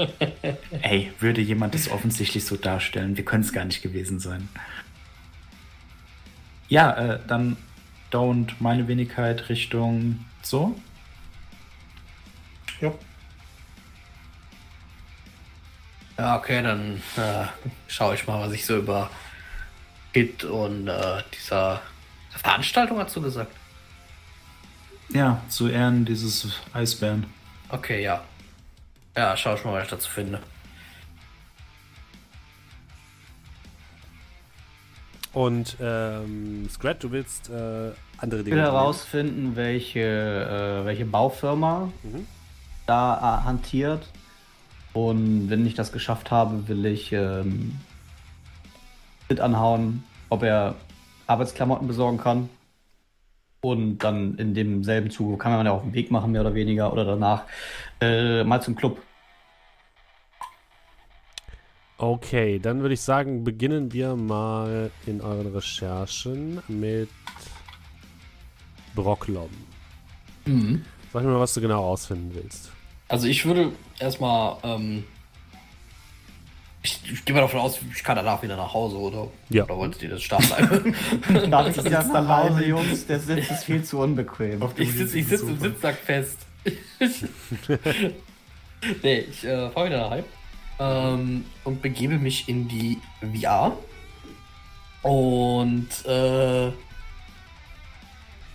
Ey, 0.82 1.12
würde 1.20 1.40
jemand 1.40 1.74
das 1.74 1.90
offensichtlich 1.90 2.44
so 2.44 2.56
darstellen? 2.56 3.16
Wir 3.16 3.24
können 3.24 3.42
es 3.42 3.52
gar 3.52 3.64
nicht 3.64 3.82
gewesen 3.82 4.20
sein. 4.20 4.48
Ja, 6.68 6.92
äh, 6.92 7.20
dann 7.26 7.56
Don't 8.10 8.54
meine 8.60 8.88
Wenigkeit 8.88 9.48
Richtung 9.48 10.24
so. 10.42 10.80
Jo. 12.80 12.96
Ja, 16.18 16.36
okay, 16.38 16.62
dann 16.62 17.02
äh, 17.16 17.46
schaue 17.88 18.14
ich 18.14 18.26
mal, 18.26 18.40
was 18.40 18.52
ich 18.52 18.64
so 18.64 18.78
über 18.78 19.10
Hit 20.12 20.44
und 20.44 20.88
äh, 20.88 21.22
dieser 21.34 21.82
Veranstaltung 22.30 22.98
hast 22.98 23.14
du 23.16 23.20
gesagt. 23.20 23.52
Ja, 25.10 25.42
zu 25.48 25.68
Ehren 25.68 26.04
dieses 26.04 26.58
Eisbären. 26.72 27.26
Okay, 27.68 28.02
ja. 28.02 28.22
Ja, 29.16 29.36
schau 29.36 29.54
ich 29.54 29.64
mal, 29.64 29.74
was 29.74 29.84
ich 29.84 29.90
dazu 29.90 30.10
finde. 30.10 30.40
Und 35.32 35.76
ähm, 35.80 36.68
Scrat, 36.70 37.02
du 37.04 37.10
willst 37.10 37.50
äh, 37.50 37.90
andere 38.18 38.40
Ich 38.40 38.44
Dinge 38.46 38.56
will 38.56 38.64
tun. 38.64 38.72
herausfinden, 38.72 39.56
welche, 39.56 40.00
äh, 40.00 40.84
welche 40.86 41.04
Baufirma 41.04 41.90
Mhm. 42.02 42.26
da 42.86 43.16
äh, 43.40 43.44
hantiert. 43.44 44.06
Und 44.94 45.50
wenn 45.50 45.66
ich 45.66 45.74
das 45.74 45.92
geschafft 45.92 46.30
habe, 46.30 46.68
will 46.68 46.86
ich 46.86 47.12
ähm, 47.12 47.78
mit 49.28 49.40
anhauen, 49.40 50.04
ob 50.30 50.42
er 50.42 50.74
Arbeitsklamotten 51.26 51.86
besorgen 51.86 52.16
kann. 52.18 52.48
Und 53.66 53.98
dann 53.98 54.36
in 54.36 54.54
demselben 54.54 55.10
Zuge 55.10 55.38
kann 55.38 55.50
man 55.50 55.66
ja 55.66 55.72
auf 55.72 55.82
den 55.82 55.92
Weg 55.92 56.12
machen, 56.12 56.30
mehr 56.30 56.42
oder 56.42 56.54
weniger, 56.54 56.92
oder 56.92 57.04
danach 57.04 57.42
äh, 58.00 58.44
mal 58.44 58.62
zum 58.62 58.76
Club. 58.76 59.02
Okay, 61.98 62.60
dann 62.60 62.82
würde 62.82 62.94
ich 62.94 63.00
sagen, 63.00 63.42
beginnen 63.42 63.92
wir 63.92 64.14
mal 64.14 64.92
in 65.04 65.20
euren 65.20 65.52
Recherchen 65.52 66.62
mit 66.68 67.08
Brocklom. 68.94 69.50
Mhm. 70.44 70.84
Sag 71.12 71.24
mir 71.24 71.30
mal, 71.30 71.40
was 71.40 71.54
du 71.54 71.60
genau 71.60 71.82
rausfinden 71.82 72.36
willst. 72.36 72.70
Also 73.08 73.26
ich 73.26 73.44
würde 73.46 73.72
erstmal, 73.98 74.58
ähm, 74.62 75.02
ich, 76.86 77.00
ich 77.12 77.24
gehe 77.24 77.34
mal 77.34 77.40
davon 77.42 77.60
aus, 77.60 77.78
ich 77.94 78.02
kann 78.04 78.16
danach 78.16 78.42
wieder 78.42 78.56
nach 78.56 78.72
Hause, 78.72 78.96
oder? 78.96 79.28
Ja. 79.50 79.64
Oder 79.64 79.76
wolltet 79.76 80.02
ihr 80.02 80.10
das 80.10 80.22
Start 80.22 80.46
bleiben? 80.46 80.94
Das 81.50 81.76
ist 81.76 81.84
jetzt 81.88 82.10
alleine, 82.14 82.64
Jungs, 82.64 83.06
der 83.06 83.20
Sitz 83.20 83.50
ist 83.50 83.64
viel 83.64 83.82
zu 83.82 83.98
unbequem. 83.98 84.62
ich 84.76 84.92
sitze 84.92 85.18
ich 85.18 85.26
sitz 85.26 85.42
im 85.42 85.58
Sitzsack 85.58 85.96
fest. 85.96 86.38
nee, 89.02 89.18
ich 89.20 89.44
äh, 89.44 89.70
fahre 89.70 89.86
wieder 89.86 89.98
nach 90.00 90.10
Heim 90.10 90.24
ähm, 90.78 91.44
und 91.64 91.82
begebe 91.82 92.18
mich 92.18 92.48
in 92.48 92.68
die 92.68 92.98
VR 93.20 93.72
und 95.02 95.88
äh, 96.06 96.72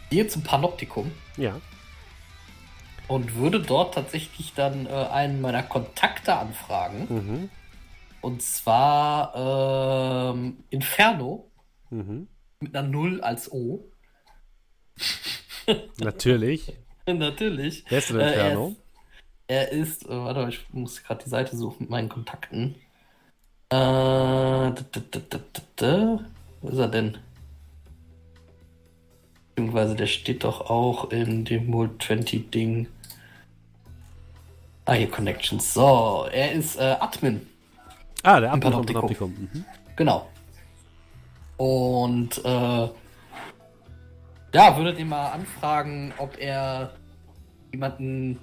gehe 0.10 0.28
zum 0.28 0.44
Panoptikum 0.44 1.12
Ja. 1.38 1.56
und 3.08 3.36
würde 3.36 3.60
dort 3.62 3.94
tatsächlich 3.96 4.54
dann 4.56 4.86
äh, 4.88 4.90
einen 4.90 5.42
meiner 5.42 5.64
Kontakte 5.64 6.36
anfragen. 6.36 7.08
Mhm. 7.10 7.50
Und 8.22 8.42
zwar 8.42 10.34
ähm, 10.36 10.64
Inferno 10.70 11.50
Mhm. 11.90 12.28
mit 12.62 12.76
einer 12.76 12.88
Null 12.88 13.22
als 13.22 13.52
O. 13.52 13.84
Natürlich. 16.00 16.74
Natürlich. 17.08 17.84
Wer 17.90 17.98
ist 17.98 18.10
denn 18.10 18.20
Äh, 18.20 18.24
er 18.24 18.30
Inferno? 18.34 18.68
ist- 18.70 18.78
Er 19.48 19.72
ist, 19.72 20.06
äh, 20.06 20.10
warte, 20.10 20.48
ich 20.50 20.62
muss 20.72 21.04
gerade 21.04 21.24
die 21.24 21.30
Seite 21.30 21.58
suchen 21.58 21.78
mit 21.82 21.90
meinen 21.90 22.08
Kontakten. 22.10 22.76
Äh, 23.70 23.76
da, 23.76 24.72
da, 24.72 25.40
da. 25.76 26.20
Wo 26.62 26.70
ist 26.70 26.78
er 26.78 26.88
denn? 26.88 27.18
Beziehungsweise 29.56 29.96
der 29.96 30.08
steht 30.08 30.44
doch 30.44 30.70
auch 30.70 31.12
in 31.12 31.44
dem 31.46 31.68
Mult 31.68 32.02
20 32.02 32.50
Ding. 32.52 32.88
Ah, 34.86 34.94
hier 34.94 35.10
Connections. 35.12 35.74
So, 35.74 36.28
er 36.32 36.54
ist 36.54 36.78
äh, 36.78 36.96
Admin. 37.00 37.48
Ah, 38.24 38.40
der 38.40 38.52
Abend 38.52 38.64
vom 38.64 38.86
Panoptikum. 38.86 39.32
Mhm. 39.32 39.66
Genau. 39.96 40.28
Und 41.58 42.44
äh, 42.44 42.90
ja, 44.54 44.78
würdet 44.78 45.00
ihr 45.00 45.06
mal 45.06 45.30
anfragen, 45.30 46.14
ob 46.18 46.38
er 46.40 46.92
jemanden, 47.72 48.40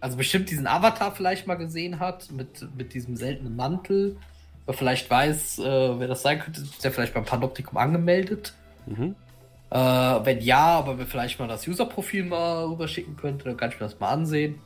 also 0.00 0.16
bestimmt 0.16 0.50
diesen 0.50 0.66
Avatar 0.66 1.12
vielleicht 1.12 1.46
mal 1.46 1.56
gesehen 1.56 1.98
hat, 1.98 2.30
mit, 2.30 2.66
mit 2.76 2.94
diesem 2.94 3.16
seltenen 3.16 3.56
Mantel. 3.56 4.16
Oder 4.66 4.76
vielleicht 4.76 5.10
weiß, 5.10 5.58
äh, 5.58 5.98
wer 5.98 6.08
das 6.08 6.22
sein 6.22 6.38
könnte. 6.38 6.62
Ist 6.62 6.84
er 6.84 6.92
vielleicht 6.92 7.12
beim 7.12 7.24
Panoptikum 7.24 7.76
angemeldet? 7.76 8.54
Mhm. 8.86 9.14
Äh, 9.70 9.76
wenn 9.76 10.40
ja, 10.40 10.78
aber 10.78 10.94
mir 10.94 11.06
vielleicht 11.06 11.38
mal 11.38 11.48
das 11.48 11.66
User-Profil 11.66 12.24
mal 12.24 12.64
rüberschicken 12.66 13.16
könnte, 13.16 13.44
dann 13.44 13.56
kann 13.56 13.70
ich 13.70 13.80
mir 13.80 13.86
das 13.86 13.98
mal 13.98 14.10
ansehen. 14.10 14.60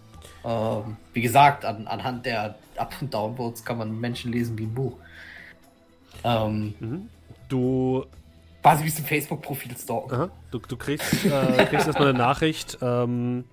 Ähm, 0.45 0.97
wie 1.13 1.23
gesagt, 1.23 1.65
an, 1.65 1.87
anhand 1.87 2.27
der 2.27 2.57
Up- 2.79 2.95
und 3.01 3.13
Downvotes 3.13 3.65
kann 3.65 3.79
man 3.79 3.99
Menschen 3.99 4.33
lesen 4.33 4.57
wie 4.59 4.65
ein 4.65 4.75
Buch. 4.75 4.97
Ähm, 6.25 7.09
Du, 7.49 8.05
quasi 8.63 8.85
wie 8.85 8.89
ein 8.89 9.05
Facebook-Profil 9.05 9.77
stalken. 9.77 10.31
du, 10.51 10.59
du 10.59 10.77
kriegst, 10.77 11.25
äh, 11.25 11.65
kriegst 11.67 11.87
erstmal 11.87 12.09
eine 12.09 12.19
Nachricht 12.19 12.77
ähm, 12.83 13.45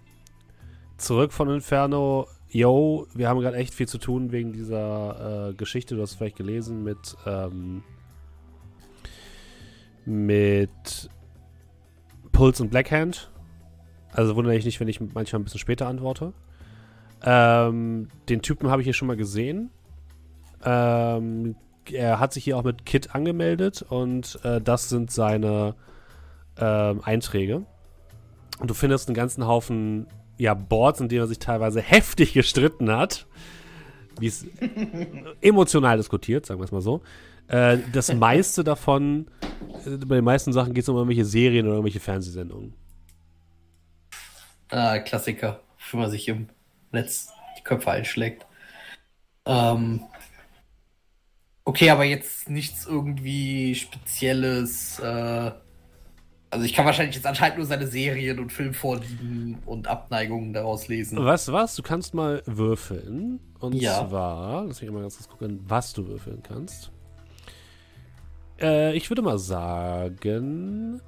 zurück 0.97 1.31
von 1.31 1.49
Inferno. 1.49 2.27
Yo, 2.49 3.07
wir 3.13 3.29
haben 3.29 3.39
gerade 3.39 3.57
echt 3.57 3.73
viel 3.73 3.87
zu 3.87 3.97
tun 3.97 4.31
wegen 4.31 4.51
dieser 4.53 5.49
äh, 5.49 5.53
Geschichte. 5.53 5.95
Du 5.95 6.01
hast 6.01 6.11
es 6.11 6.15
vielleicht 6.17 6.37
gelesen 6.37 6.83
mit 6.83 6.97
ähm, 7.25 7.83
mit 10.05 11.09
Pulse 12.31 12.63
und 12.63 12.69
Blackhand. 12.69 13.31
Also 14.11 14.35
wundere 14.35 14.55
ich 14.55 14.65
nicht, 14.65 14.79
wenn 14.79 14.87
ich 14.87 14.99
manchmal 15.01 15.41
ein 15.41 15.43
bisschen 15.43 15.59
später 15.59 15.87
antworte. 15.87 16.33
Ähm, 17.25 18.09
den 18.29 18.41
Typen 18.41 18.69
habe 18.69 18.81
ich 18.81 18.85
hier 18.85 18.93
schon 18.93 19.07
mal 19.07 19.17
gesehen. 19.17 19.71
Ähm, 20.63 21.55
er 21.91 22.19
hat 22.19 22.33
sich 22.33 22.43
hier 22.43 22.57
auch 22.57 22.63
mit 22.63 22.85
Kit 22.85 23.13
angemeldet 23.13 23.83
und 23.87 24.39
äh, 24.43 24.61
das 24.61 24.89
sind 24.89 25.11
seine 25.11 25.75
ähm, 26.57 27.01
Einträge. 27.03 27.65
Und 28.59 28.69
du 28.69 28.73
findest 28.73 29.09
einen 29.09 29.15
ganzen 29.15 29.45
Haufen 29.45 30.07
ja, 30.37 30.53
Boards, 30.53 31.01
in 31.01 31.09
denen 31.09 31.21
er 31.21 31.27
sich 31.27 31.39
teilweise 31.39 31.81
heftig 31.81 32.33
gestritten 32.33 32.91
hat. 32.91 33.25
Wie 34.19 34.27
es 34.27 34.45
emotional 35.41 35.97
diskutiert, 35.97 36.45
sagen 36.45 36.59
wir 36.59 36.65
es 36.65 36.71
mal 36.71 36.81
so. 36.81 37.01
Äh, 37.47 37.79
das 37.91 38.13
meiste 38.13 38.63
davon, 38.63 39.27
äh, 39.85 39.97
bei 39.97 40.15
den 40.15 40.23
meisten 40.23 40.53
Sachen 40.53 40.73
geht 40.73 40.83
es 40.83 40.89
um 40.89 40.95
irgendwelche 40.95 41.25
Serien 41.25 41.65
oder 41.65 41.75
irgendwelche 41.75 41.99
Fernsehsendungen. 41.99 42.73
Ah, 44.69 44.99
Klassiker, 44.99 45.61
für 45.77 45.97
man 45.97 46.09
sich 46.09 46.27
im 46.27 46.47
Netz 46.95 47.29
die 47.57 47.63
Köpfe 47.63 47.91
einschlägt. 47.91 48.45
Ähm, 49.45 50.01
okay, 51.63 51.89
aber 51.89 52.03
jetzt 52.03 52.49
nichts 52.49 52.85
irgendwie 52.85 53.75
Spezielles, 53.75 54.99
äh, 54.99 55.51
Also 56.51 56.65
ich 56.65 56.73
kann 56.73 56.85
wahrscheinlich 56.85 57.15
jetzt 57.15 57.25
anscheinend 57.27 57.57
nur 57.57 57.65
seine 57.65 57.87
Serien 57.87 58.39
und 58.39 58.51
Filmvorlieben 58.51 59.59
und 59.65 59.87
Abneigungen 59.87 60.53
daraus 60.53 60.87
lesen. 60.87 61.17
Du 61.17 61.25
was? 61.25 61.75
Du 61.75 61.83
kannst 61.83 62.13
mal 62.13 62.41
würfeln. 62.45 63.39
Und 63.59 63.75
Ja. 63.75 64.07
zwar, 64.07 64.65
lass 64.65 64.81
mich 64.81 64.89
mal 64.91 65.01
ganz 65.01 65.17
kurz 65.17 65.27
gucken, 65.29 65.59
was 65.67 65.91
du 65.93 66.07
würfeln 66.07 66.41
kannst. 66.43 66.91
Äh, 68.59 68.95
ich 68.95 69.09
würde 69.09 69.21
mal 69.21 69.39
sagen, 69.39 71.01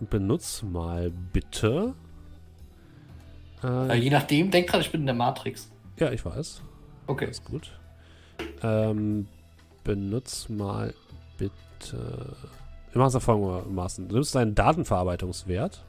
benutz 0.00 0.62
mal 0.62 1.10
bitte. 1.10 1.94
Äh, 3.64 3.88
Äh, 3.88 3.94
je 3.94 4.10
nachdem, 4.10 4.50
denk 4.50 4.66
dran, 4.68 4.80
ich 4.80 4.90
bin 4.90 5.00
in 5.02 5.06
der 5.06 5.14
Matrix. 5.14 5.70
ja, 5.98 6.10
ich 6.10 6.24
weiß. 6.24 6.60
Okay. 7.06 7.26
Ist 7.30 7.44
gut. 7.44 7.70
Ähm, 8.62 9.28
benutz 9.84 10.48
mal 10.48 10.92
bitte. 11.38 12.36
Wir 12.92 12.98
machen 13.00 13.16
es 13.16 13.24
folgendermaßen. 13.24 14.08
Du 14.08 14.14
nimmst 14.14 14.34
deinen 14.34 14.54
Datenverarbeitungswert 14.54 15.82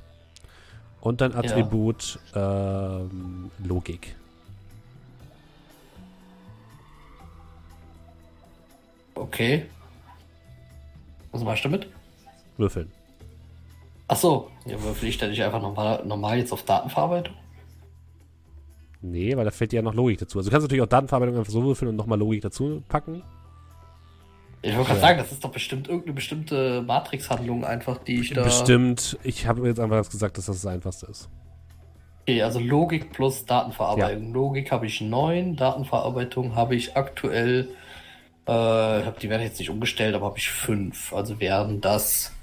und 1.02 1.22
dein 1.22 1.34
Attribut 1.36 2.20
ähm, 2.36 3.50
Logik. 3.64 4.16
Okay. 9.16 9.66
Was 11.32 11.44
machst 11.44 11.64
du 11.66 11.70
damit? 11.70 11.88
Würfeln. 12.58 12.92
Ach 14.08 14.16
so, 14.16 14.50
ja, 14.66 14.82
würfel 14.82 15.10
ich 15.10 15.18
dann 15.18 15.30
nicht 15.32 15.44
einfach 15.44 15.62
normal, 15.62 16.04
normal 16.06 16.38
jetzt 16.38 16.54
auf 16.54 16.64
Datenverarbeitung? 16.64 17.36
Nee, 19.02 19.38
weil 19.38 19.46
da 19.46 19.52
fällt 19.52 19.72
dir 19.72 19.78
ja 19.78 19.82
noch 19.82 19.94
Logik 19.94 20.18
dazu. 20.20 20.40
Also 20.40 20.50
du 20.50 20.54
kannst 20.54 20.66
natürlich 20.66 20.84
auch 20.84 20.88
Datenverarbeitung 20.88 21.38
einfach 21.38 21.52
so 21.52 21.64
würfeln 21.64 21.90
und 21.90 21.96
nochmal 21.96 22.18
Logik 22.20 22.42
dazu 22.42 22.84
packen. 22.90 23.22
Ich 24.64 24.76
wollte 24.76 24.88
gerade 24.88 25.00
Ja. 25.00 25.08
sagen, 25.08 25.20
das 25.20 25.32
ist 25.32 25.44
doch 25.44 25.52
bestimmt 25.52 25.88
irgendeine 25.88 26.14
bestimmte 26.16 26.82
Matrix-Handlung 26.82 27.64
einfach, 27.64 28.00
die 28.00 28.22
ich 28.22 28.34
da. 28.34 28.44
Bestimmt. 28.44 29.18
Ich 29.24 29.46
habe 29.46 29.66
jetzt 29.68 29.80
einfach 29.80 30.10
gesagt, 30.10 30.38
dass 30.38 30.48
das 30.48 30.62
das 30.62 30.66
Einfachste 30.72 31.06
ist. 31.06 31.30
Okay, 32.24 32.42
also 32.42 32.60
Logik 32.60 33.14
plus 33.14 33.46
Datenverarbeitung. 33.46 34.34
Logik 34.34 34.72
habe 34.72 34.88
ich 34.88 35.00
9, 35.00 35.56
Datenverarbeitung 35.56 36.56
habe 36.56 36.76
ich 36.76 36.98
aktuell, 36.98 37.70
äh, 38.48 39.00
ich 39.00 39.06
habe 39.06 39.16
die 39.22 39.30
werden 39.30 39.44
jetzt 39.44 39.60
nicht 39.60 39.70
umgestellt, 39.70 40.16
aber 40.16 40.26
habe 40.26 40.38
ich 40.38 40.50
5. 40.50 41.14
Also 41.14 41.40
wären 41.40 41.80
das 41.80 42.34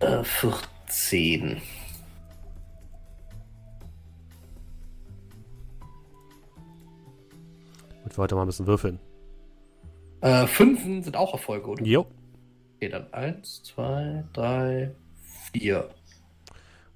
äh, 0.00 0.22
14. 0.22 1.60
wir 8.18 8.22
heute 8.22 8.34
mal 8.34 8.42
ein 8.42 8.48
bisschen 8.48 8.66
würfeln. 8.66 9.00
Äh, 10.20 10.46
Fünfen 10.46 11.02
sind 11.02 11.16
auch 11.16 11.32
Erfolge, 11.32 11.68
oder? 11.68 11.84
Jo. 11.84 12.06
Okay, 12.76 12.88
dann 12.88 13.12
1, 13.12 13.62
2, 13.62 14.24
3, 14.32 14.94
4. 15.52 15.88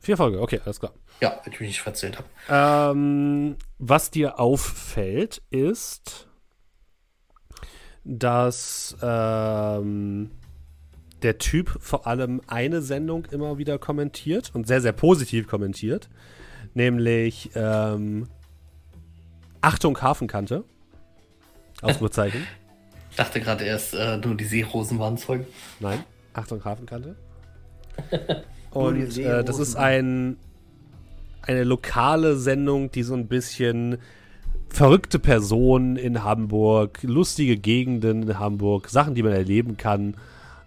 Vier 0.00 0.16
Folge, 0.16 0.40
okay, 0.40 0.60
alles 0.64 0.80
klar. 0.80 0.92
Ja, 1.20 1.40
wenn 1.44 1.52
ich 1.52 1.60
mich 1.60 1.68
nicht 1.68 1.82
verzählt 1.82 2.18
habe. 2.18 2.28
Ähm, 2.48 3.56
was 3.78 4.10
dir 4.10 4.40
auffällt, 4.40 5.42
ist, 5.50 6.26
dass 8.04 8.96
ähm, 9.00 10.32
der 11.22 11.38
Typ 11.38 11.76
vor 11.80 12.06
allem 12.06 12.40
eine 12.48 12.82
Sendung 12.82 13.26
immer 13.26 13.58
wieder 13.58 13.78
kommentiert 13.78 14.50
und 14.54 14.66
sehr, 14.66 14.80
sehr 14.80 14.92
positiv 14.92 15.46
kommentiert. 15.46 16.08
Nämlich 16.74 17.50
ähm, 17.54 18.28
Achtung, 19.60 20.00
Hafenkante. 20.00 20.64
Ausrufezeichen. 21.82 22.46
Ich 23.10 23.16
dachte 23.16 23.40
gerade 23.40 23.64
erst, 23.64 23.94
äh, 23.94 24.16
nur 24.16 24.34
die 24.36 24.44
Seerosen 24.44 24.98
waren 24.98 25.18
Zeugen. 25.18 25.46
Nein, 25.80 26.02
Achtung, 26.32 26.64
Hafenkante. 26.64 27.16
Und 28.70 29.18
äh, 29.18 29.44
das 29.44 29.58
ist 29.58 29.76
ein, 29.76 30.38
eine 31.42 31.64
lokale 31.64 32.36
Sendung, 32.36 32.90
die 32.90 33.02
so 33.02 33.14
ein 33.14 33.26
bisschen 33.26 33.98
verrückte 34.70 35.18
Personen 35.18 35.96
in 35.96 36.24
Hamburg, 36.24 37.00
lustige 37.02 37.58
Gegenden 37.58 38.22
in 38.22 38.38
Hamburg, 38.38 38.88
Sachen, 38.88 39.14
die 39.14 39.22
man 39.22 39.32
erleben 39.32 39.76
kann, 39.76 40.14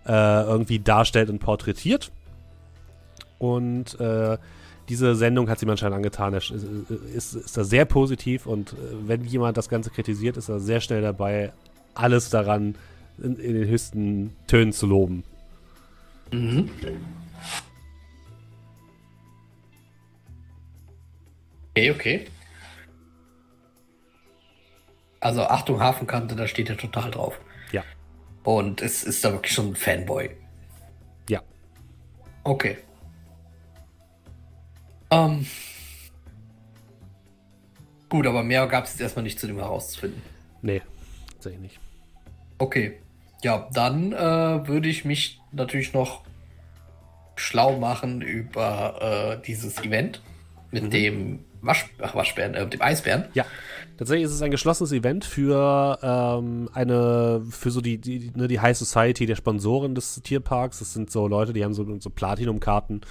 äh, 0.05 0.43
irgendwie 0.43 0.79
darstellt 0.79 1.31
und 1.31 1.39
porträtiert. 1.39 2.11
Und 3.39 3.99
äh, 3.99 4.37
diese 4.89 5.15
Sendung 5.15 5.49
hat 5.49 5.59
sie 5.59 5.67
anscheinend 5.67 5.95
angetan. 5.95 6.33
Er 6.33 6.39
ist, 6.39 6.51
ist, 6.51 7.35
ist 7.35 7.57
da 7.57 7.63
sehr 7.63 7.85
positiv 7.85 8.45
und 8.45 8.73
äh, 8.73 8.75
wenn 9.07 9.23
jemand 9.23 9.57
das 9.57 9.69
Ganze 9.69 9.89
kritisiert, 9.89 10.37
ist 10.37 10.49
er 10.49 10.59
sehr 10.59 10.81
schnell 10.81 11.01
dabei, 11.01 11.53
alles 11.93 12.29
daran 12.29 12.75
in, 13.17 13.37
in 13.37 13.53
den 13.53 13.67
höchsten 13.67 14.35
Tönen 14.47 14.73
zu 14.73 14.87
loben. 14.87 15.23
Mhm. 16.31 16.69
Okay, 21.71 21.91
okay. 21.91 22.25
Also 25.19 25.41
Achtung, 25.41 25.79
Hafenkante, 25.79 26.35
da 26.35 26.47
steht 26.47 26.69
er 26.69 26.77
total 26.77 27.11
drauf. 27.11 27.39
Ja. 27.71 27.83
Und 28.43 28.81
es 28.81 29.03
ist 29.03 29.25
da 29.25 29.31
wirklich 29.31 29.53
schon 29.53 29.69
ein 29.69 29.75
Fanboy. 29.75 30.29
Ja. 31.29 31.41
Okay. 32.43 32.77
Ähm. 35.15 35.45
Gut, 38.09 38.27
aber 38.27 38.43
mehr 38.43 38.67
gab 38.67 38.85
es 38.85 38.91
jetzt 38.91 39.01
erstmal 39.01 39.23
nicht 39.23 39.39
zu 39.39 39.47
dem 39.47 39.57
herauszufinden. 39.57 40.21
Nee, 40.61 40.81
tatsächlich 41.31 41.61
nicht. 41.61 41.79
Okay. 42.57 42.99
Ja, 43.43 43.67
dann 43.73 44.13
äh, 44.13 44.67
würde 44.67 44.87
ich 44.87 45.05
mich 45.05 45.41
natürlich 45.51 45.93
noch 45.93 46.23
schlau 47.35 47.77
machen 47.77 48.21
über 48.21 49.37
äh, 49.39 49.45
dieses 49.45 49.77
Event 49.83 50.21
mit 50.71 50.91
dem 50.93 51.43
Wasch 51.61 51.85
Ach, 52.01 52.15
Waschbären, 52.15 52.53
äh, 52.53 52.67
dem 52.67 52.81
Eisbären. 52.81 53.25
Ja, 53.33 53.45
tatsächlich 53.97 54.25
ist 54.25 54.33
es 54.33 54.41
ein 54.41 54.51
geschlossenes 54.51 54.91
Event 54.91 55.25
für 55.25 55.99
ähm, 56.01 56.69
eine, 56.73 57.43
für 57.49 57.71
so 57.71 57.81
die, 57.81 57.97
die, 57.97 58.31
ne, 58.35 58.47
die 58.47 58.59
High 58.59 58.77
Society 58.77 59.25
der 59.25 59.35
Sponsoren 59.35 59.95
des 59.95 60.21
Tierparks. 60.21 60.79
Das 60.79 60.93
sind 60.93 61.11
so 61.11 61.27
Leute, 61.27 61.53
die 61.53 61.63
haben 61.63 61.73
so, 61.73 61.99
so 61.99 62.09
Platinum-Karten, 62.09 63.01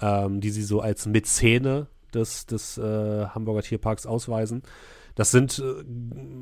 ähm, 0.00 0.40
die 0.40 0.50
sie 0.50 0.62
so 0.62 0.80
als 0.80 1.06
Mäzene 1.06 1.86
des, 2.14 2.46
des 2.46 2.78
äh, 2.78 3.26
Hamburger 3.26 3.62
Tierparks 3.62 4.06
ausweisen. 4.06 4.62
Das 5.14 5.30
sind, 5.30 5.58
äh, 5.58 5.84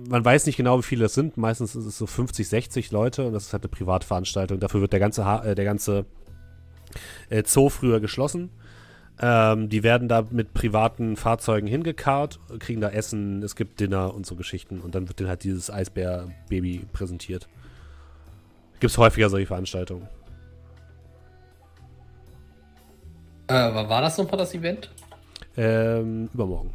man 0.08 0.24
weiß 0.24 0.46
nicht 0.46 0.56
genau, 0.56 0.78
wie 0.78 0.82
viele 0.82 1.04
das 1.04 1.14
sind. 1.14 1.36
Meistens 1.36 1.74
ist 1.74 1.86
es 1.86 1.98
so 1.98 2.06
50, 2.06 2.48
60 2.48 2.90
Leute 2.90 3.26
und 3.26 3.32
das 3.32 3.46
ist 3.46 3.52
halt 3.52 3.64
eine 3.64 3.70
Privatveranstaltung. 3.70 4.60
Dafür 4.60 4.80
wird 4.80 4.92
der 4.92 5.00
ganze, 5.00 5.24
ha 5.24 5.44
äh, 5.44 5.54
der 5.54 5.64
ganze 5.64 6.06
äh, 7.30 7.42
Zoo 7.44 7.68
früher 7.68 8.00
geschlossen. 8.00 8.50
Ähm, 9.20 9.68
die 9.68 9.82
werden 9.82 10.06
da 10.06 10.24
mit 10.30 10.54
privaten 10.54 11.16
Fahrzeugen 11.16 11.66
hingekarrt, 11.66 12.38
kriegen 12.60 12.80
da 12.80 12.90
Essen, 12.90 13.42
es 13.42 13.56
gibt 13.56 13.80
Dinner 13.80 14.14
und 14.14 14.26
so 14.26 14.36
Geschichten 14.36 14.80
und 14.80 14.94
dann 14.94 15.08
wird 15.08 15.18
denen 15.18 15.28
halt 15.28 15.42
dieses 15.42 15.70
Eisbär-Baby 15.70 16.86
präsentiert. 16.92 17.48
Gibt 18.78 18.92
es 18.92 18.98
häufiger 18.98 19.28
solche 19.28 19.48
Veranstaltungen. 19.48 20.06
Äh, 23.48 23.74
wann 23.74 23.88
war 23.88 24.02
das 24.02 24.18
nochmal 24.18 24.36
das 24.38 24.54
Event? 24.54 24.90
Ähm, 25.56 26.28
übermorgen. 26.34 26.70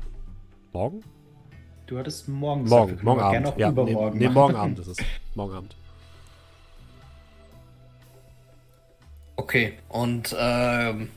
Morgen? 0.74 1.04
Du 1.86 1.98
hattest 2.00 2.28
morgen 2.28 2.64
Morgen, 2.66 2.98
wir 2.98 3.04
morgen 3.04 3.22
Abend. 3.22 3.54
Ja, 3.58 3.70
übermorgen 3.70 4.18
nee, 4.18 4.28
nee, 4.28 4.34
morgen 4.34 4.56
Abend 4.56 4.80
ist 4.80 4.88
es. 4.88 4.98
Morgen 5.36 5.54
Abend. 5.54 5.76
Okay, 9.36 9.74
und 9.90 10.36
ähm, 10.38 11.10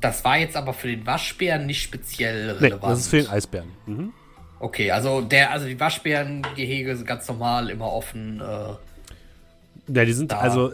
das 0.00 0.24
war 0.24 0.36
jetzt 0.38 0.56
aber 0.56 0.72
für 0.72 0.88
den 0.88 1.06
Waschbären 1.06 1.66
nicht 1.66 1.82
speziell 1.82 2.54
Nee, 2.60 2.66
relevant. 2.66 2.84
das 2.92 3.00
ist 3.00 3.08
für 3.08 3.16
den 3.22 3.28
Eisbären. 3.28 3.68
Mhm. 3.86 4.12
Okay, 4.60 4.90
also 4.90 5.20
der, 5.20 5.50
also 5.52 5.66
die 5.66 5.78
Waschbärengehege 5.78 6.96
sind 6.96 7.06
ganz 7.06 7.26
normal, 7.28 7.70
immer 7.70 7.92
offen. 7.92 8.40
Äh, 8.40 9.92
Ja, 9.92 10.04
die 10.04 10.12
sind 10.12 10.30
Da. 10.32 10.38
also. 10.38 10.72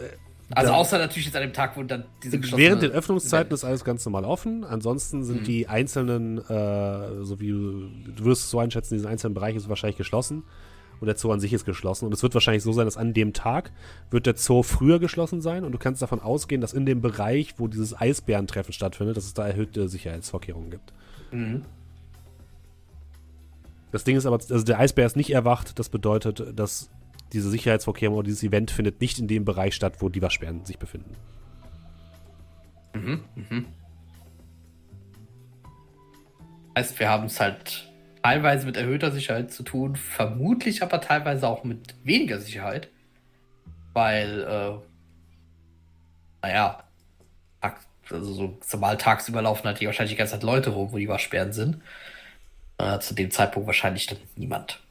Also 0.51 0.71
da- 0.71 0.77
außer 0.77 0.97
natürlich 0.99 1.25
jetzt 1.25 1.35
an 1.35 1.41
dem 1.41 1.53
Tag, 1.53 1.75
wo 1.75 1.83
dann 1.83 2.05
diese 2.23 2.39
Während 2.57 2.81
den 2.83 2.91
Öffnungszeiten 2.91 3.53
ist 3.53 3.63
alles 3.63 3.83
ganz 3.83 4.05
normal 4.05 4.25
offen. 4.25 4.63
Ansonsten 4.63 5.23
sind 5.23 5.41
Mhm. 5.41 5.45
die 5.45 5.67
einzelnen, 5.67 6.37
äh, 6.37 7.23
so 7.23 7.39
wie 7.39 7.49
du, 7.49 7.87
du 8.15 8.25
wirst 8.25 8.43
es 8.43 8.49
so 8.51 8.59
einschätzen, 8.59 8.93
diesen 8.95 9.07
einzelnen 9.07 9.33
Bereich 9.33 9.55
ist 9.55 9.67
wahrscheinlich 9.69 9.97
geschlossen. 9.97 10.43
Und 11.01 11.07
der 11.07 11.17
Zoo 11.17 11.31
an 11.31 11.41
sich 11.41 11.51
ist 11.51 11.65
geschlossen. 11.65 12.05
Und 12.05 12.13
es 12.13 12.23
wird 12.23 12.33
wahrscheinlich 12.35 12.63
so 12.63 12.71
sein, 12.71 12.85
dass 12.85 12.95
an 12.95 13.13
dem 13.13 13.33
Tag 13.33 13.71
wird 14.11 14.25
der 14.27 14.37
Zoo 14.37 14.63
früher 14.63 14.97
geschlossen 14.99 15.41
sein. 15.41 15.65
Und 15.65 15.73
du 15.73 15.77
kannst 15.77 16.01
davon 16.01 16.21
ausgehen, 16.21 16.61
dass 16.61 16.71
in 16.73 16.85
dem 16.85 17.01
Bereich, 17.01 17.55
wo 17.57 17.67
dieses 17.67 17.99
Eisbärentreffen 17.99 18.71
stattfindet, 18.71 19.17
dass 19.17 19.25
es 19.25 19.33
da 19.33 19.45
erhöhte 19.45 19.89
Sicherheitsvorkehrungen 19.89 20.69
gibt. 20.71 20.93
Mhm. 21.31 21.63
Das 23.91 24.03
Ding 24.03 24.15
ist 24.17 24.25
aber, 24.25 24.35
also 24.37 24.63
der 24.63 24.79
Eisbär 24.79 25.05
ist 25.05 25.15
nicht 25.15 25.31
erwacht. 25.31 25.79
Das 25.79 25.89
bedeutet, 25.89 26.57
dass 26.57 26.89
diese 27.33 27.49
Sicherheitsvorkehrungen 27.49 28.19
oder 28.19 28.27
dieses 28.27 28.43
Event 28.43 28.71
findet 28.71 29.01
nicht 29.01 29.19
in 29.19 29.27
dem 29.27 29.45
Bereich 29.45 29.75
statt, 29.75 29.95
wo 29.99 30.09
die 30.09 30.21
Waschbären 30.21 30.65
sich 30.65 30.79
befinden. 30.79 31.15
Mhm. 32.93 33.23
Mhm. 33.35 33.65
Heißt, 36.77 36.99
wir 36.99 37.09
haben 37.09 37.25
es 37.25 37.39
halt 37.39 37.89
teilweise 38.23 38.65
mit 38.65 38.77
erhöhter 38.77 39.11
Sicherheit 39.11 39.51
zu 39.51 39.63
tun, 39.63 39.95
vermutlich 39.95 40.83
aber 40.83 41.01
teilweise 41.01 41.47
auch 41.47 41.63
mit 41.63 41.95
weniger 42.03 42.39
Sicherheit. 42.39 42.89
Weil, 43.93 44.41
äh, 44.41 44.73
naja, 46.41 46.83
also 48.09 48.33
so 48.33 48.57
normal 48.71 48.97
tagsüber 48.97 49.41
laufen 49.41 49.65
halt 49.65 49.79
die 49.79 49.85
wahrscheinlich 49.85 50.13
die 50.13 50.17
ganze 50.17 50.33
Zeit 50.33 50.43
Leute 50.43 50.71
rum, 50.71 50.91
wo 50.91 50.97
die 50.97 51.07
Waschbären 51.07 51.53
sind. 51.53 51.81
Äh, 52.77 52.99
zu 52.99 53.13
dem 53.13 53.31
Zeitpunkt 53.31 53.67
wahrscheinlich 53.67 54.05
dann 54.07 54.17
niemand. 54.35 54.81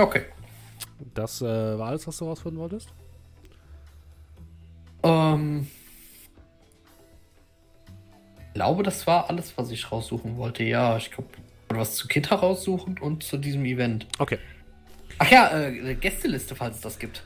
Okay. 0.00 0.22
Das 1.14 1.40
äh, 1.42 1.78
war 1.78 1.88
alles, 1.88 2.06
was 2.06 2.16
du 2.18 2.24
rausfinden 2.26 2.60
wolltest? 2.60 2.88
Ähm. 5.02 5.66
Ich 8.48 8.54
glaube, 8.54 8.82
das 8.82 9.06
war 9.06 9.30
alles, 9.30 9.56
was 9.56 9.70
ich 9.70 9.90
raussuchen 9.90 10.36
wollte. 10.36 10.64
Ja, 10.64 10.96
ich 10.96 11.10
glaube, 11.10 11.28
was 11.68 11.94
zu 11.94 12.08
Kita 12.08 12.34
raussuchen 12.34 12.98
und 12.98 13.22
zu 13.22 13.38
diesem 13.38 13.64
Event. 13.64 14.06
Okay. 14.18 14.38
Ach 15.18 15.30
ja, 15.30 15.56
äh, 15.58 15.94
Gästeliste, 15.94 16.54
falls 16.56 16.76
es 16.76 16.82
das 16.82 16.98
gibt. 16.98 17.22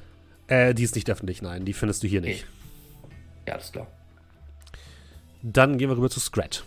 Äh, 0.48 0.74
die 0.74 0.82
ist 0.82 0.94
nicht 0.94 1.08
öffentlich, 1.08 1.40
nein. 1.42 1.64
Die 1.64 1.72
findest 1.72 2.02
du 2.02 2.08
hier 2.08 2.20
Okay. 2.20 2.28
nicht. 2.30 2.46
Ja, 3.46 3.54
alles 3.54 3.72
klar. 3.72 3.86
Dann 5.42 5.78
gehen 5.78 5.88
wir 5.88 5.96
rüber 5.96 6.10
zu 6.10 6.20
Scrat. 6.20 6.64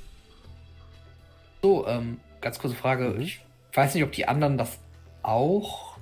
So, 1.61 1.87
ähm, 1.87 2.19
ganz 2.41 2.59
kurze 2.59 2.75
Frage. 2.75 3.09
Mhm. 3.09 3.21
Ich 3.21 3.41
weiß 3.73 3.93
nicht, 3.93 4.03
ob 4.03 4.11
die 4.11 4.27
anderen 4.27 4.57
das 4.57 4.79
auch 5.21 5.96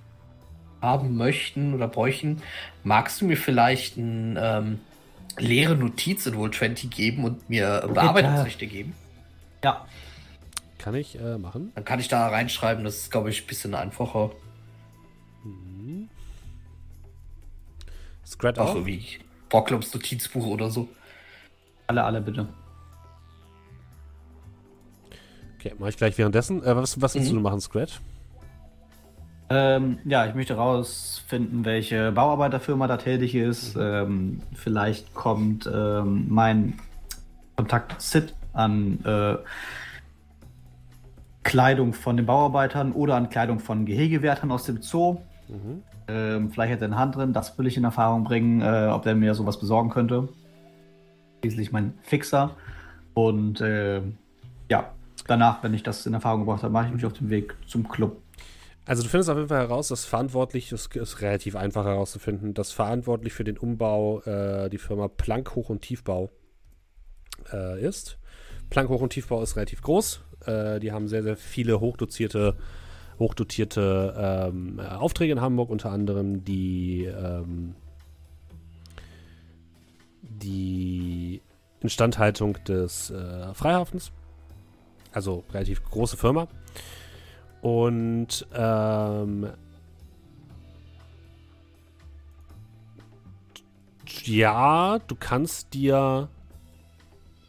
haben 0.82 1.16
möchten 1.18 1.74
oder 1.74 1.88
bräuchten. 1.88 2.42
Magst 2.84 3.22
du 3.22 3.26
mir 3.26 3.38
vielleicht 3.38 3.98
eine 3.98 4.40
ähm, 4.40 4.80
leere 5.38 5.76
Notiz 5.76 6.26
in 6.26 6.36
Roll20 6.36 6.90
geben 6.90 7.24
und 7.26 7.50
mir 7.50 7.84
äh, 7.84 7.88
Bearbeitungsrechte 7.88 8.68
geben? 8.68 8.94
Ja, 9.64 9.86
Kann 10.78 10.94
ich 10.96 11.20
äh, 11.20 11.38
machen. 11.38 11.72
Dann 11.76 11.86
kann 11.86 12.00
ich 12.00 12.08
da 12.08 12.28
reinschreiben. 12.28 12.84
Das 12.84 12.98
ist, 12.98 13.12
glaube 13.12 13.30
ich, 13.32 13.44
ein 13.44 13.48
bisschen 13.48 13.74
einfacher. 13.74 14.32
Scrat 18.26 18.58
Auch 18.60 18.70
auch. 18.70 18.76
irgendwie 18.76 19.20
Bocklops 19.50 19.94
Notizbuch 19.94 20.46
oder 20.48 20.70
so. 20.70 20.88
alle, 21.88 22.04
alle 22.04 22.22
bitte. 22.22 22.48
Okay, 25.60 25.74
mache 25.80 25.90
ich 25.90 25.98
gleich 25.98 26.18
währenddessen. 26.18 26.64
Äh, 26.64 26.76
was, 26.76 27.00
was 27.02 27.16
willst 27.16 27.32
Mhm. 27.32 27.36
du 27.36 27.42
machen, 27.42 27.62
Scrat? 27.62 28.02
Ähm, 29.50 30.00
ja, 30.06 30.26
ich 30.26 30.34
möchte 30.34 30.56
rausfinden, 30.56 31.66
welche 31.66 32.12
Bauarbeiterfirma 32.12 32.88
da 32.88 32.98
tätig 32.98 33.36
ist. 33.36 33.76
Ähm, 33.80 34.42
vielleicht 34.54 35.14
kommt 35.14 35.70
ähm, 35.72 36.26
mein 36.30 36.80
Kontakt 37.56 38.02
Sid 38.02 38.34
an 38.54 39.00
äh, 39.06 39.36
Kleidung 41.44 41.94
von 41.94 42.18
den 42.18 42.26
Bauarbeitern 42.26 42.92
oder 42.92 43.16
an 43.16 43.30
Kleidung 43.30 43.60
von 43.60 43.86
Gehegewärtern 43.86 44.52
aus 44.52 44.64
dem 44.64 44.82
Zoo. 44.82 45.20
Mhm. 45.48 45.84
Ähm, 46.08 46.52
vielleicht 46.52 46.74
hat 46.74 46.82
er 46.82 46.88
eine 46.88 46.98
Hand 46.98 47.16
drin, 47.16 47.34
das 47.34 47.58
will 47.58 47.68
ich 47.68 47.78
in 47.78 47.84
Erfahrung 47.84 48.24
bringen, 48.24 48.62
äh, 48.62 48.90
ob 48.92 49.04
der 49.04 49.16
mir 49.16 49.36
sowas 49.36 49.60
besorgen 49.60 49.90
könnte. 49.90 50.28
Schließlich 51.42 51.72
mein 51.72 51.94
Fixer. 52.02 52.52
Und 53.14 53.62
äh, 53.62 54.02
ja, 54.70 54.92
danach, 55.28 55.64
wenn 55.64 55.74
ich 55.74 55.84
das 55.84 56.06
in 56.08 56.14
Erfahrung 56.16 56.42
gebracht 56.42 56.64
habe, 56.64 56.74
mache 56.74 56.88
ich 56.88 56.94
mich 56.94 57.06
auf 57.06 57.14
den 57.14 57.30
Weg 57.30 57.56
zum 57.68 57.88
Club. 57.88 58.18
Also 58.86 59.02
du 59.02 59.10
findest 59.10 59.30
auf 59.32 59.38
jeden 59.38 59.50
Fall 59.50 59.62
heraus, 59.62 59.88
dass 59.88 60.06
verantwortlich, 60.06 60.70
das 60.70 60.88
ist 60.94 61.22
relativ 61.22 61.56
einfach 61.56 61.86
herauszufinden, 61.86 62.54
dass 62.54 62.72
verantwortlich 62.72 63.34
für 63.34 63.44
den 63.44 63.58
Umbau 63.58 64.22
äh, 64.22 64.70
die 64.70 64.78
Firma 64.78 65.08
Plank 65.08 65.56
Hoch- 65.56 65.70
und 65.70 65.82
Tiefbau 65.82 66.30
äh, 67.52 67.82
ist. 67.84 68.20
Plank 68.70 68.90
Hoch- 68.90 69.02
und 69.02 69.10
Tiefbau 69.10 69.42
ist 69.42 69.56
relativ 69.56 69.82
groß. 69.82 70.22
Äh, 70.46 70.80
die 70.80 70.92
haben 70.92 71.08
sehr, 71.08 71.24
sehr 71.24 71.36
viele 71.36 71.80
hochdotierte, 71.80 72.58
hochdotierte 73.18 74.14
ähm, 74.52 74.80
äh, 74.80 74.84
Aufträge 74.88 75.34
in 75.34 75.42
Hamburg, 75.42 75.72
unter 75.72 75.92
anderem 75.92 76.44
die, 76.46 77.06
ähm, 77.06 77.74
die 80.22 81.42
Instandhaltung 81.80 82.64
des 82.66 83.10
äh, 83.10 83.52
Freihafens. 83.56 84.12
Also 85.12 85.44
relativ 85.52 85.84
große 85.84 86.18
Firma. 86.18 86.48
Und 87.66 88.46
ähm, 88.54 89.50
ja, 94.24 95.00
du 95.00 95.16
kannst 95.16 95.74
dir 95.74 96.30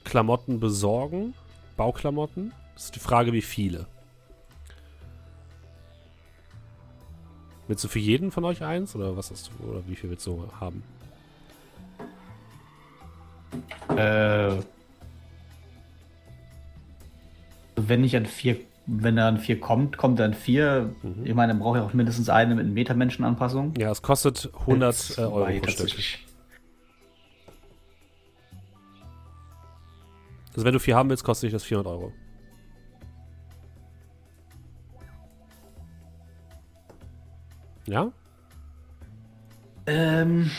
Klamotten 0.05 0.59
besorgen, 0.59 1.35
Bauklamotten. 1.77 2.55
Das 2.73 2.85
ist 2.85 2.95
die 2.95 3.01
Frage, 3.01 3.35
wie 3.35 3.43
viele. 3.43 3.87
Willst 7.69 7.85
du 7.85 7.89
für 7.89 7.99
jeden 7.99 8.31
von 8.31 8.47
euch 8.47 8.63
eins 8.63 8.97
oder 8.97 9.19
was 9.19 9.31
ist 9.31 9.51
oder 9.69 9.87
wie 9.87 9.97
viel 9.97 10.09
willst 10.09 10.27
du 10.27 10.49
haben? 10.59 10.83
Äh, 13.95 14.63
wenn 17.77 18.03
ich 18.03 18.17
an 18.17 18.25
vier, 18.25 18.57
wenn 18.87 19.19
er 19.19 19.27
an 19.27 19.39
vier 19.39 19.59
kommt, 19.59 19.97
kommt 19.97 20.21
an 20.21 20.35
vier. 20.35 20.95
Mhm. 21.03 21.27
Ich 21.27 21.35
meine, 21.35 21.53
dann 21.53 21.61
brauche 21.61 21.79
ich 21.79 21.85
auch 21.85 21.93
mindestens 21.93 22.29
eine 22.29 22.55
mit 22.55 22.69
Metermenschenanpassung. 22.69 23.75
Ja, 23.77 23.91
es 23.91 24.01
kostet 24.01 24.51
100 24.61 25.19
äh, 25.19 25.21
Euro 25.23 25.61
pro 25.61 25.71
Stück. 25.71 25.91
Also 30.55 30.65
wenn 30.65 30.73
du 30.73 30.81
vier 30.81 30.97
haben 30.97 31.11
willst, 31.11 31.25
kostet 31.25 31.49
dich 31.49 31.53
das 31.53 31.65
400 31.65 31.93
Euro. 31.93 32.13
Ja? 37.87 38.11
Ähm, 39.87 40.51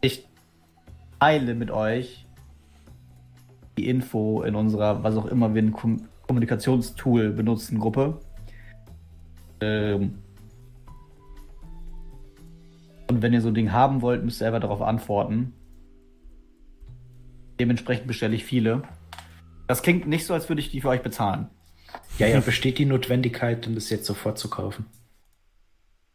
ich 0.00 0.26
teile 1.20 1.54
mit 1.54 1.70
euch 1.70 2.26
die 3.78 3.88
Info 3.88 4.42
in 4.42 4.54
unserer, 4.54 5.02
was 5.02 5.16
auch 5.16 5.26
immer 5.26 5.54
wir 5.54 5.62
ein 5.62 5.72
Kom 5.72 6.08
Kommunikationstool 6.26 7.30
benutzen, 7.30 7.78
Gruppe. 7.78 8.20
Ähm, 9.60 10.18
und 13.10 13.22
wenn 13.22 13.32
ihr 13.32 13.40
so 13.40 13.48
ein 13.48 13.54
Ding 13.54 13.72
haben 13.72 14.02
wollt, 14.02 14.24
müsst 14.24 14.36
ihr 14.36 14.44
selber 14.44 14.60
darauf 14.60 14.80
antworten. 14.80 15.52
Dementsprechend 17.60 18.06
bestelle 18.06 18.34
ich 18.34 18.44
viele. 18.44 18.82
Das 19.66 19.82
klingt 19.82 20.06
nicht 20.06 20.26
so, 20.26 20.32
als 20.32 20.48
würde 20.48 20.60
ich 20.60 20.70
die 20.70 20.80
für 20.80 20.88
euch 20.88 21.02
bezahlen. 21.02 21.48
Ja, 22.18 22.26
ja, 22.26 22.40
besteht 22.40 22.78
die 22.78 22.86
Notwendigkeit, 22.86 23.66
denn 23.66 23.74
das 23.74 23.90
jetzt 23.90 24.06
sofort 24.06 24.38
zu 24.38 24.48
kaufen? 24.48 24.86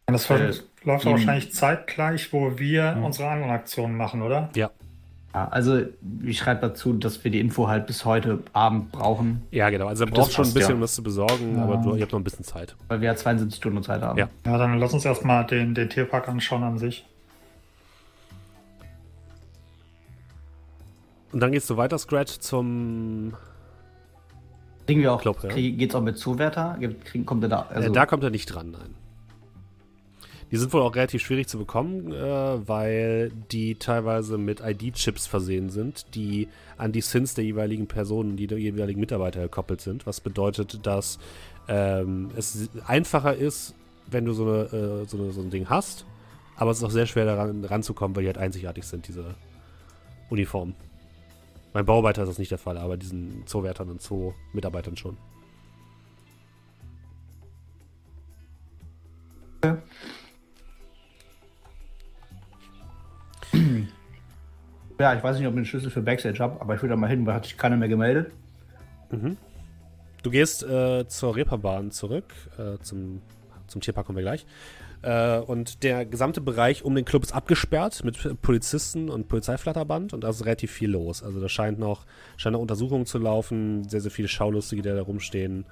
Und 0.08 0.14
das 0.14 0.30
Äh, 0.30 0.54
läuft 0.84 1.06
wahrscheinlich 1.06 1.54
zeitgleich, 1.54 2.32
wo 2.34 2.58
wir 2.58 3.00
unsere 3.04 3.30
anderen 3.30 3.52
Aktionen 3.52 3.96
machen, 3.96 4.22
oder? 4.22 4.50
Ja. 4.56 4.72
Ja, 5.34 5.48
also 5.49 5.82
ich 6.24 6.38
schreibe 6.40 6.62
dazu, 6.62 6.94
dass 6.94 7.24
wir 7.24 7.30
die 7.30 7.40
Info 7.40 7.68
halt 7.68 7.86
bis 7.86 8.06
heute 8.06 8.40
Abend 8.54 8.91
brauchen, 8.91 9.44
Ja, 9.52 9.70
genau. 9.70 9.88
Also 9.88 10.06
du 10.06 10.12
Das 10.12 10.20
brauchst 10.20 10.34
schon 10.34 10.45
ein 10.45 10.54
bisschen, 10.54 10.70
ja. 10.70 10.76
um 10.76 10.82
das 10.82 10.95
zu 10.95 11.04
besorgen, 11.04 11.60
aber 11.60 11.78
du, 11.78 11.95
ihr 11.95 12.02
habt 12.02 12.12
noch 12.12 12.20
ein 12.20 12.24
bisschen 12.24 12.45
Zeit. 12.45 12.76
weil 12.88 13.02
wir 13.02 13.08
ja 13.08 13.16
72 13.16 13.58
Stunden 13.58 13.84
Zeit 13.84 14.02
haben. 14.02 14.18
Ja. 14.18 14.30
Ja, 14.45 14.58
dann 14.58 14.80
lass 14.80 14.94
uns 14.94 15.06
erstmal 15.06 15.45
den, 15.45 15.76
den 15.76 15.90
Tierpark 15.90 16.28
anschauen 16.28 16.64
an 16.64 16.80
sich. 16.80 17.06
Und 21.32 21.41
dann 21.41 21.52
gehst 21.52 21.70
du 21.70 21.78
weiter, 21.78 21.98
Scratch, 21.98 22.40
zum. 22.40 23.34
Kriegen 24.86 25.02
wir 25.02 25.12
auch, 25.14 25.22
Club, 25.22 25.44
ja. 25.44 25.49
krieg, 25.49 25.78
geht's 25.78 25.94
auch 25.94 26.02
mit 26.02 26.18
Zuwärter? 26.18 26.80
Kommt 27.26 27.44
er 27.44 27.49
da? 27.49 27.66
Also, 27.70 27.90
äh, 27.90 27.91
da 27.91 28.06
kommt 28.06 28.24
er 28.24 28.30
nicht 28.30 28.45
dran, 28.45 28.72
nein. 28.72 28.95
Die 30.49 30.57
sind 30.57 30.72
wohl 30.72 30.82
auch 30.82 30.95
relativ 30.95 31.22
schwierig 31.22 31.48
zu 31.48 31.57
bekommen, 31.57 32.11
äh, 32.14 32.68
weil 32.68 33.32
die 33.52 33.76
teilweise 33.76 34.38
mit 34.38 34.61
ID-Chips 34.61 35.28
versehen 35.28 35.69
sind, 35.69 36.15
die 36.15 36.48
an 36.78 36.94
die 36.94 37.02
Sins 37.02 37.34
der 37.34 37.44
jeweiligen 37.44 37.88
Personen, 37.88 38.38
die 38.38 38.48
der 38.48 38.57
jeweiligen 38.57 38.99
Mitarbeiter 38.99 39.41
gekoppelt 39.41 39.82
sind. 39.82 40.06
Was 40.06 40.22
bedeutet, 40.22 40.86
dass 40.86 41.19
ähm, 41.68 42.32
es 42.38 42.69
einfacher 42.86 43.36
ist, 43.36 43.76
wenn 44.10 44.24
du 44.24 44.32
so, 44.32 44.44
eine, 44.44 44.64
äh, 44.64 45.06
so, 45.06 45.18
eine, 45.18 45.32
so 45.34 45.41
ein 45.41 45.49
Ding 45.49 45.69
hast, 45.69 46.06
aber 46.56 46.72
es 46.72 46.78
ist 46.78 46.84
auch 46.84 46.91
sehr 46.91 47.07
schwer 47.07 47.26
daran 47.26 47.65
ranzukommen, 47.65 48.15
weil 48.15 48.24
die 48.24 48.30
halt 48.30 48.38
einzigartig 48.38 48.86
sind, 48.86 49.07
diese 49.07 49.36
Uniformen. 50.30 50.76
Beim 51.74 51.86
Bauarbeiter 51.86 52.24
ist 52.24 52.30
das 52.30 52.40
nicht 52.40 52.52
der 52.52 52.57
Fall, 52.57 52.78
aber 52.78 52.95
diesen 52.95 53.45
Zoowärtern 53.45 53.90
und 53.90 54.02
Zoo-Mitarbeitern 54.02 54.95
schon. 54.95 55.18
Ja, 64.99 65.15
ich 65.15 65.24
weiß 65.24 65.38
nicht, 65.38 65.48
ob 65.48 65.53
ich 65.53 65.57
einen 65.57 65.65
Schlüssel 65.65 65.91
für 65.91 66.02
Backstage 66.02 66.40
habe, 66.40 66.60
aber 66.61 66.76
ich 66.76 66.82
will 66.82 66.90
da 66.90 66.95
mal 66.95 67.07
hin, 67.07 67.26
weil 67.26 67.36
hat 67.36 67.45
sich 67.45 67.57
keiner 67.57 67.78
mehr 67.78 67.90
gemeldet. 67.90 68.32
Mhm. 69.11 69.38
Du 70.24 70.32
gehst 70.32 70.64
äh, 70.64 71.07
zur 71.07 71.36
Reeperbahn 71.36 71.91
zurück, 71.91 72.34
äh, 72.57 72.82
zum, 72.82 73.22
zum 73.68 73.82
Tierpark 73.82 74.07
kommen 74.07 74.18
wir 74.18 74.24
gleich. 74.24 74.45
Äh, 75.03 75.38
und 75.40 75.84
der 75.84 76.06
gesamte 76.06 76.41
Bereich 76.41 76.84
um 76.84 76.95
den 76.95 77.06
Club 77.06 77.24
ist 77.24 77.34
abgesperrt 77.34 78.03
mit 78.03 78.41
Polizisten 78.41 79.10
und 79.10 79.28
Polizeiflatterband 79.28 80.14
und 80.14 80.24
da 80.24 80.30
ist 80.30 80.44
relativ 80.45 80.72
viel 80.72 80.91
los. 80.91 81.24
Also 81.24 81.40
da 81.40 81.48
scheint 81.48 81.80
noch, 81.80 82.06
scheint 82.36 82.53
noch 82.53 82.61
Untersuchungen 82.61 83.06
zu 83.06 83.19
laufen, 83.19 83.88
sehr, 83.88 84.02
sehr 84.02 84.11
viele 84.11 84.28
Schaulustige, 84.28 84.82
die 84.82 84.90
da 84.90 85.02
rumstehen. 85.02 85.65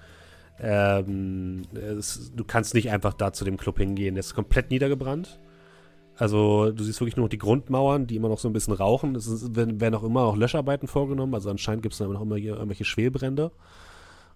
Ähm, 0.60 1.64
es, 1.74 2.32
du 2.36 2.44
kannst 2.46 2.76
nicht 2.76 2.92
einfach 2.92 3.14
da 3.14 3.34
zu 3.34 3.44
dem 3.44 3.58
Club 3.58 3.80
hingehen. 3.80 4.16
Der 4.16 4.20
ist 4.20 4.36
komplett 4.36 4.70
niedergebrannt. 4.70 5.40
Also 6.18 6.72
du 6.72 6.84
siehst 6.84 7.02
wirklich 7.02 7.18
nur 7.18 7.26
noch 7.26 7.30
die 7.30 7.38
Grundmauern, 7.38 8.08
die 8.08 8.16
immer 8.16 8.30
noch 8.30 8.40
so 8.40 8.48
ein 8.48 8.54
bisschen 8.54 8.74
rauchen. 8.74 9.16
Es 9.16 9.28
ist, 9.28 9.56
werden, 9.56 9.96
auch 9.96 10.04
immer 10.04 10.24
noch 10.24 10.38
Löscharbeiten 10.38 10.88
vorgenommen. 10.88 11.34
Also 11.34 11.50
anscheinend 11.50 11.84
gibt 11.84 11.94
es 11.94 12.00
da 12.00 12.08
noch 12.08 12.22
immer 12.22 12.38
hier 12.38 12.54
irgendwelche 12.54 12.86
Schwelbrände. 12.86 13.52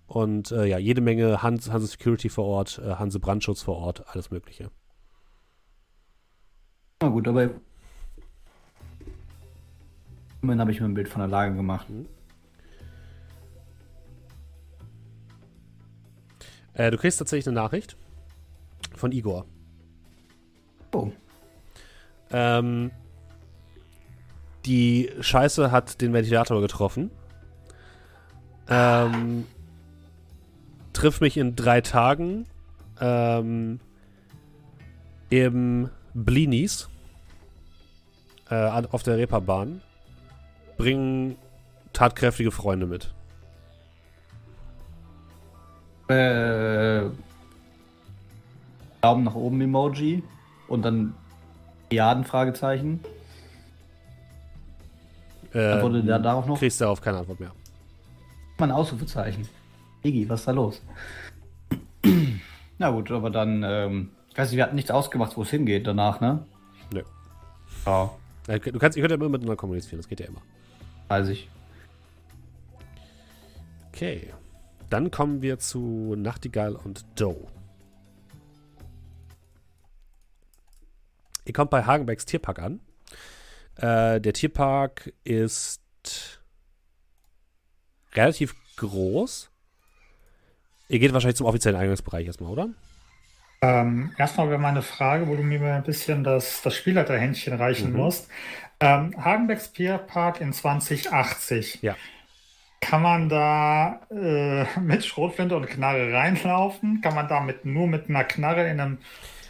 Und 0.07 0.51
äh, 0.51 0.65
ja, 0.65 0.77
jede 0.77 1.01
Menge 1.01 1.41
Hans, 1.41 1.71
Hanse 1.71 1.87
Security 1.87 2.29
vor 2.29 2.45
Ort, 2.45 2.81
äh, 2.83 2.95
Hanse 2.95 3.19
Brandschutz 3.19 3.61
vor 3.61 3.77
Ort, 3.77 4.03
alles 4.07 4.31
Mögliche. 4.31 4.71
Na 7.01 7.09
gut, 7.09 7.27
aber 7.27 7.51
immerhin 10.41 10.59
habe 10.59 10.71
ich 10.71 10.79
mir 10.81 10.87
ein 10.87 10.95
Bild 10.95 11.07
von 11.07 11.19
der 11.19 11.29
Lage 11.29 11.55
gemacht. 11.55 11.87
Äh, 16.73 16.91
du 16.91 16.97
kriegst 16.97 17.19
tatsächlich 17.19 17.47
eine 17.47 17.55
Nachricht 17.55 17.95
von 18.95 19.11
Igor. 19.11 19.45
Oh. 20.91 21.11
Ähm, 22.31 22.91
die 24.65 25.11
Scheiße 25.19 25.71
hat 25.71 26.01
den 26.01 26.13
Ventilator 26.13 26.61
getroffen. 26.61 27.11
Ähm, 28.67 29.45
triff 30.93 31.21
mich 31.21 31.37
in 31.37 31.55
drei 31.55 31.81
Tagen 31.81 32.45
ähm, 32.99 33.79
im 35.29 35.89
Blinis 36.13 36.89
äh, 38.49 38.55
auf 38.91 39.03
der 39.03 39.17
Reeperbahn. 39.17 39.81
Bring 40.77 41.35
tatkräftige 41.93 42.51
Freunde 42.51 42.85
mit. 42.85 43.13
Äh, 46.09 47.09
Daumen 49.01 49.23
nach 49.23 49.35
oben 49.35 49.61
Emoji 49.61 50.23
und 50.67 50.83
dann 50.83 51.13
Milliarden 51.89 52.23
Fragezeichen. 52.23 52.99
Antwortet 55.53 56.07
der 56.07 56.19
darauf 56.19 56.45
noch? 56.45 56.59
Kriegst 56.59 56.79
du 56.79 56.85
darauf 56.85 57.01
keine 57.01 57.17
Antwort 57.17 57.39
mehr. 57.39 57.51
Mal 58.59 58.67
ein 58.67 58.71
Ausrufezeichen. 58.71 59.47
Iggy, 60.03 60.29
was 60.29 60.41
ist 60.41 60.47
da 60.47 60.51
los? 60.51 60.81
Na 62.77 62.91
gut, 62.91 63.11
aber 63.11 63.29
dann, 63.29 63.63
ähm, 63.65 64.09
ich 64.29 64.37
weiß 64.37 64.49
nicht, 64.51 64.57
wir 64.57 64.63
hatten 64.63 64.75
nichts 64.75 64.91
ausgemacht, 64.91 65.35
wo 65.35 65.41
es 65.41 65.49
hingeht 65.49 65.87
danach, 65.87 66.21
ne? 66.21 66.45
Nö. 66.93 67.01
Ja, 67.85 68.11
Äh, 68.47 68.59
Du 68.59 68.77
kannst, 68.79 68.95
ihr 68.97 69.01
könnt 69.01 69.11
ja 69.11 69.15
immer 69.15 69.27
miteinander 69.29 69.55
kommunizieren, 69.57 69.97
das 69.99 70.07
geht 70.07 70.19
ja 70.19 70.27
immer. 70.27 70.41
weiß 71.07 71.29
ich. 71.29 71.49
Okay. 73.91 74.29
Dann 74.89 75.11
kommen 75.11 75.41
wir 75.41 75.59
zu 75.59 76.15
Nachtigall 76.17 76.75
und 76.75 77.03
Doe. 77.15 77.35
Ihr 81.49 81.53
kommt 81.53 81.71
bei 81.71 81.83
Hagenbecks 81.83 82.27
Tierpark 82.27 82.59
an. 82.59 82.79
Äh, 83.75 84.21
der 84.21 84.33
Tierpark 84.33 85.11
ist 85.23 85.81
relativ 88.13 88.53
groß. 88.75 89.49
Ihr 90.89 90.99
geht 90.99 91.11
wahrscheinlich 91.11 91.37
zum 91.37 91.47
offiziellen 91.47 91.79
Eingangsbereich 91.79 92.27
erstmal, 92.27 92.51
oder? 92.51 92.69
Ähm, 93.63 94.13
erstmal 94.19 94.49
wäre 94.51 94.59
meine 94.59 94.83
Frage, 94.83 95.27
wo 95.27 95.35
du 95.35 95.41
mir 95.41 95.59
ein 95.73 95.81
bisschen 95.81 96.23
das, 96.23 96.61
das 96.61 96.75
Spielleiterhändchen 96.75 97.55
reichen 97.55 97.93
Mhm. 97.93 97.97
musst. 97.97 98.27
Ähm, 98.79 99.15
Hagenbecks 99.17 99.69
Pierpark 99.69 100.41
in 100.41 100.53
2080. 100.53 101.79
Ja. 101.81 101.95
Kann 102.79 103.01
man 103.01 103.27
da 103.27 104.01
äh, 104.11 104.65
mit 104.79 105.03
Schrotflinte 105.03 105.55
und 105.57 105.65
Knarre 105.65 106.13
reinlaufen? 106.13 107.01
Kann 107.01 107.15
man 107.15 107.27
da 107.27 107.39
mit, 107.39 107.65
nur 107.65 107.87
mit 107.87 108.07
einer 108.07 108.23
Knarre 108.23 108.69
in 108.69 108.79
einem, 108.79 108.97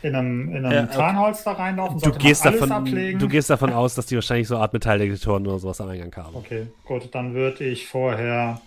in 0.02 0.16
einem, 0.16 0.50
in 0.50 0.66
einem 0.66 0.72
Ja, 0.72 0.84
okay. 0.84 0.94
Tarnholster 0.96 1.52
reinlaufen? 1.52 2.00
Du 2.00 2.12
gehst, 2.12 2.46
alles 2.46 2.60
davon, 2.60 2.72
ablegen? 2.72 3.20
du 3.20 3.28
gehst 3.28 3.50
davon 3.50 3.74
aus, 3.74 3.96
dass 3.96 4.06
die 4.06 4.16
wahrscheinlich 4.16 4.48
so 4.48 4.56
eine 4.56 4.64
Art 4.64 4.74
Metalldetektoren 4.74 5.46
oder 5.46 5.60
sowas 5.60 5.82
am 5.82 5.90
Eingang 5.90 6.16
haben. 6.16 6.36
Okay, 6.36 6.68
gut, 6.86 7.14
dann 7.14 7.34
würde 7.34 7.64
ich 7.66 7.88
vorher 7.88 8.62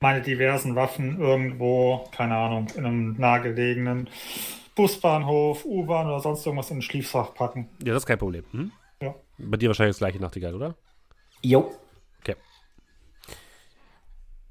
meine 0.00 0.20
diversen 0.20 0.74
Waffen 0.74 1.20
irgendwo, 1.20 2.08
keine 2.12 2.36
Ahnung, 2.36 2.66
in 2.76 2.84
einem 2.84 3.12
nahegelegenen 3.18 4.08
Busbahnhof, 4.74 5.64
U-Bahn 5.64 6.06
oder 6.06 6.20
sonst 6.20 6.44
irgendwas 6.44 6.70
in 6.70 6.78
den 6.78 6.82
Schließfach 6.82 7.34
packen. 7.34 7.68
Ja, 7.82 7.94
das 7.94 8.02
ist 8.02 8.06
kein 8.06 8.18
Problem. 8.18 8.44
Hm? 8.50 8.72
Ja. 9.00 9.14
Bei 9.38 9.56
dir 9.56 9.68
wahrscheinlich 9.68 9.94
das 9.94 9.98
gleiche 9.98 10.18
Nachtigall, 10.20 10.54
oder? 10.54 10.74
Jo. 11.42 11.72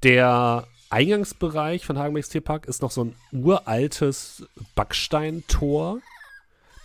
Der 0.04 0.66
Eingangsbereich 0.94 1.84
von 1.84 1.98
Hagenbecks 1.98 2.28
Tierpark 2.28 2.66
ist 2.66 2.80
noch 2.80 2.92
so 2.92 3.02
ein 3.06 3.16
uraltes 3.32 4.46
Backsteintor. 4.76 5.98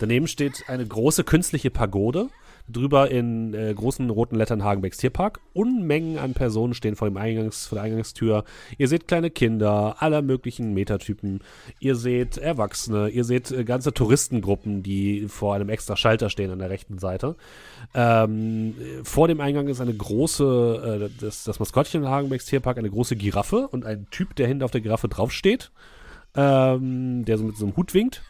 Daneben 0.00 0.26
steht 0.26 0.68
eine 0.68 0.84
große 0.84 1.22
künstliche 1.22 1.70
Pagode. 1.70 2.28
Drüber 2.72 3.10
in 3.10 3.54
äh, 3.54 3.72
großen 3.74 4.08
roten 4.10 4.36
Lettern 4.36 4.64
Hagenbecks 4.64 4.98
Tierpark. 4.98 5.40
Unmengen 5.52 6.18
an 6.18 6.34
Personen 6.34 6.74
stehen 6.74 6.96
vor, 6.96 7.08
dem 7.08 7.16
Eingangs, 7.16 7.66
vor 7.66 7.76
der 7.76 7.84
Eingangstür. 7.84 8.44
Ihr 8.78 8.88
seht 8.88 9.08
kleine 9.08 9.30
Kinder 9.30 9.96
aller 9.98 10.22
möglichen 10.22 10.74
Metatypen. 10.74 11.40
Ihr 11.78 11.96
seht 11.96 12.38
Erwachsene. 12.38 13.08
Ihr 13.08 13.24
seht 13.24 13.50
äh, 13.50 13.64
ganze 13.64 13.92
Touristengruppen, 13.92 14.82
die 14.82 15.26
vor 15.28 15.54
einem 15.54 15.68
extra 15.68 15.96
Schalter 15.96 16.30
stehen 16.30 16.50
an 16.50 16.58
der 16.58 16.70
rechten 16.70 16.98
Seite. 16.98 17.36
Ähm, 17.94 18.74
vor 19.02 19.28
dem 19.28 19.40
Eingang 19.40 19.68
ist 19.68 19.80
eine 19.80 19.94
große, 19.94 21.10
äh, 21.10 21.20
das, 21.20 21.44
das 21.44 21.58
Maskottchen 21.58 22.02
in 22.02 22.08
Hagenbecks 22.08 22.46
Tierpark, 22.46 22.78
eine 22.78 22.90
große 22.90 23.16
Giraffe 23.16 23.68
und 23.68 23.84
ein 23.84 24.06
Typ, 24.10 24.36
der 24.36 24.46
hinten 24.46 24.62
auf 24.62 24.70
der 24.70 24.80
Giraffe 24.80 25.08
draufsteht, 25.08 25.70
ähm, 26.34 27.24
der 27.24 27.38
so 27.38 27.44
mit 27.44 27.56
so 27.56 27.66
einem 27.66 27.76
Hut 27.76 27.94
winkt. 27.94 28.22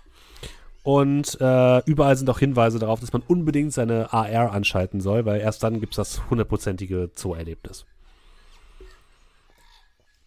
Und 0.83 1.39
äh, 1.41 1.79
überall 1.85 2.17
sind 2.17 2.31
auch 2.31 2.39
Hinweise 2.39 2.79
darauf, 2.79 3.01
dass 3.01 3.13
man 3.13 3.23
unbedingt 3.27 3.73
seine 3.73 4.13
AR 4.13 4.53
anschalten 4.53 5.01
soll, 5.01 5.27
weil 5.27 5.41
erst 5.41 5.63
dann 5.63 5.81
gibt 5.81 5.93
es 5.93 5.97
das 5.97 6.31
hundertprozentige 6.31 7.11
Zoo-Erlebnis. 7.15 7.85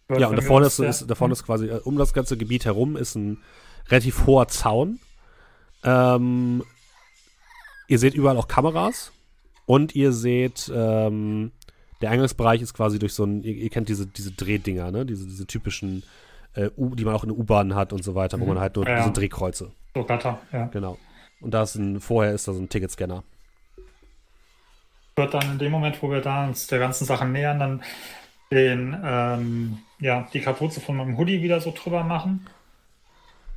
Ja, 0.08 0.28
und 0.28 0.36
da 0.36 0.42
vorne 0.42 0.66
ist, 0.66 0.78
ist, 0.78 1.10
da 1.10 1.14
vorne 1.14 1.32
ist 1.32 1.44
quasi, 1.44 1.66
äh, 1.66 1.80
um 1.82 1.96
das 1.96 2.12
ganze 2.12 2.36
Gebiet 2.36 2.66
herum 2.66 2.96
ist 2.96 3.14
ein 3.16 3.38
relativ 3.88 4.26
hoher 4.26 4.48
Zaun. 4.48 5.00
Ähm, 5.82 6.62
ihr 7.88 7.98
seht 7.98 8.14
überall 8.14 8.36
auch 8.36 8.46
Kameras 8.46 9.12
und 9.66 9.94
ihr 9.94 10.12
seht, 10.12 10.70
ähm, 10.74 11.52
der 12.00 12.10
Eingangsbereich 12.10 12.60
ist 12.62 12.74
quasi 12.74 12.98
durch 12.98 13.14
so 13.14 13.24
ein, 13.24 13.42
ihr, 13.42 13.54
ihr 13.54 13.70
kennt 13.70 13.88
diese, 13.88 14.06
diese 14.06 14.32
Drehdinger, 14.32 14.90
ne? 14.90 15.06
Diese, 15.06 15.26
diese 15.26 15.46
typischen, 15.46 16.02
äh, 16.54 16.70
die 16.76 17.04
man 17.04 17.14
auch 17.14 17.24
in 17.24 17.30
U-Bahnen 17.30 17.74
hat 17.74 17.92
und 17.92 18.02
so 18.04 18.14
weiter, 18.14 18.38
wo 18.40 18.46
man 18.46 18.58
halt 18.58 18.76
nur 18.76 18.88
Ja. 18.88 18.98
diese 18.98 19.12
Drehkreuze, 19.12 19.72
So 19.94 20.04
Gatter, 20.04 20.38
ja. 20.52 20.66
genau. 20.66 20.98
Und 21.40 21.52
da 21.52 21.62
ist 21.62 21.74
ein, 21.74 22.00
vorher 22.00 22.32
ist 22.32 22.48
da 22.48 22.52
so 22.52 22.60
ein 22.60 22.68
Ticketscanner. 22.68 23.22
Wird 25.16 25.34
dann 25.34 25.52
in 25.52 25.58
dem 25.58 25.70
Moment, 25.72 26.02
wo 26.02 26.10
wir 26.10 26.20
da 26.20 26.44
uns 26.46 26.66
der 26.66 26.78
ganzen 26.78 27.04
Sache 27.04 27.24
nähern, 27.26 27.58
dann 27.60 27.82
den, 28.50 28.96
ähm, 29.04 29.78
ja, 30.00 30.26
die 30.32 30.40
Kapuze 30.40 30.80
von 30.80 30.96
meinem 30.96 31.16
Hoodie 31.18 31.42
wieder 31.42 31.60
so 31.60 31.72
drüber 31.72 32.02
machen. 32.04 32.46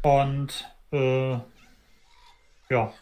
Und 0.04 0.70
äh, 0.92 1.34
ja. 2.70 2.94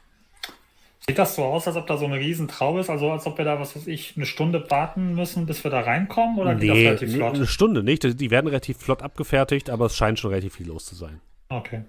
Sieht 1.07 1.19
das 1.19 1.36
so 1.36 1.44
aus, 1.44 1.68
als 1.68 1.76
ob 1.76 1.86
da 1.86 1.98
so 1.98 2.06
eine 2.06 2.15
Riesentraube 2.19 2.80
ist? 2.80 2.90
Also 2.90 3.11
als 3.11 3.27
ob 3.27 3.38
wir 3.38 3.45
da, 3.45 3.60
was 3.60 3.76
weiß 3.76 3.86
ich, 3.86 4.14
eine 4.15 4.26
Stunde 4.26 4.65
warten 4.72 5.14
müssen, 5.14 5.45
bis 5.45 5.64
wir 5.64 5.69
da 5.69 5.82
reinkommen? 5.82 6.40
Oder 6.40 6.56
geht 6.56 6.69
das 6.69 6.77
Nee, 6.77 6.88
relativ 6.88 7.10
nee, 7.11 7.15
flott? 7.18 7.36
eine 7.36 7.48
Stunde 7.48 7.84
nicht. 7.84 8.03
Die- 8.03 8.15
Die 8.15 8.32
werden 8.32 8.48
relativ 8.48 8.77
flott 8.77 9.03
abgefertigt, 9.03 9.69
aber 9.69 9.86
es 9.86 9.95
scheint 9.95 10.18
schon 10.18 10.32
relativ 10.32 10.56
viel 10.56 10.68
los 10.68 10.86
zu 10.86 10.95
sein. 10.95 11.19
Okay. 11.49 11.82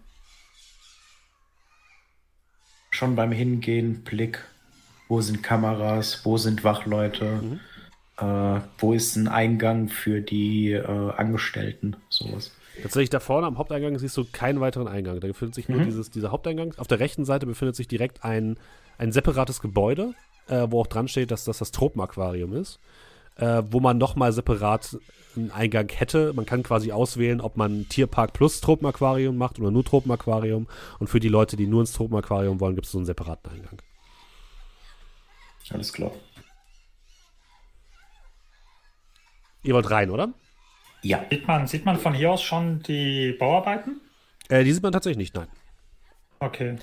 Schon 2.90 3.16
beim 3.16 3.32
Hingehen, 3.32 4.04
Blick, 4.04 4.38
wo 5.08 5.20
sind 5.22 5.42
Kameras, 5.42 6.20
wo 6.24 6.36
sind 6.36 6.62
Wachleute, 6.62 7.40
Mhm. 7.42 7.60
äh, 8.18 8.60
wo 8.78 8.92
ist 8.92 9.16
ein 9.16 9.28
Eingang 9.28 9.88
für 9.88 10.20
die 10.20 10.72
äh, 10.72 10.84
Angestellten, 11.16 11.96
sowas. 12.10 12.52
Tatsächlich 12.82 13.08
da 13.10 13.20
vorne 13.20 13.46
am 13.46 13.56
Haupteingang 13.56 13.98
siehst 13.98 14.14
du 14.18 14.26
keinen 14.30 14.60
weiteren 14.60 14.88
Eingang. 14.88 15.20
Da 15.20 15.26
befindet 15.28 15.54
sich 15.54 15.70
nur 15.70 15.80
Mhm. 15.80 15.84
dieses, 15.86 16.10
dieser 16.10 16.30
Haupteingang. 16.32 16.74
Auf 16.76 16.86
der 16.86 17.00
rechten 17.00 17.24
Seite 17.24 17.46
befindet 17.46 17.76
sich 17.76 17.88
direkt 17.88 18.22
ein, 18.24 18.58
ein 18.98 19.12
separates 19.12 19.60
Gebäude, 19.60 20.14
äh, 20.48 20.66
wo 20.70 20.80
auch 20.80 20.86
dran 20.86 21.08
steht, 21.08 21.30
dass 21.30 21.44
das 21.44 21.58
das 21.58 21.72
Tropenaquarium 21.72 22.54
ist. 22.54 22.80
Äh, 23.36 23.64
wo 23.70 23.80
man 23.80 23.98
nochmal 23.98 24.32
separat 24.32 24.96
einen 25.36 25.50
Eingang 25.50 25.90
hätte. 25.90 26.32
Man 26.32 26.46
kann 26.46 26.62
quasi 26.62 26.90
auswählen, 26.90 27.42
ob 27.42 27.58
man 27.58 27.86
Tierpark 27.88 28.32
plus 28.32 28.62
Tropenaquarium 28.62 29.36
macht 29.36 29.58
oder 29.58 29.70
nur 29.70 29.84
Tropenaquarium. 29.84 30.66
Und 30.98 31.08
für 31.08 31.20
die 31.20 31.28
Leute, 31.28 31.56
die 31.56 31.66
nur 31.66 31.80
ins 31.80 31.92
Tropenaquarium 31.92 32.60
wollen, 32.60 32.74
gibt 32.74 32.86
es 32.86 32.92
so 32.92 32.98
einen 32.98 33.04
separaten 33.04 33.52
Eingang. 33.52 33.82
Alles 35.68 35.92
klar. 35.92 36.12
Ihr 39.62 39.74
wollt 39.74 39.90
rein, 39.90 40.10
oder? 40.10 40.32
Ja. 41.02 41.24
Sieht 41.30 41.46
man, 41.46 41.66
sieht 41.66 41.84
man 41.84 41.98
von 41.98 42.14
hier 42.14 42.30
aus 42.30 42.42
schon 42.42 42.82
die 42.84 43.32
Bauarbeiten? 43.32 44.00
Äh, 44.48 44.64
die 44.64 44.72
sieht 44.72 44.82
man 44.82 44.92
tatsächlich 44.92 45.18
nicht, 45.18 45.34
nein. 45.34 45.48
Okay. 46.38 46.76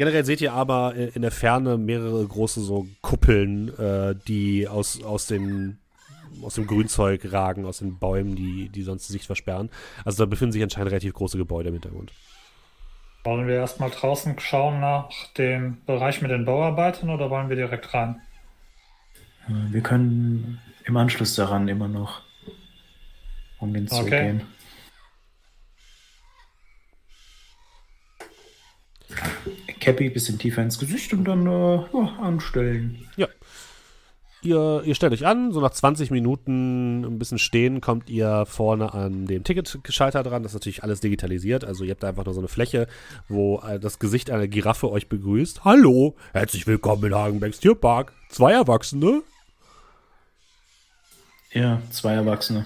Generell 0.00 0.24
seht 0.24 0.40
ihr 0.40 0.54
aber 0.54 0.96
äh, 0.96 1.10
in 1.14 1.20
der 1.20 1.30
Ferne 1.30 1.76
mehrere 1.76 2.26
große 2.26 2.62
so 2.62 2.86
Kuppeln, 3.02 3.68
äh, 3.78 4.14
die 4.26 4.66
aus, 4.66 5.02
aus 5.04 5.26
den 5.26 5.76
aus 6.42 6.54
dem 6.54 6.66
Grünzeug 6.66 7.30
ragen, 7.30 7.66
aus 7.66 7.80
den 7.80 7.98
Bäumen, 7.98 8.34
die, 8.34 8.70
die 8.70 8.82
sonst 8.82 9.06
die 9.08 9.12
Sicht 9.12 9.26
versperren. 9.26 9.68
Also 10.06 10.24
da 10.24 10.26
befinden 10.26 10.52
sich 10.52 10.62
anscheinend 10.62 10.90
relativ 10.92 11.12
große 11.12 11.36
Gebäude 11.36 11.68
im 11.68 11.74
Hintergrund. 11.74 12.14
Wollen 13.24 13.46
wir 13.46 13.56
erstmal 13.56 13.90
draußen 13.90 14.38
schauen 14.38 14.80
nach 14.80 15.10
dem 15.36 15.84
Bereich 15.84 16.22
mit 16.22 16.30
den 16.30 16.46
Bauarbeitern 16.46 17.10
oder 17.10 17.28
wollen 17.28 17.50
wir 17.50 17.56
direkt 17.56 17.92
rein? 17.92 18.22
Äh, 19.48 19.74
Wir 19.74 19.82
können 19.82 20.62
im 20.86 20.96
Anschluss 20.96 21.34
daran 21.34 21.68
immer 21.68 21.88
noch 21.88 22.22
um 23.58 23.74
den 23.74 23.86
Zug 23.86 24.06
Okay. 24.06 24.28
gehen. 24.28 24.42
Cappy 29.80 30.10
bisschen 30.10 30.38
tiefer 30.38 30.62
ins 30.62 30.78
Gesicht 30.78 31.12
und 31.12 31.24
dann 31.24 31.46
äh, 31.46 31.76
ja, 31.76 32.16
anstellen. 32.20 33.08
Ihr, 34.42 34.82
ihr 34.86 34.94
stellt 34.94 35.12
euch 35.12 35.26
an, 35.26 35.52
so 35.52 35.60
nach 35.60 35.70
20 35.70 36.10
Minuten 36.10 37.04
ein 37.04 37.18
bisschen 37.18 37.38
stehen, 37.38 37.82
kommt 37.82 38.08
ihr 38.08 38.46
vorne 38.46 38.94
an 38.94 39.26
dem 39.26 39.44
Ticketschalter 39.44 40.22
dran. 40.22 40.42
Das 40.42 40.52
ist 40.52 40.56
natürlich 40.56 40.82
alles 40.82 41.00
digitalisiert. 41.00 41.62
Also 41.62 41.84
ihr 41.84 41.90
habt 41.90 42.02
da 42.02 42.08
einfach 42.08 42.24
nur 42.24 42.32
so 42.32 42.40
eine 42.40 42.48
Fläche, 42.48 42.86
wo 43.28 43.58
äh, 43.60 43.78
das 43.78 43.98
Gesicht 43.98 44.30
einer 44.30 44.48
Giraffe 44.48 44.90
euch 44.90 45.08
begrüßt. 45.10 45.64
Hallo, 45.66 46.16
herzlich 46.32 46.66
willkommen 46.66 47.04
in 47.04 47.14
Hagenbecks 47.14 47.60
Tierpark. 47.60 48.14
Zwei 48.30 48.52
Erwachsene. 48.52 49.22
Ja, 51.52 51.82
zwei 51.90 52.14
Erwachsene. 52.14 52.64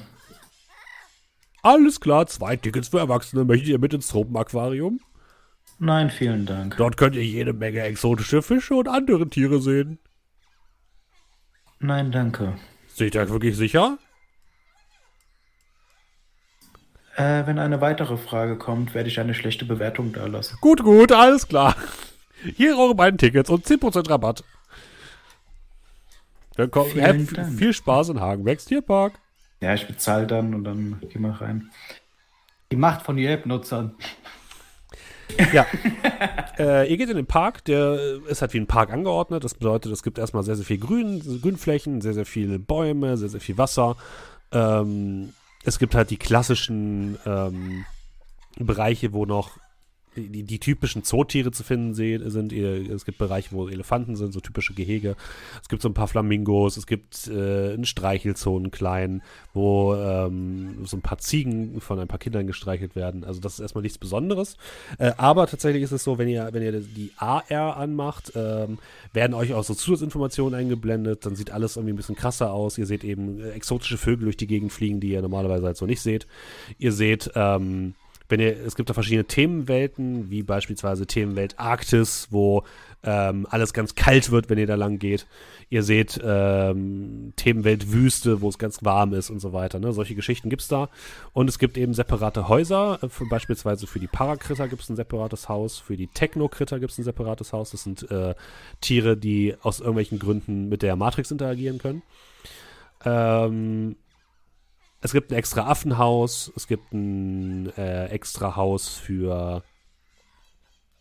Alles 1.62 1.98
klar, 1.98 2.26
zwei 2.28 2.54
Tickets 2.54 2.88
für 2.88 2.98
Erwachsene. 2.98 3.44
Möchtet 3.44 3.70
ihr 3.70 3.78
mit 3.80 3.94
ins 3.94 4.08
Tropenaquarium? 4.08 5.00
Nein, 5.84 6.08
vielen 6.08 6.46
Dank. 6.46 6.78
Dort 6.78 6.96
könnt 6.96 7.14
ihr 7.14 7.24
jede 7.24 7.52
Menge 7.52 7.82
exotische 7.82 8.40
Fische 8.40 8.74
und 8.74 8.88
andere 8.88 9.28
Tiere 9.28 9.60
sehen. 9.60 9.98
Nein, 11.78 12.10
danke. 12.10 12.54
Seid 12.88 13.14
ihr 13.14 13.28
wirklich 13.28 13.54
sicher? 13.54 13.98
Äh, 17.16 17.46
wenn 17.46 17.58
eine 17.58 17.82
weitere 17.82 18.16
Frage 18.16 18.56
kommt, 18.56 18.94
werde 18.94 19.10
ich 19.10 19.20
eine 19.20 19.34
schlechte 19.34 19.66
Bewertung 19.66 20.14
da 20.14 20.24
lassen. 20.26 20.56
Gut, 20.62 20.82
gut, 20.82 21.12
alles 21.12 21.46
klar. 21.46 21.76
Hier 22.56 22.78
eure 22.78 22.94
beiden 22.94 23.18
Tickets 23.18 23.50
und 23.50 23.66
10% 23.66 24.08
Rabatt. 24.08 24.42
Dann 26.56 26.70
kommt, 26.70 26.92
viel 26.92 27.74
Spaß 27.74 28.08
in 28.08 28.20
Hagenbecks 28.20 28.64
Tierpark. 28.64 29.18
Ja, 29.60 29.74
ich 29.74 29.86
bezahle 29.86 30.26
dann 30.26 30.54
und 30.54 30.64
dann 30.64 31.00
gehen 31.10 31.20
wir 31.20 31.42
rein. 31.42 31.70
Die 32.72 32.76
Macht 32.76 33.02
von 33.02 33.18
Yelp-Nutzern. 33.18 33.94
Ja. 35.52 35.66
äh, 36.58 36.90
ihr 36.90 36.96
geht 36.96 37.10
in 37.10 37.16
den 37.16 37.26
Park, 37.26 37.64
der 37.64 38.20
ist 38.28 38.40
halt 38.42 38.52
wie 38.54 38.58
ein 38.58 38.66
Park 38.66 38.92
angeordnet. 38.92 39.44
Das 39.44 39.54
bedeutet, 39.54 39.92
es 39.92 40.02
gibt 40.02 40.18
erstmal 40.18 40.42
sehr, 40.42 40.56
sehr 40.56 40.64
viel 40.64 40.78
Grün, 40.78 41.40
Grünflächen, 41.40 42.00
sehr, 42.00 42.14
sehr 42.14 42.26
viele 42.26 42.58
Bäume, 42.58 43.16
sehr, 43.16 43.28
sehr 43.28 43.40
viel 43.40 43.58
Wasser. 43.58 43.96
Ähm, 44.52 45.32
es 45.64 45.78
gibt 45.78 45.94
halt 45.94 46.10
die 46.10 46.18
klassischen 46.18 47.18
ähm, 47.26 47.84
Bereiche, 48.58 49.12
wo 49.12 49.26
noch 49.26 49.58
die, 50.16 50.42
die, 50.42 50.58
typischen 50.58 51.02
Zootiere 51.04 51.50
zu 51.52 51.62
finden 51.64 51.94
sind. 51.94 52.52
Ihr- 52.52 52.90
Es 52.94 53.04
gibt 53.04 53.18
Bereiche, 53.18 53.50
wo 53.52 53.68
Elefanten 53.68 54.16
sind, 54.16 54.32
so 54.32 54.40
typische 54.40 54.74
Gehege. 54.74 55.16
Es 55.62 55.68
gibt 55.68 55.82
so 55.82 55.88
ein 55.88 55.94
paar 55.94 56.08
Flamingos, 56.08 56.76
es 56.76 56.86
gibt 56.86 57.26
äh, 57.28 57.74
einen 57.74 57.84
Streichelzonen 57.84 58.70
klein, 58.70 59.22
wo 59.52 59.94
ähm, 59.94 60.84
so 60.84 60.96
ein 60.96 61.02
paar 61.02 61.18
Ziegen 61.18 61.80
von 61.80 61.98
ein 61.98 62.08
paar 62.08 62.18
Kindern 62.18 62.46
gestreichelt 62.46 62.96
werden. 62.96 63.24
Also 63.24 63.40
das 63.40 63.54
ist 63.54 63.60
erstmal 63.60 63.82
nichts 63.82 63.98
Besonderes. 63.98 64.56
Äh, 64.98 65.12
aber 65.16 65.46
tatsächlich 65.46 65.82
ist 65.82 65.92
es 65.92 66.04
so, 66.04 66.18
wenn 66.18 66.28
ihr, 66.28 66.48
wenn 66.52 66.62
ihr 66.62 66.72
die 66.80 67.10
AR 67.16 67.76
anmacht, 67.76 68.32
ähm, 68.34 68.78
werden 69.12 69.34
euch 69.34 69.54
auch 69.54 69.64
so 69.64 69.74
Zusatzinformationen 69.74 70.58
eingeblendet. 70.58 71.24
Dann 71.26 71.36
sieht 71.36 71.50
alles 71.50 71.76
irgendwie 71.76 71.92
ein 71.94 71.96
bisschen 71.96 72.16
krasser 72.16 72.52
aus. 72.52 72.78
Ihr 72.78 72.86
seht 72.86 73.04
eben 73.04 73.40
äh, 73.40 73.50
exotische 73.50 73.98
Vögel 73.98 74.24
durch 74.24 74.36
die 74.36 74.46
Gegend 74.46 74.72
fliegen, 74.72 75.00
die 75.00 75.10
ihr 75.10 75.22
normalerweise 75.22 75.66
halt 75.66 75.76
so 75.76 75.86
nicht 75.86 76.00
seht. 76.00 76.26
Ihr 76.78 76.92
seht, 76.92 77.30
ähm, 77.34 77.94
wenn 78.28 78.40
ihr, 78.40 78.56
es 78.64 78.74
gibt 78.74 78.88
da 78.88 78.94
verschiedene 78.94 79.26
Themenwelten, 79.26 80.30
wie 80.30 80.42
beispielsweise 80.42 81.06
Themenwelt 81.06 81.58
Arktis, 81.58 82.28
wo 82.30 82.64
ähm, 83.02 83.46
alles 83.50 83.72
ganz 83.72 83.94
kalt 83.94 84.30
wird, 84.30 84.48
wenn 84.48 84.58
ihr 84.58 84.66
da 84.66 84.76
lang 84.76 84.98
geht. 84.98 85.26
Ihr 85.68 85.82
seht 85.82 86.18
ähm, 86.24 87.32
Themenwelt 87.36 87.92
Wüste, 87.92 88.40
wo 88.40 88.48
es 88.48 88.58
ganz 88.58 88.82
warm 88.82 89.12
ist 89.12 89.30
und 89.30 89.40
so 89.40 89.52
weiter. 89.52 89.78
Ne? 89.78 89.92
Solche 89.92 90.14
Geschichten 90.14 90.48
gibt 90.48 90.62
es 90.62 90.68
da. 90.68 90.88
Und 91.32 91.48
es 91.48 91.58
gibt 91.58 91.76
eben 91.76 91.92
separate 91.92 92.48
Häuser. 92.48 92.98
Äh, 93.02 93.08
für, 93.08 93.26
beispielsweise 93.26 93.86
für 93.86 94.00
die 94.00 94.06
Parakritter 94.06 94.68
gibt 94.68 94.82
es 94.82 94.88
ein 94.88 94.96
separates 94.96 95.48
Haus. 95.48 95.78
Für 95.78 95.96
die 95.96 96.06
Technokritter 96.06 96.80
gibt 96.80 96.92
es 96.92 96.98
ein 96.98 97.04
separates 97.04 97.52
Haus. 97.52 97.72
Das 97.72 97.82
sind 97.82 98.10
äh, 98.10 98.34
Tiere, 98.80 99.16
die 99.16 99.54
aus 99.60 99.80
irgendwelchen 99.80 100.18
Gründen 100.18 100.68
mit 100.68 100.82
der 100.82 100.96
Matrix 100.96 101.30
interagieren 101.30 101.78
können. 101.78 102.02
Ähm, 103.04 103.96
es 105.04 105.12
gibt 105.12 105.30
ein 105.30 105.34
extra 105.34 105.66
Affenhaus, 105.66 106.50
es 106.56 106.66
gibt 106.66 106.94
ein 106.94 107.70
äh, 107.76 108.06
extra 108.06 108.56
Haus 108.56 108.88
für 108.88 109.62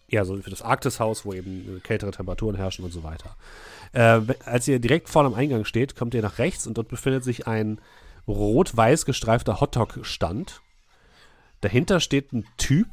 ja, 0.09 0.25
so 0.25 0.35
für 0.41 0.49
das 0.49 0.61
Arktishaus, 0.61 1.25
wo 1.25 1.31
eben 1.31 1.81
kältere 1.83 2.11
Temperaturen 2.11 2.57
herrschen 2.57 2.83
und 2.83 2.91
so 2.91 3.03
weiter. 3.03 3.37
Äh, 3.93 4.19
als 4.43 4.67
ihr 4.67 4.79
direkt 4.79 5.07
vor 5.07 5.23
dem 5.23 5.33
Eingang 5.33 5.63
steht, 5.63 5.95
kommt 5.95 6.13
ihr 6.13 6.21
nach 6.21 6.37
rechts 6.37 6.67
und 6.67 6.77
dort 6.77 6.89
befindet 6.89 7.23
sich 7.23 7.47
ein 7.47 7.79
rot-weiß 8.27 9.05
gestreifter 9.05 9.61
Hotdog-Stand. 9.61 10.61
Dahinter 11.61 12.01
steht 12.01 12.33
ein 12.33 12.45
Typ. 12.57 12.89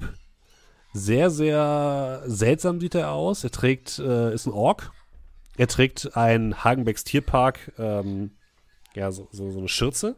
Sehr, 0.93 1.31
sehr 1.31 2.23
seltsam 2.27 2.81
sieht 2.81 2.95
er 2.95 3.11
aus. 3.11 3.43
Er 3.43 3.51
trägt, 3.51 3.99
äh, 3.99 4.33
ist 4.33 4.47
ein 4.47 4.53
Ork. 4.53 4.93
Er 5.57 5.67
trägt 5.67 6.17
ein 6.17 6.63
Hagenbecks 6.63 7.03
Tierpark, 7.03 7.73
ähm, 7.79 8.31
ja, 8.95 9.11
so, 9.11 9.29
so, 9.33 9.51
so 9.51 9.59
eine 9.59 9.69
Schürze 9.69 10.15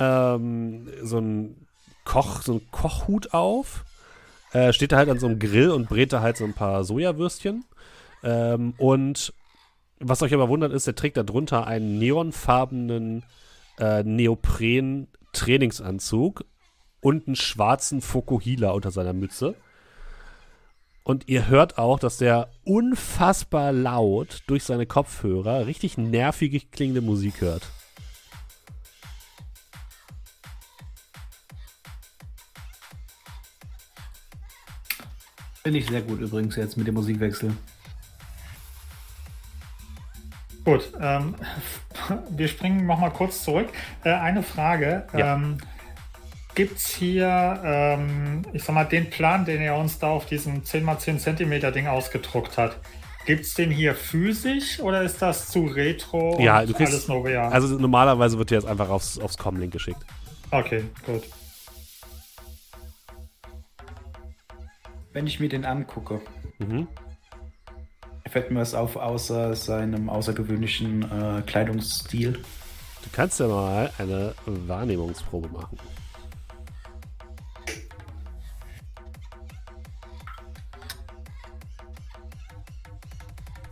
ähm, 0.00 0.88
so 1.02 1.18
ein 1.18 1.66
Koch, 2.04 2.42
so 2.42 2.54
ein 2.54 2.70
Kochhut 2.70 3.34
auf. 3.34 3.84
Äh, 4.52 4.72
steht 4.72 4.92
da 4.92 4.96
halt 4.96 5.08
an 5.08 5.20
so 5.20 5.26
einem 5.26 5.38
Grill 5.38 5.70
und 5.70 5.88
brät 5.88 6.12
da 6.12 6.22
halt 6.22 6.36
so 6.36 6.44
ein 6.44 6.54
paar 6.54 6.82
Sojawürstchen. 6.82 7.64
Ähm, 8.24 8.74
und 8.78 9.32
was 10.00 10.22
euch 10.22 10.34
aber 10.34 10.48
wundert 10.48 10.72
ist, 10.72 10.86
er 10.86 10.96
trägt 10.96 11.16
da 11.16 11.22
drunter 11.22 11.66
einen 11.66 11.98
neonfarbenen 11.98 13.24
äh, 13.78 14.02
Neopren-Trainingsanzug 14.02 16.44
und 17.00 17.26
einen 17.26 17.36
schwarzen 17.36 18.00
Fokuhila 18.00 18.70
unter 18.70 18.90
seiner 18.90 19.12
Mütze. 19.12 19.54
Und 21.04 21.28
ihr 21.28 21.48
hört 21.48 21.78
auch, 21.78 21.98
dass 21.98 22.18
der 22.18 22.50
unfassbar 22.64 23.72
laut 23.72 24.42
durch 24.46 24.64
seine 24.64 24.86
Kopfhörer 24.86 25.66
richtig 25.66 25.98
nervig 25.98 26.70
klingende 26.70 27.00
Musik 27.00 27.40
hört. 27.40 27.68
Finde 35.62 35.78
ich 35.78 35.86
sehr 35.88 36.02
gut 36.02 36.20
übrigens 36.20 36.56
jetzt 36.56 36.76
mit 36.76 36.86
dem 36.86 36.94
Musikwechsel. 36.94 37.52
Gut, 40.64 40.92
ähm, 41.00 41.34
wir 42.30 42.48
springen 42.48 42.86
nochmal 42.86 43.10
kurz 43.10 43.44
zurück. 43.44 43.68
Äh, 44.04 44.10
eine 44.12 44.42
Frage. 44.42 45.06
Ja. 45.16 45.34
Ähm, 45.34 45.58
Gibt 46.54 46.78
es 46.78 46.88
hier, 46.88 47.60
ähm, 47.64 48.42
ich 48.52 48.64
sag 48.64 48.74
mal, 48.74 48.84
den 48.84 49.08
Plan, 49.08 49.44
den 49.44 49.60
er 49.62 49.76
uns 49.76 49.98
da 49.98 50.08
auf 50.08 50.26
diesem 50.26 50.62
10x10 50.64 51.18
Zentimeter 51.18 51.70
Ding 51.72 51.86
ausgedruckt 51.86 52.58
hat? 52.58 52.76
Gibt 53.24 53.44
es 53.44 53.54
den 53.54 53.70
hier 53.70 53.94
physisch 53.94 54.80
oder 54.80 55.02
ist 55.02 55.22
das 55.22 55.48
zu 55.48 55.66
retro 55.66 56.38
Ja, 56.40 56.60
und 56.60 56.70
du 56.70 56.74
kriegst- 56.74 56.92
alles 56.92 57.08
nur 57.08 57.24
real? 57.24 57.52
Also 57.52 57.78
normalerweise 57.78 58.36
wird 58.38 58.50
dir 58.50 58.56
jetzt 58.56 58.66
einfach 58.66 58.88
aufs, 58.88 59.18
aufs 59.18 59.38
Com-Link 59.38 59.72
geschickt. 59.72 60.02
okay, 60.50 60.84
gut. 61.06 61.22
Wenn 65.12 65.26
ich 65.26 65.40
mir 65.40 65.48
den 65.48 65.64
angucke, 65.64 66.20
Mhm. 66.58 66.86
fällt 68.28 68.50
mir 68.50 68.60
was 68.60 68.74
auf, 68.74 68.94
außer 68.96 69.56
seinem 69.56 70.08
außergewöhnlichen 70.08 71.02
äh, 71.02 71.42
Kleidungsstil. 71.42 72.34
Du 72.34 73.08
kannst 73.12 73.40
ja 73.40 73.48
mal 73.48 73.90
eine 73.98 74.34
Wahrnehmungsprobe 74.46 75.48
machen. 75.48 75.78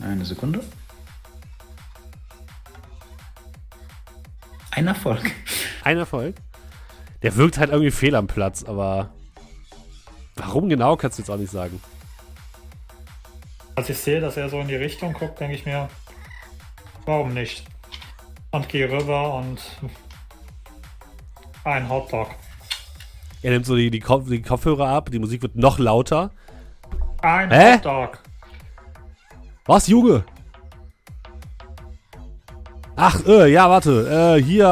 Eine 0.00 0.24
Sekunde. 0.24 0.60
Ein 4.70 4.86
Erfolg. 4.86 5.22
Ein 5.82 5.98
Erfolg. 5.98 6.36
Der 7.22 7.34
wirkt 7.36 7.58
halt 7.58 7.70
irgendwie 7.70 7.90
fehl 7.90 8.14
am 8.14 8.28
Platz, 8.28 8.62
aber 8.62 9.10
warum 10.38 10.68
genau, 10.68 10.96
kannst 10.96 11.18
du 11.18 11.22
jetzt 11.22 11.30
auch 11.30 11.36
nicht 11.36 11.52
sagen. 11.52 11.80
Als 13.74 13.88
ich 13.88 13.98
sehe, 13.98 14.20
dass 14.20 14.36
er 14.36 14.48
so 14.48 14.60
in 14.60 14.68
die 14.68 14.76
Richtung 14.76 15.12
guckt, 15.12 15.38
denke 15.40 15.54
ich 15.54 15.64
mir, 15.64 15.88
warum 17.04 17.34
nicht? 17.34 17.64
Und 18.50 18.68
gehe 18.68 18.90
rüber 18.90 19.34
und 19.34 19.60
ein 21.64 21.88
Hotdog. 21.88 22.30
Er 23.42 23.52
nimmt 23.52 23.66
so 23.66 23.76
die, 23.76 23.90
die, 23.90 24.00
Kopf, 24.00 24.28
die 24.28 24.42
Kopfhörer 24.42 24.88
ab, 24.88 25.10
die 25.10 25.18
Musik 25.18 25.42
wird 25.42 25.54
noch 25.54 25.78
lauter. 25.78 26.30
Ein 27.22 27.50
Hä? 27.50 27.74
Hotdog. 27.74 28.18
Was, 29.66 29.86
Junge? 29.86 30.24
Ach, 32.96 33.24
äh, 33.26 33.52
ja, 33.52 33.70
warte. 33.70 34.36
Äh, 34.38 34.42
hier, 34.42 34.66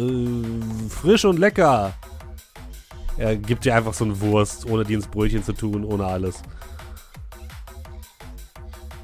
äh, 0.00 0.88
frisch 0.88 1.26
und 1.26 1.38
lecker. 1.38 1.92
Er 3.18 3.36
gibt 3.36 3.64
dir 3.64 3.74
einfach 3.74 3.94
so 3.94 4.04
eine 4.04 4.20
Wurst, 4.20 4.66
ohne 4.66 4.84
die 4.84 4.94
ins 4.94 5.06
Brötchen 5.06 5.42
zu 5.42 5.52
tun, 5.52 5.84
ohne 5.84 6.04
alles. 6.04 6.42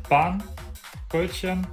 Bahn, 0.08 0.42
Brötchen. 1.08 1.66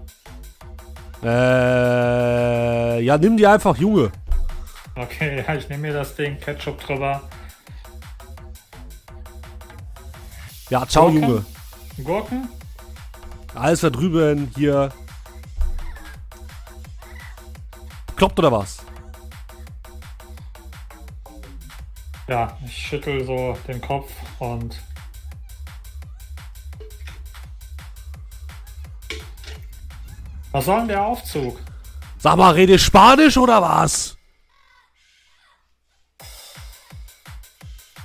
Äh, 1.22 3.02
ja, 3.02 3.18
nimm 3.18 3.36
die 3.36 3.46
einfach, 3.46 3.76
Junge. 3.76 4.12
Okay, 4.96 5.44
ja, 5.46 5.56
ich 5.56 5.68
nehme 5.68 5.88
mir 5.88 5.94
das 5.94 6.16
Ding, 6.16 6.40
Ketchup 6.40 6.80
drüber. 6.80 7.22
Ja, 10.70 10.86
ciao, 10.88 11.12
Gurken? 11.12 11.22
Junge. 11.22 11.46
Gurken? 12.04 12.50
Alles 13.56 13.82
da 13.82 13.90
drüben, 13.90 14.52
hier. 14.56 14.94
Kloppt 18.16 18.40
oder 18.40 18.52
was? 18.52 18.80
Ja, 22.30 22.56
ich 22.64 22.78
schüttel 22.78 23.26
so 23.26 23.58
den 23.68 23.82
Kopf 23.82 24.12
und. 24.38 24.80
Was 30.52 30.66
soll 30.66 30.78
denn 30.80 30.90
der 30.90 31.04
Aufzug? 31.04 31.60
Sag 32.20 32.38
mal, 32.38 32.52
rede 32.52 32.78
Spanisch 32.78 33.36
oder 33.36 33.64
was? 33.64 34.16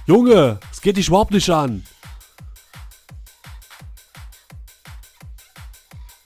Junge, 0.06 0.59
es 0.72 0.80
geht 0.80 0.96
dich 0.96 1.09
überhaupt 1.09 1.30
nicht 1.30 1.51
an. 1.51 1.84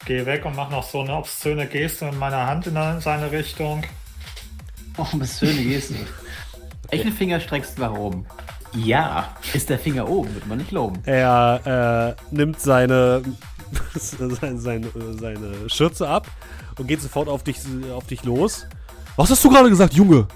Geh 0.04 0.24
weg 0.24 0.44
und 0.44 0.54
mach 0.54 0.70
noch 0.70 0.88
so 0.88 1.00
eine 1.00 1.14
obszöne 1.16 1.66
Geste 1.66 2.06
mit 2.06 2.14
meiner 2.14 2.46
Hand 2.46 2.68
in 2.68 3.00
seine 3.00 3.32
Richtung. 3.32 3.82
Oh, 4.96 5.06
schöne 5.24 5.64
Geste. 5.64 6.06
Welchen 6.90 7.12
Finger 7.12 7.40
streckst 7.40 7.76
du 7.76 7.82
nach 7.82 7.92
oben? 7.92 8.26
Ja. 8.74 9.36
Ist 9.52 9.68
der 9.68 9.78
Finger 9.78 10.08
oben, 10.08 10.34
wird 10.34 10.46
man 10.46 10.58
nicht 10.58 10.70
loben. 10.72 11.00
Er 11.04 12.16
äh, 12.30 12.34
nimmt 12.34 12.60
seine, 12.60 13.22
seine, 13.94 14.58
seine, 14.58 14.90
seine 15.18 15.70
Schürze 15.70 16.08
ab 16.08 16.26
und 16.78 16.86
geht 16.86 17.02
sofort 17.02 17.28
auf 17.28 17.42
dich, 17.42 17.58
auf 17.94 18.06
dich 18.06 18.24
los. 18.24 18.66
Was 19.16 19.30
hast 19.30 19.44
du 19.44 19.50
gerade 19.50 19.68
gesagt, 19.68 19.94
Junge? 19.94 20.26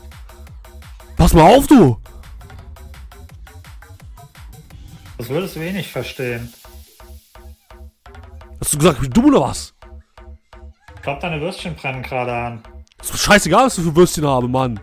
Pass 1.16 1.32
mal 1.32 1.54
auf, 1.54 1.66
du! 1.66 1.98
Das 5.18 5.28
würdest 5.28 5.56
du 5.56 5.60
eh 5.60 5.72
nicht 5.72 5.90
verstehen. 5.90 6.52
Hast 8.60 8.74
du 8.74 8.78
gesagt, 8.78 8.96
ich 8.96 9.02
bin 9.02 9.12
dumm 9.12 9.26
oder 9.26 9.42
was? 9.42 9.72
Ich 10.96 11.02
glaube, 11.02 11.20
deine 11.20 11.40
Würstchen 11.40 11.74
brennen 11.74 12.02
gerade 12.02 12.32
an. 12.32 12.62
Ist 13.00 13.12
doch 13.12 13.18
scheißegal, 13.18 13.66
was 13.66 13.76
du 13.76 13.82
für 13.82 13.94
Würstchen 13.94 14.26
habe, 14.26 14.48
Mann. 14.48 14.80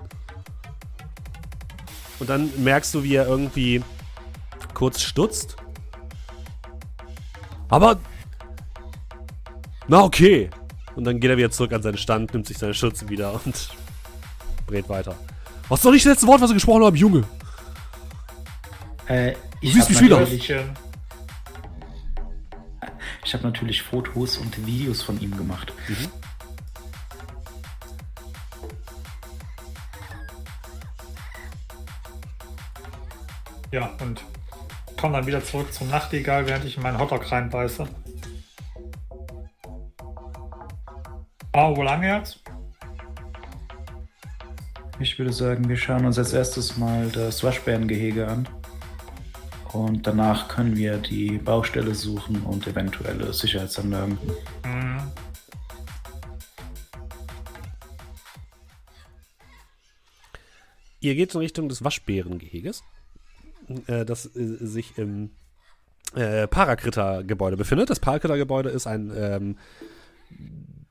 Und 2.20 2.30
dann 2.30 2.52
merkst 2.62 2.94
du, 2.94 3.04
wie 3.04 3.16
er 3.16 3.28
irgendwie 3.28 3.82
kurz 4.74 5.02
stutzt. 5.02 5.56
Aber. 7.70 8.00
Na, 9.88 10.04
okay. 10.04 10.50
Und 10.96 11.06
dann 11.06 11.20
geht 11.20 11.30
er 11.30 11.38
wieder 11.38 11.52
zurück 11.52 11.72
an 11.74 11.82
seinen 11.82 11.98
Stand, 11.98 12.34
nimmt 12.34 12.46
sich 12.46 12.58
seine 12.58 12.74
Schürze 12.74 13.08
wieder 13.10 13.34
und 13.46 13.70
brät 14.68 14.90
weiter. 14.90 15.16
Was 15.70 15.80
ist 15.80 15.86
doch 15.86 15.92
nicht 15.92 16.06
das 16.06 16.14
letzte 16.14 16.28
Wort, 16.28 16.42
was 16.42 16.50
wir 16.50 16.56
gesprochen 16.56 16.84
haben, 16.84 16.96
Junge? 16.96 17.24
Äh, 19.08 19.34
ich 19.62 19.74
siehst 19.74 19.86
habe 19.86 19.94
mich 19.94 20.02
wieder. 20.02 20.20
natürlich, 20.20 20.50
Würstchen. 20.50 20.78
ich 23.24 23.34
hab 23.34 23.44
natürlich 23.44 23.82
Fotos 23.82 24.38
und 24.38 24.66
Videos 24.66 25.02
von 25.02 25.20
ihm 25.22 25.36
gemacht. 25.38 25.74
Ja, 33.72 33.92
und 34.02 34.24
komm 35.00 35.14
dann 35.14 35.28
wieder 35.28 35.44
zurück 35.44 35.72
zum 35.74 35.90
Nachtigall, 35.90 36.48
während 36.48 36.66
ich 36.66 36.78
in 36.78 36.84
meinen 36.84 37.00
Hotdog 37.00 37.32
reinbeiße. 37.32 37.88
Oh, 41.54 41.76
wo 41.76 41.84
lang 41.84 42.04
jetzt? 42.04 42.42
Ich 45.00 45.18
würde 45.18 45.32
sagen, 45.32 45.70
wir 45.70 45.78
schauen 45.78 46.06
uns 46.06 46.18
als 46.18 46.34
erstes 46.34 46.78
mal 46.78 47.10
das 47.10 47.44
Waschbärengehege 47.44 48.28
an. 48.28 48.50
Und 49.72 50.06
danach 50.08 50.48
können 50.48 50.76
wir 50.76 50.98
die 50.98 51.38
Baustelle 51.38 51.94
suchen 51.94 52.42
und 52.42 52.66
eventuelle 52.66 53.32
Sicherheitsanlagen. 53.32 54.18
Hm. 54.64 55.00
Ihr 61.02 61.16
geht 61.16 61.34
in 61.34 61.40
Richtung 61.40 61.70
des 61.70 61.84
Waschbärengeheges, 61.84 62.84
äh, 63.88 64.06
das 64.06 64.26
äh, 64.36 64.58
sich 64.60 64.98
im 64.98 65.32
äh, 66.16 66.48
Parakritter-Gebäude 66.48 67.58
befindet. 67.58 67.90
Das 67.90 68.00
Parakritter-Gebäude 68.00 68.70
ist 68.70 68.88
ein 68.88 69.12
ähm, 69.16 69.58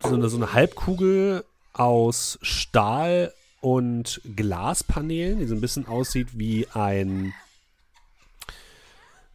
so, 0.02 0.14
eine, 0.14 0.28
so 0.28 0.36
eine 0.36 0.52
Halbkugel 0.52 1.44
aus 1.72 2.38
Stahl 2.42 3.32
und 3.60 4.20
Glaspaneelen, 4.36 5.40
die 5.40 5.46
so 5.46 5.54
ein 5.54 5.60
bisschen 5.60 5.86
aussieht 5.86 6.38
wie 6.38 6.66
ein 6.72 7.32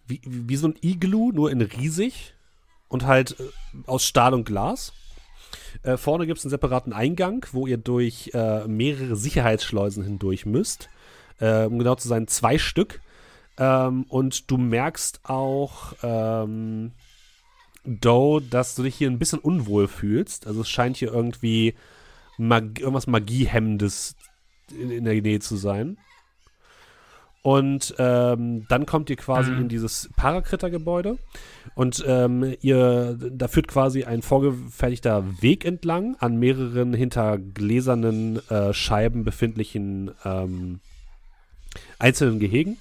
wie, 0.08 0.22
wie 0.26 0.56
so 0.56 0.68
ein 0.68 0.76
Iglu, 0.82 1.32
nur 1.32 1.52
in 1.52 1.62
riesig 1.62 2.34
und 2.88 3.06
halt 3.06 3.40
äh, 3.40 3.44
aus 3.88 4.06
Stahl 4.06 4.34
und 4.34 4.46
Glas. 4.46 4.94
Äh, 5.84 5.98
vorne 5.98 6.28
gibt 6.28 6.40
es 6.40 6.46
einen 6.46 6.52
separaten 6.52 6.94
Eingang, 6.94 7.46
wo 7.52 7.68
ihr 7.68 7.78
durch 7.78 8.32
äh, 8.34 8.68
mehrere 8.68 9.16
Sicherheitsschleusen 9.16 10.04
hindurch 10.04 10.46
müsst. 10.46 10.90
Äh, 11.40 11.66
um 11.66 11.80
genau 11.80 11.96
zu 11.96 12.08
sein, 12.08 12.28
zwei 12.28 12.58
Stück. 12.58 13.02
Ähm, 13.58 14.04
und 14.10 14.50
du 14.50 14.58
merkst 14.58 15.22
auch, 15.24 15.94
ähm, 16.04 16.92
Doe, 17.86 18.42
dass 18.42 18.76
du 18.76 18.84
dich 18.84 18.96
hier 18.96 19.10
ein 19.10 19.20
bisschen 19.20 19.40
unwohl 19.40 19.88
fühlst. 19.88 20.48
Also 20.48 20.62
es 20.62 20.70
scheint 20.70 20.98
hier 20.98 21.14
irgendwie 21.14 21.76
Mag 22.38 22.80
irgendwas 22.80 23.08
Magiehemmendes 23.08 24.16
in, 24.72 24.90
in 24.90 25.04
der 25.06 25.22
Nähe 25.22 25.40
zu 25.40 25.56
sein. 25.56 25.98
Und 27.44 27.94
ähm, 28.00 28.66
dann 28.70 28.86
kommt 28.86 29.10
ihr 29.10 29.18
quasi 29.18 29.52
Mhm. 29.52 29.62
in 29.62 29.70
dieses 29.70 30.10
Parakritter-Gebäude. 30.16 31.18
Und 31.76 32.04
ähm, 32.08 32.56
ihr, 32.62 33.18
da 33.20 33.50
führt 33.50 33.68
quasi 33.68 34.06
ein 34.06 34.22
vorgefertigter 34.22 35.42
Weg 35.42 35.66
entlang 35.66 36.16
an 36.20 36.38
mehreren 36.38 36.94
hinter 36.94 37.38
gläsernen 37.38 38.40
äh, 38.50 38.74
Scheiben 38.74 39.26
befindlichen 39.26 40.12
ähm, 40.24 40.80
einzelnen 42.00 42.40
Gehegen. 42.40 42.78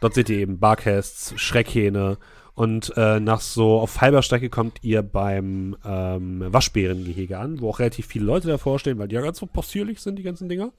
Dort 0.00 0.14
seht 0.14 0.30
ihr 0.30 0.38
eben 0.38 0.58
Barcasts, 0.58 1.34
Schreckhähne 1.36 2.18
und 2.60 2.92
äh, 2.96 3.20
nach 3.20 3.40
so 3.40 3.78
auf 3.78 4.02
halber 4.02 4.22
Strecke 4.22 4.50
kommt 4.50 4.80
ihr 4.82 5.02
beim 5.02 5.76
ähm, 5.82 6.44
Waschbärengehege 6.46 7.38
an, 7.38 7.60
wo 7.60 7.70
auch 7.70 7.78
relativ 7.78 8.06
viele 8.06 8.26
Leute 8.26 8.48
davor 8.48 8.78
stehen, 8.78 8.98
weil 8.98 9.08
die 9.08 9.14
ja 9.14 9.22
ganz 9.22 9.38
so 9.38 9.46
possierlich 9.46 10.00
sind, 10.00 10.18
die 10.18 10.22
ganzen 10.22 10.48
Dinger. 10.48 10.72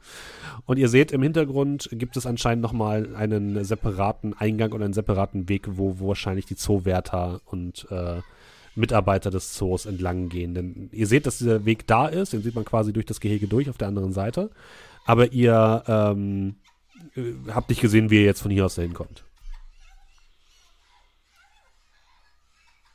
Und 0.66 0.78
ihr 0.78 0.90
seht 0.90 1.12
im 1.12 1.24
Hintergrund 1.24 1.90
gibt 1.94 2.18
es 2.18 2.28
anscheinend 2.28 2.62
nochmal 2.62 3.16
einen 3.16 3.64
separaten 3.64 4.36
Eingang 4.38 4.74
oder 4.74 4.86
einen 4.86 4.94
separaten 4.94 5.50
Weg, 5.50 5.70
wo, 5.72 6.00
wo 6.00 6.10
wahrscheinlich 6.10 6.46
die 6.46 6.56
Zoowärter 6.56 7.42
und 7.46 7.88
äh, 7.90 8.22
Mitarbeiter 8.76 9.32
des 9.32 9.54
Zoos 9.54 9.88
entlang 9.88 10.30
gehen. 10.30 10.54
Denn 10.54 10.90
ihr 10.92 11.08
seht, 11.08 11.26
dass 11.26 11.40
dieser 11.40 11.66
Weg 11.66 11.88
da 11.88 12.08
ist, 12.08 12.34
den 12.34 12.44
sieht 12.44 12.54
man 12.54 12.64
quasi 12.64 12.94
durch 12.94 13.08
das 13.08 13.20
Gehege 13.20 13.48
durch 13.48 13.70
auf 13.72 13.78
der 13.78 13.88
anderen 13.88 14.14
Seite. 14.14 14.52
Aber 15.06 15.32
ihr 15.32 15.84
ähm, 15.88 16.58
äh, 16.68 16.71
habt 17.50 17.70
nicht 17.70 17.82
gesehen, 17.82 18.10
wie 18.10 18.16
ihr 18.16 18.26
jetzt 18.26 18.42
von 18.42 18.52
hier 18.52 18.66
aus 18.66 18.76
dahin 18.76 18.94
kommt. 18.94 19.24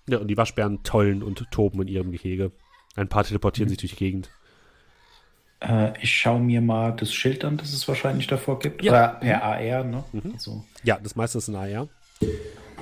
Ja, 0.08 0.18
und 0.18 0.28
die 0.28 0.36
Waschbären 0.36 0.82
tollen 0.84 1.22
und 1.22 1.50
toben 1.50 1.82
in 1.82 1.88
ihrem 1.88 2.12
Gehege. 2.12 2.52
Ein 2.94 3.08
paar 3.08 3.24
teleportieren 3.24 3.68
sich 3.68 3.78
durch 3.78 3.92
die 3.92 3.98
Gegend. 3.98 4.30
Äh, 5.60 5.98
ich 6.00 6.14
schaue 6.14 6.40
mir 6.40 6.60
mal 6.60 6.92
das 6.92 7.12
Schild 7.12 7.44
an, 7.44 7.56
das 7.56 7.72
es 7.72 7.88
wahrscheinlich 7.88 8.26
davor 8.26 8.58
gibt. 8.58 8.82
Ja. 8.82 8.92
Oder 8.92 9.08
per 9.20 9.42
AR, 9.42 9.84
ne? 9.84 10.04
Mhm. 10.12 10.32
Also, 10.34 10.64
Ja, 10.84 10.98
das 11.02 11.16
meiste 11.16 11.38
ist 11.38 11.48
in 11.48 11.56
AR. 11.56 11.88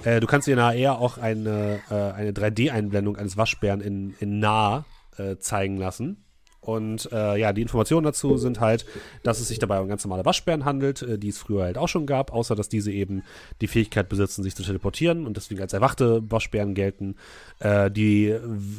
Äh, 0.04 0.20
du 0.20 0.26
kannst 0.26 0.46
dir 0.46 0.52
in 0.52 0.58
AR 0.58 0.98
auch 0.98 1.18
eine, 1.18 1.80
äh, 1.90 1.94
eine 1.94 2.32
3D-Einblendung 2.32 3.16
eines 3.16 3.36
Waschbären 3.36 3.80
in, 3.80 4.14
in 4.20 4.38
nah 4.38 4.84
äh, 5.16 5.36
zeigen 5.38 5.76
lassen. 5.78 6.23
Und 6.64 7.10
äh, 7.12 7.36
ja, 7.36 7.52
die 7.52 7.62
Informationen 7.62 8.04
dazu 8.04 8.38
sind 8.38 8.60
halt, 8.60 8.86
dass 9.22 9.40
es 9.40 9.48
sich 9.48 9.58
dabei 9.58 9.80
um 9.80 9.88
ganz 9.88 10.04
normale 10.04 10.24
Waschbären 10.24 10.64
handelt, 10.64 11.02
äh, 11.02 11.18
die 11.18 11.28
es 11.28 11.38
früher 11.38 11.64
halt 11.64 11.78
auch 11.78 11.88
schon 11.88 12.06
gab, 12.06 12.32
außer 12.32 12.54
dass 12.54 12.68
diese 12.68 12.90
eben 12.90 13.22
die 13.60 13.66
Fähigkeit 13.66 14.08
besitzen, 14.08 14.42
sich 14.42 14.54
zu 14.54 14.62
teleportieren 14.62 15.26
und 15.26 15.36
deswegen 15.36 15.60
als 15.60 15.74
erwachte 15.74 16.22
Waschbären 16.30 16.74
gelten. 16.74 17.16
Äh, 17.58 17.90
die 17.90 18.34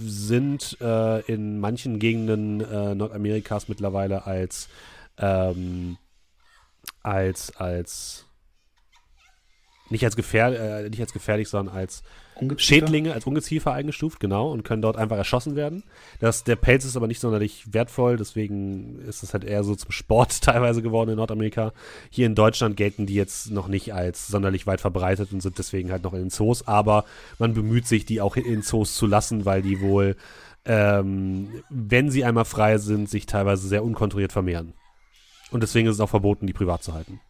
sind 0.06 0.78
äh, 0.82 1.22
in 1.32 1.60
manchen 1.60 2.00
Gegenden 2.00 2.62
äh, 2.62 2.96
Nordamerikas 2.96 3.68
mittlerweile 3.68 4.26
als 4.26 4.68
ähm, 5.18 5.98
als 7.04 7.56
als 7.58 8.26
nicht 9.90 10.04
als, 10.04 10.16
gefähr, 10.16 10.84
äh, 10.84 10.90
nicht 10.90 11.02
als 11.02 11.14
gefährlich, 11.14 11.48
sondern 11.48 11.76
als 11.76 12.04
Ungeziefer? 12.36 12.62
Schädlinge, 12.62 13.14
als 13.14 13.26
Ungeziefer 13.26 13.72
eingestuft, 13.74 14.20
genau, 14.20 14.52
und 14.52 14.64
können 14.64 14.82
dort 14.82 14.98
einfach 14.98 15.18
erschossen 15.18 15.56
werden. 15.56 15.84
Das, 16.20 16.44
der 16.44 16.56
Pelz 16.56 16.86
ist 16.86 16.98
aber 16.98 17.08
nicht 17.08 17.20
sonderlich 17.22 17.74
wertvoll, 17.74 18.18
deswegen 18.18 19.00
ist 19.08 19.24
es 19.24 19.34
halt 19.34 19.44
eher 19.44 19.64
so 19.64 19.76
zum 19.76 19.92
Sport 19.92 20.42
teilweise 20.42 20.82
geworden 20.82 21.12
in 21.12 21.18
Nordamerika. 21.18 21.74
Hier 22.10 22.26
in 22.26 22.36
Deutschland 22.36 22.78
gelten 22.78 23.06
die 23.06 23.16
jetzt 23.16 23.52
noch 23.52 23.68
nicht 23.68 23.94
als 23.94 24.28
sonderlich 24.28 24.68
weit 24.68 24.82
verbreitet 24.82 25.32
und 25.32 25.42
sind 25.42 25.58
deswegen 25.58 25.92
halt 25.92 26.04
noch 26.04 26.14
in 26.14 26.20
den 26.20 26.30
Zoos, 26.30 26.68
aber 26.68 27.06
man 27.40 27.54
bemüht 27.54 27.88
sich, 27.88 28.06
die 28.06 28.22
auch 28.22 28.36
in 28.36 28.62
Zoos 28.62 28.96
zu 28.96 29.08
lassen, 29.08 29.46
weil 29.46 29.62
die 29.62 29.80
wohl, 29.80 30.16
ähm, 30.66 31.50
wenn 31.70 32.10
sie 32.10 32.26
einmal 32.26 32.46
frei 32.46 32.78
sind, 32.78 33.10
sich 33.10 33.26
teilweise 33.26 33.68
sehr 33.68 33.84
unkontrolliert 33.84 34.32
vermehren. 34.32 34.74
Und 35.52 35.62
deswegen 35.62 35.88
ist 35.88 35.96
es 35.96 36.02
auch 36.02 36.10
verboten, 36.10 36.48
die 36.48 36.54
privat 36.54 36.84
zu 36.84 36.94
halten. 36.94 37.22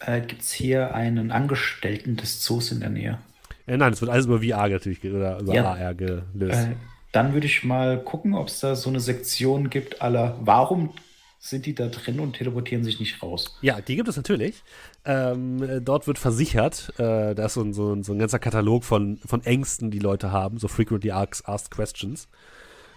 Äh, 0.00 0.20
Gibt 0.22 0.42
es 0.42 0.52
hier 0.52 0.94
einen 0.94 1.30
Angestellten 1.30 2.16
des 2.16 2.42
Zoos 2.42 2.72
in 2.72 2.80
der 2.80 2.90
Nähe? 2.90 3.18
Äh, 3.66 3.76
nein, 3.76 3.92
es 3.92 4.00
wird 4.00 4.10
alles 4.10 4.26
über 4.26 4.40
VR 4.40 4.68
natürlich 4.68 5.04
oder 5.04 5.40
über 5.40 5.54
Ja. 5.54 5.72
AR 5.72 5.94
gelöst. 5.94 6.68
Äh, 6.68 6.76
dann 7.12 7.32
würde 7.34 7.46
ich 7.46 7.64
mal 7.64 8.02
gucken, 8.02 8.34
ob 8.34 8.48
es 8.48 8.60
da 8.60 8.76
so 8.76 8.88
eine 8.88 9.00
Sektion 9.00 9.68
gibt, 9.68 10.00
aller 10.00 10.36
warum 10.40 10.90
sind 11.38 11.64
die 11.64 11.74
da 11.74 11.86
drin 11.86 12.20
und 12.20 12.34
teleportieren 12.34 12.84
sich 12.84 13.00
nicht 13.00 13.22
raus? 13.22 13.58
Ja, 13.62 13.80
die 13.80 13.96
gibt 13.96 14.08
es 14.08 14.16
natürlich. 14.16 14.62
Ähm, 15.04 15.62
äh, 15.62 15.80
dort 15.80 16.06
wird 16.06 16.18
versichert, 16.18 16.92
äh, 16.98 17.34
da 17.34 17.46
ist 17.46 17.54
so 17.54 17.62
ein, 17.62 17.72
so, 17.72 17.94
ein, 17.94 18.02
so 18.02 18.12
ein 18.12 18.18
ganzer 18.18 18.38
Katalog 18.38 18.84
von, 18.84 19.18
von 19.24 19.42
Ängsten, 19.44 19.90
die 19.90 19.98
Leute 19.98 20.32
haben, 20.32 20.58
so 20.58 20.68
frequently 20.68 21.10
asked, 21.10 21.48
asked 21.48 21.70
questions, 21.70 22.28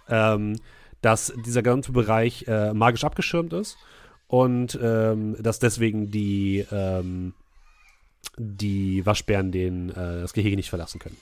ähm, 0.10 0.60
dass 1.02 1.34
dieser 1.46 1.64
ganze 1.64 1.94
Bereich 1.94 2.46
äh, 2.48 2.74
magisch 2.74 3.06
abgeschirmt 3.06 3.54
ist 3.54 3.78
und 4.34 4.80
ähm, 4.82 5.36
dass 5.40 5.60
deswegen 5.60 6.10
die, 6.10 6.66
ähm, 6.72 7.36
die 8.36 9.06
Waschbären 9.06 9.52
den, 9.52 9.92
äh, 9.92 10.22
das 10.22 10.34
Gehege 10.34 10.56
nicht 10.56 10.72
verlassen 10.72 10.98
können. 10.98 11.18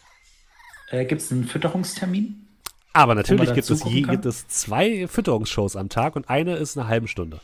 Äh, 0.91 1.03
Gibt 1.03 1.21
es 1.21 1.29
einen 1.29 1.43
Fütterungstermin? 1.43 2.47
Aber 2.93 3.13
natürlich 3.13 3.53
gibt 3.53 3.69
es, 3.69 3.83
je, 3.83 4.03
gibt 4.03 4.25
es 4.25 4.47
zwei 4.47 5.09
Fütterungsshows 5.09 5.75
am 5.75 5.89
Tag 5.89 6.15
und 6.15 6.29
eine 6.29 6.55
ist 6.55 6.77
eine 6.77 6.88
halbe 6.88 7.09
Stunde. 7.09 7.41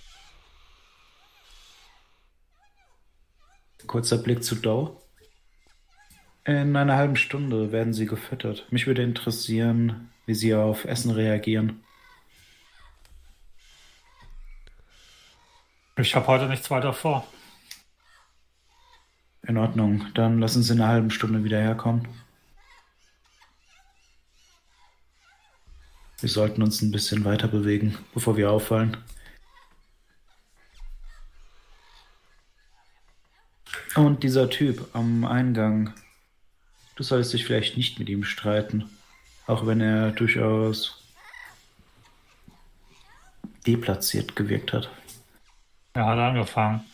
Kurzer 3.87 4.19
Blick 4.19 4.45
zu 4.45 4.55
Dow. 4.55 5.01
In 6.45 6.77
einer 6.77 6.95
halben 6.95 7.17
Stunde 7.17 7.73
werden 7.73 7.91
sie 7.93 8.05
gefüttert. 8.05 8.67
Mich 8.71 8.87
würde 8.87 9.03
interessieren, 9.03 10.11
wie 10.25 10.33
sie 10.33 10.55
auf 10.55 10.85
Essen 10.85 11.11
reagieren. 11.11 11.81
Ich 15.99 16.15
habe 16.15 16.27
heute 16.27 16.45
nichts 16.45 16.69
weiter 16.69 16.93
vor. 16.93 17.25
In 19.41 19.57
Ordnung, 19.57 20.05
dann 20.13 20.39
lassen 20.39 20.61
Sie 20.61 20.73
in 20.73 20.81
einer 20.81 20.91
halben 20.91 21.09
Stunde 21.09 21.43
wieder 21.43 21.59
herkommen. 21.59 22.07
Wir 26.19 26.29
sollten 26.29 26.61
uns 26.61 26.83
ein 26.83 26.91
bisschen 26.91 27.25
weiter 27.25 27.47
bewegen, 27.47 27.97
bevor 28.13 28.37
wir 28.37 28.51
auffallen. 28.51 28.97
Und 33.95 34.21
dieser 34.21 34.51
Typ 34.51 34.93
am 34.93 35.25
Eingang, 35.25 35.95
du 36.95 37.01
solltest 37.01 37.33
dich 37.33 37.43
vielleicht 37.43 37.75
nicht 37.75 37.97
mit 37.97 38.07
ihm 38.09 38.23
streiten, 38.23 38.87
auch 39.47 39.65
wenn 39.65 39.81
er 39.81 40.11
durchaus 40.11 41.03
deplatziert 43.65 44.35
gewirkt 44.35 44.73
hat. 44.73 44.91
Er 45.97 46.05
hat 46.05 46.19
angefangen. 46.19 46.85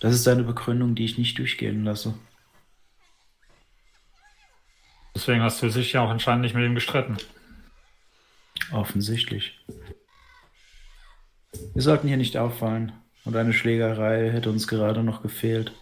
Das 0.00 0.12
ist 0.12 0.26
eine 0.26 0.42
Begründung, 0.42 0.96
die 0.96 1.04
ich 1.04 1.18
nicht 1.18 1.38
durchgehen 1.38 1.84
lasse. 1.84 2.18
Deswegen 5.14 5.42
hast 5.42 5.62
du 5.62 5.68
dich 5.68 5.92
ja 5.92 6.00
auch 6.00 6.10
anscheinend 6.10 6.42
nicht 6.42 6.56
mit 6.56 6.64
ihm 6.64 6.74
gestritten. 6.74 7.16
Offensichtlich. 8.72 9.64
Wir 11.74 11.82
sollten 11.82 12.08
hier 12.08 12.16
nicht 12.16 12.36
auffallen. 12.36 12.90
Und 13.24 13.36
eine 13.36 13.52
Schlägerei 13.52 14.32
hätte 14.32 14.50
uns 14.50 14.66
gerade 14.66 15.04
noch 15.04 15.22
gefehlt. 15.22 15.72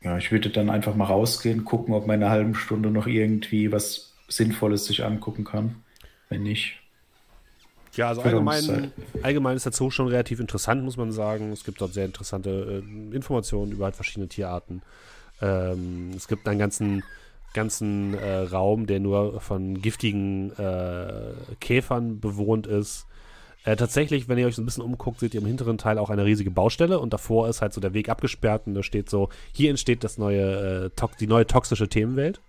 Ja, 0.00 0.16
ich 0.16 0.30
würde 0.30 0.50
dann 0.50 0.70
einfach 0.70 0.94
mal 0.94 1.06
rausgehen, 1.06 1.64
gucken, 1.64 1.92
ob 1.92 2.06
meine 2.06 2.30
halben 2.30 2.54
Stunde 2.54 2.92
noch 2.92 3.08
irgendwie 3.08 3.72
was 3.72 4.14
Sinnvolles 4.28 4.84
sich 4.84 5.04
angucken 5.04 5.42
kann. 5.42 5.82
Wenn 6.28 6.42
nicht. 6.42 6.78
Ja, 7.94 8.08
also 8.08 8.22
allgemein, 8.22 8.92
allgemein 9.22 9.56
ist 9.56 9.66
der 9.66 9.72
Zoo 9.72 9.90
schon 9.90 10.08
relativ 10.08 10.38
interessant, 10.40 10.84
muss 10.84 10.96
man 10.96 11.10
sagen. 11.10 11.50
Es 11.52 11.64
gibt 11.64 11.80
dort 11.80 11.94
sehr 11.94 12.04
interessante 12.04 12.82
äh, 12.84 13.14
Informationen 13.14 13.72
über 13.72 13.86
halt 13.86 13.96
verschiedene 13.96 14.28
Tierarten. 14.28 14.82
Ähm, 15.40 16.12
es 16.14 16.28
gibt 16.28 16.46
einen 16.46 16.58
ganzen, 16.60 17.02
ganzen 17.54 18.14
äh, 18.14 18.38
Raum, 18.38 18.86
der 18.86 19.00
nur 19.00 19.40
von 19.40 19.80
giftigen 19.80 20.56
äh, 20.58 21.32
Käfern 21.60 22.20
bewohnt 22.20 22.66
ist. 22.66 23.06
Äh, 23.64 23.76
tatsächlich, 23.76 24.28
wenn 24.28 24.38
ihr 24.38 24.46
euch 24.46 24.54
so 24.54 24.62
ein 24.62 24.64
bisschen 24.64 24.84
umguckt, 24.84 25.20
seht 25.20 25.34
ihr 25.34 25.40
im 25.40 25.46
hinteren 25.46 25.78
Teil 25.78 25.98
auch 25.98 26.10
eine 26.10 26.24
riesige 26.24 26.50
Baustelle 26.50 27.00
und 27.00 27.12
davor 27.12 27.48
ist 27.48 27.62
halt 27.62 27.72
so 27.72 27.80
der 27.80 27.94
Weg 27.94 28.08
abgesperrt 28.08 28.62
und 28.66 28.74
da 28.74 28.82
steht 28.82 29.10
so, 29.10 29.28
hier 29.52 29.70
entsteht 29.70 30.04
das 30.04 30.18
neue, 30.18 30.90
äh, 30.96 31.06
die 31.18 31.26
neue 31.26 31.46
toxische 31.46 31.88
Themenwelt. 31.88 32.40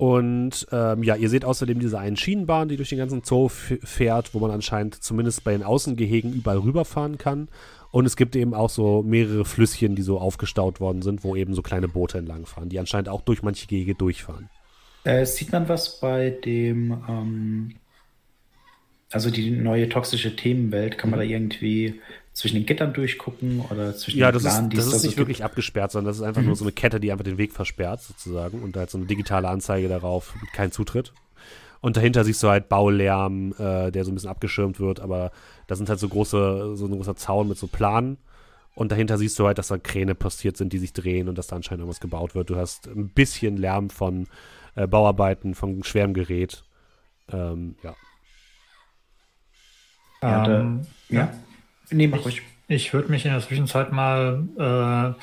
Und 0.00 0.66
ähm, 0.72 1.02
ja, 1.02 1.14
ihr 1.14 1.28
seht 1.28 1.44
außerdem 1.44 1.78
diese 1.78 1.98
einen 1.98 2.16
Schienenbahn, 2.16 2.70
die 2.70 2.78
durch 2.78 2.88
den 2.88 2.96
ganzen 2.96 3.22
Zoo 3.22 3.50
fährt, 3.50 4.32
wo 4.32 4.38
man 4.38 4.50
anscheinend 4.50 4.94
zumindest 4.94 5.44
bei 5.44 5.52
den 5.52 5.62
Außengehegen 5.62 6.32
überall 6.32 6.56
rüberfahren 6.56 7.18
kann. 7.18 7.48
Und 7.90 8.06
es 8.06 8.16
gibt 8.16 8.34
eben 8.34 8.54
auch 8.54 8.70
so 8.70 9.02
mehrere 9.02 9.44
Flüsschen, 9.44 9.96
die 9.96 10.02
so 10.02 10.18
aufgestaut 10.18 10.80
worden 10.80 11.02
sind, 11.02 11.22
wo 11.22 11.36
eben 11.36 11.52
so 11.52 11.60
kleine 11.60 11.86
Boote 11.86 12.16
entlangfahren, 12.16 12.70
die 12.70 12.78
anscheinend 12.78 13.10
auch 13.10 13.20
durch 13.20 13.42
manche 13.42 13.66
Gehege 13.66 13.94
durchfahren. 13.94 14.48
Äh, 15.04 15.26
sieht 15.26 15.52
man 15.52 15.68
was 15.68 16.00
bei 16.00 16.30
dem, 16.30 17.04
ähm, 17.06 17.74
also 19.10 19.30
die 19.30 19.50
neue 19.50 19.90
toxische 19.90 20.34
Themenwelt, 20.34 20.96
kann 20.96 21.10
man 21.10 21.18
da 21.18 21.26
irgendwie 21.26 22.00
zwischen 22.32 22.56
den 22.56 22.66
Gittern 22.66 22.92
durchgucken 22.92 23.60
oder 23.60 23.94
zwischen 23.96 24.18
Ja, 24.20 24.30
den 24.30 24.34
das 24.34 24.44
ist, 24.44 24.50
Planen, 24.50 24.70
die 24.70 24.76
das 24.76 24.86
es 24.86 24.92
ist 24.92 24.94
da 24.94 24.98
so 25.00 25.06
nicht 25.08 25.16
gibt? 25.16 25.28
wirklich 25.28 25.44
abgesperrt, 25.44 25.92
sondern 25.92 26.10
das 26.10 26.16
ist 26.18 26.22
einfach 26.22 26.42
nur 26.42 26.56
so 26.56 26.64
eine 26.64 26.72
Kette, 26.72 27.00
die 27.00 27.10
einfach 27.12 27.24
den 27.24 27.38
Weg 27.38 27.52
versperrt, 27.52 28.00
sozusagen. 28.02 28.62
Und 28.62 28.76
da 28.76 28.80
halt 28.80 28.90
so 28.90 28.98
eine 28.98 29.06
digitale 29.06 29.48
Anzeige 29.48 29.88
darauf, 29.88 30.34
kein 30.52 30.70
Zutritt. 30.72 31.12
Und 31.80 31.96
dahinter 31.96 32.24
siehst 32.24 32.42
du 32.42 32.48
halt 32.48 32.68
Baulärm, 32.68 33.52
äh, 33.58 33.90
der 33.90 34.04
so 34.04 34.10
ein 34.10 34.14
bisschen 34.14 34.30
abgeschirmt 34.30 34.78
wird, 34.80 35.00
aber 35.00 35.32
da 35.66 35.74
sind 35.76 35.88
halt 35.88 35.98
so 35.98 36.08
große, 36.08 36.76
so 36.76 36.86
ein 36.86 36.92
großer 36.92 37.16
Zaun 37.16 37.48
mit 37.48 37.58
so 37.58 37.66
Planen. 37.66 38.18
Und 38.74 38.92
dahinter 38.92 39.18
siehst 39.18 39.38
du 39.38 39.46
halt, 39.46 39.58
dass 39.58 39.68
da 39.68 39.78
Kräne 39.78 40.14
postiert 40.14 40.56
sind, 40.56 40.72
die 40.72 40.78
sich 40.78 40.92
drehen 40.92 41.28
und 41.28 41.36
dass 41.36 41.48
da 41.48 41.56
anscheinend 41.56 41.80
irgendwas 41.80 42.00
gebaut 42.00 42.34
wird. 42.34 42.50
Du 42.50 42.56
hast 42.56 42.86
ein 42.86 43.08
bisschen 43.08 43.56
Lärm 43.56 43.90
von 43.90 44.26
äh, 44.76 44.86
Bauarbeiten, 44.86 45.54
von 45.54 45.82
schwerem 45.82 46.14
Gerät. 46.14 46.62
Ähm, 47.32 47.74
ja. 47.82 47.94
Ja, 50.22 50.44
da- 50.44 50.60
Ähm, 50.60 50.86
Ja. 51.08 51.32
Nee, 51.90 52.06
mach 52.06 52.24
ruhig. 52.24 52.42
Ich 52.68 52.92
würde 52.92 53.10
mich 53.10 53.24
in 53.24 53.32
der 53.32 53.40
Zwischenzeit 53.40 53.90
mal 53.92 54.44
äh, 54.56 55.20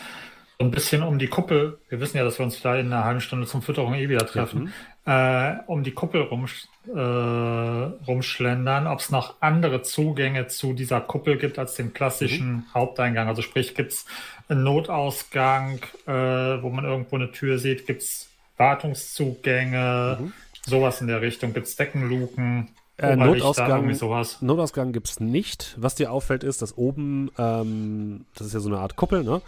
so 0.60 0.66
ein 0.66 0.72
bisschen 0.72 1.04
um 1.04 1.20
die 1.20 1.28
Kuppel, 1.28 1.78
wir 1.90 2.00
wissen 2.02 2.18
ja, 2.18 2.24
dass 2.24 2.40
wir 2.40 2.46
uns 2.46 2.62
da 2.62 2.76
in 2.76 2.88
einer 2.92 3.04
halben 3.06 3.22
Stunde 3.22 3.46
zum 3.46 3.62
Fütterung 3.62 3.94
eh 3.94 4.10
wieder 4.10 4.26
treffen, 4.26 4.74
äh, 5.06 5.54
um 5.68 5.84
die 5.84 5.92
Kuppel 5.92 6.22
rum, 6.22 6.48
äh, 6.94 7.00
rumschlendern, 7.00 8.88
ob 8.88 9.00
es 9.00 9.12
noch 9.12 9.36
andere 9.40 9.84
Zugänge 9.84 10.48
zu 10.48 10.74
dieser 10.74 11.00
Kuppel 11.00 11.38
gibt 11.38 11.60
als 11.60 11.76
den 11.76 11.94
klassischen 11.94 12.66
Haupteingang. 12.74 13.28
Also 13.28 13.42
sprich, 13.44 13.76
gibt 13.76 13.94
es 13.94 14.06
einen 14.50 14.64
Notausgang, 14.64 15.80
äh, 16.08 16.12
wo 16.12 16.70
man 16.70 16.86
irgendwo 16.86 17.16
eine 17.18 17.32
Tür 17.32 17.60
sieht, 17.60 17.86
gibt 17.86 18.02
es 18.02 18.30
Wartungszugänge, 18.58 20.18
Mhm. 20.20 20.34
sowas 20.66 21.02
in 21.02 21.08
der 21.08 21.22
Richtung, 21.22 21.54
gibt 21.54 21.68
es 21.68 21.76
Deckenluken, 21.76 22.70
Äh, 22.98 23.16
Notausgang-. 23.16 23.95
Notausgang 24.42 24.92
gibt 24.92 25.08
es 25.08 25.19
nicht. 25.19 25.76
Was 25.80 25.95
dir 25.95 26.11
auffällt, 26.11 26.43
ist, 26.43 26.61
dass 26.61 26.77
oben, 26.77 27.32
ähm, 27.38 28.26
das 28.35 28.48
ist 28.48 28.53
ja 28.53 28.59
so 28.59 28.69
eine 28.69 28.80
Art 28.80 28.95
Kuppel, 28.95 29.24
ne? 29.24 29.42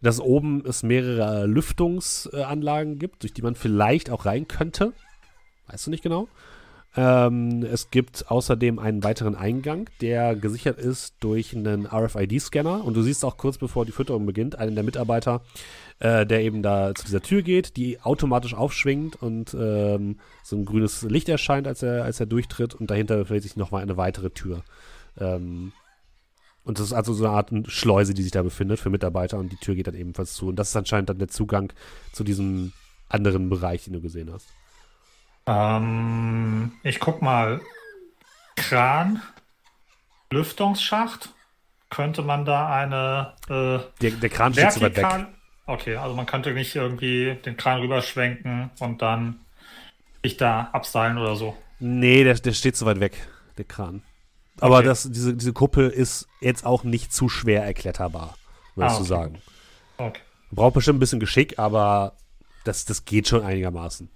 Dass 0.00 0.20
oben 0.20 0.64
es 0.66 0.82
mehrere 0.82 1.46
Lüftungsanlagen 1.46 2.98
gibt, 2.98 3.22
durch 3.22 3.32
die 3.32 3.42
man 3.42 3.54
vielleicht 3.54 4.10
auch 4.10 4.26
rein 4.26 4.48
könnte. 4.48 4.92
Weißt 5.68 5.86
du 5.86 5.90
nicht 5.90 6.02
genau? 6.02 6.28
Ähm, 6.94 7.64
es 7.64 7.90
gibt 7.90 8.30
außerdem 8.30 8.78
einen 8.78 9.02
weiteren 9.02 9.34
Eingang, 9.34 9.88
der 10.02 10.36
gesichert 10.36 10.78
ist 10.78 11.14
durch 11.20 11.56
einen 11.56 11.86
RFID-Scanner. 11.86 12.84
Und 12.84 12.94
du 12.94 13.02
siehst 13.02 13.24
auch 13.24 13.38
kurz 13.38 13.56
bevor 13.56 13.86
die 13.86 13.92
Fütterung 13.92 14.26
beginnt, 14.26 14.58
einen 14.58 14.74
der 14.74 14.84
Mitarbeiter, 14.84 15.42
äh, 16.00 16.26
der 16.26 16.42
eben 16.42 16.62
da 16.62 16.94
zu 16.94 17.06
dieser 17.06 17.22
Tür 17.22 17.42
geht, 17.42 17.76
die 17.76 18.00
automatisch 18.00 18.54
aufschwingt 18.54 19.20
und 19.22 19.54
ähm, 19.54 20.18
so 20.42 20.56
ein 20.56 20.66
grünes 20.66 21.02
Licht 21.02 21.28
erscheint, 21.28 21.66
als 21.66 21.82
er, 21.82 22.04
als 22.04 22.20
er 22.20 22.26
durchtritt. 22.26 22.74
Und 22.74 22.90
dahinter 22.90 23.16
befindet 23.16 23.44
sich 23.44 23.56
nochmal 23.56 23.82
eine 23.82 23.96
weitere 23.96 24.30
Tür. 24.30 24.62
Ähm, 25.18 25.72
und 26.64 26.78
das 26.78 26.86
ist 26.86 26.92
also 26.92 27.14
so 27.14 27.24
eine 27.24 27.34
Art 27.34 27.50
Schleuse, 27.68 28.14
die 28.14 28.22
sich 28.22 28.32
da 28.32 28.42
befindet 28.42 28.78
für 28.78 28.90
Mitarbeiter. 28.90 29.38
Und 29.38 29.50
die 29.50 29.56
Tür 29.56 29.74
geht 29.74 29.86
dann 29.86 29.94
ebenfalls 29.94 30.34
zu. 30.34 30.48
Und 30.48 30.56
das 30.56 30.68
ist 30.68 30.76
anscheinend 30.76 31.08
dann 31.08 31.18
der 31.18 31.28
Zugang 31.28 31.72
zu 32.12 32.22
diesem 32.22 32.72
anderen 33.08 33.48
Bereich, 33.48 33.84
den 33.84 33.94
du 33.94 34.00
gesehen 34.00 34.30
hast. 34.32 34.46
Ähm, 35.46 36.72
ich 36.82 37.00
guck 37.00 37.22
mal, 37.22 37.60
Kran, 38.56 39.22
Lüftungsschacht. 40.30 41.30
Könnte 41.90 42.22
man 42.22 42.46
da 42.46 42.68
eine 42.74 43.34
äh, 43.48 43.84
Der, 44.00 44.10
der 44.12 44.30
Kran 44.30 44.54
steht 44.54 44.72
zu 44.72 44.80
weit 44.80 44.96
weg. 44.96 45.06
Okay, 45.66 45.96
also 45.96 46.14
man 46.14 46.24
könnte 46.24 46.52
nicht 46.52 46.74
irgendwie 46.74 47.36
den 47.44 47.56
Kran 47.58 47.80
rüberschwenken 47.80 48.70
und 48.80 49.02
dann 49.02 49.40
sich 50.24 50.38
da 50.38 50.70
abseilen 50.72 51.18
oder 51.18 51.36
so. 51.36 51.54
Nee, 51.80 52.24
der, 52.24 52.34
der 52.34 52.52
steht 52.52 52.76
zu 52.76 52.86
weit 52.86 53.00
weg, 53.00 53.28
der 53.58 53.66
Kran. 53.66 54.02
Aber 54.60 54.76
Okay. 54.78 54.86
das, 54.86 55.10
diese, 55.10 55.34
diese 55.34 55.52
Kuppel 55.52 55.90
ist 55.90 56.28
jetzt 56.40 56.64
auch 56.64 56.82
nicht 56.84 57.12
zu 57.12 57.28
schwer 57.28 57.62
erkletterbar, 57.64 58.36
würdest 58.74 58.94
Ah, 58.94 58.98
du 58.98 59.02
okay. 59.02 59.08
sagen. 59.08 59.42
Okay. 59.98 60.20
Braucht 60.50 60.74
bestimmt 60.74 60.96
ein 60.96 61.00
bisschen 61.00 61.20
Geschick, 61.20 61.58
aber 61.58 62.16
das, 62.64 62.84
das 62.86 63.04
geht 63.04 63.28
schon 63.28 63.42
einigermaßen. 63.42 64.10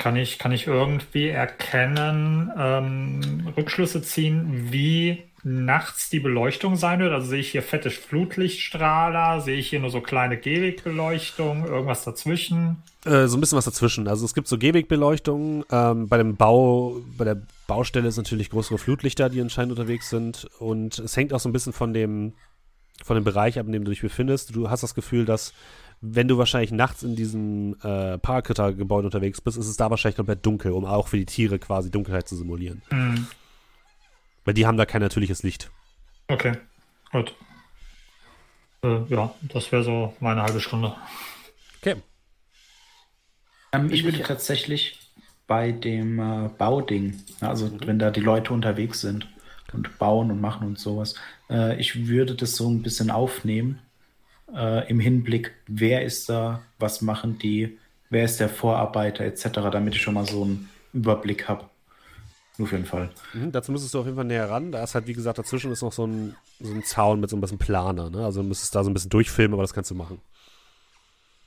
Kann 0.00 0.16
ich, 0.16 0.38
kann 0.38 0.50
ich 0.50 0.66
irgendwie 0.66 1.28
erkennen, 1.28 2.50
ähm, 2.56 3.52
Rückschlüsse 3.54 4.00
ziehen, 4.00 4.72
wie 4.72 5.24
nachts 5.42 6.08
die 6.08 6.20
Beleuchtung 6.20 6.76
sein 6.76 7.00
wird? 7.00 7.12
Also 7.12 7.26
sehe 7.26 7.40
ich 7.40 7.50
hier 7.50 7.62
fette 7.62 7.90
Flutlichtstrahler, 7.90 9.42
sehe 9.42 9.58
ich 9.58 9.68
hier 9.68 9.78
nur 9.78 9.90
so 9.90 10.00
kleine 10.00 10.38
Gehwegbeleuchtung, 10.38 11.66
irgendwas 11.66 12.02
dazwischen? 12.02 12.82
Äh, 13.04 13.26
so 13.26 13.36
ein 13.36 13.42
bisschen 13.42 13.58
was 13.58 13.66
dazwischen. 13.66 14.08
Also 14.08 14.24
es 14.24 14.32
gibt 14.32 14.48
so 14.48 14.56
Gehwegbeleuchtungen. 14.56 15.66
Ähm, 15.70 16.08
bei 16.08 16.16
dem 16.16 16.36
Bau, 16.36 17.02
bei 17.18 17.26
der 17.26 17.42
Baustelle 17.66 18.08
ist 18.08 18.16
natürlich 18.16 18.48
größere 18.48 18.78
Flutlichter, 18.78 19.28
die 19.28 19.42
anscheinend 19.42 19.72
unterwegs 19.72 20.08
sind. 20.08 20.48
Und 20.60 20.98
es 20.98 21.14
hängt 21.14 21.34
auch 21.34 21.40
so 21.40 21.50
ein 21.50 21.52
bisschen 21.52 21.74
von 21.74 21.92
dem, 21.92 22.32
von 23.04 23.16
dem 23.16 23.24
Bereich 23.24 23.58
ab, 23.58 23.66
in 23.66 23.72
dem 23.72 23.84
du 23.84 23.90
dich 23.90 24.00
befindest. 24.00 24.56
Du 24.56 24.70
hast 24.70 24.82
das 24.82 24.94
Gefühl, 24.94 25.26
dass 25.26 25.52
wenn 26.00 26.28
du 26.28 26.38
wahrscheinlich 26.38 26.72
nachts 26.72 27.02
in 27.02 27.14
diesem 27.14 27.76
äh, 27.82 28.16
Paracritter-Gebäude 28.18 29.06
unterwegs 29.06 29.40
bist, 29.40 29.58
ist 29.58 29.68
es 29.68 29.76
da 29.76 29.90
wahrscheinlich 29.90 30.16
komplett 30.16 30.44
dunkel, 30.46 30.72
um 30.72 30.84
auch 30.84 31.08
für 31.08 31.18
die 31.18 31.26
Tiere 31.26 31.58
quasi 31.58 31.90
Dunkelheit 31.90 32.26
zu 32.26 32.36
simulieren. 32.36 32.82
Hm, 32.88 33.26
Weil 34.44 34.54
die 34.54 34.66
haben 34.66 34.78
da 34.78 34.86
kein 34.86 35.02
natürliches 35.02 35.42
Licht. 35.42 35.70
okay, 36.28 36.52
gut. 37.12 37.34
Äh, 38.82 39.02
ja, 39.08 39.34
das 39.42 39.70
wäre 39.72 39.84
so 39.84 40.14
meine 40.20 40.42
halbe 40.42 40.60
Stunde. 40.60 40.94
Okay. 41.80 41.96
Ähm, 43.72 43.90
ich 43.90 44.04
würde 44.04 44.22
tatsächlich 44.22 44.98
bei 45.46 45.72
dem 45.72 46.18
äh, 46.18 46.48
Bauding, 46.56 47.22
also 47.40 47.70
wenn 47.84 47.98
da 47.98 48.10
die 48.10 48.20
Leute 48.20 48.54
unterwegs 48.54 49.02
sind 49.02 49.28
und 49.74 49.98
bauen 49.98 50.30
und 50.30 50.40
machen 50.40 50.66
und 50.66 50.78
sowas, 50.78 51.14
äh, 51.50 51.78
ich 51.78 52.08
würde 52.08 52.34
das 52.34 52.56
so 52.56 52.70
ein 52.70 52.82
bisschen 52.82 53.10
aufnehmen 53.10 53.80
äh, 54.54 54.88
im 54.88 55.00
Hinblick, 55.00 55.54
wer 55.66 56.04
ist 56.04 56.28
da, 56.28 56.62
was 56.78 57.02
machen 57.02 57.38
die, 57.38 57.78
wer 58.10 58.24
ist 58.24 58.40
der 58.40 58.48
Vorarbeiter 58.48 59.24
etc., 59.24 59.48
damit 59.70 59.94
ich 59.94 60.02
schon 60.02 60.14
mal 60.14 60.26
so 60.26 60.42
einen 60.44 60.68
Überblick 60.92 61.48
habe. 61.48 61.64
Nur 62.58 62.68
für 62.68 62.76
den 62.76 62.84
Fall. 62.84 63.10
Mhm, 63.32 63.52
dazu 63.52 63.72
müsstest 63.72 63.94
du 63.94 64.00
auf 64.00 64.04
jeden 64.04 64.16
Fall 64.16 64.26
näher 64.26 64.50
ran. 64.50 64.70
Da 64.70 64.84
ist 64.84 64.94
halt, 64.94 65.06
wie 65.06 65.14
gesagt, 65.14 65.38
dazwischen 65.38 65.72
ist 65.72 65.82
noch 65.82 65.92
so 65.92 66.06
ein, 66.06 66.36
so 66.60 66.74
ein 66.74 66.84
Zaun 66.84 67.20
mit 67.20 67.30
so 67.30 67.36
ein 67.36 67.40
bisschen 67.40 67.58
Planer. 67.58 68.10
Ne? 68.10 68.22
Also 68.22 68.42
du 68.42 68.48
müsstest 68.48 68.74
da 68.74 68.84
so 68.84 68.90
ein 68.90 68.92
bisschen 68.92 69.08
durchfilmen, 69.08 69.54
aber 69.54 69.62
das 69.62 69.72
kannst 69.72 69.90
du 69.90 69.94
machen. 69.94 70.20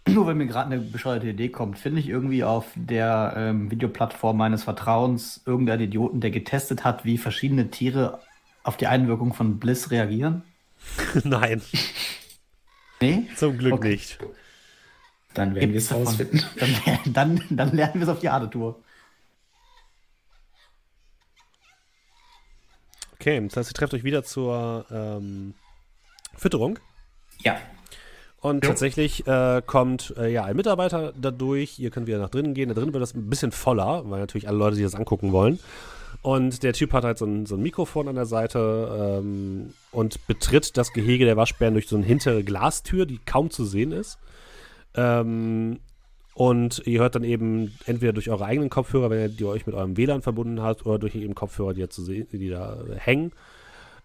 Nur 0.07 0.27
wenn 0.27 0.37
mir 0.37 0.47
gerade 0.47 0.71
eine 0.71 0.81
bescheuerte 0.81 1.27
Idee 1.27 1.49
kommt, 1.49 1.77
finde 1.77 1.99
ich 1.99 2.09
irgendwie 2.09 2.43
auf 2.43 2.65
der 2.75 3.35
ähm, 3.37 3.69
Videoplattform 3.69 4.35
meines 4.35 4.63
Vertrauens 4.63 5.41
irgendeinen 5.45 5.83
Idioten, 5.83 6.19
der 6.19 6.31
getestet 6.31 6.83
hat, 6.83 7.05
wie 7.05 7.17
verschiedene 7.17 7.69
Tiere 7.69 8.19
auf 8.63 8.75
die 8.75 8.87
Einwirkung 8.87 9.33
von 9.33 9.59
Bliss 9.59 9.91
reagieren? 9.91 10.41
Nein, 11.23 11.61
Nee? 13.03 13.27
zum 13.35 13.57
Glück 13.57 13.73
Okay. 13.73 13.89
nicht. 13.89 14.19
Dann 15.33 15.55
werden 15.55 15.71
wir 15.71 15.79
es 15.79 15.91
rausfinden. 15.91 16.43
Dann, 16.59 17.13
dann, 17.13 17.43
dann 17.49 17.75
lernen 17.75 17.95
wir 17.95 18.03
es 18.03 18.09
auf 18.09 18.19
die 18.19 18.29
Ade-Tour. 18.29 18.79
Okay, 23.13 23.41
das 23.47 23.57
heißt, 23.57 23.69
ihr 23.71 23.73
trefft 23.73 23.93
euch 23.93 24.03
wieder 24.03 24.23
zur 24.23 24.85
ähm, 24.91 25.53
Fütterung. 26.35 26.77
Ja. 27.39 27.57
Und 28.41 28.63
Jo. 28.63 28.69
tatsächlich 28.71 29.25
äh, 29.25 29.61
kommt 29.65 30.13
äh, 30.17 30.31
ja 30.31 30.43
ein 30.43 30.55
Mitarbeiter 30.57 31.13
dadurch. 31.15 31.79
Ihr 31.79 31.89
könnt 31.89 32.07
wieder 32.07 32.19
nach 32.19 32.29
drinnen 32.29 32.53
gehen. 32.53 32.67
Da 32.69 32.75
drinnen 32.75 32.91
wird 32.93 33.01
das 33.01 33.13
ein 33.13 33.29
bisschen 33.29 33.51
voller, 33.53 34.09
weil 34.09 34.19
natürlich 34.19 34.47
alle 34.47 34.57
Leute 34.57 34.75
sich 34.75 34.83
das 34.83 34.95
angucken 34.95 35.31
wollen. 35.31 35.59
Und 36.21 36.63
der 36.63 36.73
Typ 36.73 36.93
hat 36.93 37.03
halt 37.03 37.17
so 37.17 37.25
ein, 37.25 37.45
so 37.45 37.55
ein 37.55 37.61
Mikrofon 37.61 38.07
an 38.07 38.15
der 38.15 38.25
Seite 38.25 39.19
ähm, 39.21 39.73
und 39.91 40.25
betritt 40.27 40.77
das 40.77 40.93
Gehege 40.93 41.25
der 41.25 41.37
Waschbären 41.37 41.73
durch 41.73 41.87
so 41.87 41.95
eine 41.95 42.05
hintere 42.05 42.43
Glastür, 42.43 43.05
die 43.05 43.19
kaum 43.25 43.49
zu 43.49 43.65
sehen 43.65 43.91
ist. 43.91 44.19
Ähm, 44.95 45.79
und 46.35 46.81
ihr 46.85 47.01
hört 47.01 47.15
dann 47.15 47.23
eben 47.23 47.77
entweder 47.85 48.13
durch 48.13 48.29
eure 48.29 48.45
eigenen 48.45 48.69
Kopfhörer, 48.69 49.09
wenn 49.09 49.19
ihr 49.19 49.29
die 49.29 49.45
euch 49.45 49.67
mit 49.67 49.75
eurem 49.75 49.97
WLAN 49.97 50.21
verbunden 50.21 50.61
habt, 50.61 50.85
oder 50.85 50.99
durch 50.99 51.15
eben 51.15 51.35
Kopfhörer, 51.35 51.73
die, 51.73 51.81
da 51.81 51.89
zu 51.89 52.03
sehen, 52.03 52.27
die 52.31 52.49
da 52.49 52.83
hängen. 52.97 53.31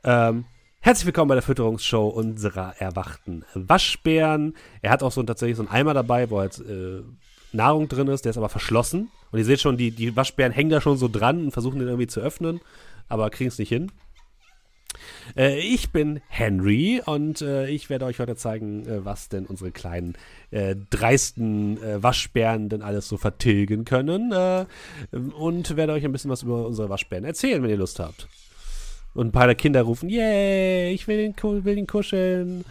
Ähm, 0.05 0.45
herzlich 0.81 1.07
willkommen 1.07 1.29
bei 1.29 1.35
der 1.35 1.43
Fütterungsshow 1.43 2.09
unserer 2.09 2.75
erwachten 2.79 3.45
Waschbären. 3.55 4.57
Er 4.83 4.91
hat 4.91 5.03
auch 5.03 5.13
so 5.13 5.23
tatsächlich 5.23 5.57
so 5.57 5.63
einen 5.63 5.73
Eimer 5.73 5.95
dabei, 5.95 6.29
wo 6.31 6.39
halt 6.39 6.59
äh, 6.59 7.03
Nahrung 7.53 7.89
drin 7.89 8.09
ist, 8.09 8.25
der 8.25 8.31
ist 8.31 8.39
aber 8.39 8.51
verschlossen. 8.51 9.11
Und 9.31 9.39
ihr 9.39 9.45
seht 9.45 9.61
schon, 9.61 9.77
die, 9.77 9.91
die 9.91 10.17
Waschbären 10.17 10.53
hängen 10.53 10.71
da 10.71 10.81
schon 10.81 10.97
so 10.97 11.09
dran 11.09 11.45
und 11.45 11.51
versuchen 11.53 11.79
den 11.79 11.89
irgendwie 11.89 12.07
zu 12.07 12.21
öffnen, 12.21 12.61
aber 13.09 13.31
kriegen 13.31 13.49
es 13.49 13.59
nicht 13.59 13.69
hin. 13.69 13.91
Äh, 15.37 15.59
ich 15.61 15.91
bin 15.91 16.21
Henry 16.29 17.03
und 17.05 17.43
äh, 17.43 17.69
ich 17.69 17.91
werde 17.91 18.07
euch 18.07 18.21
heute 18.21 18.37
zeigen, 18.37 18.87
äh, 18.87 19.05
was 19.05 19.29
denn 19.29 19.47
unsere 19.47 19.71
kleinen 19.71 20.17
äh, 20.51 20.75
dreisten 20.91 21.83
äh, 21.83 22.03
Waschbären 22.03 22.69
denn 22.69 22.83
alles 22.83 23.09
so 23.09 23.17
vertilgen 23.17 23.85
können. 23.85 24.33
Äh, 24.33 24.67
und 25.13 25.77
werde 25.77 25.93
euch 25.93 26.05
ein 26.05 26.13
bisschen 26.13 26.31
was 26.31 26.43
über 26.43 26.67
unsere 26.67 26.89
Waschbären 26.89 27.25
erzählen, 27.25 27.63
wenn 27.63 27.71
ihr 27.71 27.77
Lust 27.77 27.99
habt. 27.99 28.29
Und 29.15 29.29
ein 29.29 29.33
paar 29.33 29.47
der 29.47 29.55
Kinder 29.55 29.83
rufen, 29.83 30.09
yay, 30.09 30.93
ich 30.93 31.09
will 31.09 31.17
den, 31.17 31.65
will 31.65 31.75
den 31.75 31.87
kuscheln. 31.87 32.65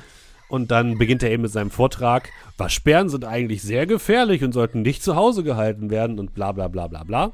Und 0.49 0.71
dann 0.71 0.97
beginnt 0.97 1.23
er 1.23 1.31
eben 1.31 1.43
mit 1.43 1.51
seinem 1.51 1.71
Vortrag. 1.71 2.29
Waschbären 2.57 3.09
sind 3.09 3.25
eigentlich 3.25 3.61
sehr 3.61 3.85
gefährlich 3.85 4.43
und 4.43 4.53
sollten 4.53 4.81
nicht 4.81 5.03
zu 5.03 5.15
Hause 5.15 5.43
gehalten 5.43 5.89
werden 5.89 6.19
und 6.19 6.33
bla 6.33 6.51
bla 6.51 6.67
bla 6.67 6.87
bla 6.87 7.03
bla. 7.03 7.33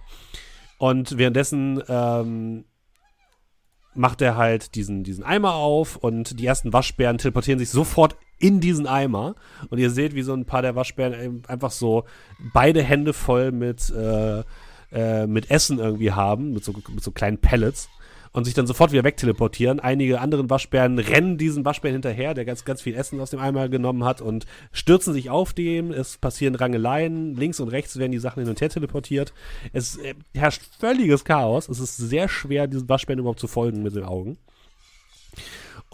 Und 0.80 1.17
währenddessen 1.17 1.82
ähm, 1.88 2.66
macht 3.95 4.22
er 4.22 4.35
halt 4.35 4.75
diesen, 4.75 5.03
diesen 5.03 5.24
Eimer 5.24 5.53
auf 5.53 5.95
und 5.95 6.40
die 6.40 6.45
ersten 6.45 6.74
Waschbären 6.74 7.17
teleportieren 7.17 7.59
sich 7.59 7.69
sofort 7.69 8.17
in 8.40 8.59
diesen 8.59 8.88
Eimer. 8.88 9.35
Und 9.69 9.77
ihr 9.77 9.90
seht, 9.90 10.16
wie 10.16 10.24
so 10.24 10.33
ein 10.33 10.45
paar 10.45 10.61
der 10.61 10.75
Waschbären 10.75 11.43
einfach 11.48 11.72
so 11.72 12.06
beide 12.53 12.82
Hände 12.82 13.14
voll 13.14 13.51
mit, 13.51 13.90
äh, 13.92 14.43
äh, 14.92 15.27
mit 15.27 15.51
Essen 15.51 15.80
irgendwie 15.80 16.11
haben, 16.11 16.53
mit 16.53 16.64
so, 16.64 16.74
mit 16.90 17.03
so 17.03 17.11
kleinen 17.11 17.38
Pellets. 17.38 17.90
Und 18.34 18.45
sich 18.45 18.56
dann 18.56 18.66
sofort 18.66 18.92
wieder 18.92 19.03
wegteleportieren. 19.03 19.80
Einige 19.80 20.20
anderen 20.20 20.50
Waschbären 20.50 20.98
rennen 20.98 21.38
diesen 21.38 21.64
Waschbären 21.64 21.94
hinterher, 21.94 22.34
der 22.34 22.45
ganz, 22.45 22.66
ganz 22.66 22.82
viel 22.82 22.95
Essen 22.95 23.20
aus 23.20 23.30
dem 23.30 23.40
Eimer 23.40 23.70
genommen 23.70 24.03
hat 24.03 24.22
und 24.22 24.48
stürzen 24.72 25.14
sich 25.14 25.30
auf 25.30 25.53
dem. 25.53 25.92
Es 25.92 26.18
passieren 26.18 26.56
Rangeleien. 26.56 27.36
Links 27.36 27.60
und 27.60 27.70
rechts 27.70 27.98
werden 27.98 28.12
die 28.12 28.18
Sachen 28.18 28.40
hin 28.42 28.50
und 28.50 28.60
her 28.60 28.70
teleportiert. 28.70 29.34
Es 29.72 29.98
äh, 29.98 30.16
herrscht 30.34 30.64
völliges 30.80 31.26
Chaos. 31.26 31.70
Es 31.70 31.80
ist 31.80 31.95
sehr 31.95 32.28
schwer, 32.28 32.66
diesen 32.66 32.90
Waschbären 32.90 33.20
überhaupt 33.20 33.40
zu 33.40 33.48
folgen 33.48 33.84
mit 33.84 33.95
den 33.95 34.03
Augen. 34.03 34.38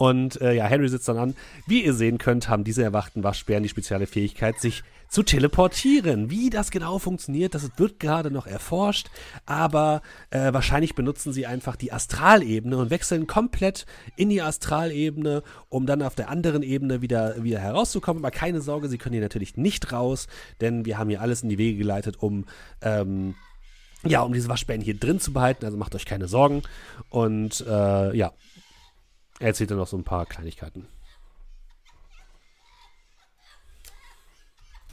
Und 0.00 0.40
äh, 0.40 0.54
ja, 0.54 0.64
Henry 0.64 0.88
sitzt 0.88 1.08
dann 1.08 1.18
an. 1.18 1.36
Wie 1.66 1.84
ihr 1.84 1.92
sehen 1.92 2.16
könnt, 2.16 2.48
haben 2.48 2.64
diese 2.64 2.82
erwachten 2.82 3.22
Waschbären 3.22 3.62
die 3.62 3.68
spezielle 3.68 4.06
Fähigkeit, 4.06 4.58
sich 4.58 4.82
zu 5.10 5.24
teleportieren. 5.24 6.30
Wie 6.30 6.48
das 6.48 6.70
genau 6.70 6.98
funktioniert, 6.98 7.54
das 7.54 7.68
wird 7.76 8.00
gerade 8.00 8.30
noch 8.30 8.46
erforscht, 8.46 9.08
aber 9.44 10.02
äh, 10.30 10.52
wahrscheinlich 10.52 10.94
benutzen 10.94 11.32
sie 11.32 11.46
einfach 11.46 11.76
die 11.76 11.92
Astralebene 11.92 12.76
und 12.76 12.90
wechseln 12.90 13.26
komplett 13.26 13.86
in 14.16 14.30
die 14.30 14.40
Astralebene, 14.40 15.42
um 15.68 15.84
dann 15.84 16.02
auf 16.02 16.14
der 16.14 16.30
anderen 16.30 16.62
Ebene 16.62 17.02
wieder, 17.02 17.42
wieder 17.42 17.58
herauszukommen. 17.58 18.24
Aber 18.24 18.30
keine 18.30 18.60
Sorge, 18.60 18.88
sie 18.88 18.98
können 18.98 19.14
hier 19.14 19.22
natürlich 19.22 19.56
nicht 19.56 19.92
raus, 19.92 20.28
denn 20.60 20.86
wir 20.86 20.96
haben 20.96 21.10
hier 21.10 21.20
alles 21.20 21.42
in 21.42 21.48
die 21.48 21.58
Wege 21.58 21.78
geleitet, 21.78 22.16
um 22.22 22.46
ähm, 22.80 23.34
ja, 24.04 24.22
um 24.22 24.32
diese 24.32 24.48
Waschbären 24.48 24.80
hier 24.80 24.98
drin 24.98 25.20
zu 25.20 25.32
behalten. 25.32 25.64
Also 25.64 25.76
macht 25.76 25.94
euch 25.94 26.06
keine 26.06 26.26
Sorgen. 26.26 26.62
Und 27.10 27.60
äh, 27.66 28.16
ja, 28.16 28.32
er 29.40 29.46
erzählt 29.46 29.70
dann 29.70 29.78
noch 29.78 29.88
so 29.88 29.96
ein 29.96 30.04
paar 30.04 30.24
Kleinigkeiten. 30.24 30.86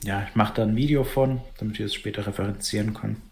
Ja, 0.04 0.26
ich 0.28 0.34
mache 0.34 0.54
da 0.54 0.62
ein 0.62 0.76
Video 0.76 1.04
von, 1.04 1.40
damit 1.58 1.78
wir 1.78 1.86
es 1.86 1.94
später 1.94 2.26
referenzieren 2.26 2.94
können. 2.94 3.22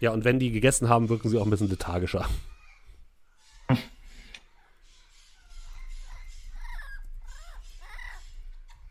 Ja, 0.00 0.10
und 0.10 0.24
wenn 0.24 0.38
die 0.38 0.50
gegessen 0.50 0.88
haben, 0.88 1.08
wirken 1.08 1.28
sie 1.28 1.38
auch 1.38 1.44
ein 1.44 1.50
bisschen 1.50 1.70
lethargischer. 1.70 2.26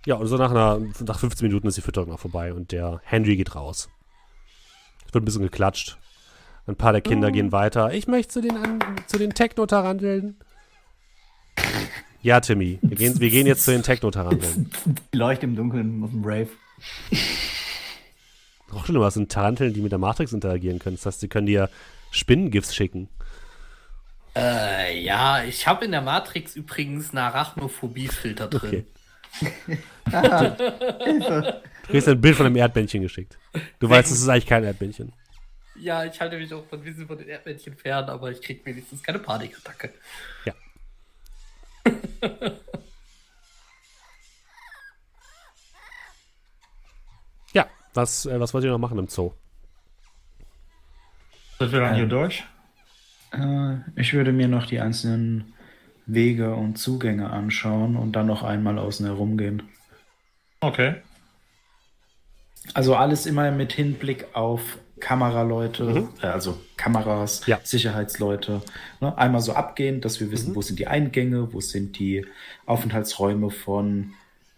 Ja, 0.08 0.16
und 0.16 0.26
so 0.26 0.36
nach, 0.36 0.50
einer, 0.50 0.80
nach 1.06 1.20
15 1.20 1.48
Minuten 1.48 1.68
ist 1.68 1.78
die 1.78 1.82
Fütterung 1.82 2.12
auch 2.12 2.20
vorbei 2.20 2.56
und 2.56 2.72
der 2.72 3.02
Henry 3.04 3.36
geht 3.36 3.54
raus. 3.54 3.88
Es 5.06 5.14
wird 5.14 5.24
ein 5.24 5.26
bisschen 5.26 5.44
geklatscht. 5.44 6.00
Ein 6.66 6.76
paar 6.76 6.92
der 6.92 7.02
Kinder 7.02 7.30
gehen 7.30 7.52
weiter. 7.52 7.94
Ich 7.94 8.08
möchte 8.08 8.34
zu 8.34 8.42
den, 8.42 8.80
zu 9.06 9.20
den 9.20 9.36
Techno-Taranteln. 9.36 10.40
Ja, 12.22 12.40
Timmy, 12.40 12.78
wir 12.82 12.98
gehen, 12.98 13.20
wir 13.20 13.30
gehen 13.30 13.48
jetzt 13.48 13.66
zu 13.66 13.72
den 13.72 13.82
Techno-Taranteln. 13.82 14.70
Die 15.12 15.18
Leuchte 15.18 15.46
im 15.48 15.56
Dunkeln 15.56 16.04
auf 16.04 16.12
dem 16.12 16.24
Rave. 16.24 16.50
Auch 18.72 18.86
schlimmer, 18.86 19.06
das 19.06 19.16
sind 19.16 19.32
Taranteln, 19.32 19.74
die 19.74 19.82
mit 19.82 19.92
der 19.92 20.00
Matrix 20.00 20.32
interagieren 20.32 20.80
können. 20.80 20.96
Das 20.98 21.06
heißt, 21.06 21.20
sie 21.20 21.28
können 21.28 21.48
dir 21.48 21.70
Spinnengifts 22.12 22.76
schicken. 22.76 23.10
Äh, 24.36 25.02
ja, 25.02 25.44
ich 25.44 25.68
habe 25.68 25.86
in 25.86 25.92
der 25.92 26.02
Matrix 26.02 26.56
übrigens 26.56 27.10
einen 27.10 27.20
Arachnophobie-Filter 27.20 28.48
drin. 28.48 28.86
Okay. 29.42 29.78
Ah, 30.12 30.56
Hilfe. 31.04 31.62
Du 31.84 31.92
kriegst 31.92 32.08
ein 32.08 32.22
Bild 32.22 32.36
von 32.36 32.46
einem 32.46 32.56
Erdmännchen 32.56 33.02
geschickt. 33.02 33.38
Du 33.80 33.90
weißt, 33.90 34.12
es 34.12 34.22
ist 34.22 34.30
eigentlich 34.30 34.46
kein 34.46 34.64
Erdmännchen. 34.64 35.12
Ja, 35.80 36.06
ich 36.06 36.20
halte 36.22 36.38
mich 36.38 36.54
auch 36.54 36.66
von 36.68 36.82
bisschen 36.82 37.08
von 37.08 37.18
den 37.18 37.28
Erdmännchen 37.28 37.76
fern, 37.76 38.08
aber 38.10 38.32
ich 38.32 38.42
krieg 38.42 38.66
wenigstens 38.66 39.02
keine 39.02 39.20
Panikattacke. 39.20 39.90
Ja. 40.46 40.54
ja, 47.54 47.66
was, 47.94 48.26
äh, 48.26 48.40
was 48.40 48.54
wollt 48.54 48.64
ihr 48.64 48.72
noch 48.72 48.78
machen 48.80 48.98
im 49.00 49.08
Zoo? 49.08 49.34
Sind 51.60 51.72
wir 51.72 51.80
dann 51.82 51.96
hier 51.96 52.04
Ähm. 52.04 52.10
durch? 52.10 52.44
Äh, 53.34 53.78
ich 53.96 54.14
würde 54.14 54.32
mir 54.34 54.48
noch 54.48 54.66
die 54.66 54.80
einzelnen 54.80 55.54
Wege 56.06 56.56
und 56.56 56.78
Zugänge 56.78 57.30
anschauen 57.30 57.96
und 57.96 58.14
dann 58.14 58.28
noch 58.28 58.44
einmal 58.44 58.78
außen 58.80 59.06
herum 59.06 59.38
gehen. 59.38 59.64
Okay. 60.62 61.02
Also 62.74 62.96
alles 62.96 63.26
immer 63.26 63.52
mit 63.52 63.74
Hinblick 63.74 64.36
auf 64.36 64.78
Kameraleute, 65.02 66.08
äh, 66.22 66.26
also 66.28 66.58
Kameras, 66.78 67.46
Ja. 67.48 67.60
Sicherheitsleute. 67.64 68.62
Ne? 69.02 69.18
Einmal 69.18 69.42
so 69.42 69.54
abgehen, 69.54 70.00
dass 70.00 70.20
wir 70.22 70.32
wissen, 70.32 70.56
wo 70.56 70.62
sind 70.62 70.80
die 70.80 70.88
Eingänge, 70.88 71.52
wo 71.54 71.60
sind 71.60 72.00
die 72.00 72.26
Aufenthaltsräume 72.66 73.50
von 73.50 74.14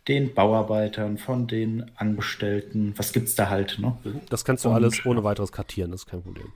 den 0.08 0.34
Bauarbeitern, 0.34 1.18
von 1.18 1.48
den 1.48 1.90
Angestellten. 1.96 2.94
Was 2.98 3.14
gibt's 3.14 3.36
da 3.36 3.50
halt? 3.50 3.80
Ne? 3.80 3.98
Das 4.30 4.44
kannst 4.46 4.66
du 4.66 4.70
Und- 4.70 4.76
alles 4.76 5.06
ohne 5.06 5.24
weiteres 5.24 5.52
kartieren, 5.52 5.92
das 5.92 6.02
ist 6.02 6.08
kein 6.08 6.22
Problem. 6.22 6.52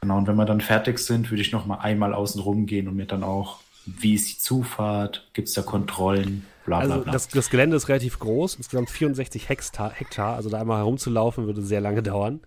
Genau, 0.00 0.16
und 0.18 0.28
wenn 0.28 0.36
wir 0.36 0.44
dann 0.44 0.60
fertig 0.60 0.98
sind, 1.00 1.30
würde 1.30 1.42
ich 1.42 1.50
noch 1.52 1.66
mal 1.66 1.78
einmal 1.78 2.14
außen 2.14 2.40
rum 2.40 2.66
gehen 2.66 2.86
und 2.86 2.94
mir 2.96 3.06
dann 3.06 3.24
auch, 3.24 3.58
wie 4.00 4.14
ist 4.14 4.28
die 4.28 4.38
Zufahrt, 4.38 5.28
gibt 5.32 5.48
es 5.48 5.54
da 5.54 5.62
Kontrollen, 5.62 6.44
bla 6.66 6.80
bla 6.80 6.94
Also 6.94 7.02
bla. 7.04 7.12
das, 7.12 7.28
das 7.28 7.50
Gelände 7.50 7.76
ist 7.76 7.88
relativ 7.88 8.18
groß, 8.18 8.56
insgesamt 8.56 8.90
64 8.90 9.48
Hektar, 9.48 9.90
Hektar, 9.92 10.36
also 10.36 10.50
da 10.50 10.60
einmal 10.60 10.78
herumzulaufen 10.78 11.46
würde 11.46 11.62
sehr 11.62 11.80
lange 11.80 12.02
dauern. 12.02 12.40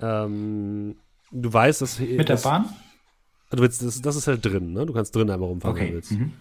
Ähm, 0.00 0.96
du 1.30 1.52
weißt, 1.52 1.82
dass 1.82 1.98
Mit 1.98 2.10
der 2.18 2.24
dass- 2.24 2.42
Bahn? 2.42 2.66
Du 3.50 3.62
willst, 3.62 3.82
das, 3.82 4.02
das 4.02 4.14
ist 4.16 4.26
halt 4.26 4.44
drin, 4.44 4.74
ne? 4.74 4.84
Du 4.84 4.92
kannst 4.92 5.16
drin 5.16 5.30
einmal 5.30 5.48
rumfahren, 5.48 5.74
wenn 5.76 5.82
Okay. 5.82 5.90
du 5.90 5.96
willst. 5.96 6.10
Mhm. 6.12 6.32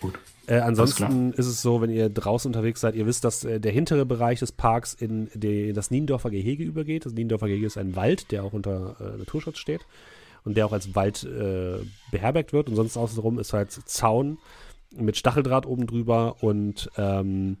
Gut. 0.00 0.18
Äh, 0.46 0.58
ansonsten 0.58 1.32
ist 1.32 1.46
es 1.46 1.62
so, 1.62 1.80
wenn 1.80 1.88
ihr 1.88 2.10
draußen 2.10 2.50
unterwegs 2.50 2.82
seid, 2.82 2.94
ihr 2.96 3.06
wisst, 3.06 3.24
dass 3.24 3.44
äh, 3.44 3.58
der 3.60 3.72
hintere 3.72 4.04
Bereich 4.04 4.40
des 4.40 4.52
Parks 4.52 4.92
in 4.92 5.30
die, 5.32 5.72
das 5.72 5.90
Niendorfer 5.90 6.28
Gehege 6.28 6.62
übergeht. 6.62 7.06
Das 7.06 7.14
Niendorfer 7.14 7.46
Gehege 7.46 7.64
ist 7.66 7.78
ein 7.78 7.96
Wald, 7.96 8.30
der 8.30 8.44
auch 8.44 8.52
unter 8.52 8.96
äh, 9.00 9.16
Naturschutz 9.16 9.56
steht 9.56 9.86
und 10.44 10.56
der 10.56 10.66
auch 10.66 10.72
als 10.72 10.94
Wald 10.94 11.24
äh, 11.24 11.78
beherbergt 12.10 12.52
wird. 12.52 12.68
Und 12.68 12.76
sonst 12.76 12.96
außenrum 12.96 13.38
ist 13.38 13.52
halt 13.52 13.72
Zaun 13.72 14.38
mit 14.96 15.16
Stacheldraht 15.16 15.66
oben 15.66 15.86
drüber 15.86 16.36
und 16.40 16.90
ähm, 16.96 17.58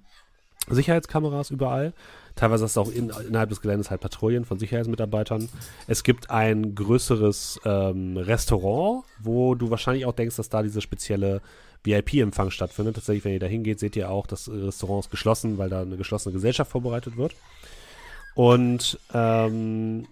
Sicherheitskameras 0.68 1.50
überall. 1.50 1.92
Teilweise 2.36 2.64
hast 2.64 2.76
du 2.76 2.80
auch 2.80 2.90
in, 2.90 3.10
innerhalb 3.28 3.50
des 3.50 3.60
Geländes 3.60 3.90
halt 3.90 4.00
Patrouillen 4.00 4.44
von 4.44 4.58
Sicherheitsmitarbeitern. 4.58 5.48
Es 5.86 6.02
gibt 6.02 6.30
ein 6.30 6.74
größeres 6.74 7.60
ähm, 7.64 8.16
Restaurant, 8.16 9.04
wo 9.20 9.54
du 9.54 9.70
wahrscheinlich 9.70 10.06
auch 10.06 10.14
denkst, 10.14 10.36
dass 10.36 10.48
da 10.48 10.62
diese 10.62 10.80
spezielle 10.80 11.42
VIP-Empfang 11.84 12.50
stattfindet. 12.50 12.96
Tatsächlich, 12.96 13.24
wenn 13.24 13.34
ihr 13.34 13.40
da 13.40 13.46
hingeht, 13.46 13.78
seht 13.78 13.94
ihr 13.94 14.10
auch, 14.10 14.26
das 14.26 14.48
Restaurant 14.48 15.04
ist 15.04 15.10
geschlossen, 15.10 15.58
weil 15.58 15.68
da 15.68 15.82
eine 15.82 15.96
geschlossene 15.96 16.32
Gesellschaft 16.32 16.70
vorbereitet 16.70 17.16
wird. 17.16 17.34
Und 18.34 18.98
ähm, 19.12 20.06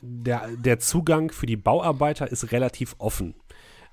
der, 0.00 0.48
der 0.56 0.78
Zugang 0.78 1.30
für 1.32 1.46
die 1.46 1.56
Bauarbeiter 1.56 2.30
ist 2.30 2.52
relativ 2.52 2.94
offen. 2.98 3.34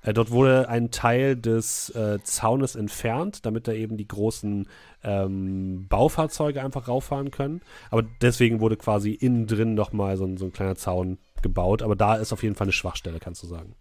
Äh, 0.02 0.12
dort 0.14 0.30
wurde 0.30 0.68
ein 0.68 0.90
Teil 0.90 1.36
des 1.36 1.90
äh, 1.90 2.18
Zaunes 2.22 2.74
entfernt, 2.74 3.44
damit 3.44 3.68
da 3.68 3.72
eben 3.72 3.96
die 3.96 4.08
großen 4.08 4.66
ähm, 5.04 5.86
Baufahrzeuge 5.88 6.62
einfach 6.62 6.88
rauffahren 6.88 7.30
können. 7.30 7.60
Aber 7.90 8.02
deswegen 8.02 8.60
wurde 8.60 8.76
quasi 8.76 9.10
innen 9.12 9.46
drin 9.46 9.74
nochmal 9.74 10.16
so, 10.16 10.24
ein- 10.24 10.36
so 10.38 10.46
ein 10.46 10.52
kleiner 10.52 10.76
Zaun 10.76 11.18
gebaut. 11.42 11.82
Aber 11.82 11.96
da 11.96 12.16
ist 12.16 12.32
auf 12.32 12.42
jeden 12.42 12.54
Fall 12.54 12.66
eine 12.66 12.72
Schwachstelle, 12.72 13.18
kannst 13.20 13.42
du 13.42 13.46
sagen. 13.46 13.74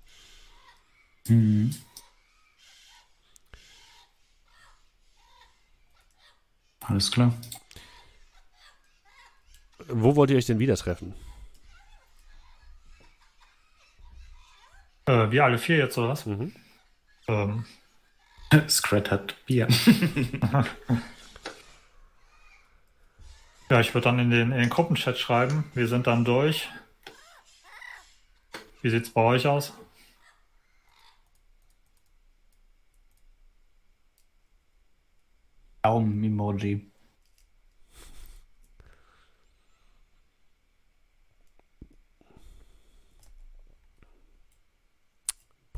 Mhm. 1.28 1.72
Alles 6.82 7.12
klar. 7.12 7.34
Wo 9.88 10.16
wollt 10.16 10.32
ihr 10.32 10.38
euch 10.38 10.46
denn 10.46 10.60
wieder 10.60 10.76
treffen? 10.76 11.14
Äh, 15.10 15.32
wir 15.32 15.44
alle 15.44 15.58
vier 15.58 15.78
jetzt, 15.78 15.98
oder 15.98 16.10
was? 16.10 16.28
Mhm. 16.28 16.54
Ähm, 17.28 17.66
Scrat 18.70 19.10
hat 19.10 19.36
Bier. 19.48 19.68
ja, 23.72 23.80
ich 23.80 23.96
würde 23.96 24.06
dann 24.06 24.20
in 24.20 24.30
den, 24.30 24.52
in 24.52 24.60
den 24.60 24.70
Gruppenchat 24.70 25.18
schreiben. 25.18 25.64
Wir 25.74 25.88
sind 25.88 26.06
dann 26.06 26.26
durch. 26.26 26.70
Wie 28.84 28.90
sieht's 28.92 29.10
bei 29.10 29.22
euch 29.22 29.48
aus? 29.48 29.74
Daumen-Emoji. 35.82 36.89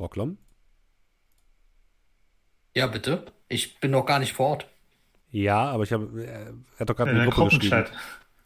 Brocklom? 0.02 0.36
Ja, 2.74 2.86
bitte. 2.86 3.26
Ich 3.48 3.78
bin 3.80 3.90
noch 3.92 4.04
gar 4.06 4.18
nicht 4.18 4.32
vor 4.32 4.48
Ort. 4.48 4.66
Ja, 5.30 5.70
aber 5.70 5.84
ich 5.84 5.92
habe, 5.92 6.24
er 6.24 6.54
hat 6.80 6.90
doch 6.90 6.96
gerade 6.96 7.10
In 7.10 7.16
eine 7.16 7.26
den 7.26 7.30
Gruppe 7.30 7.44
geschrieben. 7.56 7.84
Gruppenchat. 7.84 7.92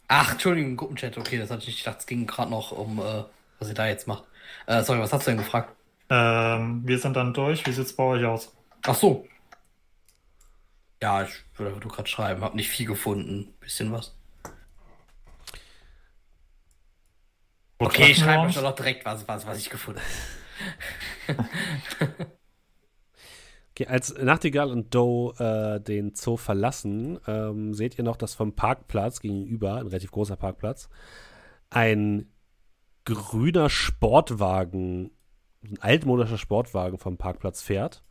Ach, 0.07 0.31
Entschuldigung, 0.33 0.77
Gruppenchat. 0.77 1.17
Okay, 1.17 1.37
das 1.37 1.49
hatte 1.51 1.61
ich 1.63 1.67
nicht 1.67 1.83
gedacht. 1.83 1.99
Es 1.99 2.05
ging 2.05 2.27
gerade 2.27 2.51
noch 2.51 2.71
um, 2.71 2.99
äh, 2.99 3.23
was 3.59 3.69
ihr 3.69 3.73
da 3.73 3.87
jetzt 3.87 4.07
macht. 4.07 4.23
Äh, 4.67 4.83
sorry, 4.83 4.99
was 4.99 5.11
hast 5.11 5.25
du 5.27 5.31
denn 5.31 5.39
gefragt? 5.39 5.75
Ähm, 6.09 6.83
wir 6.87 6.99
sind 6.99 7.15
dann 7.15 7.33
durch. 7.33 7.65
Wie 7.65 7.71
sieht's 7.73 7.93
bei 7.95 8.03
euch 8.03 8.25
aus? 8.25 8.55
Ach 8.83 8.95
so. 8.95 9.27
Ja, 11.01 11.23
ich 11.23 11.31
würde 11.55 11.69
einfach 11.71 11.83
nur 11.83 11.91
gerade 11.93 12.07
schreiben. 12.09 12.41
Hab 12.43 12.55
nicht 12.55 12.69
viel 12.69 12.85
gefunden. 12.85 13.53
Bisschen 13.59 13.91
was. 13.91 14.15
Wo 17.79 17.85
Okay, 17.85 18.11
ich 18.11 18.17
schreibe 18.19 18.43
euch 18.47 18.55
doch 18.55 18.63
noch 18.63 18.75
direkt 18.75 19.05
was, 19.05 19.27
was, 19.27 19.45
was 19.45 19.57
ich 19.59 19.69
gefunden 19.69 19.99
habe. 19.99 20.09
Okay, 23.77 23.85
als 23.85 24.17
Nachtigall 24.17 24.71
und 24.71 24.95
Doe 24.95 25.35
äh, 25.37 25.79
den 25.79 26.15
Zoo 26.15 26.35
verlassen, 26.35 27.19
ähm, 27.27 27.75
seht 27.75 27.95
ihr 27.99 28.03
noch, 28.03 28.15
dass 28.15 28.33
vom 28.33 28.55
Parkplatz 28.55 29.19
gegenüber, 29.19 29.75
ein 29.75 29.85
relativ 29.85 30.09
großer 30.09 30.35
Parkplatz, 30.35 30.89
ein 31.69 32.25
grüner 33.05 33.69
Sportwagen, 33.69 35.11
ein 35.61 35.77
altmodischer 35.79 36.39
Sportwagen 36.39 36.97
vom 36.97 37.17
Parkplatz 37.17 37.61
fährt. 37.61 38.03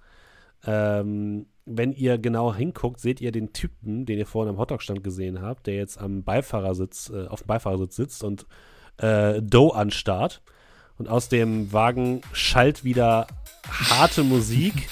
Ähm, 0.65 1.47
wenn 1.65 1.91
ihr 1.91 2.19
genau 2.19 2.55
hinguckt, 2.55 3.01
seht 3.01 3.21
ihr 3.21 3.33
den 3.33 3.53
Typen, 3.53 4.07
den 4.07 4.19
ihr 4.19 4.27
vorhin 4.27 4.55
am 4.55 4.59
Hotdog-Stand 4.61 5.03
gesehen 5.03 5.43
habt, 5.43 5.67
der 5.67 5.75
jetzt 5.75 5.99
am 5.99 6.23
Beifahrersitz, 6.23 7.11
äh, 7.11 7.27
auf 7.27 7.41
dem 7.41 7.49
Beifahrersitz 7.49 7.97
sitzt 7.97 8.23
und 8.23 8.47
äh, 8.99 9.43
Doe 9.43 9.75
anstarrt. 9.75 10.43
Und 10.99 11.09
aus 11.09 11.29
dem 11.29 11.73
Wagen 11.73 12.23
schallt 12.33 12.85
wieder 12.85 13.27
harte 13.71 14.23
Musik. 14.23 14.89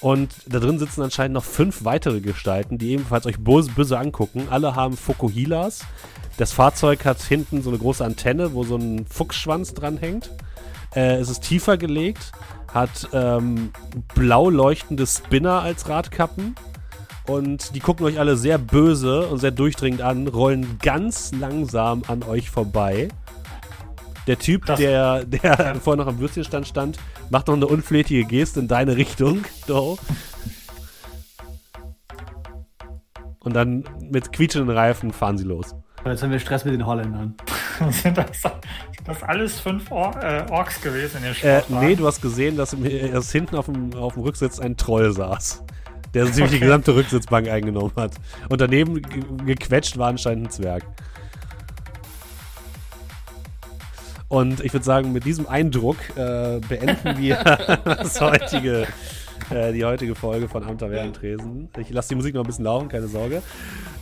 Und 0.00 0.34
da 0.46 0.58
drin 0.60 0.78
sitzen 0.78 1.02
anscheinend 1.02 1.34
noch 1.34 1.44
fünf 1.44 1.84
weitere 1.84 2.20
Gestalten, 2.20 2.78
die 2.78 2.90
ebenfalls 2.92 3.26
euch 3.26 3.38
böse, 3.38 3.70
böse 3.70 3.98
angucken. 3.98 4.48
Alle 4.50 4.74
haben 4.74 4.96
Fokuhilas. 4.96 5.80
Das 6.36 6.52
Fahrzeug 6.52 7.04
hat 7.04 7.22
hinten 7.22 7.62
so 7.62 7.70
eine 7.70 7.78
große 7.78 8.04
Antenne, 8.04 8.52
wo 8.52 8.62
so 8.62 8.76
ein 8.76 9.06
Fuchsschwanz 9.06 9.72
dranhängt. 9.72 10.30
Äh, 10.94 11.16
es 11.16 11.30
ist 11.30 11.42
tiefer 11.42 11.78
gelegt, 11.78 12.32
hat 12.72 13.08
ähm, 13.12 13.70
blau 14.14 14.50
leuchtende 14.50 15.06
Spinner 15.06 15.62
als 15.62 15.88
Radkappen. 15.88 16.54
Und 17.26 17.74
die 17.74 17.80
gucken 17.80 18.06
euch 18.06 18.18
alle 18.18 18.36
sehr 18.36 18.58
böse 18.58 19.26
und 19.26 19.38
sehr 19.38 19.50
durchdringend 19.50 20.02
an, 20.02 20.28
rollen 20.28 20.78
ganz 20.80 21.32
langsam 21.32 22.02
an 22.06 22.22
euch 22.22 22.50
vorbei. 22.50 23.08
Der 24.26 24.38
Typ, 24.38 24.64
Das- 24.66 24.78
der, 24.80 25.24
der 25.24 25.74
vorher 25.82 26.02
noch 26.04 26.10
am 26.10 26.18
Würstchenstand 26.18 26.66
stand, 26.66 26.98
macht 27.30 27.46
noch 27.48 27.54
eine 27.54 27.66
unflätige 27.66 28.24
Geste 28.24 28.60
in 28.60 28.68
deine 28.68 28.96
Richtung. 28.96 29.44
So. 29.66 29.98
Und 33.40 33.54
dann 33.54 33.84
mit 34.00 34.32
quietschenden 34.32 34.76
Reifen 34.76 35.12
fahren 35.12 35.38
sie 35.38 35.44
los. 35.44 35.74
Jetzt 36.04 36.22
haben 36.22 36.30
wir 36.30 36.38
Stress 36.38 36.64
mit 36.64 36.74
den 36.74 36.84
Holländern. 36.86 37.34
sind, 37.90 38.16
das, 38.16 38.42
sind 38.42 38.52
das 39.06 39.22
alles 39.22 39.60
fünf 39.60 39.90
Or 39.90 40.14
äh, 40.22 40.44
Orks 40.50 40.80
gewesen 40.80 41.18
in 41.18 41.32
den 41.32 41.48
Äh, 41.48 41.62
nee, 41.68 41.94
du 41.96 42.06
hast 42.06 42.22
gesehen, 42.22 42.56
dass, 42.56 42.76
dass 43.12 43.32
hinten 43.32 43.56
auf 43.56 43.66
dem, 43.66 43.92
auf 43.94 44.14
dem 44.14 44.22
Rücksitz 44.22 44.58
ein 44.60 44.76
Troll 44.76 45.12
saß. 45.12 45.64
der 46.14 46.26
so 46.26 46.32
ziemlich 46.32 46.52
die 46.54 46.60
gesamte 46.60 46.94
Rücksitzbank 46.94 47.48
eingenommen 47.48 47.92
hat. 47.96 48.12
Und 48.48 48.60
daneben 48.60 49.02
ge- 49.02 49.22
gequetscht 49.44 49.98
war 49.98 50.08
anscheinend 50.08 50.46
ein 50.46 50.50
Zwerg. 50.50 50.84
Und 54.28 54.60
ich 54.64 54.72
würde 54.72 54.84
sagen, 54.84 55.12
mit 55.12 55.24
diesem 55.24 55.46
Eindruck 55.46 55.96
äh, 56.16 56.58
beenden 56.68 57.18
wir 57.18 57.36
das 57.84 58.20
heutige, 58.20 58.86
äh, 59.50 59.72
die 59.72 59.84
heutige 59.84 60.14
Folge 60.14 60.48
von 60.48 60.64
Amt 60.64 60.80
Taverne 60.80 61.12
Tresen. 61.12 61.68
Ich 61.78 61.90
lasse 61.90 62.10
die 62.10 62.14
Musik 62.14 62.34
noch 62.34 62.42
ein 62.42 62.46
bisschen 62.46 62.64
laufen, 62.64 62.88
keine 62.88 63.06
Sorge. 63.06 63.42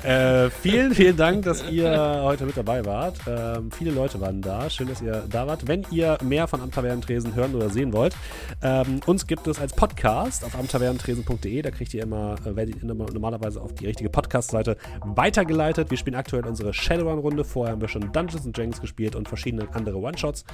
Äh, 0.03 0.51
vielen, 0.51 0.95
vielen 0.95 1.17
Dank, 1.17 1.45
dass 1.45 1.71
ihr 1.71 2.21
heute 2.23 2.45
mit 2.45 2.57
dabei 2.57 2.85
wart. 2.85 3.17
Ähm, 3.27 3.71
viele 3.71 3.91
Leute 3.91 4.21
waren 4.21 4.43
da. 4.43 4.69
Schön, 4.69 4.89
dass 4.89 5.01
ihr 5.01 5.25
da 5.31 5.47
wart. 5.47 5.67
Wenn 5.67 5.87
ihr 5.91 6.19
mehr 6.23 6.47
von 6.47 6.61
Amt 6.61 6.75
Taverne 6.75 7.01
Tresen 7.01 7.35
hören 7.35 7.55
oder 7.55 7.71
sehen 7.71 7.93
wollt, 7.93 8.15
ähm, 8.63 9.01
uns 9.07 9.27
gibt 9.27 9.47
es 9.47 9.59
als 9.59 9.73
Podcast 9.73 10.45
auf 10.45 10.59
amtavernentresen.de. 10.59 11.63
Da 11.63 11.71
kriegt 11.71 11.95
ihr 11.95 12.03
immer, 12.03 12.37
äh, 12.45 12.55
werdet 12.55 12.83
ihr 12.83 12.95
normalerweise 12.95 13.61
auf 13.61 13.75
die 13.75 13.87
richtige 13.87 14.11
Podcast-Seite 14.11 14.77
weitergeleitet. 15.05 15.91
Wir 15.91 15.99
spielen 15.99 16.17
aktuell 16.17 16.45
unsere 16.47 16.75
Shadowrun-Runde. 16.75 17.45
Vorher 17.45 17.73
haben 17.73 17.81
wir 17.81 17.89
schon 17.89 18.13
Dungeons 18.13 18.51
Dragons 18.53 18.81
gespielt 18.81 19.17
und 19.17 19.29
verschiedene 19.29 19.69
andere 19.75 19.99
One-Shots. 19.99 20.45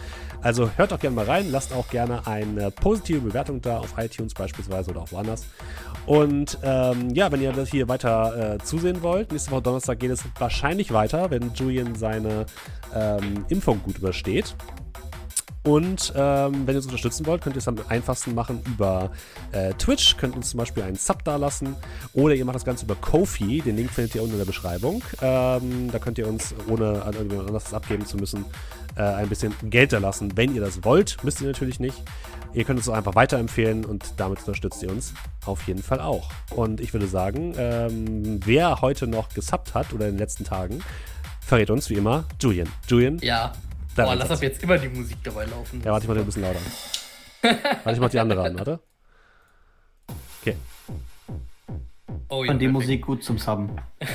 Also 0.43 0.70
hört 0.77 0.93
auch 0.93 1.01
gerne 1.01 1.17
mal 1.17 1.25
rein. 1.25 1.51
Lasst 1.51 1.73
auch 1.73 1.89
gerne 1.89 2.27
eine 2.27 2.70
positive 2.70 3.20
Bewertung 3.20 3.60
da 3.60 3.78
auf 3.78 3.94
iTunes 3.99 4.35
beispielsweise 4.35 4.80
oder 4.89 5.02
auch 5.02 5.12
woanders. 5.12 5.47
Und 6.07 6.59
ähm, 6.62 7.10
ja, 7.10 7.31
wenn 7.31 7.42
ihr 7.42 7.52
das 7.52 7.70
hier 7.70 7.89
weiter 7.89 8.55
äh, 8.55 8.59
zusehen 8.59 9.02
wollt, 9.02 9.33
nächste 9.33 9.50
Woche 9.50 9.62
Donnerstag 9.62 9.99
geht 10.00 10.10
es 10.10 10.25
wahrscheinlich 10.39 10.92
weiter, 10.92 11.31
wenn 11.31 11.52
Julian 11.55 11.94
seine 11.94 12.47
ähm, 12.94 13.44
Impfung 13.49 13.83
gut 13.83 13.99
übersteht. 13.99 14.55
Und 15.62 16.15
ähm, 16.17 16.67
wenn 16.67 16.75
ihr 16.75 16.78
uns 16.78 16.86
unterstützen 16.86 17.26
wollt, 17.26 17.42
könnt 17.42 17.55
ihr 17.55 17.59
es 17.59 17.68
am 17.68 17.76
einfachsten 17.89 18.34
machen 18.34 18.62
über 18.67 19.10
äh, 19.52 19.75
Twitch. 19.75 20.17
Könnt 20.17 20.34
uns 20.34 20.50
zum 20.50 20.59
Beispiel 20.59 20.83
einen 20.83 20.97
Sub 20.97 21.23
da 21.25 21.36
lassen. 21.36 21.76
Oder 22.15 22.34
ihr 22.34 22.47
macht 22.47 22.57
das 22.57 22.65
Ganze 22.65 22.86
über 22.86 22.94
Kofi. 22.94 23.60
Den 23.60 23.76
Link 23.76 23.91
findet 23.91 24.15
ihr 24.15 24.23
unten 24.23 24.34
in 24.34 24.39
der 24.39 24.47
Beschreibung. 24.47 25.02
Ähm, 25.20 25.91
da 25.92 25.99
könnt 25.99 26.17
ihr 26.17 26.26
uns, 26.26 26.55
ohne 26.67 27.02
an 27.02 27.12
irgendjemand 27.12 27.49
anderes 27.49 27.65
das 27.65 27.75
abgeben 27.75 28.07
zu 28.07 28.17
müssen, 28.17 28.47
äh, 28.97 29.02
ein 29.02 29.28
bisschen 29.28 29.55
Geld 29.65 29.93
da 29.93 29.99
lassen. 29.99 30.36
Wenn 30.36 30.55
ihr 30.55 30.60
das 30.60 30.85
wollt, 30.85 31.23
müsst 31.25 31.41
ihr 31.41 31.47
natürlich 31.49 31.81
nicht. 31.81 32.02
Ihr 32.52 32.65
könnt 32.65 32.81
es 32.81 32.89
auch 32.89 32.94
einfach 32.94 33.15
weiterempfehlen 33.15 33.85
und 33.85 34.15
damit 34.17 34.41
unterstützt 34.41 34.83
ihr 34.83 34.91
uns 34.91 35.15
auf 35.47 35.62
jeden 35.69 35.83
Fall 35.83 36.01
auch. 36.01 36.31
Und 36.51 36.81
ich 36.81 36.93
würde 36.93 37.07
sagen, 37.07 37.55
ähm, 37.57 38.41
wer 38.44 38.81
heute 38.81 39.07
noch 39.07 39.28
gesubbt 39.28 39.75
hat 39.75 39.93
oder 39.93 40.07
in 40.07 40.15
den 40.15 40.19
letzten 40.19 40.44
Tagen, 40.44 40.81
verrät 41.41 41.70
uns 41.70 41.89
wie 41.91 41.94
immer 41.94 42.25
Julian. 42.41 42.69
Julian, 42.89 43.19
Ja. 43.20 43.52
Boah, 43.97 44.15
lass 44.15 44.31
ab 44.31 44.43
jetzt 44.43 44.62
immer 44.62 44.78
die 44.78 44.89
Musik 44.89 45.19
dabei 45.23 45.44
laufen. 45.44 45.83
Ja, 45.85 45.93
warte, 45.93 46.05
ich 46.05 46.09
mach 46.09 46.15
den 46.15 46.23
ein 46.23 46.27
bisschen 46.27 46.43
lauter. 46.43 46.60
warte, 47.43 47.93
ich 47.93 48.01
mach 48.01 48.10
die 48.10 48.20
andere 48.20 48.43
an, 48.43 48.59
warte. 48.59 48.81
Okay. 50.43 50.57
Oh, 52.29 52.45
ja, 52.45 52.53
Und 52.53 52.59
die 52.59 52.67
perfekt. 52.67 52.73
Musik 52.73 53.03
gut 53.03 53.25
zum 53.25 53.39
Subben. 53.39 53.71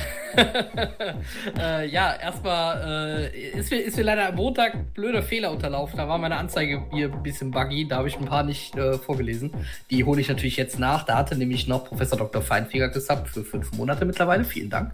Äh, 1.58 1.88
ja, 1.88 2.14
erstmal 2.14 3.32
äh, 3.34 3.58
ist, 3.58 3.72
mir, 3.72 3.78
ist 3.78 3.96
mir 3.96 4.04
leider 4.04 4.28
am 4.28 4.36
Montag 4.36 4.94
blöder 4.94 5.24
Fehler 5.24 5.52
unterlaufen. 5.52 5.98
Da 5.98 6.08
war 6.08 6.18
meine 6.18 6.36
Anzeige 6.36 6.84
hier 6.92 7.12
ein 7.12 7.24
bisschen 7.24 7.52
buggy. 7.52 7.88
Da 7.88 7.98
habe 7.98 8.08
ich 8.08 8.18
ein 8.18 8.26
paar 8.26 8.44
nicht 8.44 8.76
äh, 8.76 8.98
vorgelesen. 8.98 9.52
Die 9.90 10.04
hole 10.04 10.20
ich 10.20 10.28
natürlich 10.28 10.58
jetzt 10.58 10.78
nach. 10.80 11.04
Da 11.04 11.18
hatte 11.18 11.38
nämlich 11.38 11.68
noch 11.68 11.86
Professor 11.86 12.18
Dr. 12.18 12.42
Feinfinger 12.42 12.90
gesubbt 12.90 13.30
für 13.30 13.44
fünf 13.44 13.72
Monate 13.74 14.06
mittlerweile. 14.06 14.44
Vielen 14.44 14.70
Dank. 14.70 14.92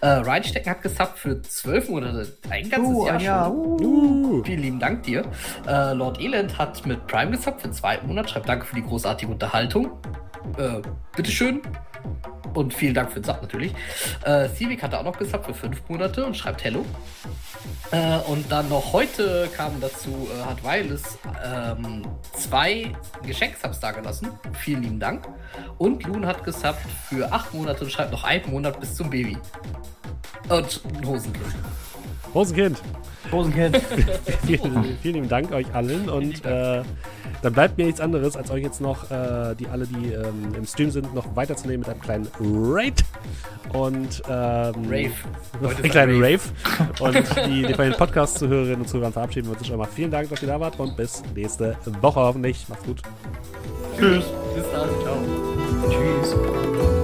Äh, 0.00 0.06
Reinstecken 0.06 0.70
hat 0.70 0.82
gesubbt 0.82 1.18
für 1.18 1.42
zwölf 1.42 1.88
Monate. 1.88 2.32
Ein 2.48 2.68
ganzes 2.68 2.94
Uh, 2.94 3.06
Jahr 3.06 3.20
ja, 3.20 3.44
schon. 3.46 3.84
Uh. 3.84 4.44
Vielen 4.44 4.60
lieben 4.62 4.78
Dank 4.78 5.02
dir. 5.02 5.24
Äh, 5.66 5.92
Lord 5.94 6.20
Elend 6.20 6.58
hat 6.58 6.86
mit 6.86 7.06
Prime 7.06 7.32
gesubbt 7.32 7.62
für 7.62 7.70
zwei 7.70 7.98
Monate. 8.02 8.28
Schreibt 8.28 8.48
danke 8.48 8.66
für 8.66 8.76
die 8.76 8.84
großartige 8.84 9.32
Unterhaltung. 9.32 9.90
Äh, 10.58 10.80
bitteschön. 11.16 11.62
Und 12.54 12.72
vielen 12.72 12.94
Dank 12.94 13.12
für 13.12 13.20
den 13.20 13.24
Sub 13.24 13.42
natürlich. 13.42 13.72
Äh, 14.24 14.48
Civic 14.48 14.82
hat 14.82 14.94
auch 14.94 15.02
noch 15.02 15.18
gesubbt 15.18 15.46
für 15.46 15.54
fünf 15.54 15.82
Monate 15.88 16.24
und 16.24 16.36
schreibt 16.36 16.64
Hello. 16.64 16.86
Äh, 17.90 18.18
und 18.30 18.50
dann 18.50 18.68
noch 18.70 18.92
heute 18.94 19.48
kam 19.54 19.78
dazu, 19.80 20.28
äh, 20.32 20.42
hat 20.42 20.64
Wireless 20.64 21.18
ähm, 21.44 22.06
zwei 22.32 22.92
Geschenksubs 23.22 23.78
da 23.80 23.90
gelassen. 23.90 24.28
Vielen 24.54 24.82
lieben 24.82 25.00
Dank. 25.00 25.28
Und 25.76 26.04
Loon 26.04 26.24
hat 26.24 26.44
gesubbt 26.44 26.80
für 27.08 27.30
acht 27.30 27.52
Monate 27.52 27.84
und 27.84 27.90
schreibt 27.90 28.12
noch 28.12 28.24
einen 28.24 28.50
Monat 28.50 28.80
bis 28.80 28.94
zum 28.94 29.10
Baby. 29.10 29.36
Und 30.48 30.80
Hosenkind. 31.04 31.54
Rosenkind, 32.34 32.82
Rosenkind. 33.32 33.76
vielen, 34.46 34.96
vielen 35.02 35.14
lieben 35.14 35.28
Dank 35.28 35.52
euch 35.52 35.72
allen 35.74 36.08
und 36.08 36.44
äh, 36.44 36.82
dann 37.42 37.52
bleibt 37.52 37.78
mir 37.78 37.86
nichts 37.86 38.00
anderes, 38.00 38.36
als 38.36 38.50
euch 38.50 38.62
jetzt 38.62 38.80
noch, 38.80 39.10
äh, 39.10 39.54
die 39.54 39.66
alle, 39.68 39.86
die 39.86 40.12
ähm, 40.12 40.54
im 40.56 40.66
Stream 40.66 40.90
sind, 40.90 41.14
noch 41.14 41.36
weiterzunehmen 41.36 41.80
mit 41.80 41.88
einem 41.88 42.00
kleinen 42.00 42.28
Raid 42.40 43.04
und 43.72 44.22
ähm, 44.28 44.74
Rave. 44.88 45.12
Einen 45.82 45.90
kleinen 45.90 46.16
ein 46.16 46.22
Rave. 46.22 46.40
Und 47.00 47.46
die, 47.46 47.62
die 47.62 47.74
bei 47.74 47.84
den 47.84 47.94
Podcast-Zuhörerinnen 47.94 48.80
und 48.82 48.88
Zuhörern 48.88 49.12
verabschieden 49.12 49.48
wir 49.48 49.56
uns 49.58 49.66
schon 49.66 49.78
mal. 49.78 49.88
Vielen 49.92 50.10
Dank, 50.10 50.28
dass 50.30 50.42
ihr 50.42 50.48
da 50.48 50.60
wart 50.60 50.78
und 50.78 50.96
bis 50.96 51.22
nächste 51.34 51.76
Woche 52.00 52.20
hoffentlich. 52.20 52.66
Macht's 52.68 52.84
gut. 52.84 53.02
Tschüss. 53.98 54.24
Bis 54.54 54.64
dann. 54.72 54.88
Ciao. 55.02 55.16
Tschüss. 55.88 56.95